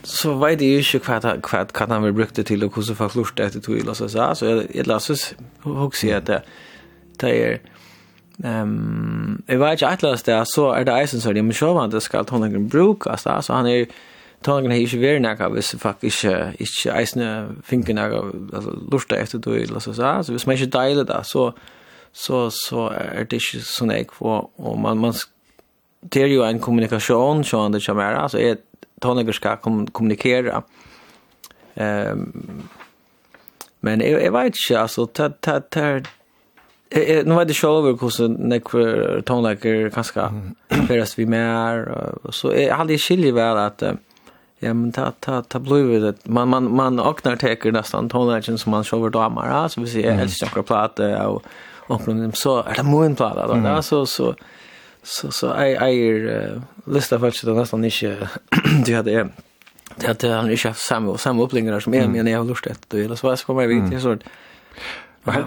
så 0.03 0.33
vet 0.33 0.59
det 0.59 0.65
ju 0.65 0.77
inte 0.77 1.39
kvart 1.43 1.71
kan 1.71 1.91
han 1.91 2.03
väl 2.03 2.13
brukte 2.13 2.43
till 2.43 2.63
och 2.63 2.75
hur 2.75 2.81
så 2.81 2.95
förlust 2.95 3.35
det 3.35 3.49
till 3.49 3.61
till 3.61 3.95
så 3.95 4.09
så 4.09 4.35
så 4.35 4.45
jag 4.45 4.87
läser 4.87 5.17
också 5.63 6.07
att 6.15 6.25
det 6.25 6.43
är 7.21 7.59
ehm 8.43 9.41
jag 9.47 9.59
vet 9.59 9.81
inte 9.81 10.11
att 10.11 10.25
det 10.25 10.43
så 10.45 10.71
är 10.71 10.85
det 10.85 11.03
isen 11.03 11.21
så 11.21 11.31
det 11.31 11.41
men 11.41 11.53
så 11.53 11.73
vad 11.73 11.91
det 11.91 12.01
ska 12.01 12.23
ta 12.23 12.37
någon 12.37 12.67
bruk 12.67 13.03
så 13.41 13.53
han 13.53 13.67
är 13.67 13.85
tongen 14.45 14.73
hei 14.73 14.85
ikke 14.85 15.01
vært 15.01 15.22
nekka 15.23 15.49
hvis 15.53 15.76
fuck 15.81 16.03
ikke, 16.07 16.34
ikke 16.59 16.95
eisne 16.95 17.27
finker 17.68 17.97
nekka, 17.97 18.23
altså 18.53 18.76
lortet 18.91 19.19
etter 19.19 19.43
du, 19.43 19.51
eller 19.57 19.84
så, 19.84 19.93
så 19.93 20.34
hvis 20.34 20.47
man 20.47 20.57
ikke 20.57 20.72
deiler 20.77 21.07
det, 21.07 21.19
så, 21.30 21.51
så, 22.11 22.43
så 22.55 22.88
er 22.95 23.30
det 23.30 23.41
ikke 23.41 23.63
sånn 23.65 23.93
jeg, 23.93 24.09
og, 24.19 24.51
og 24.57 24.80
man, 24.81 25.01
man, 25.01 25.18
det 26.01 26.26
er 26.26 26.34
jo 26.34 26.45
en 26.47 26.61
kommunikasjon, 26.63 27.45
sånn 27.47 27.76
det 27.76 27.84
kommer, 27.85 28.18
altså 28.23 28.41
er 28.41 28.61
tongen 29.01 29.34
skal 29.34 29.61
kom, 29.61 29.84
kommunikere, 29.88 30.63
um, 31.76 32.26
men 33.81 34.01
jeg, 34.05 34.18
jeg 34.22 34.34
vet 34.34 34.57
ikke, 34.57 34.81
altså, 34.81 35.07
det, 35.18 35.31
det, 35.45 35.61
det, 35.73 35.85
Eh 36.93 37.26
nu 37.26 37.35
var 37.35 37.45
det 37.45 37.53
show 37.53 37.77
över 37.77 37.97
hur 38.01 38.09
så 38.09 38.27
när 38.27 39.22
tonlager 39.22 39.89
kanske 39.89 40.30
färdas 40.88 41.19
vi 41.19 41.26
mer 41.26 42.05
så 42.30 42.51
är 42.51 42.72
aldrig 42.72 43.01
skilje 43.01 43.31
väl 43.31 43.57
att 43.57 43.84
Ja, 44.63 44.73
men 44.73 44.91
ta 44.91 45.11
ta 45.19 45.41
ta 45.41 45.59
blue 45.59 45.99
det. 45.99 46.25
Man 46.25 46.49
man 46.49 46.75
man 46.75 46.99
aknar 46.99 47.35
teker 47.35 47.71
nästan 47.71 48.09
tonlagen 48.09 48.57
som 48.57 48.71
man 48.71 48.83
shower 48.83 49.09
damar. 49.09 49.49
Ja, 49.49 49.69
så 49.69 49.81
vi 49.81 49.88
ser 49.88 50.03
mm. 50.03 50.17
helst 50.17 50.53
på 50.53 50.63
platta 50.63 51.27
och 51.27 51.43
och 51.88 52.01
dem 52.05 52.31
så 52.33 52.63
är 52.63 52.75
det 52.75 52.83
moon 52.83 53.15
platta 53.15 53.47
då. 53.47 53.53
Mm. 53.53 53.83
Så 53.83 54.05
så 54.05 54.35
så 55.03 55.31
så 55.31 55.63
I 55.63 55.73
jag 55.73 55.93
uh, 56.85 57.19
för 57.19 57.27
att 57.27 57.41
det 57.43 57.53
nästan 57.53 57.85
inte 57.85 58.27
du 58.85 58.95
hade 58.95 59.29
det 59.95 60.07
hade 60.07 60.33
han 60.33 60.51
inte 60.51 60.67
haft 60.67 60.81
samma 60.81 61.17
samma 61.17 61.43
uppläggningar 61.43 61.79
som 61.79 61.93
är 61.93 62.07
men 62.07 62.27
jag 62.27 62.39
har 62.39 62.45
lust 62.45 62.67
att 62.67 62.89
det 62.89 63.01
eller 63.01 63.15
så 63.15 63.27
vad 63.27 63.39
ska 63.39 63.53
man 63.53 63.67
veta 63.67 63.99
så 63.99 64.17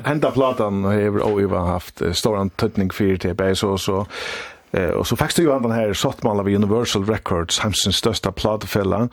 Hända 0.05 0.31
platan 0.31 0.85
har 0.85 1.41
ju 1.41 1.49
haft 1.49 2.03
stor 2.13 2.37
antydning 2.37 2.91
för 2.91 3.35
det 3.35 3.57
så 3.57 3.79
så 3.79 4.07
Eh, 4.75 4.91
och 4.91 5.07
så 5.07 5.17
faktiskt 5.17 5.39
ju 5.39 5.53
han 5.53 5.63
den 5.63 5.71
här 5.71 5.93
Sottmalla 5.93 6.41
av 6.41 6.49
Universal 6.49 7.07
Records, 7.07 7.59
Hamsens 7.59 7.97
största 7.97 8.33
platfälla. 8.33 9.09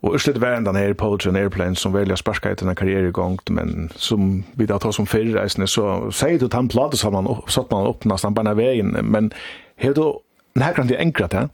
Och 0.00 0.14
urslit 0.14 0.36
var 0.36 0.48
den 0.48 0.76
här 0.76 0.92
Poetry 0.92 1.28
and 1.28 1.36
Airplane 1.36 1.76
som 1.76 1.92
väljer 1.92 2.16
sparska 2.16 2.50
ut 2.50 2.58
den 2.58 2.74
karriär 2.74 3.02
igång, 3.02 3.38
men 3.50 3.90
som 3.96 4.44
vi 4.52 4.66
då 4.66 4.78
tar 4.78 4.92
som 4.92 5.06
förreisande 5.06 5.66
så 5.66 6.10
säger 6.12 6.38
du 6.38 6.46
att 6.46 6.52
han 6.52 6.68
platas 6.68 7.02
har 7.02 7.10
man 7.10 7.42
satt 7.48 7.70
man 7.70 7.86
upp 7.86 8.04
nästan 8.04 8.34
bara 8.34 8.54
vägen, 8.54 8.86
men 9.02 9.32
hur 9.76 9.94
då 9.94 10.20
när 10.54 10.72
kan 10.72 10.86
det 10.86 10.98
enkrat 10.98 11.32
här? 11.32 11.48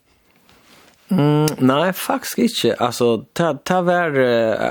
Mm, 1.08 1.46
nej, 1.58 1.92
faktiskt 1.92 2.38
inte. 2.38 2.74
Alltså, 2.78 3.16
det 3.16 3.80
var 3.80 4.18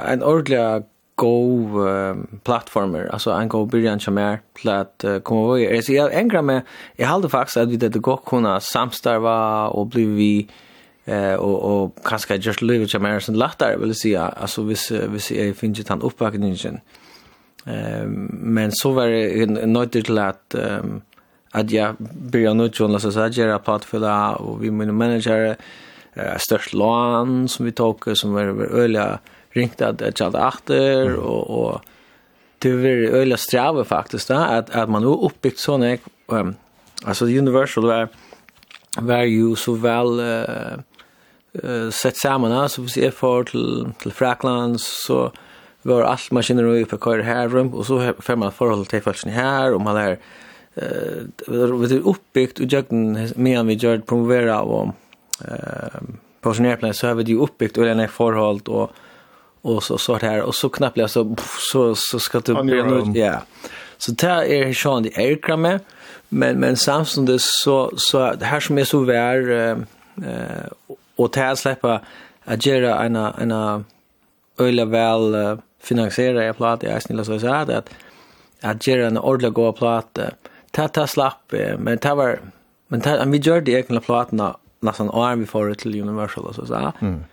en 0.08 0.24
ordentlig 0.24 0.84
go 1.22 1.80
uh, 1.88 2.16
plattformer 2.44 3.10
alltså 3.12 3.32
en 3.32 3.50
go 3.50 3.66
början 3.66 4.00
som 4.00 4.18
är 4.18 4.40
platt 4.54 5.04
uh, 5.06 5.20
kommer 5.20 5.54
vi 5.54 5.78
alltså 5.78 5.92
jag 5.94 6.14
ängrar 6.14 6.42
mig 6.42 6.62
jag 6.96 7.08
håller 7.08 7.30
faktiskt 7.30 7.58
att 7.58 7.70
vi 7.70 7.78
det 7.78 8.00
går 8.00 8.20
kunna 8.26 8.60
samstarva 8.60 9.68
och 9.68 9.88
bli 9.88 10.06
vi 10.06 10.48
eh 11.06 11.34
och 11.34 11.84
och 11.84 11.98
kanske 12.04 12.36
just 12.36 12.62
live 12.62 12.88
som 12.88 13.06
är 13.06 13.20
sån 13.20 13.38
lättare 13.38 13.78
vill 13.78 13.96
säga 13.96 14.24
alltså 14.28 14.64
vis 14.64 14.92
vis 14.92 15.32
jag 15.32 15.56
finns 15.56 15.80
ju 15.80 15.84
han 15.88 16.02
uppbackningen 16.02 16.80
ehm 17.66 18.30
men 18.44 18.72
så 18.72 18.92
var 18.92 19.08
det 19.08 19.46
nöjt 19.66 19.92
till 19.92 20.18
att 20.18 20.56
um, 20.56 21.02
att 21.52 21.72
jag 21.72 21.96
börjar 22.32 22.54
nu 22.54 22.70
tjona 22.70 23.00
så 23.00 23.20
att 23.20 23.38
göra 23.38 23.60
plattfylla 23.60 24.36
och 24.36 24.64
vi 24.64 24.72
min 24.72 24.96
manager 24.96 25.56
uh, 26.18 26.38
störst 26.38 26.74
lån 26.74 27.48
som 27.48 27.66
vi 27.66 27.72
tog 27.72 28.18
som 28.18 28.34
var 28.34 28.44
öliga 28.84 29.20
ringt 29.56 29.82
at 29.82 30.20
jag 30.20 30.26
hade 30.26 30.48
efter 30.48 31.02
mm. 31.02 31.20
och 31.20 31.50
og 31.50 31.82
det 32.64 32.76
var 32.76 33.20
öliga 33.20 33.38
strave 33.38 33.86
faktiskt 33.86 34.28
da 34.28 34.46
att 34.46 34.70
att 34.70 34.90
man 34.90 35.04
har 35.04 35.26
uppbyggt 35.26 35.60
såna 35.60 35.98
um, 36.28 36.56
alltså 37.06 37.26
universal 37.26 37.86
var 37.86 38.08
var 38.98 39.24
jo 39.24 39.56
så 39.56 39.74
vel 39.74 40.20
uh, 40.20 40.78
uh, 41.64 41.90
sett 41.90 42.18
sammen 42.18 42.70
så 42.70 42.82
vi 42.82 43.02
jeg 43.02 43.14
för 43.14 43.44
till 43.44 43.94
til 44.00 44.12
Fracklands 44.12 45.06
så 45.08 45.32
var 45.84 46.04
alt 46.04 46.32
maskiner 46.32 46.66
og 46.66 46.88
på 46.90 46.98
kvar 46.98 47.20
här 47.20 47.48
rum 47.48 47.74
och 47.74 47.86
så 47.86 48.14
får 48.20 48.36
man 48.36 48.52
förhåll 48.52 48.86
till 48.86 49.02
falsken 49.02 49.32
her 49.32 49.74
och 49.74 49.82
man 49.82 49.98
er 49.98 50.18
eh 50.76 51.26
det 51.48 51.92
är 51.92 52.08
uppbyggt 52.08 52.60
og 52.60 52.74
jeg 52.74 52.86
medan 53.36 53.68
vi 53.68 53.76
gjør 53.76 53.98
promovera 54.00 54.62
och 54.62 54.88
uh, 55.42 56.02
på 56.42 56.54
sån 56.54 56.94
så 56.94 57.08
har 57.08 57.16
vi 57.16 57.24
det 57.24 57.36
uppbyggt 57.36 57.78
och 57.78 57.86
den 57.86 58.00
är 58.00 58.08
förhåll 58.08 58.62
och 58.68 58.92
och 59.62 59.84
så 59.84 59.98
så 59.98 60.16
här 60.16 60.42
och 60.42 60.56
så 60.56 60.70
knappt 60.70 60.98
jag 60.98 61.10
så 61.10 61.36
så 61.72 61.96
så 61.96 62.20
ska 62.20 62.40
du 62.40 62.64
bli 62.64 63.22
ja 63.22 63.42
så 63.98 64.12
där 64.12 64.44
är 64.44 64.74
Sean 64.74 65.04
det 65.04 65.18
är 65.18 65.58
med 65.58 65.80
men 66.30 66.60
men 66.60 66.76
det 67.26 67.40
så 67.40 67.92
så 67.98 68.34
det 68.34 68.46
här 68.46 68.60
som 68.60 68.78
är 68.78 68.84
så 68.84 69.00
vär 69.00 69.52
eh 69.52 70.68
och 71.16 71.32
tär 71.32 71.56
släppa 71.56 72.02
att 72.44 72.66
göra 72.66 73.04
en 73.04 73.16
en 73.16 73.86
öle 74.58 74.86
väl 74.86 75.58
finansiera 75.80 76.44
jag 76.44 76.58
platta 76.58 76.88
jag 76.88 77.02
snälla 77.02 77.24
så 77.24 77.40
så 77.40 77.48
att 77.48 77.90
att 78.62 78.88
göra 78.88 79.08
en 79.08 79.18
ordla 79.18 79.50
gå 79.50 79.72
platta 79.72 80.32
ta 80.72 80.88
ta 80.88 81.08
slapp 81.08 81.54
men 81.78 81.98
ta 81.98 82.16
var 82.16 82.40
men 82.88 83.02
ta 83.02 83.26
vi 83.26 83.38
gjorde 83.38 83.72
egentligen 83.72 84.02
plattorna 84.02 84.58
nästan 84.80 85.10
arm 85.10 85.40
vi 85.40 85.46
får 85.46 85.74
till 85.74 86.02
Universal 86.02 86.54
så 86.54 86.66
så. 86.66 86.92
Mm. 87.02 87.24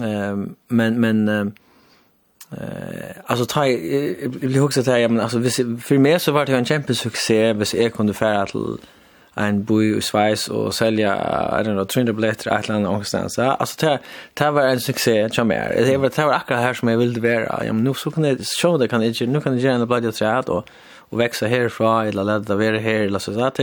Ehm 0.00 0.54
men 0.68 1.00
men 1.00 1.28
eh 1.28 1.46
alltså 3.24 3.46
ta 3.46 3.66
jag 3.66 4.28
vill 4.40 4.60
också 4.60 4.82
säga 4.82 5.08
men 5.08 5.20
alltså 5.20 5.40
för 5.80 5.98
mig 5.98 6.20
så 6.20 6.32
var 6.32 6.46
det 6.46 6.56
en 6.56 6.64
kämpe 6.64 6.94
succé 6.94 7.52
vis 7.52 7.74
jag 7.74 7.92
kunde 7.92 8.14
färra 8.14 8.46
till 8.46 8.76
en 9.34 9.64
bo 9.64 9.82
i 9.82 10.00
Schweiz 10.00 10.48
och 10.48 10.74
sälja 10.74 11.14
I 11.60 11.64
don't 11.64 11.74
know 11.74 11.84
300 11.84 12.12
biljetter 12.12 12.50
att 12.50 12.68
landa 12.68 12.88
någonstans. 12.88 13.38
Alltså 13.38 13.86
det 13.86 13.98
det 14.34 14.50
var 14.50 14.62
en 14.62 14.80
succé 14.80 15.28
jag 15.32 15.46
mer. 15.46 15.74
Det 15.76 15.96
var 15.96 16.10
det 16.16 16.24
var 16.24 16.32
akkurat 16.32 16.60
här 16.60 16.74
som 16.74 16.88
jag 16.88 16.98
ville 16.98 17.20
vara. 17.20 17.64
Ja 17.66 17.72
men 17.72 17.84
nu 17.84 17.94
så 17.94 18.10
kan 18.10 18.22
det 18.22 18.46
show 18.62 18.78
det 18.78 18.88
kan 18.88 19.02
inte 19.02 19.26
nu 19.26 19.40
kan 19.40 19.56
det 19.56 19.60
göra 19.60 19.74
en 19.74 19.86
blad 19.86 20.14
jag 20.20 20.48
och 20.48 20.68
och 21.12 21.20
växa 21.20 21.46
härifrån 21.46 22.06
eller 22.06 22.24
ladda 22.24 22.56
vara 22.56 22.78
här 22.78 23.00
eller 23.00 23.18
så 23.18 23.34
så 23.34 23.44
att 23.44 23.54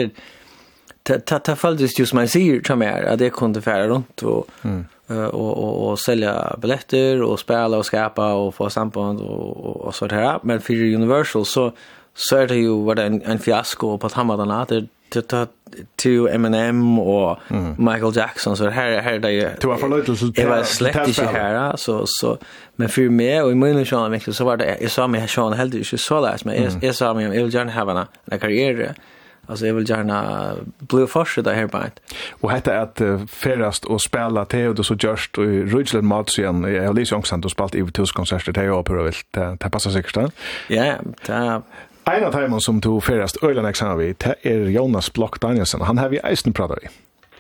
det 1.03 1.26
ta 1.26 1.39
ta 1.39 1.56
följdes 1.56 1.99
just 1.99 2.10
som 2.10 2.18
man 2.18 2.27
ser 2.27 2.61
jag 2.68 2.77
mer 2.77 3.03
att 3.03 3.19
det 3.19 3.30
kunde 3.30 3.61
färra 3.61 3.88
runt 3.88 4.23
och 4.23 4.47
mm 4.61 4.85
och 5.10 5.57
och 5.57 5.90
och 5.90 5.99
sälja 5.99 6.56
biljetter 6.61 7.22
och 7.22 7.40
spela 7.40 7.77
och 7.77 7.86
skapa 7.86 8.34
och 8.34 8.56
få 8.56 8.69
samband 8.69 9.22
och 9.22 9.65
och, 9.65 9.81
och 9.81 9.95
så 9.95 10.07
där 10.07 10.40
men 10.44 10.61
för 10.61 10.73
Universal 10.73 11.45
så 11.45 11.72
så 12.14 12.38
är 12.38 12.48
det 12.48 12.56
ju 12.56 12.84
vad 12.84 12.99
en 12.99 13.22
en 13.22 13.40
fiasko 13.40 13.98
på 13.98 14.10
Tamadana 14.10 14.65
det 14.69 14.88
till 15.10 15.23
till 15.95 16.27
Eminem 16.27 16.99
och 16.99 17.38
mm. 17.48 17.76
Michael 17.77 18.15
Jackson 18.15 18.57
så 18.57 18.69
här 18.69 19.02
här 19.02 19.19
det 19.19 19.31
ju 19.31 19.49
Det 19.61 19.68
var 19.68 20.15
så 20.15 20.26
det 20.26 20.45
var 20.45 20.64
släkt 20.64 21.19
i 21.19 21.22
här 21.22 21.76
så 21.76 22.03
så 22.06 22.38
men 22.76 22.90
för 22.90 23.10
mig 23.10 23.41
och 23.41 23.52
i 23.52 23.56
min 23.56 23.86
sjön 23.86 24.22
så 24.22 24.45
var 24.45 24.57
det 24.57 24.77
jag 24.81 24.91
sa 24.91 25.07
mig 25.07 25.27
sjön 25.27 25.53
helt 25.53 25.73
inte 25.73 25.98
så 25.98 26.22
läs 26.22 26.45
men 26.45 26.80
jag 26.81 26.95
sa 26.95 27.14
mig 27.14 27.26
jag 27.26 27.44
vill 27.44 27.53
gärna 27.53 27.72
ha 27.72 28.07
en 28.26 28.40
karriär 28.40 28.95
Alltså 29.49 29.65
jag 29.65 29.73
vill 29.73 29.89
gärna 29.89 30.51
bli 30.80 31.07
först 31.07 31.43
där 31.43 31.53
här 31.53 31.67
på. 31.67 31.77
ett. 31.77 31.99
Och 32.41 32.51
hette 32.51 32.80
att 32.81 33.01
uh, 33.01 33.26
färast 33.26 33.85
och 33.85 34.01
spela 34.01 34.45
Theodor 34.45 34.80
och 34.80 34.85
så 34.85 34.95
Just 35.77 35.93
och 35.93 36.03
igen. 36.39 36.73
Jag 36.73 36.81
har 36.81 36.89
Alice 36.89 37.15
också 37.15 37.35
att 37.35 37.51
spalt 37.51 37.76
i 37.76 37.91
Tus 37.91 38.11
konserter 38.11 38.51
där 38.51 38.71
och 38.71 38.85
på 38.85 38.93
vill 38.93 39.13
det 39.34 39.69
passar 39.71 39.91
säkert. 39.91 40.17
Ja, 40.67 40.93
det 41.27 41.61
En 42.05 42.23
av 42.23 42.31
dem 42.31 42.59
som 42.59 42.81
tog 42.81 43.03
färast 43.03 43.43
Öland 43.43 43.67
examen 43.67 43.97
vi 43.97 44.15
är 44.41 44.69
Jonas 44.69 45.13
Block 45.13 45.39
Danielsen. 45.39 45.81
Han 45.81 45.97
har 45.97 46.09
vi 46.09 46.19
eisen 46.23 46.53
pratat 46.53 46.84
i. 46.84 46.88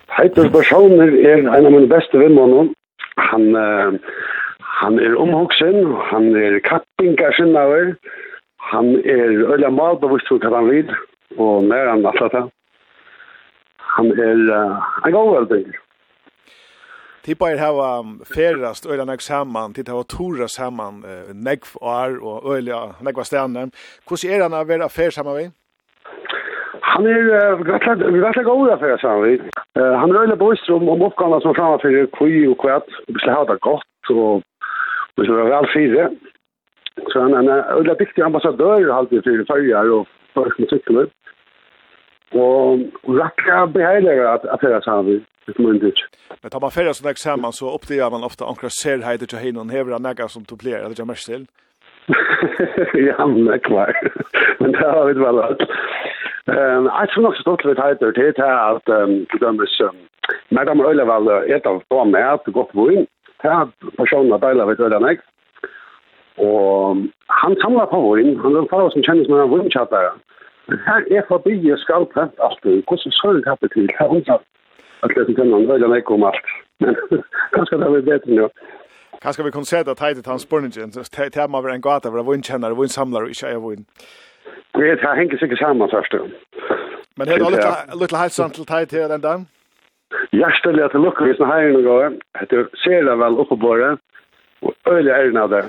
Heitur 0.07 0.49
personer 0.49 1.07
er 1.15 1.37
en 1.37 1.65
av 1.65 1.71
mine 1.71 1.87
beste 1.87 2.17
vänner. 2.17 2.69
Han 3.15 3.55
uh, 3.55 3.99
han 4.81 4.99
er 4.99 5.15
omhoksen, 5.19 5.75
han 6.11 6.35
er 6.35 6.59
kappingar 6.63 7.35
sinnaver. 7.35 7.93
Han 8.71 8.95
er 8.95 9.31
øyla 9.53 9.69
malbevist 9.69 10.29
for 10.31 10.39
hva 10.39 10.61
han 10.61 10.69
vill 10.71 10.91
og 11.37 11.63
mer 11.63 11.91
enn 11.91 12.05
alt 12.05 12.23
dette. 12.23 12.47
Han 13.97 14.11
er 14.13 14.41
uh, 14.49 14.89
en 15.05 15.13
god 15.13 15.31
veldig. 15.35 15.77
De 17.25 17.35
bare 17.35 17.59
har 17.59 17.99
um, 17.99 18.19
ferast 18.25 18.87
øyla 18.89 19.05
nek 19.05 19.21
saman, 19.21 19.73
de 19.75 19.83
har 19.87 20.03
tora 20.09 20.47
saman 20.47 21.03
uh, 21.03 21.31
nek 21.35 21.65
var 21.75 22.15
og 22.21 22.55
øyla 22.55 22.79
nek 23.05 23.17
var 23.17 23.27
stedene. 23.27 23.69
Hvordan 24.07 24.31
er 24.33 24.43
han 24.45 24.57
å 24.57 24.65
vera 24.69 24.89
fer 24.89 25.11
saman 25.13 25.37
vi? 25.37 25.47
Han 26.93 27.07
er 27.07 27.27
uh, 27.27 27.61
rettelig 27.69 28.45
god 28.47 28.73
å 28.75 28.79
fer 28.81 29.01
saman 29.03 29.25
vi. 29.27 29.35
Uh, 29.77 29.95
han 30.01 30.13
er 30.13 30.23
øyla 30.23 30.39
bøyster 30.39 30.77
om, 30.77 30.87
om 30.89 31.07
oppgavene 31.09 31.41
som 31.43 31.57
framfyrir 31.57 32.09
kui 32.17 32.47
og 32.47 32.57
kvæt. 32.63 32.87
Vi 33.09 33.19
skal 33.19 33.35
ha 33.35 33.45
det 33.51 33.59
godt 33.67 34.13
og 34.15 34.41
vi 35.19 35.25
skal 35.27 35.41
være 35.41 35.51
vel 35.55 35.73
fire. 35.75 36.09
Så 37.11 37.21
han 37.21 37.35
er 37.35 37.43
en 37.43 37.77
øyla 37.79 37.97
dyktig 37.99 38.23
ambassadør 38.23 38.93
alltid 38.95 39.27
fyrir 39.27 39.45
fyrir 39.51 39.91
og 39.99 40.07
folk 40.33 40.59
med 40.59 40.69
cykler. 40.69 41.07
Och 42.31 42.79
racka 43.17 43.67
behärliga 43.67 44.29
att 44.29 44.45
affära 44.45 44.81
samman 44.81 45.25
ett 45.47 45.57
myndigt. 45.57 45.95
Men 46.41 46.51
tar 46.51 46.59
man 46.59 46.71
färja 46.71 46.93
sådär 46.93 47.13
samman 47.13 47.53
så 47.53 47.75
uppdagar 47.75 48.09
man 48.11 48.23
ofta 48.23 48.45
ankra 48.45 48.69
särheter 48.69 49.25
till 49.25 49.37
hinnan 49.37 49.69
hevra 49.69 49.97
näggar 49.97 50.27
som 50.27 50.45
tuplerar, 50.45 50.79
eller 50.79 50.95
jag 50.97 51.07
mest 51.07 51.25
till. 51.25 51.45
ja, 52.93 53.27
men 53.27 53.45
det 53.45 53.59
klart. 53.59 53.95
men 54.59 54.71
det 54.71 54.87
har 54.87 55.05
vi 55.05 55.13
väl 55.13 55.39
allt. 55.39 55.61
Ehm, 56.45 56.85
jag 56.85 57.09
tror 57.09 57.23
nog 57.23 57.35
så 57.35 57.41
stolt 57.41 57.65
vid 57.65 57.79
heiter 57.79 58.11
till 58.11 58.33
det 58.35 58.47
här 58.47 58.75
att 58.75 58.85
till 59.29 59.39
dömes 59.39 59.81
Madame 60.49 60.83
Öleval 60.83 61.27
äter 61.27 61.81
på 61.89 62.05
mat, 62.05 62.43
gott 62.45 62.69
vin. 62.73 63.07
Här 63.37 63.67
personer 63.97 64.37
delar 64.37 64.65
vi 64.65 64.75
till 64.75 64.89
den 64.89 65.03
Og 66.39 67.05
han 67.41 67.55
samlar 67.61 67.89
på 67.91 67.99
vinn, 68.15 68.37
han 68.43 68.55
er 68.55 68.67
fara 68.71 68.89
som 68.93 69.03
kjennes 69.03 69.27
med 69.29 69.43
en 69.43 69.51
vinnchattare. 69.53 70.11
Her 70.87 71.01
er 71.17 71.25
forbi 71.27 71.55
og 71.73 71.79
skal 71.81 72.05
pent 72.13 72.43
alt, 72.45 72.63
hvordan 72.63 73.15
sørg 73.21 73.47
hatt 73.49 73.61
det 73.65 73.71
til, 73.73 73.89
her 73.99 74.13
undrar 74.15 74.41
at 75.03 75.15
det 75.15 75.23
er 75.23 75.33
den 75.43 75.53
andre 75.53 75.87
meg 75.87 76.11
om 76.11 76.23
alt. 76.29 76.47
Men 76.79 76.95
kanskje 77.55 77.79
det 77.81 77.87
er 77.87 78.07
bedre 78.11 78.39
nå. 78.39 78.49
Kanskje 79.23 79.43
vi 79.43 79.51
kunne 79.51 79.65
se 79.65 79.83
det 79.83 79.95
at 79.95 79.99
heit 79.99 80.27
hans 80.27 80.47
spurningen, 80.47 80.91
det 80.95 81.37
er 81.37 81.47
man 81.47 81.71
en 81.71 81.81
gata, 81.81 82.09
hvor 82.09 82.23
vinnkjennar, 82.31 82.75
vinnsamlar 82.79 83.27
og 83.27 83.29
ikke 83.35 83.47
er 83.47 83.59
vinn. 83.59 83.85
Det 84.77 84.91
er 84.91 85.15
hengt 85.15 85.39
sikkert 85.39 85.59
sammen 85.59 85.89
først. 85.91 86.13
Men 87.17 87.27
det 87.27 87.35
er 87.35 87.95
litt 87.99 88.15
heilsamt 88.15 88.55
til 88.55 88.69
heit 88.69 88.91
her 88.91 89.07
den 89.11 89.21
dagen? 89.21 89.47
Hjertelig 90.31 90.83
at 90.83 90.93
det 90.95 91.01
lukker 91.03 91.27
vi 91.27 91.35
som 91.37 91.51
heiren 91.51 91.75
og 91.79 91.83
går. 91.83 92.13
Det 92.51 92.67
ser 92.83 93.03
det 93.09 93.17
vel 93.19 93.39
oppe 93.43 93.57
på 93.59 93.75
det. 93.81 93.91
Og 94.61 94.73
øyelig 94.93 95.11
er 95.11 95.47
det 95.47 95.63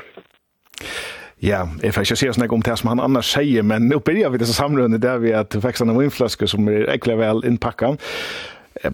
Ja, 1.42 1.64
jeg 1.82 1.94
får 1.94 2.04
ikke 2.04 2.16
si 2.20 2.28
sånn 2.28 2.50
om 2.52 2.62
det 2.64 2.74
som 2.76 2.90
han 2.92 3.00
annars 3.00 3.30
sier, 3.32 3.64
men 3.64 3.88
nå 3.88 4.02
begynner 4.04 4.34
vi 4.34 4.42
disse 4.42 4.56
samrørende 4.56 5.00
der 5.00 5.22
vi 5.22 5.32
at 5.32 5.56
veksene 5.56 5.94
av 5.94 6.02
vinflasker 6.02 6.50
som 6.50 6.68
er 6.68 6.84
ekkert 6.92 7.16
vel 7.20 7.40
innpakket. 7.48 8.00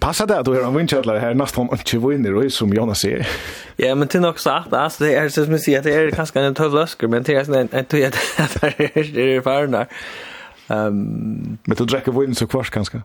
Passa 0.01 0.27
det 0.27 0.39
att 0.39 0.45
du 0.45 0.53
har 0.55 0.63
en 0.67 0.75
vinkjödlare 0.75 1.19
här 1.19 1.35
nästan 1.35 1.69
inte 1.73 1.99
vinner 1.99 2.35
och 2.35 2.53
som 2.53 2.73
Jonas 2.75 3.01
säger. 3.01 3.27
Ja, 3.77 3.95
men 3.95 4.09
till 4.09 4.25
också 4.25 4.51
att 4.51 4.73
alltså 4.73 5.05
det 5.05 5.15
är 5.15 5.29
så 5.29 5.45
som 5.45 5.59
säger 5.59 5.79
att 5.79 5.85
det 5.85 5.95
är 5.95 6.11
kanske 6.11 6.41
en 6.41 6.55
tuff 6.55 6.73
lösker 6.73 7.09
men 7.09 7.25
till 7.25 7.37
en 7.37 7.69
en 7.73 7.85
tog 7.85 8.03
att 8.03 8.17
det 8.61 9.37
är 9.37 9.41
farna. 9.41 9.87
Ehm 10.69 11.59
men 11.65 11.77
du 11.77 11.85
dricker 11.85 12.13
vin 12.13 12.35
så 12.35 12.47
kvart 12.47 12.71
kanske. 12.71 13.03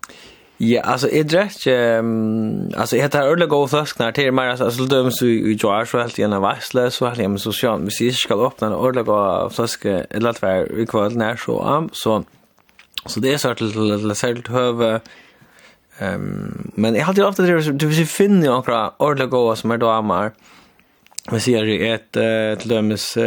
Ja, 0.64 0.82
alltså 0.82 1.10
är 1.10 1.24
det 1.24 1.68
ehm 1.68 2.72
alltså 2.78 2.96
heter 2.96 3.20
tar 3.20 3.28
öliga 3.28 3.56
och 3.56 3.70
flasknar 3.70 4.12
till 4.12 4.32
mer 4.32 4.48
alltså 4.48 4.72
så 4.72 4.84
döms 4.84 5.22
vi 5.22 5.52
i 5.52 5.58
jar 5.64 5.86
så 5.86 6.00
helt 6.00 6.20
igen 6.20 6.42
varsla 6.42 6.92
så 6.92 7.06
här 7.06 7.16
hem 7.16 7.38
så 7.38 7.52
så 7.52 7.78
vi 7.78 7.92
ser 7.92 8.12
ska 8.12 8.46
öppna 8.46 8.68
en 8.68 8.74
öliga 8.74 9.14
och 9.14 9.54
flaska 9.54 10.04
eller 10.10 10.30
att 10.30 10.42
vara 10.42 10.68
i 10.68 10.86
kväll 10.86 11.18
när 11.18 11.36
så 11.36 11.62
am 11.62 11.90
så 11.94 12.24
så 13.06 13.20
det 13.20 13.34
är 13.34 13.38
så 13.38 13.50
att 13.50 13.58
det 13.58 14.16
särskilt 14.16 14.48
höve 14.48 15.00
ehm 16.00 16.72
men 16.76 16.96
jag 16.96 17.06
har 17.06 17.10
alltid 17.10 17.26
ofta 17.26 17.44
det 17.44 17.72
du 17.72 17.88
vill 17.88 18.08
finna 18.08 18.46
några 18.46 18.92
ordla 18.98 19.26
och 19.26 19.58
som 19.58 19.72
är 19.72 19.78
då 19.78 19.90
amar 19.90 20.32
vi 21.32 21.40
ser 21.40 21.64
ju 21.64 21.94
ett 21.94 22.16
ett 22.16 22.70
döms 22.70 23.18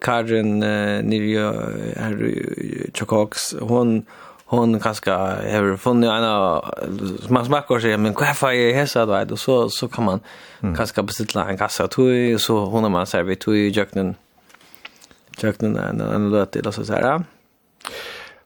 Karin 0.00 0.58
Nivio 1.02 1.52
här 1.96 2.32
Chokox 2.94 3.54
hon 3.60 4.04
hon 4.50 4.80
kanske 4.80 5.10
har 5.10 5.76
funnit 5.76 6.10
en 6.10 7.32
man 7.32 7.44
smakar 7.44 7.80
sig 7.80 7.96
men 7.96 8.14
vad 8.14 8.36
fan 8.36 8.54
är 8.54 8.74
hässa 8.74 9.06
då 9.06 9.24
då 9.24 9.36
så 9.36 9.70
så 9.70 9.88
kan 9.88 10.04
man 10.04 10.20
mm. 10.60 10.76
kanske 10.76 11.02
beställa 11.02 11.48
en 11.48 11.58
kassa 11.58 11.88
tui 11.88 12.38
så 12.38 12.64
hon 12.64 12.82
har 12.82 12.90
man 12.90 13.06
serverat 13.06 13.40
tui 13.40 13.68
jöknen 13.68 14.14
jöknen 15.42 15.76
en 15.76 16.00
en 16.00 16.30
låt 16.30 16.52
det 16.52 16.72
så 16.72 16.92
här 16.92 17.22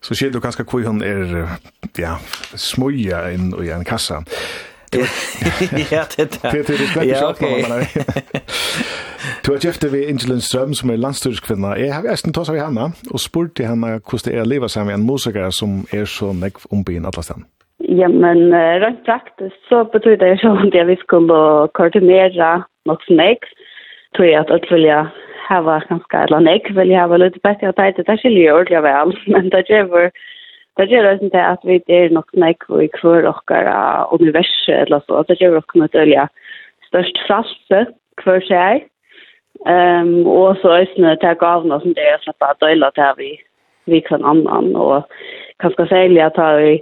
Så 0.01 0.15
ser 0.15 0.31
du 0.31 0.41
kanske 0.41 0.65
hur 0.73 0.87
hon 0.87 1.03
är 1.03 1.49
ja 1.97 2.19
smoja 2.55 3.33
in 3.33 3.65
i 3.65 3.71
en 3.71 3.85
kassa. 3.85 4.25
ja, 5.95 6.03
det 6.13 6.19
er 6.19 6.29
det. 6.33 6.43
Det 6.43 6.59
er 6.59 6.67
det 6.69 6.89
slett 6.93 7.07
ikke 7.07 7.27
oppnå, 7.27 7.49
Du 9.43 9.53
har 9.53 9.59
kjeftet 9.63 9.93
vi 9.93 10.05
Ingelin 10.11 10.41
Strøm, 10.41 10.75
som 10.75 10.91
er 10.91 11.01
landstyrskvinna. 11.03 11.75
Jeg 11.81 11.95
har 11.95 12.07
eisen 12.11 12.35
tås 12.35 12.51
av 12.51 12.59
henne, 12.59 12.91
og 13.15 13.21
spurt 13.21 13.57
til 13.57 13.67
henne 13.71 13.97
hvordan 13.99 14.27
det 14.27 14.35
er 14.37 14.45
å 14.45 14.51
leve 14.51 14.69
sammen 14.69 14.93
med 14.93 15.01
en 15.01 15.09
musiker 15.09 15.51
som 15.55 15.83
er 15.95 16.05
så 16.11 16.33
nekv 16.37 16.67
ombyen 16.75 17.09
alle 17.09 17.25
stedet. 17.27 17.49
Ja, 18.01 18.09
men 18.09 18.53
uh, 18.55 18.79
rent 18.85 19.03
praktisk 19.07 19.57
så 19.69 19.83
betyr 19.93 20.17
det 20.21 20.37
jo 20.45 20.53
at 20.55 20.77
vi 20.87 20.97
skulle 21.01 21.69
koordinere 21.79 22.53
nok 22.87 23.03
som 23.07 23.21
jeg, 23.21 23.41
tror 24.17 24.29
jeg 24.29 24.41
at 24.41 24.53
alt 24.55 24.71
vil 24.71 24.87
jeg 24.87 25.07
hava 25.49 25.81
ganske, 25.89 26.23
eller 26.27 26.45
nek 26.47 26.71
vil 26.77 26.93
jeg 26.93 27.03
hava 27.03 27.19
litt 27.19 27.39
bedre, 27.43 27.73
det 27.73 27.83
er 27.83 28.21
ikke 28.21 28.55
ordentlig 28.55 28.83
vel, 28.87 29.17
men 29.35 29.51
det 29.55 29.67
gjør 29.71 30.11
det 30.79 30.89
gjør 30.89 31.09
det 31.09 31.27
ikke 31.27 31.45
at 31.45 31.65
vi 31.69 31.81
er 31.89 32.15
nok 32.17 32.31
nek 32.33 32.65
i 32.81 32.89
hver 33.01 33.29
dere 33.49 33.77
universet 34.15 34.87
eller 34.87 35.03
så. 35.07 35.25
Det 35.29 35.39
gjør 35.41 35.59
dere 35.59 35.81
noe 35.83 36.05
øye 36.07 36.27
størst 36.89 37.21
frasse 37.27 37.85
hver 38.23 38.45
seg. 38.49 38.89
Um, 39.69 40.27
og 40.27 40.57
så 40.63 40.79
er 40.81 40.89
det 40.97 41.19
til 41.21 41.39
gavene 41.39 41.79
som 41.81 41.95
det 41.95 42.07
er 42.09 42.23
slett 42.25 42.47
at 42.49 42.61
døyla 42.65 42.89
til 42.97 43.19
vi, 43.19 43.31
vi 43.87 44.01
kan 44.01 44.25
annan. 44.25 44.73
Og 44.77 45.05
kanskje 45.61 45.87
særlig 45.91 46.23
at 46.25 46.41
vi 46.59 46.81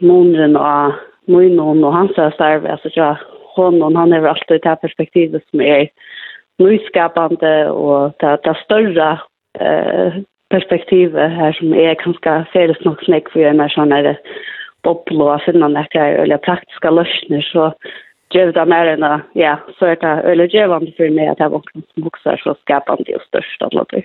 måneden 0.00 0.56
og 0.56 0.96
Moinon 1.28 1.84
og 1.84 1.94
hans 1.94 2.16
starve, 2.34 2.70
altså 2.70 2.90
ja, 2.96 3.14
hon 3.56 3.96
han 3.96 4.12
er 4.12 4.26
alltid 4.26 4.64
det 4.64 4.78
perspektivet 4.82 5.42
som 5.50 5.60
er 5.60 5.86
nyskapande 6.58 7.70
og 7.70 8.12
det, 8.20 8.38
det 8.44 8.56
større 8.64 9.10
eh, 9.60 10.22
perspektivet 10.52 11.36
her 11.38 11.56
som 11.58 11.74
er 11.74 11.98
ganske 12.00 12.38
felles 12.52 12.80
nok 12.86 13.02
snakk 13.06 13.30
for 13.32 13.48
en 13.48 13.64
sånn 13.74 13.94
her 13.96 14.14
boble 14.86 15.28
og 15.30 15.44
finne 15.44 15.62
noen 15.62 15.78
eller 15.78 16.42
praktiske 16.42 16.90
løsner, 16.90 17.44
så 17.50 17.70
gjør 18.32 18.52
det 18.56 18.64
mer 18.68 18.88
enn 18.94 19.04
ja, 19.38 19.56
så 19.78 19.92
er 19.92 20.00
det 20.00 20.12
eller 20.32 20.50
gjørende 20.52 20.92
for 20.96 21.14
meg 21.14 21.32
at 21.32 21.42
jeg 21.42 21.52
var 21.52 21.64
som 21.72 22.06
vokser 22.06 22.42
så 22.42 22.54
skapende 22.62 23.16
og 23.18 23.24
størst 23.28 23.64
av 23.66 23.76
noe. 23.76 24.02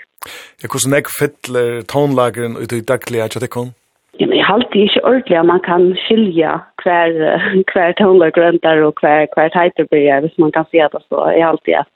Ja, 0.61 0.69
hvordan 0.72 0.95
jeg 0.98 1.11
fytler 1.15 1.84
tonlageren 1.91 2.57
ut 2.60 2.76
i 2.76 2.84
daglige 2.84 3.30
kjøttekon? 3.36 3.74
Ja, 4.18 4.26
men 4.26 4.40
jeg 4.40 4.48
har 4.48 4.57
alltid 4.57 4.88
ikke 4.88 5.06
ordentlig 5.06 5.38
at 5.38 5.45
man 5.45 5.61
kan 5.65 5.91
skilja 6.07 6.56
hver, 6.84 7.14
hver 7.72 7.98
tonlagrønter 7.99 8.82
og 8.88 9.02
hver, 9.02 9.28
hver 9.36 9.53
teiterbyrger, 9.53 10.26
hvis 10.26 10.40
man 10.41 10.53
kan 10.56 10.65
si 10.72 10.82
at 10.82 10.95
det 10.95 11.03
så. 11.06 11.30
Jeg 11.36 11.45
har 11.45 11.56
alltid 11.56 11.80
at 11.84 11.94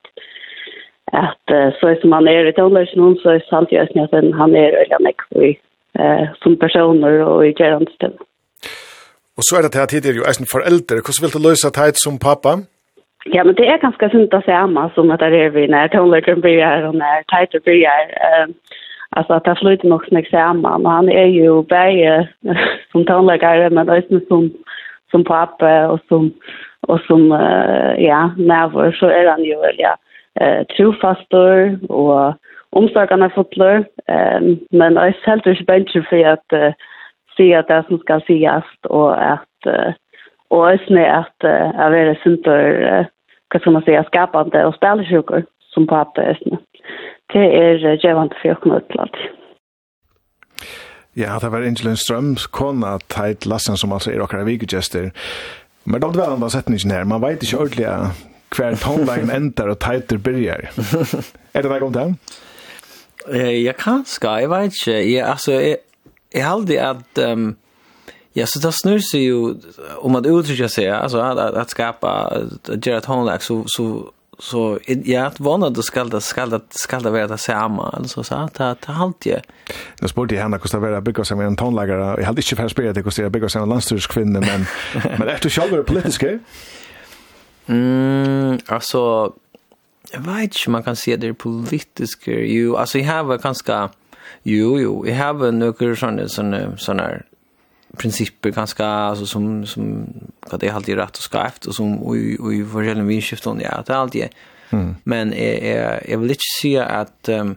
at 1.14 1.54
uh, 1.54 1.70
så 1.80 1.96
som 2.02 2.12
han 2.12 2.28
er 2.28 2.50
i 2.50 2.56
Tålers 2.58 2.94
noen, 2.96 3.18
så 3.22 3.36
er 3.36 3.46
sant 3.50 3.72
jeg 3.72 3.88
at 3.88 4.14
han 4.42 4.56
er 4.56 4.78
øyla 4.82 5.00
nek 5.04 5.26
i, 5.36 5.54
uh, 6.00 6.26
som 6.44 6.58
personer 6.58 7.24
og 7.26 7.48
i 7.48 7.54
gjerandstid. 7.58 8.20
Og 9.38 9.48
så 9.48 9.58
er 9.58 9.62
det 9.62 9.72
til 9.72 9.84
at 9.86 9.90
tidligere 9.90 10.22
jo 10.22 10.28
eisen 10.30 10.52
foreldre. 10.52 11.02
Hvordan 11.02 11.24
vil 11.24 11.36
du 11.36 11.42
løse 11.48 11.74
teit 11.74 11.98
som 12.00 12.20
pappa? 12.20 12.62
Ja, 13.36 13.44
men 13.44 13.56
det 13.56 13.68
er 13.70 13.82
ganske 13.82 14.10
sunt 14.12 14.34
å 14.34 14.42
se 14.46 14.54
amma 14.54 14.88
som 14.96 15.12
at 15.14 15.22
det 15.22 15.42
er 15.46 15.52
vi 15.54 15.68
når 15.70 15.92
Tålers 15.94 16.30
blir 16.44 16.64
her 16.64 16.88
og 16.90 16.96
når 17.02 17.28
teit 17.34 17.58
blir 17.66 17.84
her. 17.86 18.16
Uh, 18.22 18.78
Alltså 19.18 19.34
at 19.34 19.46
han 19.46 19.58
flyter 19.62 19.88
nog 19.88 20.06
som 20.08 20.18
examen 20.18 20.86
och 20.86 20.92
han 20.92 21.10
är 21.10 21.26
ju 21.26 21.64
bare 21.64 22.28
som 22.92 23.06
tonläggare 23.06 23.70
men 23.70 23.90
også 23.90 24.20
som, 24.28 24.52
som 25.12 25.24
pappa 25.24 25.88
och 25.88 26.00
som, 26.08 26.34
och 26.88 27.00
som 27.00 27.32
uh, 27.32 28.04
ja, 28.04 28.32
nærvår, 28.38 28.92
så 28.92 29.06
er 29.06 29.30
han 29.30 29.44
jo, 29.44 29.64
ja, 29.78 29.96
eh 30.40 30.66
trofastor 30.76 31.78
og 31.90 32.34
omsorgarna 32.72 33.30
fotler 33.36 33.84
ehm 34.10 34.60
men 34.72 34.94
jag 34.94 35.14
helt 35.26 35.46
inte 35.46 35.64
bättre 35.64 36.04
för 36.10 36.26
att 36.26 36.54
uh, 36.54 36.74
se 37.38 37.54
att 37.56 37.68
det 37.68 37.84
som 37.88 37.98
ska 37.98 38.20
sägas 38.28 38.64
och 38.84 39.32
att 39.34 39.60
uh, 39.68 39.94
och 40.50 40.72
ösne 40.72 41.12
att 41.12 41.44
uh, 41.44 41.72
jag 41.82 42.00
är 42.00 42.20
syntor 42.24 42.82
uh, 42.82 43.06
vad 43.54 43.62
ska 43.62 43.72
man 43.72 43.82
säga 43.82 44.04
skapande 44.04 44.66
och 44.66 44.76
spelsjukor 44.76 45.44
som 45.74 45.88
på 45.88 45.96
att 45.96 46.18
ösne. 46.18 46.58
Det 47.34 47.70
är 47.70 47.86
uh, 47.86 48.06
jävant 48.06 48.34
för 48.34 48.50
att 48.50 48.60
kommer 48.60 48.82
Ja, 51.14 51.40
det 51.42 51.50
var 51.50 51.58
Angelin 51.58 51.98
Ströms 51.98 52.48
kona 52.48 53.00
Teit 53.00 53.46
Lassen 53.46 53.78
som 53.78 53.92
altså 53.92 54.12
er 54.12 54.22
okkara 54.22 54.44
vikegester. 54.44 55.12
Men 55.84 56.02
det 56.02 56.08
var 56.08 56.40
den 56.40 56.50
setningen 56.50 56.92
her. 56.92 57.04
Man 57.04 57.22
vet 57.22 57.44
ikke 57.44 57.58
ordentlig 57.58 57.88
hver 58.56 58.76
tonlagen 58.76 59.32
endar 59.38 59.74
og 59.74 59.80
tighter 59.80 60.18
byrjar. 60.18 60.70
er 61.54 61.62
det 61.62 61.72
noe 61.72 61.88
om 61.88 61.94
det? 61.94 62.08
Jeg 63.32 63.76
kan 63.78 64.06
ska, 64.06 64.40
jeg 64.42 64.50
vet 64.50 64.74
ikke. 64.74 65.00
Jeg, 65.14 65.26
altså, 65.26 65.52
jeg, 65.52 65.78
jeg 66.34 66.48
halde 66.48 66.82
att... 66.82 67.20
Um, 67.32 67.56
ja, 68.34 68.46
så 68.46 68.60
det 68.60 68.72
snur 68.72 69.00
sig 69.00 69.24
ju 69.24 69.56
om 69.98 70.16
att 70.16 70.26
uttrycka 70.26 70.70
sig, 70.70 70.90
alltså 70.90 71.18
att, 71.18 71.38
att, 71.38 71.54
att 71.54 71.70
skapa, 71.70 72.10
att 72.68 72.86
göra 72.86 72.98
ett 72.98 73.06
håndlag, 73.06 73.44
så, 73.44 73.64
så, 73.68 74.12
så 74.40 74.80
ja, 74.86 75.26
att 75.26 75.40
vana 75.40 75.70
då 75.70 75.82
ska 75.82 76.04
det, 76.04 76.22
ska 76.22 76.46
det, 76.46 76.62
ska 76.70 77.00
det 77.00 77.10
vara 77.10 77.28
det 77.28 77.38
samma, 77.38 77.90
alltså 77.90 78.24
så 78.24 78.36
att 78.36 78.54
det, 78.54 78.76
det 78.86 78.92
halde 78.92 79.16
jag. 79.24 79.42
Nu 80.02 80.08
spurte 80.08 80.36
jag 80.36 80.42
henne 80.42 80.60
hur 80.64 80.72
det 80.72 80.78
var 80.80 80.92
att 80.92 81.04
bygga 81.04 81.26
sig 81.26 81.38
med 81.38 81.48
en 81.48 81.56
tonlagare, 81.56 82.16
jag 82.18 82.26
hade 82.26 82.42
inte 82.42 82.56
färre 82.56 82.70
spelat 82.70 82.96
det 82.96 83.02
hur 83.02 83.12
det 83.12 83.22
var 83.22 83.26
att 83.26 83.32
bygga 83.32 83.50
sig 83.50 83.60
med 83.60 83.64
en 83.64 83.70
landstyrskvinna, 83.70 84.40
men, 84.40 84.66
men 85.20 85.28
efter 85.28 85.50
själva 85.50 85.78
det 85.78 85.84
politiska, 85.84 86.40
Mm, 87.66 88.60
alltså 88.66 89.34
jag 90.12 90.22
vet 90.22 90.44
inte 90.44 90.70
man 90.70 90.84
kan 90.84 90.96
se 90.96 91.16
det 91.16 91.34
politiska 91.34 92.32
ju 92.32 92.78
alltså 92.78 93.00
jag 93.00 93.24
har 93.24 93.38
ganska 93.38 93.90
jo 94.44 94.80
jo 94.80 95.08
jag 95.08 95.16
har 95.16 95.52
några 95.52 95.96
såna 95.96 96.28
såna 96.28 96.78
såna 96.78 97.22
principer 97.98 98.50
ganska 98.50 98.86
alltså 98.86 99.26
som 99.26 99.66
som 99.66 100.08
vad 100.50 100.60
det 100.60 100.68
är 100.68 100.74
alltid 100.74 100.96
rätt 100.96 101.18
och 101.18 101.24
skevt 101.24 101.66
och 101.66 101.76
som 101.76 102.04
och 102.04 102.16
och 102.40 102.54
i 102.54 102.66
förhållande 102.66 103.04
vi 103.04 103.24
ja 103.64 103.84
det 103.86 103.94
är 103.94 103.98
alltid 103.98 104.28
mm. 104.70 104.96
men 105.04 105.34
jag 105.38 106.02
jag 106.08 106.18
vill 106.18 106.30
inte 106.30 106.42
se 106.62 106.80
att 106.80 107.30
um, 107.30 107.56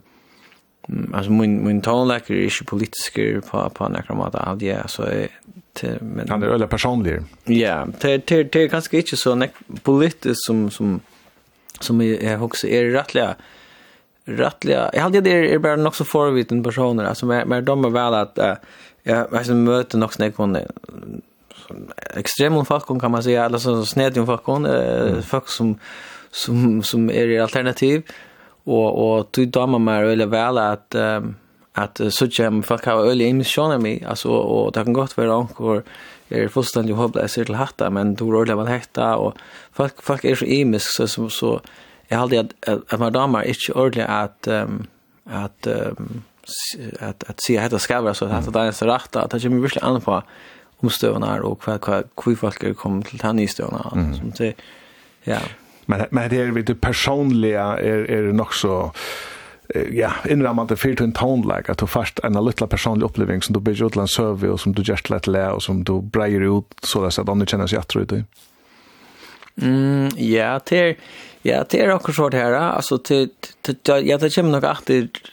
alltså 1.14 1.30
min 1.30 1.66
min 1.66 1.80
tonläkare 1.80 2.38
är 2.38 2.42
ju 2.42 2.64
politiska 2.66 3.40
på 3.50 3.70
på 3.70 3.88
några 3.88 4.14
mått 4.14 4.34
av 4.34 4.58
det 4.58 4.90
så 4.90 5.02
till 5.74 5.98
men 6.00 6.28
han 6.28 6.42
är 6.42 6.46
eller 6.46 6.66
personlig. 6.66 7.20
Ja, 7.44 7.86
till 7.98 8.22
till 8.22 8.48
till 8.48 8.70
kanske 8.70 8.96
inte 8.96 9.16
så 9.16 9.34
nek 9.34 9.52
politiskt 9.82 10.44
som 10.44 10.70
som 10.70 11.00
som 11.80 12.00
jag 12.02 12.42
också 12.42 12.66
är 12.66 12.84
rättliga 12.84 13.34
rättliga. 14.24 14.90
Jag 14.92 15.02
hade 15.02 15.20
det 15.20 15.52
är 15.54 15.58
bara 15.58 15.76
nog 15.76 15.96
så 15.96 16.04
förviten 16.04 16.62
personer. 16.62 17.04
Alltså 17.04 17.26
men 17.26 17.48
men 17.48 17.64
de 17.64 17.84
är 17.84 17.90
väl 17.90 18.14
att 18.14 18.38
jag 19.02 19.34
alltså 19.34 19.54
möter 19.54 19.98
nog 19.98 20.14
snäck 20.14 20.36
hon 20.36 20.58
extrema 22.16 22.64
folk 22.64 23.00
kan 23.00 23.10
man 23.10 23.22
säga 23.22 23.44
eller 23.44 23.58
så 23.58 23.84
snedjum 23.84 24.26
folk 24.26 24.44
hon 24.44 24.68
folk 25.22 25.48
som 25.48 25.78
som 26.30 26.82
som 26.82 27.10
är 27.10 27.40
alternativ. 27.40 28.02
Och 28.64 29.16
och 29.18 29.28
du 29.30 29.46
damer 29.46 29.78
mer 29.78 30.02
eller 30.02 30.26
väl 30.26 30.58
att 30.58 30.94
um, 30.94 31.34
att 31.76 32.00
så 32.08 32.26
jam 32.30 32.62
folk 32.62 32.84
har 32.84 33.04
öliga 33.04 33.28
emissioner 33.28 33.78
med 33.78 34.04
alltså 34.06 34.28
och 34.30 34.72
det 34.72 34.84
kan 34.84 34.92
gott 34.92 35.16
vara 35.16 35.34
ankor 35.34 35.82
är 36.28 36.48
fullständigt 36.48 36.96
hopplösa 36.96 37.44
till 37.44 37.54
hatta 37.54 37.90
men 37.90 38.14
då 38.14 38.32
rör 38.32 38.44
det 38.44 38.54
väl 38.54 38.66
hetta 38.66 39.16
och 39.16 39.34
folk 39.72 40.02
folk 40.02 40.24
är 40.24 40.34
så 40.34 40.44
emisk 40.44 40.96
så 40.96 41.08
så, 41.08 41.28
så 41.28 41.60
jag 42.08 42.18
hade 42.18 42.40
att 42.40 42.92
att 42.92 43.00
man 43.00 43.12
damer 43.12 43.42
inte 43.42 43.72
ordentligt 43.72 44.06
att 44.06 44.48
att 45.24 45.66
att 47.00 47.24
att 47.24 47.42
se 47.42 47.58
hetta 47.58 47.78
ska 47.78 48.00
vara 48.00 48.14
så 48.14 48.24
att 48.24 48.52
det 48.52 48.60
är 48.60 48.72
så 48.72 48.86
rätt 48.86 49.16
att 49.16 49.42
jag 49.42 49.50
vill 49.50 49.78
an 49.82 50.00
på 50.00 50.22
omstövna 50.80 51.42
och 51.42 51.66
vad 51.66 51.80
kvar 51.80 52.04
kvar 52.16 52.34
folk 52.34 52.76
kommer 52.76 53.02
till 53.02 53.20
mm. 53.24 54.14
som 54.14 54.30
det 54.38 54.54
ja 55.24 55.38
men 55.86 56.06
men 56.10 56.30
det 56.30 56.36
är 56.36 56.62
det 56.62 56.74
personliga 56.74 57.64
är 57.64 58.10
är 58.10 58.32
nog 58.32 58.54
så 58.54 58.92
ja, 59.92 60.12
innrammande 60.28 60.76
fyrt 60.76 61.00
en 61.00 61.12
tonlag, 61.12 61.58
like 61.58 61.72
att 61.72 61.78
du 61.78 61.86
först 61.86 62.18
en 62.18 62.44
liten 62.44 62.68
personlig 62.68 63.06
oppleving 63.06 63.42
som 63.42 63.52
du 63.52 63.60
bygger 63.60 63.86
ut 63.86 63.96
en 63.96 64.08
søve, 64.08 64.50
og 64.50 64.60
som 64.60 64.74
du 64.74 64.82
just 64.82 65.10
lätt 65.10 65.26
le, 65.26 65.46
og 65.52 65.62
som 65.62 65.84
du 65.84 66.00
breier 66.02 66.40
ut 66.58 66.66
så 66.82 67.04
att 67.04 67.14
kjenner 67.16 67.46
seg 67.46 67.68
sig 67.68 67.78
attrut 67.78 68.12
i. 68.12 68.24
Mm, 69.56 70.10
ja, 70.16 70.60
det 70.70 70.96
ja, 71.42 71.64
det 71.70 71.80
är 71.80 71.92
också 71.92 72.12
så 72.12 72.30
här 72.30 72.52
alltså 72.52 72.98
till 72.98 73.30
jag 73.84 74.20
det 74.20 74.34
kommer 74.34 74.50
nog 74.50 74.64
att 74.64 74.90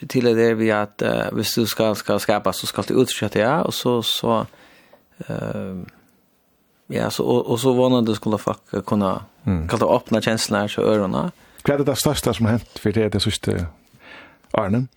till 0.08 0.26
det 0.26 0.54
vi 0.54 0.72
att 0.72 1.02
uh, 1.02 1.44
du 1.56 1.66
ska 1.66 1.96
ska 1.96 2.20
skapa 2.20 2.54
så 2.54 2.68
ska 2.68 2.82
du 2.82 3.02
utsätta 3.02 3.40
ja 3.40 3.62
och 3.62 3.74
så 3.74 4.04
så 4.04 4.46
eh 5.28 5.76
ja 6.88 7.10
så 7.10 7.24
och, 7.24 7.46
och 7.46 7.60
så 7.60 7.74
vonar 7.74 8.02
du 8.02 8.16
skulle 8.16 8.38
fuck 8.38 8.86
kunna 8.86 9.22
mm. 9.46 9.68
kalla 9.68 9.86
öppna 9.96 10.22
känslorna 10.22 10.68
så 10.68 10.82
öronen. 10.82 11.32
Vad 11.64 11.82
är 11.82 11.86
det 11.86 11.96
största 11.96 12.34
som 12.34 12.46
hänt 12.46 12.80
för 12.80 12.92
det 12.92 13.10
det 13.10 13.20
sista 13.20 13.52
Arne? 14.52 14.88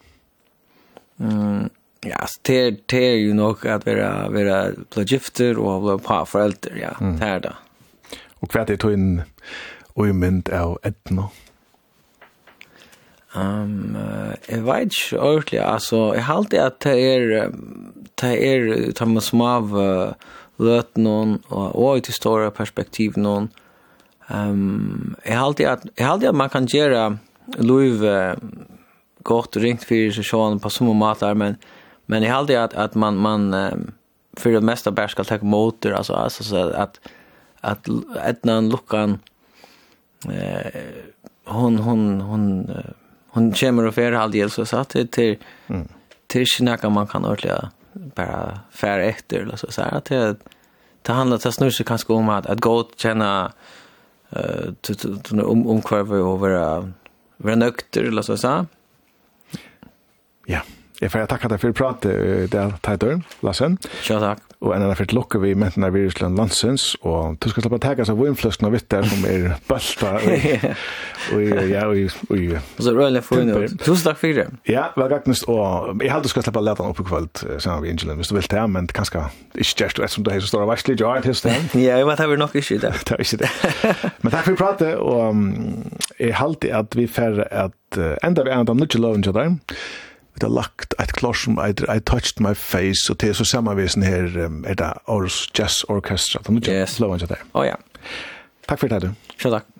Mm, 1.21 1.71
ja, 2.01 2.27
det 2.43 2.71
det 2.87 3.07
är 3.13 3.17
ju 3.17 3.35
nog 3.35 3.67
att 3.67 3.87
vara, 3.87 4.29
vara 4.29 4.73
plågifter 4.91 5.59
och 5.59 5.83
vara 5.83 5.99
par 5.99 6.25
föräldrar, 6.25 6.77
ja, 6.77 6.97
mm. 7.01 7.19
det 7.19 7.27
är 7.27 7.41
det. 7.41 7.55
Och 8.35 8.51
kvart 8.51 8.71
är 8.71 8.77
det 8.77 8.95
in 8.95 9.23
och 9.95 10.09
i 10.09 10.13
mynd 10.13 10.49
av 10.49 10.79
etna? 10.83 11.29
Um, 13.37 13.97
uh, 13.97 14.35
jeg 14.49 14.63
vet 14.63 14.95
ikke 14.95 15.21
ordentlig, 15.21 15.61
altså, 15.61 16.13
jeg 16.15 16.25
har 16.25 16.37
alltid 16.37 16.59
at 16.59 16.77
det 16.85 16.93
er, 17.15 17.25
det 18.21 18.31
er, 18.31 18.67
det 18.95 19.01
er, 19.01 19.21
som 19.21 19.41
av 19.43 19.75
uh, 19.75 20.13
løt 20.63 20.95
noen, 20.97 21.41
og, 21.49 21.75
og 21.75 22.05
til 22.07 22.15
store 22.15 22.53
perspektiv 22.55 23.19
noen, 23.19 23.49
um, 24.31 25.17
jeg 25.25 25.35
har 25.35 25.49
alltid 25.49 25.67
at, 25.67 25.89
jeg 25.99 26.07
har 26.07 26.13
alltid 26.13 26.31
at 26.31 26.39
man 26.45 26.53
kan 26.53 26.71
gjøre 26.71 27.19
lov, 27.59 28.07
uh, 28.07 28.37
gott 29.25 29.57
och 29.57 29.63
ringt 29.63 29.85
för 29.85 30.11
sig 30.11 30.25
så 30.25 30.59
på 30.59 30.71
små 30.71 30.93
matar 30.93 31.35
men 31.35 31.57
men 32.07 32.23
i 32.23 32.29
allt 32.29 32.51
att 32.51 32.75
att 32.75 32.95
man 32.95 33.17
man 33.17 33.55
för 34.37 34.51
det 34.51 34.61
mesta 34.61 34.91
bär 34.91 35.09
ska 35.09 35.25
ta 35.25 35.39
motor 35.43 35.93
alltså 35.93 36.13
alltså 36.13 36.45
så 36.45 36.71
att 36.71 37.01
att 37.61 37.89
etnan 38.25 38.69
luckan 38.69 39.19
eh 40.29 40.81
hon 41.45 41.79
hon 41.79 42.21
hon 42.21 42.71
hon 43.29 43.53
kommer 43.53 43.87
och 43.87 43.95
för 43.95 44.13
halv 44.13 44.49
så 44.49 44.67
satt 44.67 44.89
det 44.89 45.07
till 45.07 45.39
mm. 45.67 45.89
till 46.27 46.47
snacka 46.47 46.89
man 46.89 47.07
kan 47.07 47.25
ordliga 47.25 47.71
bara 47.93 48.61
fär 48.71 48.99
efter 48.99 49.41
eller 49.41 49.57
så 49.57 49.73
så 49.73 49.83
här 49.83 49.95
att 49.95 50.05
det 50.05 50.37
det 51.03 51.13
handlar 51.13 51.39
det 51.39 51.53
snurrar 51.53 51.71
sig 51.71 51.87
kanske 51.87 52.13
om 52.13 52.29
att 52.29 52.47
att 52.47 52.61
gå 52.61 52.89
känna 52.97 53.53
eh 54.31 55.45
om 55.45 55.67
om 55.67 55.83
kvar 55.83 55.99
över 55.99 56.23
vara 57.39 57.57
nökter 57.57 58.03
eller 58.05 58.23
så 58.23 58.37
så 58.37 58.67
ja, 60.51 60.63
jeg 61.03 61.11
får 61.11 61.27
takke 61.27 61.49
deg 61.51 61.59
for 61.59 61.75
å 61.75 61.77
prate, 61.77 62.11
det 62.49 62.59
er 62.59 62.75
Teitor, 62.85 63.19
Lassen. 63.45 63.75
Ja, 64.07 64.21
takk. 64.23 64.45
Og 64.65 64.71
en 64.73 64.85
av 64.87 64.95
fyrt 64.97 65.13
lukker 65.13 65.43
vi 65.43 65.51
mentene 65.59 65.91
av 65.91 65.97
Virusland 65.97 66.39
landsens, 66.39 66.95
og 67.05 67.35
du 67.43 67.51
skal 67.51 67.65
slappe 67.65 67.77
å 67.77 67.83
takke 67.83 68.07
seg 68.09 68.17
vinfløsken 68.17 68.69
og 68.69 68.73
vitter 68.73 69.05
som 69.11 69.27
er 69.29 69.57
bølta. 69.67 70.13
Og 71.35 71.43
ja, 71.75 71.83
og 71.91 72.39
ja. 72.39 72.63
Og 72.79 72.87
så 72.87 72.95
røylig 72.97 73.25
for 73.27 73.43
henne. 73.43 73.67
Tusen 73.83 74.07
takk 74.07 74.23
for 74.23 74.39
det. 74.39 74.47
Ja, 74.71 74.87
vel 74.97 75.11
gagnest, 75.11 75.49
og 75.51 75.99
jeg 75.99 76.15
hadde 76.15 76.31
skal 76.33 76.47
slappe 76.47 76.63
å 76.63 76.71
den 76.71 76.95
opp 76.95 77.03
i 77.03 77.07
kveld, 77.11 77.43
sammen 77.59 77.85
med 77.85 77.93
Angelen, 77.93 78.23
hvis 78.23 78.33
du 78.33 78.39
vil 78.39 78.49
det, 78.55 78.65
men 78.79 78.89
kanskje 78.95 79.27
ikke 79.59 79.83
gjerst, 79.83 80.01
ettersom 80.01 80.25
du 80.25 80.33
har 80.33 80.41
så 80.47 80.53
stor 80.53 80.65
av 80.65 80.73
jo 80.95 81.11
ja, 81.11 81.19
til 81.27 81.37
sted. 81.43 81.69
Ja, 81.75 81.99
jeg 81.99 82.09
vet, 82.09 82.23
det 82.23 82.31
er 82.31 82.43
nok 82.47 82.57
ikke 82.63 82.81
det. 82.87 82.95
Det 83.03 83.19
er 83.19 83.27
ikke 83.27 83.43
det. 83.43 83.53
Men 84.23 84.33
takk 84.39 84.49
for 84.49 84.55
å 84.55 84.63
prate, 84.63 84.95
og 85.03 86.17
jeg 86.23 86.39
halte 86.39 86.73
at 86.73 86.97
vi 86.97 87.11
færre 87.11 87.51
at 87.51 88.03
enda 88.25 88.47
vi 88.47 88.55
er 88.55 88.57
en 88.57 88.65
av 88.65 88.73
nødvendig 88.73 89.03
loven 89.03 89.27
til 89.27 89.37
deg, 89.37 89.61
vi 90.35 90.43
har 90.43 90.51
lagt 90.51 90.95
et 91.03 91.13
klart 91.13 91.37
som 91.37 91.59
heter 91.59 91.87
I 91.95 92.01
Touched 92.01 92.41
My 92.41 92.55
Face, 92.55 93.11
og 93.11 93.21
det 93.21 93.29
er 93.29 93.33
så 93.33 93.45
samarbeidsen 93.45 94.03
her, 94.03 94.47
um, 94.47 94.65
er 94.67 94.75
det 94.75 94.93
Aarhus 95.09 95.49
Jazz 95.59 95.85
Orchestra. 95.89 96.43
Kan 96.43 96.57
du 96.57 96.71
yes. 96.71 96.99
lov 97.01 97.19
til 97.19 97.29
det? 97.29 97.39
Å 97.55 97.61
oh, 97.61 97.67
ja. 97.67 97.79
Takk 98.69 98.81
for 98.81 98.89
det, 98.89 99.03
du. 99.03 99.11
Selv 99.39 99.61
takk. 99.61 99.71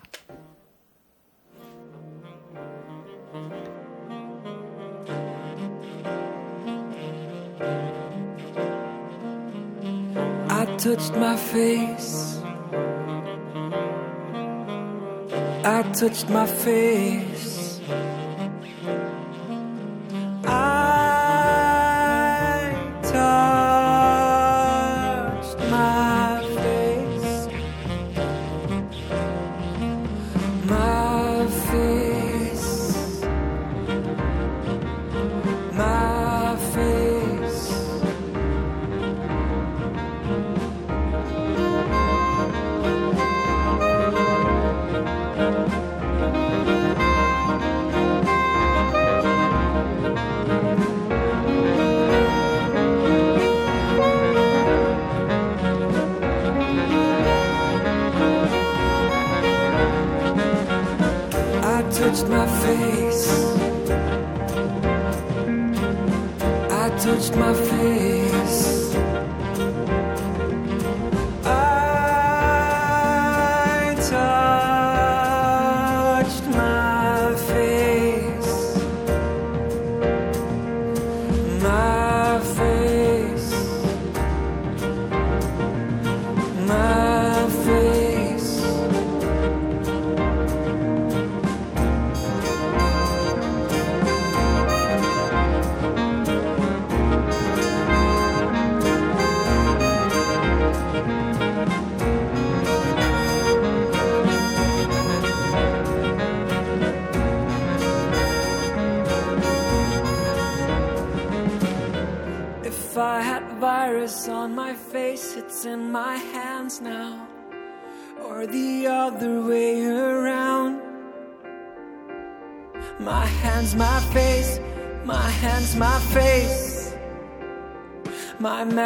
I 10.51 10.77
touched 10.79 11.17
my 11.17 11.37
face 11.37 12.35
I 15.65 15.83
touched 15.95 16.29
my 16.29 16.47
face 16.47 17.54
I 20.47 21.14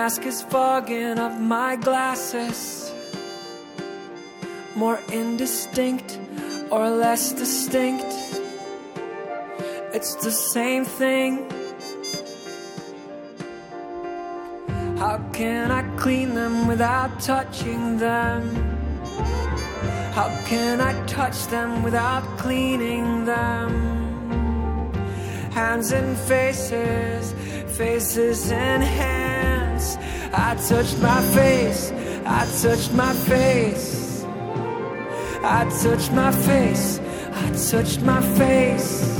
mask 0.08 0.24
is 0.24 0.40
fogging 0.40 1.18
up 1.18 1.38
my 1.38 1.76
glasses 1.76 2.90
More 4.74 4.98
indistinct 5.12 6.18
or 6.70 6.88
less 6.88 7.32
distinct 7.32 8.10
It's 9.92 10.14
the 10.24 10.30
same 10.30 10.86
thing 10.86 11.32
How 14.96 15.18
can 15.34 15.70
I 15.70 15.82
clean 15.98 16.32
them 16.32 16.66
without 16.66 17.20
touching 17.20 17.98
them? 17.98 18.42
How 20.16 20.28
can 20.46 20.80
I 20.80 20.92
touch 21.04 21.38
them 21.48 21.82
without 21.82 22.24
cleaning 22.38 23.26
them? 23.26 23.70
Hands 25.52 25.92
and 25.92 26.16
faces, 26.16 27.34
faces 27.76 28.50
and 28.50 28.82
hands 28.82 29.27
I 30.32 30.54
touched 30.56 30.98
my 30.98 31.22
face. 31.34 31.92
I 32.26 32.46
touched 32.62 32.92
my 32.92 33.12
face. 33.12 34.24
I 35.42 35.64
touched 35.82 36.12
my 36.12 36.32
face. 36.32 37.00
I 37.32 37.50
touched 37.70 38.02
my 38.02 38.20
face. 38.36 39.18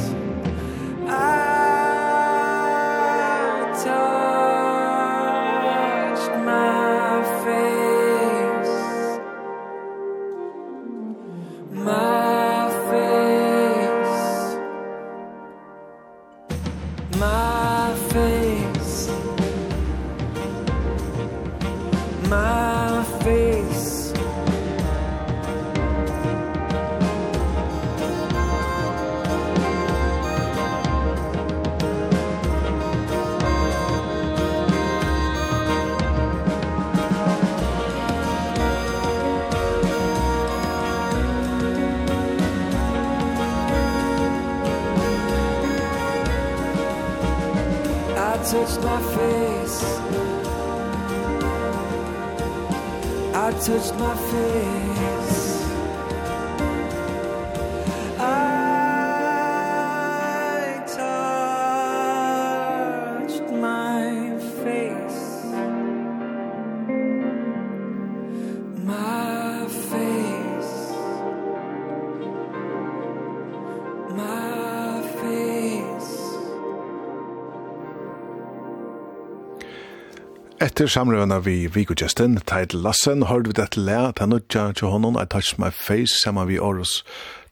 Etter 80.79 80.93
samrøvene 80.95 81.41
vi 81.43 81.67
Viggo 81.75 81.95
Justin, 81.99 82.37
Tide 82.47 82.79
Lassen, 82.79 83.25
hørte 83.27 83.51
vi 83.51 83.55
det 83.59 83.65
til 83.75 83.83
lea, 83.89 84.13
ta 84.15 84.29
nudja 84.31 84.69
til 84.79 84.93
honom, 84.93 85.17
I 85.19 85.25
touch 85.27 85.57
my 85.59 85.73
face, 85.75 86.21
sammen 86.23 86.47
vi 86.47 86.61
Aarhus 86.63 87.03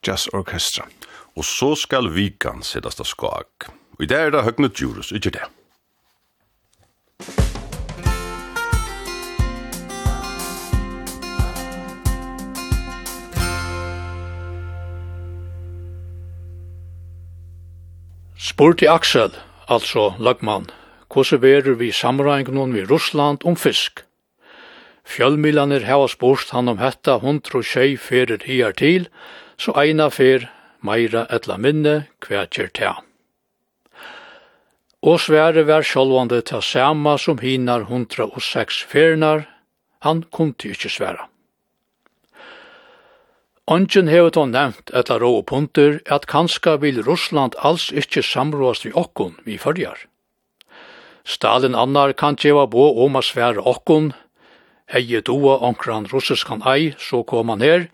Jazz 0.07 0.29
Orchestra. 0.31 0.87
Og 1.35 1.43
så 1.45 1.73
skal 1.75 2.13
vikan 2.15 2.63
sittast 2.63 3.03
av 3.03 3.11
skak. 3.11 3.67
Og 3.99 4.07
i 4.07 4.07
det 4.07 4.21
er 4.21 4.31
det 4.31 4.45
høgne 4.47 4.71
djurus, 4.71 5.11
ikke 5.11 5.35
det? 5.35 5.43
Spurti 18.39 18.87
Aksel, 18.87 19.35
altså 19.67 20.13
lagmann, 20.23 20.71
hvordan 21.17 21.41
verer 21.41 21.75
vi 21.81 21.93
samrængnon 21.93 22.75
vi 22.75 22.85
Russland 22.85 23.39
om 23.45 23.57
fisk. 23.57 24.05
Fjölmilaner 25.05 25.85
hava 25.89 26.09
spurt 26.09 26.51
han 26.53 26.69
om 26.69 26.79
hetta 26.79 27.15
hundru 27.23 27.63
tjei 27.63 27.97
ferir 27.97 28.43
hier 28.45 28.73
til, 28.77 29.07
så 29.57 29.73
eina 29.81 30.11
fer 30.11 30.51
meira 30.85 31.25
etla 31.33 31.57
minne 31.57 31.95
kvætjer 32.21 32.69
tja. 32.69 32.91
Og 35.01 35.21
svære 35.23 35.65
vær 35.65 35.87
sjálvande 35.87 36.43
ta 36.43 36.61
sama 36.61 37.17
som 37.17 37.39
hinar 37.39 37.87
hundra 37.89 38.27
og 38.27 38.43
seks 38.43 38.83
fernar, 38.85 39.47
han 40.05 40.21
kunti 40.29 40.75
ikkje 40.75 40.91
sværa. 40.99 41.29
Ongen 43.67 44.09
hevet 44.09 44.35
då 44.35 44.45
nevnt 44.47 44.93
etla 44.93 45.17
rå 45.19 45.43
punter 45.43 46.01
at 46.11 46.27
kanska 46.27 46.77
vil 46.77 47.03
Russland 47.03 47.57
alls 47.59 47.89
ikkje 47.91 48.23
samråast 48.23 48.85
vi 48.85 48.93
okkon 48.93 49.35
vi 49.45 49.57
fyrjar. 49.59 50.05
Stalin 51.27 51.75
annar 51.75 52.13
kan 52.15 52.37
tjeva 52.39 52.67
bo 52.71 53.05
om 53.05 53.17
a 53.17 53.23
svære 53.23 53.59
okkon, 53.59 54.13
Hei 54.87 55.21
doa 55.21 55.59
onkran 55.67 56.07
russiskan 56.13 56.63
ei, 56.63 56.95
så 56.99 57.25
kom 57.27 57.49
han 57.49 57.61
her, 57.61 57.89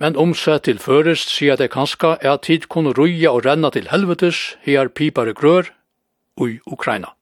men 0.00 0.16
omsett 0.16 0.64
til 0.64 0.78
førest 0.80 1.28
sier 1.28 1.58
det 1.60 1.68
kanska 1.74 2.14
er 2.22 2.38
at 2.38 2.46
tid 2.48 2.68
kunne 2.72 2.94
ruja 2.96 3.34
og 3.34 3.44
renna 3.44 3.68
til 3.74 3.90
helvetes 3.92 4.56
her 4.64 4.88
pipare 4.88 5.34
grør 5.36 5.68
ui 6.40 6.60
Ukraina. 6.64 7.12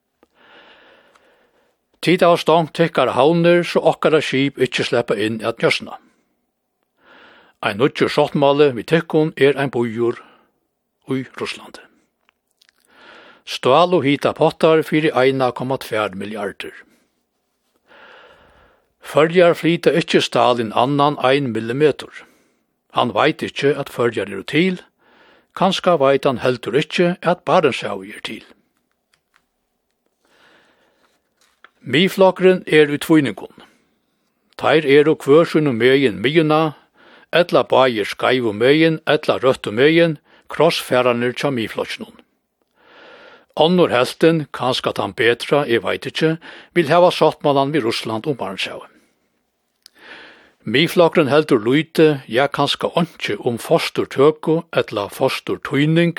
Tid 2.02 2.22
av 2.22 2.36
stangt 2.38 2.76
tekkar 2.78 3.16
hauner 3.16 3.64
så 3.66 3.82
okkara 3.82 4.20
skip 4.22 4.60
ikkje 4.62 4.86
sleppa 4.92 5.16
inn 5.18 5.40
at 5.42 5.58
njøsna. 5.58 5.98
Ein 7.66 7.82
nutjur 7.82 8.12
sottmale 8.12 8.70
vi 8.76 8.86
tekkun 8.86 9.34
er 9.34 9.58
ein 9.58 9.74
bojur 9.74 10.22
ui 11.10 11.24
Russland. 11.40 11.85
Stål 13.46 13.94
og 13.94 14.02
hita 14.02 14.32
pottar 14.34 14.82
fyrir 14.82 15.14
1,2 15.14 16.14
milliarder. 16.18 16.74
Førjar 19.06 19.54
flyta 19.54 19.92
ikkje 19.94 20.20
stalin 20.26 20.72
annan 20.74 21.14
1 21.22 21.52
millimeter. 21.54 22.10
Han 22.98 23.14
veit 23.14 23.44
ikkje 23.46 23.70
at 23.78 23.92
førjar 23.92 24.32
er 24.34 24.42
til, 24.42 24.80
kanska 25.54 25.94
veit 26.02 26.26
han 26.26 26.42
heldur 26.42 26.74
ikkje 26.74 27.14
at 27.22 27.44
Barenshav 27.46 28.02
er 28.02 28.18
til. 28.26 28.42
Miflokren 31.86 32.64
er 32.66 32.90
i 32.90 32.98
tviningun. 32.98 33.62
Teir 34.58 34.82
er 34.82 35.06
og 35.06 35.20
kvørsun 35.22 35.70
og 35.70 35.78
megin 35.78 36.18
mygina, 36.18 36.74
etla 37.30 37.62
bægir 37.62 38.10
skaiv 38.10 38.50
og 38.50 38.58
megin, 38.58 38.98
etla 39.06 39.38
rødt 39.38 39.70
og 39.70 39.78
megin, 39.78 40.18
krossferanir 40.50 41.36
tja 41.38 41.54
miflokren. 41.54 42.25
Onnur 43.56 43.88
helten, 43.88 44.46
kanska 44.52 44.92
tan 44.92 45.14
betra, 45.16 45.62
jeg 45.64 45.80
veit 45.80 46.04
ikkje, 46.04 46.34
vil 46.76 46.90
heva 46.92 47.08
sattmalan 47.08 47.72
vi 47.72 47.80
Russland 47.80 48.26
og 48.28 48.36
Barnsjau. 48.36 48.82
Miflokren 50.66 51.30
heldur 51.32 51.62
luite, 51.64 52.20
ja 52.28 52.48
kanska 52.52 52.90
åndsje 53.00 53.38
om 53.48 53.56
forstortøko 53.56 54.58
etla 54.76 55.06
forstortøyning, 55.08 56.18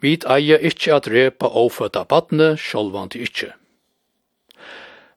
vit 0.00 0.24
eier 0.24 0.64
ikkje 0.64 0.94
at 0.94 1.10
repa 1.12 1.50
avfødda 1.52 2.06
badne, 2.08 2.54
sjolvand 2.56 3.18
ikkje. 3.18 3.50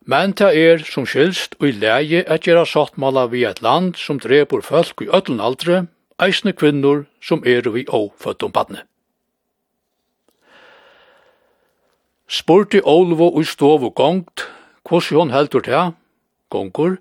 Men 0.03 0.35
ta 0.35 0.51
er 0.51 0.83
som 0.83 1.07
skilst 1.07 1.55
og 1.61 1.69
i 1.69 1.73
leie 1.79 2.25
at 2.27 2.43
gjera 2.43 2.65
sattmala 2.67 3.27
vi 3.31 3.45
et 3.47 3.63
land 3.63 3.95
som 3.95 4.19
drepur 4.19 4.65
folk 4.67 4.99
i 5.03 5.07
ötlun 5.07 5.39
aldre, 5.39 5.85
eisne 6.19 6.51
kvinnor 6.51 7.05
som 7.23 7.43
er 7.47 7.67
vi 7.71 7.87
og 7.87 8.11
født 8.19 8.47
badne. 8.51 8.83
Spurti 12.27 12.81
Olvo 12.83 13.31
ui 13.31 13.45
stovu 13.45 13.89
gongt, 13.95 14.49
hvordan 14.83 15.17
hon 15.17 15.31
heldur 15.31 15.63
teg, 15.63 15.93
gongur, 16.51 16.97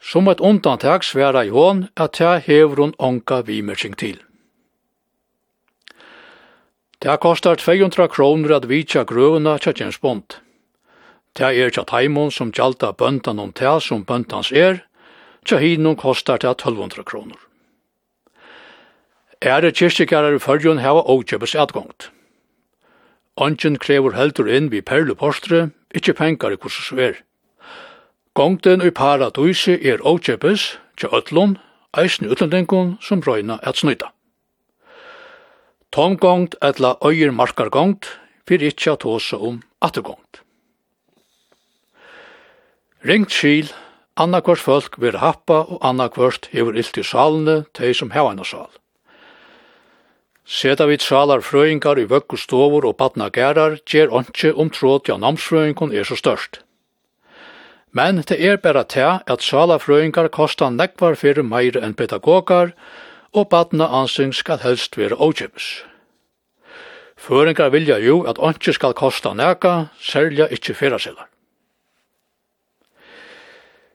som 0.00 0.28
et 0.28 0.40
undantag 0.40 1.04
sværa 1.04 1.44
i 1.44 1.52
hon 1.52 1.88
at 1.96 2.16
ta 2.16 2.38
hever 2.40 2.80
hon 2.80 2.94
onka 2.98 3.42
vimersing 3.44 3.96
til. 3.96 4.16
Det 7.02 7.18
kostar 7.20 7.56
200 7.56 8.08
kroner 8.08 8.56
at 8.56 8.68
vitja 8.70 9.04
grøvna 9.04 9.58
tja 9.58 9.72
James 9.76 9.98
Bond. 9.98 10.38
Det 11.36 11.52
er 11.52 11.70
tja 11.70 11.84
taimon 11.84 12.30
som 12.30 12.52
gjalda 12.52 12.92
bøndan 12.92 13.40
om 13.42 13.52
tja 13.52 13.80
som 13.80 14.04
bøndans 14.04 14.52
er, 14.52 14.84
tja 15.44 15.58
hinun 15.58 15.96
kostar 15.96 16.38
tja 16.38 16.54
1200 16.54 17.04
kroner. 17.04 17.36
Ære 19.42 19.72
kyrstikarar 19.74 20.38
i 20.38 20.40
fyrjun 20.40 20.78
heva 20.78 21.02
ogkjøpes 21.02 21.56
atgångt. 21.58 22.08
Ongen 23.40 23.78
krever 23.80 24.12
heldur 24.12 24.48
inn 24.48 24.68
vi 24.68 24.82
perle 24.84 25.14
postre, 25.16 25.70
ikkje 25.96 26.14
penkar 26.18 26.52
i 26.52 26.58
kursus 26.60 26.90
sver. 26.90 27.22
Gongten 28.36 28.84
i 28.84 28.90
paradise 28.92 29.78
er 29.80 30.04
åkjepes, 30.04 30.76
tja 30.96 31.08
ötlun, 31.12 31.56
eisne 31.96 32.28
utlendingun 32.32 32.98
som 33.00 33.24
røyna 33.24 33.58
et 33.68 33.76
snyta. 33.76 34.12
Tomgongt 35.92 36.56
etla 36.64 36.96
øyer 37.04 37.32
markargongt, 37.32 38.08
fyrir 38.48 38.72
ikkje 38.72 38.92
at 38.92 39.04
hose 39.08 39.36
om 39.36 39.62
attergongt. 39.80 40.40
Ringt 43.04 43.32
skil, 43.32 43.72
annakvart 44.16 44.60
folk 44.60 45.00
vil 45.00 45.18
happa 45.20 45.64
og 45.68 45.80
annakvart 45.84 46.48
hever 46.52 46.76
ilt 46.76 46.96
i 46.96 47.04
salene, 47.04 47.64
teg 47.76 47.96
som 47.96 48.12
heva 48.12 48.32
enn 48.32 48.44
sal. 48.44 48.70
Seta 50.44 50.86
vi 50.86 50.96
tsalar 50.98 51.40
frøyngar 51.40 52.00
i 52.02 52.08
vøkku 52.10 52.36
stovur 52.36 52.84
og 52.88 52.96
patna 52.98 53.28
gærar 53.30 53.78
gjer 53.86 54.10
ontsje 54.10 54.50
om 54.52 54.70
tråd 54.70 55.08
ja 55.08 55.16
namsfrøyngun 55.16 55.94
er 55.94 56.04
så 56.04 56.16
størst. 56.18 56.62
Men 57.92 58.16
det 58.28 58.40
er 58.40 58.56
bæra 58.56 58.82
te 58.82 59.04
at 59.26 59.38
tsalar 59.38 59.78
frøyngar 59.78 60.28
kosta 60.28 60.70
nekvar 60.70 61.14
fyrir 61.14 61.46
meir 61.46 61.78
enn 61.78 61.94
pedagogar, 61.94 62.72
og 63.32 63.48
patna 63.48 63.86
ansyn 63.86 64.32
skal 64.32 64.58
helst 64.64 64.98
vera 64.98 65.16
åkjøpes. 65.16 65.84
Føringar 67.16 67.70
vilja 67.70 67.98
jo 68.02 68.24
at 68.26 68.38
ontsje 68.38 68.74
skal 68.74 68.96
kosta 68.98 69.32
neka, 69.34 69.92
særlig 70.00 70.48
ikkje 70.50 70.74
fyrasilar. 70.74 71.28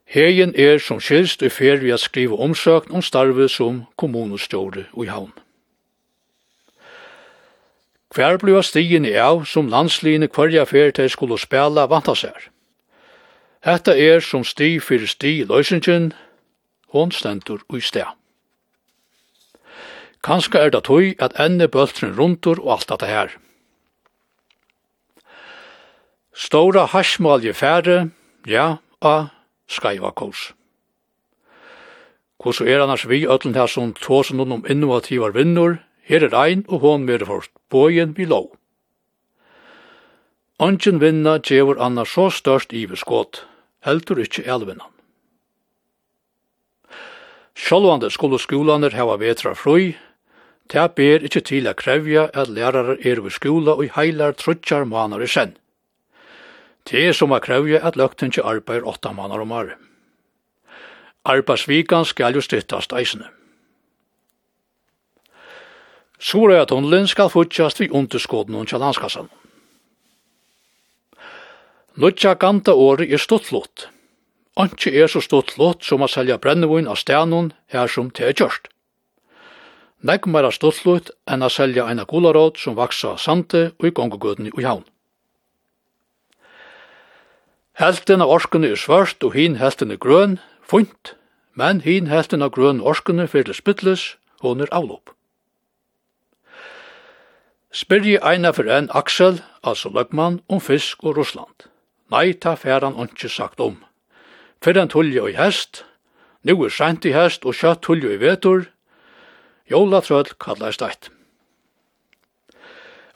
Hegin 0.08 0.54
er 0.56 0.80
som 0.80 1.02
skilst 1.04 1.42
i 1.44 1.50
fer 1.52 1.84
vi 1.84 1.92
a 1.92 1.98
skrive 2.00 2.40
omsøkn 2.40 2.96
om 2.96 3.04
starve 3.04 3.50
som 3.52 3.84
kommunestjåre 3.98 4.86
i 5.04 5.10
havn. 5.12 5.34
Hver 8.16 8.38
blua 8.38 8.62
stigen 8.64 9.06
i 9.06 9.16
av 9.20 9.44
som 9.46 9.68
landsliene 9.68 10.30
kvarja 10.32 10.64
fer 10.66 10.94
til 10.96 11.10
skulle 11.12 11.38
spela 11.38 11.88
vanta 11.92 12.16
seg. 12.16 12.36
Hetta 13.66 13.96
er 13.98 14.22
som 14.24 14.46
sti 14.48 14.78
fyrir 14.80 15.10
sti 15.12 15.34
løysingen, 15.50 16.14
hon 16.94 17.12
stendur 17.12 17.66
ui 17.68 17.82
sted. 17.82 18.08
Kanska 20.24 20.60
er 20.60 20.72
det 20.72 20.86
tøy 20.88 21.16
at 21.20 21.36
enne 21.40 21.68
bøltren 21.68 22.16
rundur 22.18 22.62
og 22.64 22.78
alt 22.78 22.90
dette 22.90 23.10
her. 23.12 23.34
Stora 26.38 26.86
hasmalje 26.86 27.54
fære, 27.54 28.10
ja, 28.48 28.78
a 29.02 29.16
skaiva 29.68 30.12
kos. 30.12 30.54
Hvordan 32.38 32.68
er 32.68 32.84
annars 32.84 33.08
vi 33.10 33.26
øtlen 33.26 33.56
her 33.56 33.68
som 33.68 33.94
tåsen 33.94 34.40
om 34.40 34.66
innovativar 34.70 35.34
vinnur, 35.34 35.80
Her 36.08 36.24
er 36.24 36.36
ein 36.40 36.64
og 36.68 36.80
hon 36.86 37.04
mer 37.04 37.26
først, 37.28 37.52
bojen 37.70 38.16
vi 38.18 38.26
lov. 38.26 38.54
Ongen 40.60 41.02
vinna 41.04 41.38
djevor 41.38 41.82
anna 41.84 42.06
så 42.08 42.30
størst 42.32 42.72
iveskått, 42.74 43.44
heldur 43.84 44.24
ikkje 44.24 44.48
elvinnan. 44.48 44.90
Sjálvande 47.58 48.10
skulle 48.14 48.40
skolaner 48.40 48.96
hava 48.96 49.18
vetra 49.20 49.52
frøy, 49.58 49.98
ta 50.72 50.88
ber 50.88 51.26
ikkje 51.28 51.44
til 51.52 51.68
a 51.68 51.76
krevja 51.76 52.30
at 52.34 52.50
lærarar 52.50 53.04
er 53.04 53.22
ved 53.22 53.36
skola 53.36 53.76
og 53.76 53.92
heilar 53.98 54.38
trutjar 54.40 54.88
manar 54.88 55.22
i 55.22 55.28
senn. 55.28 55.58
Det 56.88 57.04
er 57.10 57.14
som 57.14 57.36
a 57.36 57.42
krevja 57.44 57.84
at 57.84 58.00
løgten 58.00 58.32
ikkje 58.32 58.48
arbeid 58.48 58.88
åtta 58.88 59.12
manar 59.12 59.44
om 59.44 59.52
året. 59.52 59.76
Arbeidsvikan 61.28 62.06
skal 62.08 62.38
jo 62.38 62.42
styttast 62.42 62.94
eisene. 62.96 63.28
Sorøya-tunnelen 66.18 67.08
skal 67.08 67.30
futsjast 67.30 67.80
vi 67.80 67.90
underskåden 67.90 68.56
og 68.56 68.68
til 68.68 68.82
landskassan. 68.82 69.30
Nudja 71.98 72.34
ganta 72.34 72.74
åri 72.74 73.12
er 73.14 73.22
stuttlott. 73.22 73.88
Anki 74.58 74.92
er 74.98 75.10
så 75.10 75.22
stuttlott 75.22 75.86
som 75.86 76.02
a 76.02 76.08
selja 76.10 76.38
brennevun 76.42 76.90
av 76.90 76.98
stenen 76.98 77.52
her 77.74 77.90
som 77.90 78.10
det 78.10 78.26
er 78.26 78.38
kjørst. 78.38 78.70
Negg 80.06 80.26
meira 80.30 80.50
stuttlått 80.54 81.12
enn 81.30 81.46
a 81.46 81.50
selja 81.50 81.86
eina 81.90 82.06
gularåd 82.10 82.58
som 82.62 82.78
vaksa 82.78 83.16
sante 83.18 83.72
og 83.78 83.90
i 83.90 83.94
gongogudni 83.94 84.54
og 84.54 84.62
jaun. 84.62 84.86
Helten 87.78 88.22
av 88.26 88.34
orskene 88.34 88.72
er 88.74 88.82
svart 88.82 89.22
og 89.22 89.38
hin 89.38 89.58
helten 89.62 89.94
er 89.94 90.02
grøn, 90.02 90.40
funt, 90.62 91.14
men 91.54 91.82
hin 91.86 92.10
helten 92.10 92.42
av 92.42 92.54
grøn 92.58 92.82
orskene 92.82 93.28
fyrir 93.30 93.54
spittles, 93.54 94.16
hon 94.42 94.62
er 94.62 94.74
avlopp. 94.74 95.17
Spyrji 97.78 98.18
eina 98.26 98.50
for 98.58 98.66
en 98.74 98.88
Aksel, 98.98 99.44
altså 99.62 99.90
Løgman, 99.94 100.40
om 100.50 100.62
fisk 100.62 101.04
og 101.04 101.18
Russland. 101.18 101.68
Nei, 102.10 102.34
ta 102.34 102.56
færan 102.58 102.96
han 102.98 103.12
ikke 103.12 103.30
sagt 103.30 103.62
om. 103.62 103.84
Fyrir 104.64 104.88
han 104.88 105.22
og 105.22 105.30
i 105.30 105.36
hest, 105.38 105.84
nu 106.44 106.64
er 106.64 106.74
sent 106.74 107.06
i 107.06 107.14
hest 107.14 107.46
og 107.46 107.54
kjøtt 107.54 107.84
tullje 107.86 108.16
i 108.16 108.20
vetur, 108.24 108.66
jólatrøll 109.70 110.34
kallar 110.42 110.74
stætt. 110.74 111.12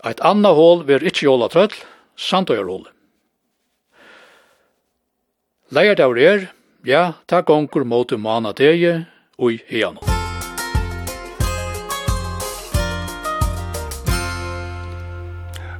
Eit 0.05 0.21
anna 0.21 0.53
hål 0.53 0.85
ver 0.85 1.01
ikkje 1.01 1.25
jólatrøll, 1.25 1.73
sandøyarhål. 2.15 2.85
Leir 5.71 5.97
er, 5.97 6.51
ja, 6.85 7.13
ta 7.27 7.41
gongur 7.41 7.83
mot 7.83 8.11
mana 8.11 8.51
degi 8.51 9.05
og 9.39 9.53
i. 9.53 10.10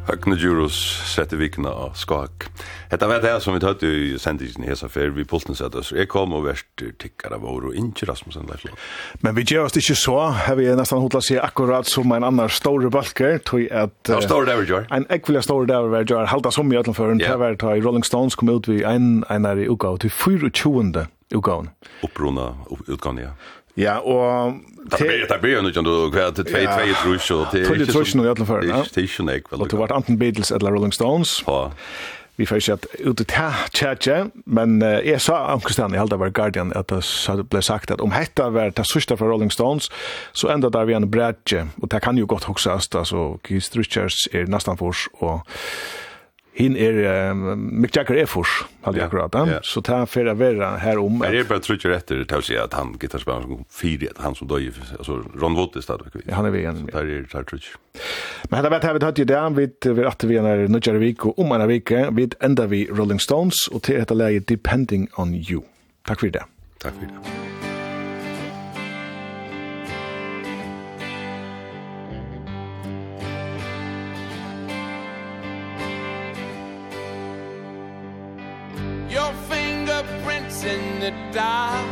Høgne 0.08 0.34
Djurus 0.34 0.76
sette 1.12 1.38
vikna 1.38 1.70
av 1.86 1.92
skak. 2.00 2.48
Hetta 2.90 3.06
vet 3.12 3.26
jeg 3.28 3.44
som 3.44 3.54
vi 3.54 3.62
tatt 3.62 3.84
i 3.86 4.18
sendingen 4.20 4.66
i 4.66 4.72
hesa 4.72 4.90
fer, 4.90 5.12
vi 5.14 5.26
pulten 5.30 5.56
sett 5.56 5.78
oss. 5.78 5.92
Jeg 5.94 6.10
kom 6.10 6.34
og 6.34 6.48
verst 6.48 6.84
tikkara 7.00 7.38
vår 7.42 7.70
og 7.70 7.78
ikke 7.78 8.10
Rasmussen 8.10 8.50
Leifland. 8.50 8.82
Men 9.22 9.38
vi 9.38 9.46
gjør 9.46 9.70
oss 9.70 9.78
ikke 9.78 9.96
så, 10.02 10.18
her 10.48 10.58
vi 10.58 10.66
er 10.72 10.80
nesten 10.80 11.04
hodla 11.04 11.22
seg 11.22 11.40
akkurat 11.46 11.88
som 11.90 12.10
en 12.18 12.26
annan 12.28 12.50
store 12.50 12.90
balker, 12.94 13.38
tog 13.46 13.68
at... 13.70 13.94
Ja, 14.10 14.20
store 14.26 14.50
der 14.50 14.64
vi 14.64 14.72
gjør. 14.74 14.90
En 14.90 15.06
ekvillig 15.14 15.46
store 15.46 15.70
der 15.70 15.86
vi 15.94 16.04
gjør, 16.10 16.26
halda 16.34 16.52
som 16.56 16.74
i 16.74 16.82
øtlandføren, 16.82 17.22
yeah. 17.22 17.38
til 17.38 17.46
var 17.46 17.78
i 17.78 17.86
Rolling 17.86 18.08
Stones 18.08 18.36
kom 18.36 18.50
ut 18.50 18.68
vi 18.72 18.82
en, 18.82 19.22
en 19.30 19.46
er 19.46 19.62
i 19.62 19.70
uka, 19.70 19.94
til 20.02 20.10
24. 20.10 21.06
ugaun. 21.38 21.70
Uppruna 22.02 22.52
utgaun, 22.90 23.22
ja. 23.22 23.36
Ja, 23.80 24.00
og... 24.00 24.60
Det 24.92 25.38
blir 25.42 25.54
jo 25.54 25.68
ikke 25.68 25.84
du 25.86 26.10
kvar 26.12 26.32
til 26.36 26.48
2-2 26.50 26.96
trus, 27.04 27.32
og 27.32 27.52
det 27.54 27.62
er 27.62 27.76
ikke 27.78 28.06
sånn... 28.08 28.24
Det 28.26 28.98
er 28.98 29.06
ikke 29.06 29.14
sånn 29.14 29.30
ekveld. 29.36 29.62
Og 29.62 29.70
det 29.72 29.78
var 29.80 29.94
enten 29.96 30.18
Beatles 30.20 30.52
eller 30.52 30.74
Rolling 30.76 30.96
Stones. 30.96 31.38
Ja. 31.48 31.70
Vi 32.40 32.46
får 32.50 32.58
ikke 32.58 32.74
at 32.74 32.86
ute 33.06 33.24
til 33.30 33.58
tjetje, 33.76 34.16
men 34.50 34.82
jeg 34.82 35.22
sa 35.22 35.54
omkring 35.54 35.94
jeg 35.94 36.02
halte 36.02 36.18
var 36.18 36.32
Guardian, 36.34 36.72
at 36.76 36.90
det 36.90 37.04
ble 37.52 37.62
sagt 37.62 37.92
at 37.94 38.02
om 38.02 38.16
hetta 38.16 38.48
var 38.50 38.72
det 38.74 38.88
sørste 38.90 39.18
fra 39.20 39.28
Rolling 39.30 39.52
Stones, 39.54 39.92
så 40.34 40.50
enda 40.50 40.72
der 40.74 40.88
vi 40.90 40.96
en 40.98 41.12
bredje, 41.12 41.68
og 41.82 41.92
det 41.92 42.02
kan 42.02 42.18
jo 42.18 42.26
godt 42.26 42.50
hoksast, 42.50 42.96
altså 42.96 43.38
Keith 43.46 43.78
Richards 43.78 44.26
er 44.34 44.50
nesten 44.50 44.80
fors, 44.80 45.06
og 45.20 45.46
hin 46.54 46.76
er 46.76 47.32
uh, 47.32 47.56
Mick 47.56 47.96
Jagger 47.96 48.18
er 48.22 48.28
fors, 48.30 48.52
hadde 48.86 49.00
jeg 49.00 49.08
akkurat. 49.08 49.36
Yeah. 49.36 49.62
Så 49.64 49.82
ta 49.86 50.04
for 50.06 50.28
å 50.28 50.36
være 50.36 50.78
här 50.82 51.00
om. 51.00 51.22
Är 51.24 51.32
det 51.32 51.48
bara 51.50 51.60
trycker 51.60 51.90
etter 51.90 52.24
til 52.24 52.38
att 52.38 52.46
säga 52.46 52.64
att 52.64 52.74
han 52.74 52.98
gitarrspelaren 53.00 53.44
som 53.44 53.66
fyra 53.70 54.12
att 54.12 54.18
han 54.18 54.36
som 54.36 54.48
døy, 54.48 54.72
altså 54.98 55.22
Ron 55.42 55.56
Wood 55.56 55.84
stad. 55.84 56.02
Han 56.30 56.46
är 56.46 56.52
Så 56.52 56.86
Där 56.98 57.06
är 57.06 57.28
det 57.34 57.44
tryck. 57.44 57.64
Men 58.50 58.64
det 58.64 58.70
vet 58.70 58.84
jag 58.84 58.94
vet 58.94 59.20
i 59.20 59.24
det 59.24 59.50
vi 59.56 59.64
er 60.02 60.08
at 60.08 60.24
vi 60.24 60.42
när 60.42 60.68
nødgjere 60.68 61.00
vik 61.00 61.26
och 61.26 61.40
om 61.40 61.52
en 61.52 61.68
vecka 61.68 62.10
vid 62.12 62.36
vi 62.70 62.88
Rolling 62.92 63.20
Stones 63.20 63.68
och 63.72 63.84
til 63.84 64.00
heter 64.00 64.16
leie 64.16 64.40
Depending 64.40 65.10
on 65.18 65.34
You. 65.34 65.62
Tack 66.08 66.20
för 66.20 66.30
det. 66.30 66.44
Tack 66.80 66.94
för 66.94 67.06
det. 67.06 67.61
in 80.64 81.00
the 81.00 81.12
dark. 81.32 81.86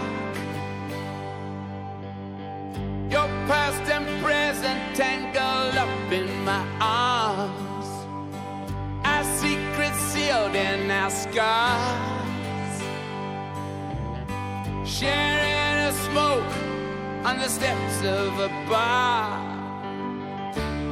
Your 3.09 3.27
past 3.47 3.81
and 3.89 4.05
present 4.23 4.95
tangled 4.95 5.75
up 5.75 6.11
in 6.11 6.27
my 6.43 6.63
arms. 6.79 7.87
Our 9.03 9.23
secrets 9.37 9.97
sealed 10.11 10.55
in 10.55 10.91
our 10.91 11.09
scars. 11.09 12.81
Sharing 14.85 15.77
a 15.87 15.93
smoke 16.07 16.53
on 17.25 17.39
the 17.39 17.49
steps 17.49 17.97
of 18.03 18.39
a 18.39 18.49
bar. 18.69 19.49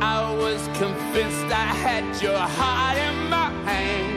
I 0.01 0.33
was 0.35 0.61
convinced 0.77 1.45
I 1.45 1.69
had 1.85 2.21
your 2.21 2.37
heart 2.37 2.97
in 2.97 3.29
my 3.29 3.49
hand 3.69 4.16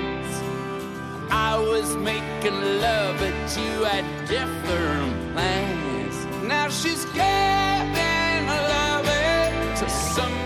was 1.69 1.97
making 1.97 2.59
love 2.81 3.19
but 3.19 3.57
you 3.57 3.85
had 3.85 4.05
different 4.27 5.13
plans. 5.35 6.17
Now 6.45 6.69
she's 6.69 7.05
getting 7.07 8.49
a 8.49 8.61
love 8.75 9.07
to 9.81 9.89
some 9.89 10.40